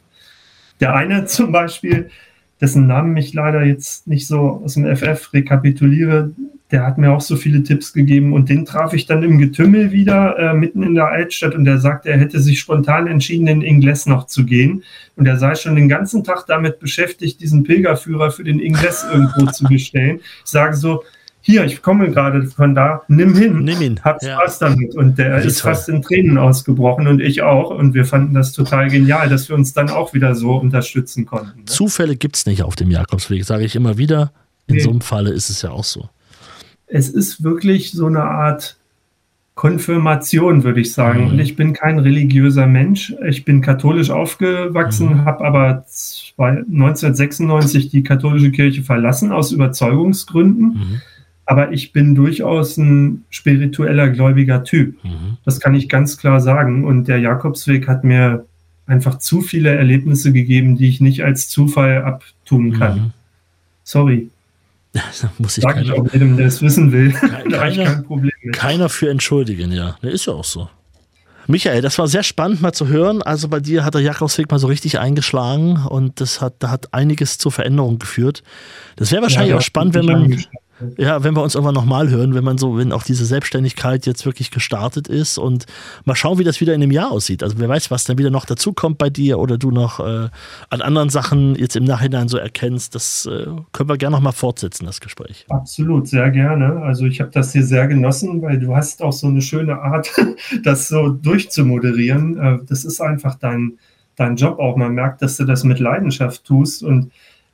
Der 0.80 0.94
eine 0.96 1.26
zum 1.26 1.52
Beispiel, 1.52 2.10
dessen 2.62 2.86
Namen 2.86 3.18
ich 3.18 3.34
leider 3.34 3.64
jetzt 3.64 4.06
nicht 4.08 4.28
so 4.28 4.62
aus 4.64 4.76
dem 4.76 4.86
FF 4.96 5.34
rekapituliere, 5.34 6.32
der 6.74 6.88
hat 6.88 6.97
mir 6.97 7.11
auch 7.11 7.21
so 7.21 7.36
viele 7.36 7.61
Tipps 7.61 7.93
gegeben 7.93 8.34
und 8.34 8.49
den 8.49 8.65
traf 8.65 8.93
ich 8.93 9.05
dann 9.05 9.21
im 9.21 9.38
Getümmel 9.38 9.91
wieder 9.91 10.38
äh, 10.39 10.53
mitten 10.55 10.82
in 10.82 10.95
der 10.95 11.05
Altstadt 11.05 11.53
und 11.53 11.65
der 11.65 11.78
sagte, 11.78 12.09
er 12.09 12.17
hätte 12.17 12.39
sich 12.39 12.59
spontan 12.59 13.05
entschieden, 13.05 13.45
in 13.45 13.61
Ingles 13.61 14.07
noch 14.07 14.26
zu 14.26 14.43
gehen 14.43 14.84
und 15.15 15.28
er 15.28 15.38
sei 15.38 15.53
schon 15.53 15.76
den 15.76 15.88
ganzen 15.88 16.24
Tag 16.24 16.47
damit 16.47 16.80
beschäftigt, 16.80 17.39
diesen 17.41 17.63
Pilgerführer 17.63 18.32
für 18.32 18.43
den 18.43 18.59
Ingles 18.59 19.05
irgendwo 19.09 19.45
zu 19.51 19.65
bestellen. 19.65 20.19
Ich 20.43 20.49
sage 20.49 20.76
so, 20.76 21.03
hier, 21.41 21.63
ich 21.63 21.84
komme 21.84 22.09
gerade 22.09 22.47
von 22.47 22.74
da, 22.74 23.03
nimm 23.07 23.36
hin, 23.36 23.59
nimm 23.63 23.82
ihn. 23.82 23.99
hab 24.03 24.24
ja. 24.24 24.39
Spaß 24.39 24.57
damit. 24.59 24.95
Und 24.95 25.19
der 25.19 25.38
ist, 25.38 25.45
ist 25.45 25.61
fast 25.61 25.89
in 25.89 26.01
Tränen 26.01 26.39
ausgebrochen 26.39 27.05
und 27.05 27.21
ich 27.21 27.43
auch. 27.43 27.69
Und 27.69 27.93
wir 27.93 28.05
fanden 28.05 28.34
das 28.34 28.51
total 28.51 28.89
genial, 28.89 29.30
dass 29.30 29.47
wir 29.47 29.55
uns 29.55 29.74
dann 29.74 29.89
auch 29.89 30.13
wieder 30.15 30.34
so 30.34 30.55
unterstützen 30.55 31.28
konnten. 31.28 31.59
Ne? 31.59 31.65
Zufälle 31.65 32.15
gibt 32.15 32.38
es 32.38 32.47
nicht 32.47 32.63
auf 32.63 32.76
dem 32.76 32.89
Jakobsweg, 32.89 33.45
sage 33.45 33.65
ich 33.65 33.76
immer 33.76 33.97
wieder. 33.97 34.32
In 34.65 34.78
nee. 34.78 34.82
so 34.82 34.89
einem 34.89 35.01
Falle 35.01 35.32
ist 35.32 35.49
es 35.49 35.61
ja 35.61 35.71
auch 35.71 35.84
so 35.84 36.09
es 36.94 37.10
ist 37.10 37.44
wirklich 37.44 37.91
so 37.91 38.06
eine 38.06 38.24
Art 38.24 38.78
Konfirmation, 39.56 40.64
würde 40.64 40.82
ich 40.82 40.94
sagen. 40.94 41.26
Mhm. 41.26 41.32
Und 41.32 41.39
ich 41.39 41.56
bin 41.56 41.74
kein 41.74 41.98
religiöser 41.98 42.68
Mensch. 42.68 43.16
Ich 43.28 43.46
bin 43.46 43.62
katholisch 43.62 44.12
aufgewachsen, 44.12 45.10
mhm. 45.10 45.26
habe 45.26 45.44
aber 45.44 45.86
1996 46.38 47.89
die 47.89 48.04
katholische 48.04 48.52
Kirche 48.52 48.84
verlassen 48.84 49.32
aus 49.32 49.52
Überzeugungsgründen. 49.52 50.68
Mhm. 50.68 51.02
Aber 51.46 51.72
ich 51.72 51.94
bin 51.94 52.14
durchaus 52.14 52.78
ein 52.78 53.26
spiritueller, 53.32 54.10
gläubiger 54.10 54.64
Typ. 54.64 55.04
Mhm. 55.04 55.38
Das 55.46 55.60
kann 55.60 55.74
ich 55.74 55.89
ganz 55.89 56.18
klar 56.18 56.41
sagen. 56.41 56.86
Und 56.86 57.08
der 57.08 57.20
Jakobsweg 57.20 57.88
hat 57.88 58.04
mir 58.04 58.46
einfach 58.86 59.18
zu 59.18 59.41
viele 59.41 59.76
Erlebnisse 59.76 60.32
gegeben, 60.32 60.78
die 60.78 60.89
ich 60.89 61.02
nicht 61.02 61.24
als 61.24 61.50
Zufall 61.50 62.04
abtun 62.04 62.74
kann. 62.74 62.98
Mhm. 62.98 63.12
Sorry. 65.12 65.34
muss 65.39 65.58
ich 65.58 65.64
Sag 65.64 65.82
ich 65.82 65.91
auch 65.91 66.06
jedem, 66.12 66.38
der 66.38 66.48
es 66.48 66.62
wissen 66.62 66.91
will. 66.91 67.12
Keiner, 67.50 67.84
kein 67.86 68.04
Problem 68.04 68.32
keiner 68.52 68.89
für 68.89 69.10
entschuldigen, 69.10 69.72
ja. 69.72 69.98
Der 70.04 70.12
ist 70.12 70.26
ja 70.26 70.34
auch 70.34 70.44
so. 70.44 70.70
Michael, 71.48 71.82
das 71.82 71.98
war 72.00 72.08
sehr 72.08 72.24
spannend 72.24 72.62
mal 72.62 72.72
zu 72.72 72.88
hören. 72.88 73.22
Also 73.22 73.50
bei 73.50 73.60
dir 73.60 73.84
hat 73.84 73.96
der 73.96 74.02
Jakobsweg 74.02 74.50
mal 74.50 74.60
so 74.60 74.68
richtig 74.68 75.00
eingeschlagen 75.00 75.86
und 75.89 76.22
das 76.22 76.39
hat, 76.39 76.56
da 76.60 76.70
hat 76.70 76.94
einiges 76.94 77.38
zur 77.38 77.52
Veränderung 77.52 78.00
geführt. 78.00 78.44
Das 78.96 79.12
wäre 79.12 79.22
wahrscheinlich 79.22 79.52
ja, 79.52 79.58
auch 79.58 79.62
spannend, 79.62 79.96
wenn 79.96 80.06
man, 80.06 80.44
ja, 80.98 81.24
wenn 81.24 81.36
wir 81.36 81.44
uns 81.44 81.56
irgendwann 81.56 81.76
nochmal 81.76 82.10
hören, 82.10 82.34
wenn 82.34 82.44
man 82.44 82.58
so, 82.58 82.78
wenn 82.78 82.92
auch 82.92 83.04
diese 83.04 83.26
Selbstständigkeit 83.26 84.06
jetzt 84.06 84.26
wirklich 84.26 84.52
gestartet 84.52 85.08
ist 85.08 85.38
und 85.38 85.66
mal 86.06 86.16
schauen, 86.16 86.40
wie 86.40 86.44
das 86.44 86.62
wieder 86.62 86.74
in 86.74 86.82
einem 86.82 86.92
Jahr 86.92 87.12
aussieht. 87.12 87.44
Also 87.44 87.60
wer 87.60 87.70
weiß, 87.70 87.92
was 87.92 88.04
dann 88.04 88.18
wieder 88.18 88.30
noch 88.30 88.46
dazukommt 88.46 88.98
bei 88.98 89.10
dir 89.10 89.40
oder 89.40 89.58
du 89.58 89.72
noch 89.72 90.00
äh, 90.00 90.30
an 90.70 90.82
anderen 90.82 91.10
Sachen 91.10 91.56
jetzt 91.56 91.76
im 91.76 91.84
Nachhinein 91.84 92.28
so 92.28 92.38
erkennst, 92.38 92.96
das 92.96 93.26
äh, 93.26 93.46
können 93.72 93.90
wir 93.90 93.98
gerne 93.98 94.16
nochmal 94.16 94.34
fortsetzen, 94.34 94.86
das 94.86 95.02
Gespräch. 95.02 95.46
Absolut, 95.50 96.08
sehr 96.08 96.30
gerne. 96.32 96.82
Also 96.82 97.06
ich 97.06 97.20
habe 97.22 97.32
das 97.32 97.54
hier 97.54 97.64
sehr 97.64 97.88
genossen, 97.88 98.42
weil 98.42 98.60
du 98.60 98.76
hast 98.76 99.02
auch 99.02 99.14
so 99.14 99.28
eine 99.28 99.42
schöne 99.42 99.80
Art, 99.80 100.12
das 100.64 100.88
so 100.88 101.10
durchzumoderieren. 101.10 102.38
Äh, 102.38 102.60
das 102.68 102.86
ist 102.86 103.02
einfach 103.02 103.36
dein, 103.36 103.74
dein 104.16 104.36
Job 104.36 104.60
auch. 104.60 104.78
Man 104.78 104.94
merkt, 104.94 105.22
dass 105.22 105.38
du 105.38 105.46
das 105.46 105.64
mit 105.64 105.80
Leidenschaft 105.80 106.46
tust 106.46 106.84
und 106.84 107.12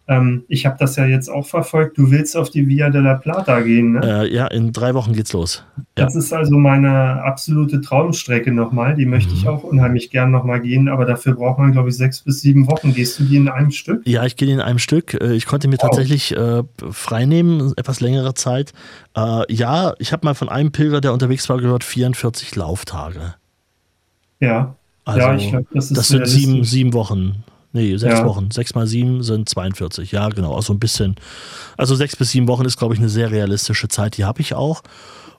ähm, 0.09 0.43
ich 0.47 0.65
habe 0.65 0.75
das 0.79 0.95
ja 0.95 1.05
jetzt 1.05 1.29
auch 1.29 1.45
verfolgt. 1.45 1.99
Du 1.99 2.09
willst 2.09 2.35
auf 2.35 2.49
die 2.49 2.67
Via 2.67 2.89
de 2.89 2.99
la 2.99 3.13
Plata 3.13 3.61
gehen, 3.61 3.91
ne? 3.91 4.23
Äh, 4.23 4.33
ja, 4.33 4.47
in 4.47 4.73
drei 4.73 4.95
Wochen 4.95 5.13
geht's 5.13 5.33
los. 5.33 5.63
Ja. 5.77 6.05
Das 6.05 6.15
ist 6.15 6.33
also 6.33 6.57
meine 6.57 7.21
absolute 7.21 7.79
Traumstrecke 7.79 8.51
nochmal. 8.51 8.95
Die 8.95 9.05
möchte 9.05 9.31
mhm. 9.31 9.37
ich 9.37 9.47
auch 9.47 9.63
unheimlich 9.63 10.09
gern 10.09 10.31
nochmal 10.31 10.61
gehen, 10.61 10.89
aber 10.89 11.05
dafür 11.05 11.35
braucht 11.35 11.59
man, 11.59 11.73
glaube 11.73 11.89
ich, 11.89 11.95
sechs 11.95 12.21
bis 12.21 12.41
sieben 12.41 12.67
Wochen. 12.67 12.95
Gehst 12.95 13.19
du 13.19 13.23
die 13.23 13.37
in 13.37 13.49
einem 13.49 13.69
Stück? 13.69 14.01
Ja, 14.05 14.25
ich 14.25 14.35
gehe 14.35 14.47
die 14.47 14.53
in 14.55 14.61
einem 14.61 14.79
Stück. 14.79 15.13
Äh, 15.13 15.35
ich 15.35 15.45
konnte 15.45 15.67
mir 15.67 15.77
wow. 15.77 15.89
tatsächlich 15.89 16.35
äh, 16.35 16.63
freinehmen, 16.89 17.73
etwas 17.77 17.99
längere 17.99 18.33
Zeit. 18.33 18.73
Äh, 19.15 19.53
ja, 19.53 19.93
ich 19.99 20.11
habe 20.11 20.25
mal 20.25 20.33
von 20.33 20.49
einem 20.49 20.71
Pilger, 20.71 21.01
der 21.01 21.13
unterwegs 21.13 21.47
war, 21.49 21.59
gehört, 21.59 21.83
44 21.83 22.55
Lauftage. 22.55 23.35
Ja. 24.39 24.75
Also, 25.05 25.19
ja, 25.19 25.35
ich 25.35 25.49
glaube, 25.49 25.67
das 25.71 25.91
ist 25.91 25.97
Das 25.97 26.07
sind 26.07 26.27
sieben, 26.27 26.63
sieben 26.63 26.93
Wochen. 26.93 27.43
Nee, 27.71 27.97
sechs 27.97 28.19
ja. 28.19 28.25
Wochen. 28.25 28.49
Sechs 28.51 28.73
mal 28.73 28.87
sieben 28.87 29.21
sind 29.21 29.47
42. 29.47 30.11
Ja, 30.11 30.29
genau. 30.29 30.55
Also 30.55 30.73
ein 30.73 30.79
bisschen. 30.79 31.15
Also 31.77 31.95
sechs 31.95 32.15
bis 32.15 32.31
sieben 32.31 32.47
Wochen 32.47 32.65
ist, 32.65 32.77
glaube 32.77 32.95
ich, 32.95 32.99
eine 32.99 33.09
sehr 33.09 33.31
realistische 33.31 33.87
Zeit. 33.87 34.17
Die 34.17 34.25
habe 34.25 34.41
ich 34.41 34.55
auch. 34.55 34.81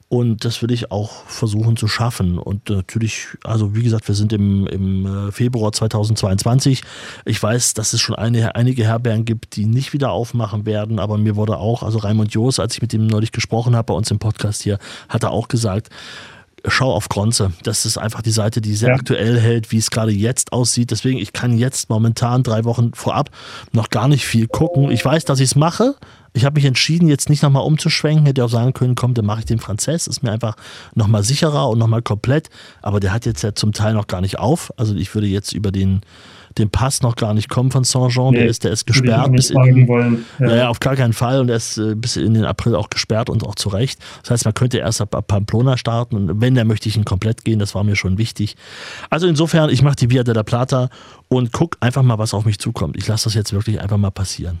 Und 0.07 0.43
das 0.43 0.61
will 0.61 0.71
ich 0.71 0.91
auch 0.91 1.25
versuchen 1.27 1.77
zu 1.77 1.87
schaffen. 1.87 2.37
Und 2.37 2.69
natürlich, 2.69 3.27
also 3.45 3.75
wie 3.75 3.83
gesagt, 3.83 4.09
wir 4.09 4.15
sind 4.15 4.33
im, 4.33 4.67
im 4.67 5.05
äh, 5.05 5.31
Februar 5.31 5.71
2022. 5.71 6.83
Ich 7.23 7.41
weiß, 7.41 7.75
dass 7.75 7.93
es 7.93 8.01
schon 8.01 8.15
eine, 8.15 8.55
einige 8.55 8.83
Herbergen 8.83 9.23
gibt, 9.23 9.55
die 9.55 9.65
nicht 9.65 9.93
wieder 9.93 10.11
aufmachen 10.11 10.65
werden. 10.65 10.99
Aber 10.99 11.17
mir 11.17 11.37
wurde 11.37 11.57
auch, 11.57 11.81
also 11.81 11.99
Raimund 11.99 12.33
Joos, 12.33 12.59
als 12.59 12.73
ich 12.73 12.81
mit 12.81 12.93
ihm 12.93 13.07
neulich 13.07 13.31
gesprochen 13.31 13.73
habe 13.73 13.85
bei 13.85 13.93
uns 13.93 14.11
im 14.11 14.19
Podcast 14.19 14.63
hier, 14.63 14.79
hat 15.07 15.23
er 15.23 15.31
auch 15.31 15.47
gesagt, 15.47 15.89
schau 16.67 16.93
auf 16.93 17.09
Gronze. 17.09 17.53
Das 17.63 17.85
ist 17.85 17.97
einfach 17.97 18.21
die 18.21 18.31
Seite, 18.31 18.61
die 18.61 18.75
sehr 18.75 18.89
ja. 18.89 18.95
aktuell 18.95 19.39
hält, 19.39 19.71
wie 19.71 19.77
es 19.77 19.91
gerade 19.91 20.11
jetzt 20.11 20.53
aussieht. 20.53 20.91
Deswegen, 20.91 21.17
ich 21.17 21.33
kann 21.33 21.57
jetzt 21.57 21.89
momentan 21.89 22.43
drei 22.43 22.63
Wochen 22.65 22.93
vorab 22.93 23.29
noch 23.71 23.89
gar 23.89 24.07
nicht 24.07 24.25
viel 24.25 24.47
gucken. 24.47 24.91
Ich 24.91 25.03
weiß, 25.03 25.25
dass 25.25 25.39
ich 25.39 25.51
es 25.51 25.55
mache. 25.55 25.95
Ich 26.33 26.45
habe 26.45 26.55
mich 26.55 26.65
entschieden, 26.65 27.07
jetzt 27.07 27.29
nicht 27.29 27.43
nochmal 27.43 27.63
umzuschwenken. 27.63 28.25
Hätte 28.25 28.45
auch 28.45 28.49
sagen 28.49 28.73
können, 28.73 28.95
komm, 28.95 29.13
dann 29.13 29.25
mache 29.25 29.39
ich 29.39 29.45
den 29.45 29.59
Franzess. 29.59 30.07
Ist 30.07 30.23
mir 30.23 30.31
einfach 30.31 30.55
nochmal 30.95 31.23
sicherer 31.23 31.69
und 31.69 31.79
nochmal 31.79 32.01
komplett. 32.01 32.49
Aber 32.81 32.99
der 32.99 33.13
hat 33.13 33.25
jetzt 33.25 33.41
ja 33.41 33.53
zum 33.53 33.73
Teil 33.73 33.93
noch 33.93 34.07
gar 34.07 34.21
nicht 34.21 34.39
auf. 34.39 34.71
Also 34.77 34.95
ich 34.95 35.13
würde 35.13 35.27
jetzt 35.27 35.53
über 35.53 35.71
den 35.71 36.01
den 36.57 36.69
Pass 36.69 37.01
noch 37.01 37.15
gar 37.15 37.33
nicht 37.33 37.49
kommen 37.49 37.71
von 37.71 37.83
Saint-Jean. 37.83 38.31
Nee, 38.31 38.39
der, 38.39 38.47
ist, 38.47 38.63
der 38.63 38.71
ist 38.71 38.85
gesperrt. 38.85 39.31
Bis 39.31 39.49
in, 39.49 39.87
wollen. 39.87 40.25
Ja. 40.39 40.55
ja. 40.55 40.69
auf 40.69 40.79
gar 40.79 40.95
keinen 40.95 41.13
Fall. 41.13 41.39
Und 41.39 41.49
er 41.49 41.55
ist 41.55 41.77
äh, 41.77 41.95
bis 41.95 42.17
in 42.17 42.33
den 42.33 42.45
April 42.45 42.75
auch 42.75 42.89
gesperrt 42.89 43.29
und 43.29 43.45
auch 43.45 43.55
zu 43.55 43.69
Recht. 43.69 43.99
Das 44.21 44.31
heißt, 44.31 44.45
man 44.45 44.53
könnte 44.53 44.77
erst 44.79 45.01
ab, 45.01 45.15
ab 45.15 45.27
Pamplona 45.27 45.77
starten. 45.77 46.15
Und 46.15 46.41
wenn, 46.41 46.55
dann 46.55 46.67
möchte 46.67 46.89
ich 46.89 46.97
ihn 46.97 47.05
komplett 47.05 47.43
gehen. 47.43 47.59
Das 47.59 47.75
war 47.75 47.83
mir 47.83 47.95
schon 47.95 48.17
wichtig. 48.17 48.55
Also 49.09 49.27
insofern, 49.27 49.69
ich 49.69 49.81
mache 49.81 49.95
die 49.95 50.09
Via 50.09 50.23
de 50.23 50.33
la 50.33 50.43
Plata 50.43 50.89
und 51.27 51.51
gucke 51.51 51.77
einfach 51.79 52.03
mal, 52.03 52.17
was 52.17 52.33
auf 52.33 52.45
mich 52.45 52.59
zukommt. 52.59 52.97
Ich 52.97 53.07
lasse 53.07 53.25
das 53.25 53.33
jetzt 53.33 53.53
wirklich 53.53 53.79
einfach 53.81 53.97
mal 53.97 54.11
passieren. 54.11 54.59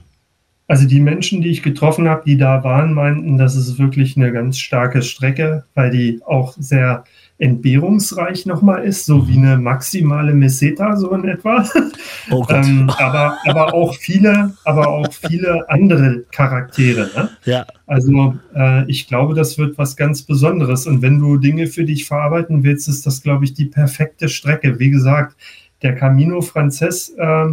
Also 0.71 0.87
die 0.87 1.01
Menschen, 1.01 1.41
die 1.41 1.49
ich 1.49 1.63
getroffen 1.63 2.07
habe, 2.07 2.23
die 2.25 2.37
da 2.37 2.63
waren, 2.63 2.93
meinten, 2.93 3.37
das 3.37 3.57
ist 3.57 3.77
wirklich 3.77 4.15
eine 4.15 4.31
ganz 4.31 4.57
starke 4.57 5.01
Strecke, 5.01 5.65
weil 5.75 5.91
die 5.91 6.21
auch 6.25 6.53
sehr 6.57 7.03
entbehrungsreich 7.41 8.45
nochmal 8.45 8.83
ist, 8.83 9.05
so 9.05 9.27
wie 9.27 9.35
eine 9.35 9.57
maximale 9.57 10.31
Meseta, 10.31 10.95
so 10.95 11.11
in 11.11 11.27
etwa. 11.27 11.67
Oh 12.29 12.45
ähm, 12.49 12.87
aber, 12.99 13.35
aber 13.47 13.73
auch 13.73 13.95
viele, 13.95 14.53
aber 14.63 14.89
auch 14.89 15.11
viele 15.11 15.67
andere 15.67 16.23
Charaktere. 16.31 17.09
Ne? 17.15 17.29
Ja. 17.45 17.65
Also 17.87 18.35
äh, 18.55 18.85
ich 18.89 19.07
glaube, 19.07 19.33
das 19.33 19.57
wird 19.57 19.75
was 19.79 19.97
ganz 19.97 20.21
Besonderes. 20.21 20.85
Und 20.85 21.01
wenn 21.01 21.17
du 21.17 21.37
Dinge 21.37 21.65
für 21.65 21.83
dich 21.83 22.05
verarbeiten 22.05 22.63
willst, 22.63 22.87
ist 22.87 23.07
das, 23.07 23.23
glaube 23.23 23.45
ich, 23.45 23.55
die 23.55 23.65
perfekte 23.65 24.29
Strecke. 24.29 24.77
Wie 24.77 24.91
gesagt, 24.91 25.35
der 25.81 25.95
Camino 25.95 26.41
Frances 26.41 27.09
äh, 27.17 27.45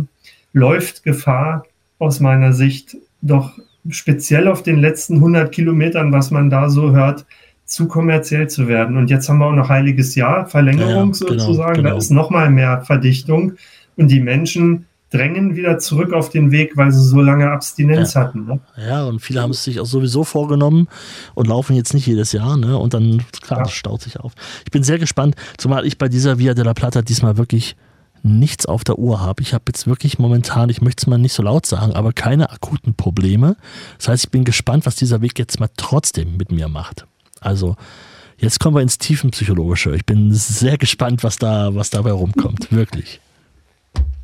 läuft 0.53 1.03
Gefahr, 1.03 1.65
aus 1.99 2.21
meiner 2.21 2.53
Sicht, 2.53 2.97
doch 3.23 3.59
speziell 3.89 4.49
auf 4.49 4.63
den 4.63 4.79
letzten 4.79 5.15
100 5.15 5.51
Kilometern, 5.51 6.13
was 6.13 6.31
man 6.31 6.51
da 6.51 6.69
so 6.69 6.93
hört, 6.93 7.25
zu 7.69 7.87
kommerziell 7.87 8.49
zu 8.49 8.67
werden. 8.67 8.97
Und 8.97 9.11
jetzt 9.11 9.29
haben 9.29 9.39
wir 9.39 9.47
auch 9.47 9.55
noch 9.55 9.69
Heiliges 9.69 10.15
Jahr, 10.15 10.47
Verlängerung 10.47 10.89
ja, 10.89 11.03
genau, 11.03 11.13
sozusagen, 11.13 11.75
genau. 11.75 11.91
da 11.91 11.97
ist 11.97 12.11
nochmal 12.11 12.51
mehr 12.51 12.81
Verdichtung 12.81 13.53
und 13.97 14.11
die 14.11 14.21
Menschen 14.21 14.87
drängen 15.11 15.55
wieder 15.55 15.79
zurück 15.79 16.13
auf 16.13 16.31
den 16.31 16.51
Weg, 16.51 16.77
weil 16.77 16.93
sie 16.93 17.03
so 17.03 17.21
lange 17.21 17.51
Abstinenz 17.51 18.15
ja. 18.15 18.23
hatten. 18.23 18.47
Ne? 18.47 18.61
Ja, 18.77 19.05
und 19.05 19.21
viele 19.21 19.43
haben 19.43 19.51
es 19.51 19.65
sich 19.65 19.81
auch 19.81 19.87
sowieso 19.87 20.25
vorgenommen 20.25 20.89
und 21.35 21.47
laufen 21.47 21.77
jetzt 21.77 21.95
nicht 21.95 22.07
jedes 22.07 22.33
Jahr, 22.33 22.57
ne? 22.57 22.77
Und 22.77 22.95
dann, 22.95 23.23
klar, 23.43 23.61
ja. 23.61 23.65
das 23.65 23.73
staut 23.73 24.03
sich 24.03 24.19
auf. 24.21 24.33
Ich 24.65 24.71
bin 24.71 24.83
sehr 24.83 24.99
gespannt, 24.99 25.35
zumal 25.57 25.87
ich 25.87 25.99
bei 25.99 26.09
dieser 26.09 26.39
Via 26.39 26.55
de 26.55 26.65
la 26.65 26.75
Plata 26.75 27.03
diesmal 27.03 27.37
wirklich 27.37 27.77
nichts 28.23 28.67
auf 28.67 28.85
der 28.85 28.99
Uhr 28.99 29.21
habe. 29.21 29.43
Ich 29.43 29.55
habe 29.55 29.65
jetzt 29.69 29.87
wirklich 29.87 30.19
momentan, 30.19 30.69
ich 30.69 30.83
möchte 30.83 31.03
es 31.03 31.07
mal 31.07 31.19
nicht 31.19 31.33
so 31.33 31.43
laut 31.43 31.67
sagen, 31.67 31.93
aber 31.93 32.13
keine 32.13 32.51
akuten 32.51 32.95
Probleme. 32.95 33.57
Das 33.99 34.09
heißt, 34.09 34.25
ich 34.25 34.31
bin 34.31 34.45
gespannt, 34.45 34.87
was 34.87 34.97
dieser 34.97 35.23
Weg 35.23 35.39
jetzt 35.39 35.61
mal 35.61 35.71
trotzdem 35.77 36.37
mit 36.37 36.51
mir 36.51 36.69
macht. 36.69 37.07
Also 37.41 37.77
jetzt 38.37 38.61
kommen 38.61 38.77
wir 38.77 38.83
ins 38.83 38.99
Tiefenpsychologische. 38.99 39.95
Ich 39.95 40.07
bin 40.07 40.33
sehr 40.33 40.79
gespannt, 40.79 41.25
was 41.25 41.37
da, 41.37 41.75
was 41.75 41.91
dabei 41.91 42.13
rumkommt. 42.13 42.73
Wirklich. 42.73 43.21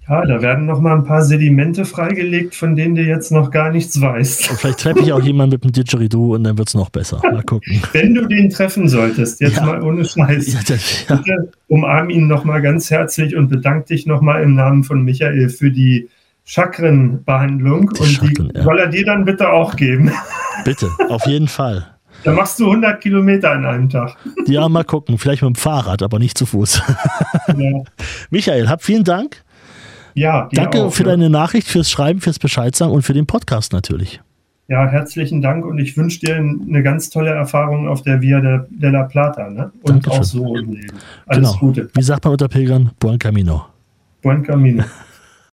Ja, 0.08 0.22
da 0.26 0.42
werden 0.42 0.66
noch 0.66 0.80
mal 0.80 0.94
ein 0.94 1.04
paar 1.04 1.22
Sedimente 1.22 1.86
freigelegt, 1.86 2.54
von 2.54 2.76
denen 2.76 2.94
du 2.94 3.02
jetzt 3.02 3.32
noch 3.32 3.50
gar 3.50 3.70
nichts 3.70 3.98
weißt. 3.98 4.50
Und 4.50 4.60
vielleicht 4.60 4.80
treffe 4.80 5.00
ich 5.00 5.14
auch 5.14 5.22
jemanden 5.22 5.54
mit 5.54 5.64
dem 5.64 5.72
Didgeridoo 5.72 6.34
und 6.34 6.44
dann 6.44 6.58
wird 6.58 6.68
es 6.68 6.74
noch 6.74 6.90
besser. 6.90 7.22
Mal 7.22 7.42
gucken. 7.42 7.80
Wenn 7.92 8.14
du 8.14 8.26
den 8.26 8.50
treffen 8.50 8.86
solltest, 8.86 9.40
jetzt 9.40 9.56
ja. 9.56 9.64
mal 9.64 9.82
ohne 9.82 10.04
Scheiß, 10.04 10.52
ja, 10.52 10.60
das, 10.66 11.08
ja. 11.08 11.16
bitte 11.16 11.52
umarm 11.68 12.10
ihn 12.10 12.26
noch 12.26 12.44
mal 12.44 12.60
ganz 12.60 12.90
herzlich 12.90 13.34
und 13.34 13.48
bedanke 13.48 13.88
dich 13.88 14.04
noch 14.04 14.20
mal 14.20 14.42
im 14.42 14.54
Namen 14.54 14.84
von 14.84 15.02
Michael 15.02 15.48
für 15.48 15.70
die 15.70 16.10
Chakrenbehandlung. 16.44 17.90
Die 17.94 18.00
und 18.00 18.08
Chakren, 18.08 18.52
die 18.54 18.60
soll 18.60 18.78
er 18.78 18.88
dir 18.88 19.06
dann 19.06 19.24
bitte 19.24 19.48
auch 19.48 19.74
geben. 19.74 20.10
Bitte, 20.66 20.90
auf 21.08 21.26
jeden 21.26 21.48
Fall. 21.48 21.93
Da 22.24 22.32
machst 22.32 22.58
du 22.58 22.66
100 22.66 23.00
Kilometer 23.00 23.52
an 23.52 23.64
einem 23.64 23.88
Tag. 23.88 24.16
Ja, 24.46 24.68
mal 24.68 24.84
gucken. 24.84 25.18
Vielleicht 25.18 25.42
mit 25.42 25.50
dem 25.50 25.54
Fahrrad, 25.54 26.02
aber 26.02 26.18
nicht 26.18 26.36
zu 26.38 26.46
Fuß. 26.46 26.82
Ja. 27.56 27.82
Michael, 28.30 28.68
hab 28.68 28.82
vielen 28.82 29.04
Dank. 29.04 29.44
Ja, 30.14 30.48
danke 30.52 30.82
auch, 30.82 30.92
für 30.92 31.02
ja. 31.02 31.10
deine 31.10 31.28
Nachricht, 31.28 31.68
fürs 31.68 31.90
Schreiben, 31.90 32.20
fürs 32.20 32.38
Bescheid 32.38 32.74
sagen 32.74 32.92
und 32.92 33.02
für 33.02 33.12
den 33.12 33.26
Podcast 33.26 33.72
natürlich. 33.72 34.20
Ja, 34.66 34.86
herzlichen 34.86 35.42
Dank 35.42 35.66
und 35.66 35.78
ich 35.78 35.96
wünsche 35.96 36.20
dir 36.20 36.36
eine 36.36 36.82
ganz 36.82 37.10
tolle 37.10 37.30
Erfahrung 37.30 37.86
auf 37.86 38.02
der 38.02 38.22
Via 38.22 38.40
de, 38.40 38.60
de 38.70 38.90
la 38.90 39.02
Plata 39.02 39.50
ne? 39.50 39.72
und 39.82 40.06
Dankeschön. 40.06 40.20
auch 40.20 40.24
so 40.24 40.56
im 40.56 40.72
Leben. 40.72 40.96
Alles 41.26 41.50
genau. 41.50 41.60
Gute. 41.60 41.90
Wie 41.94 42.02
sagt 42.02 42.24
man 42.24 42.32
unter 42.32 42.48
Pilgern? 42.48 42.90
Buen 42.98 43.18
Camino. 43.18 43.66
Buen 44.22 44.42
Camino. 44.42 44.84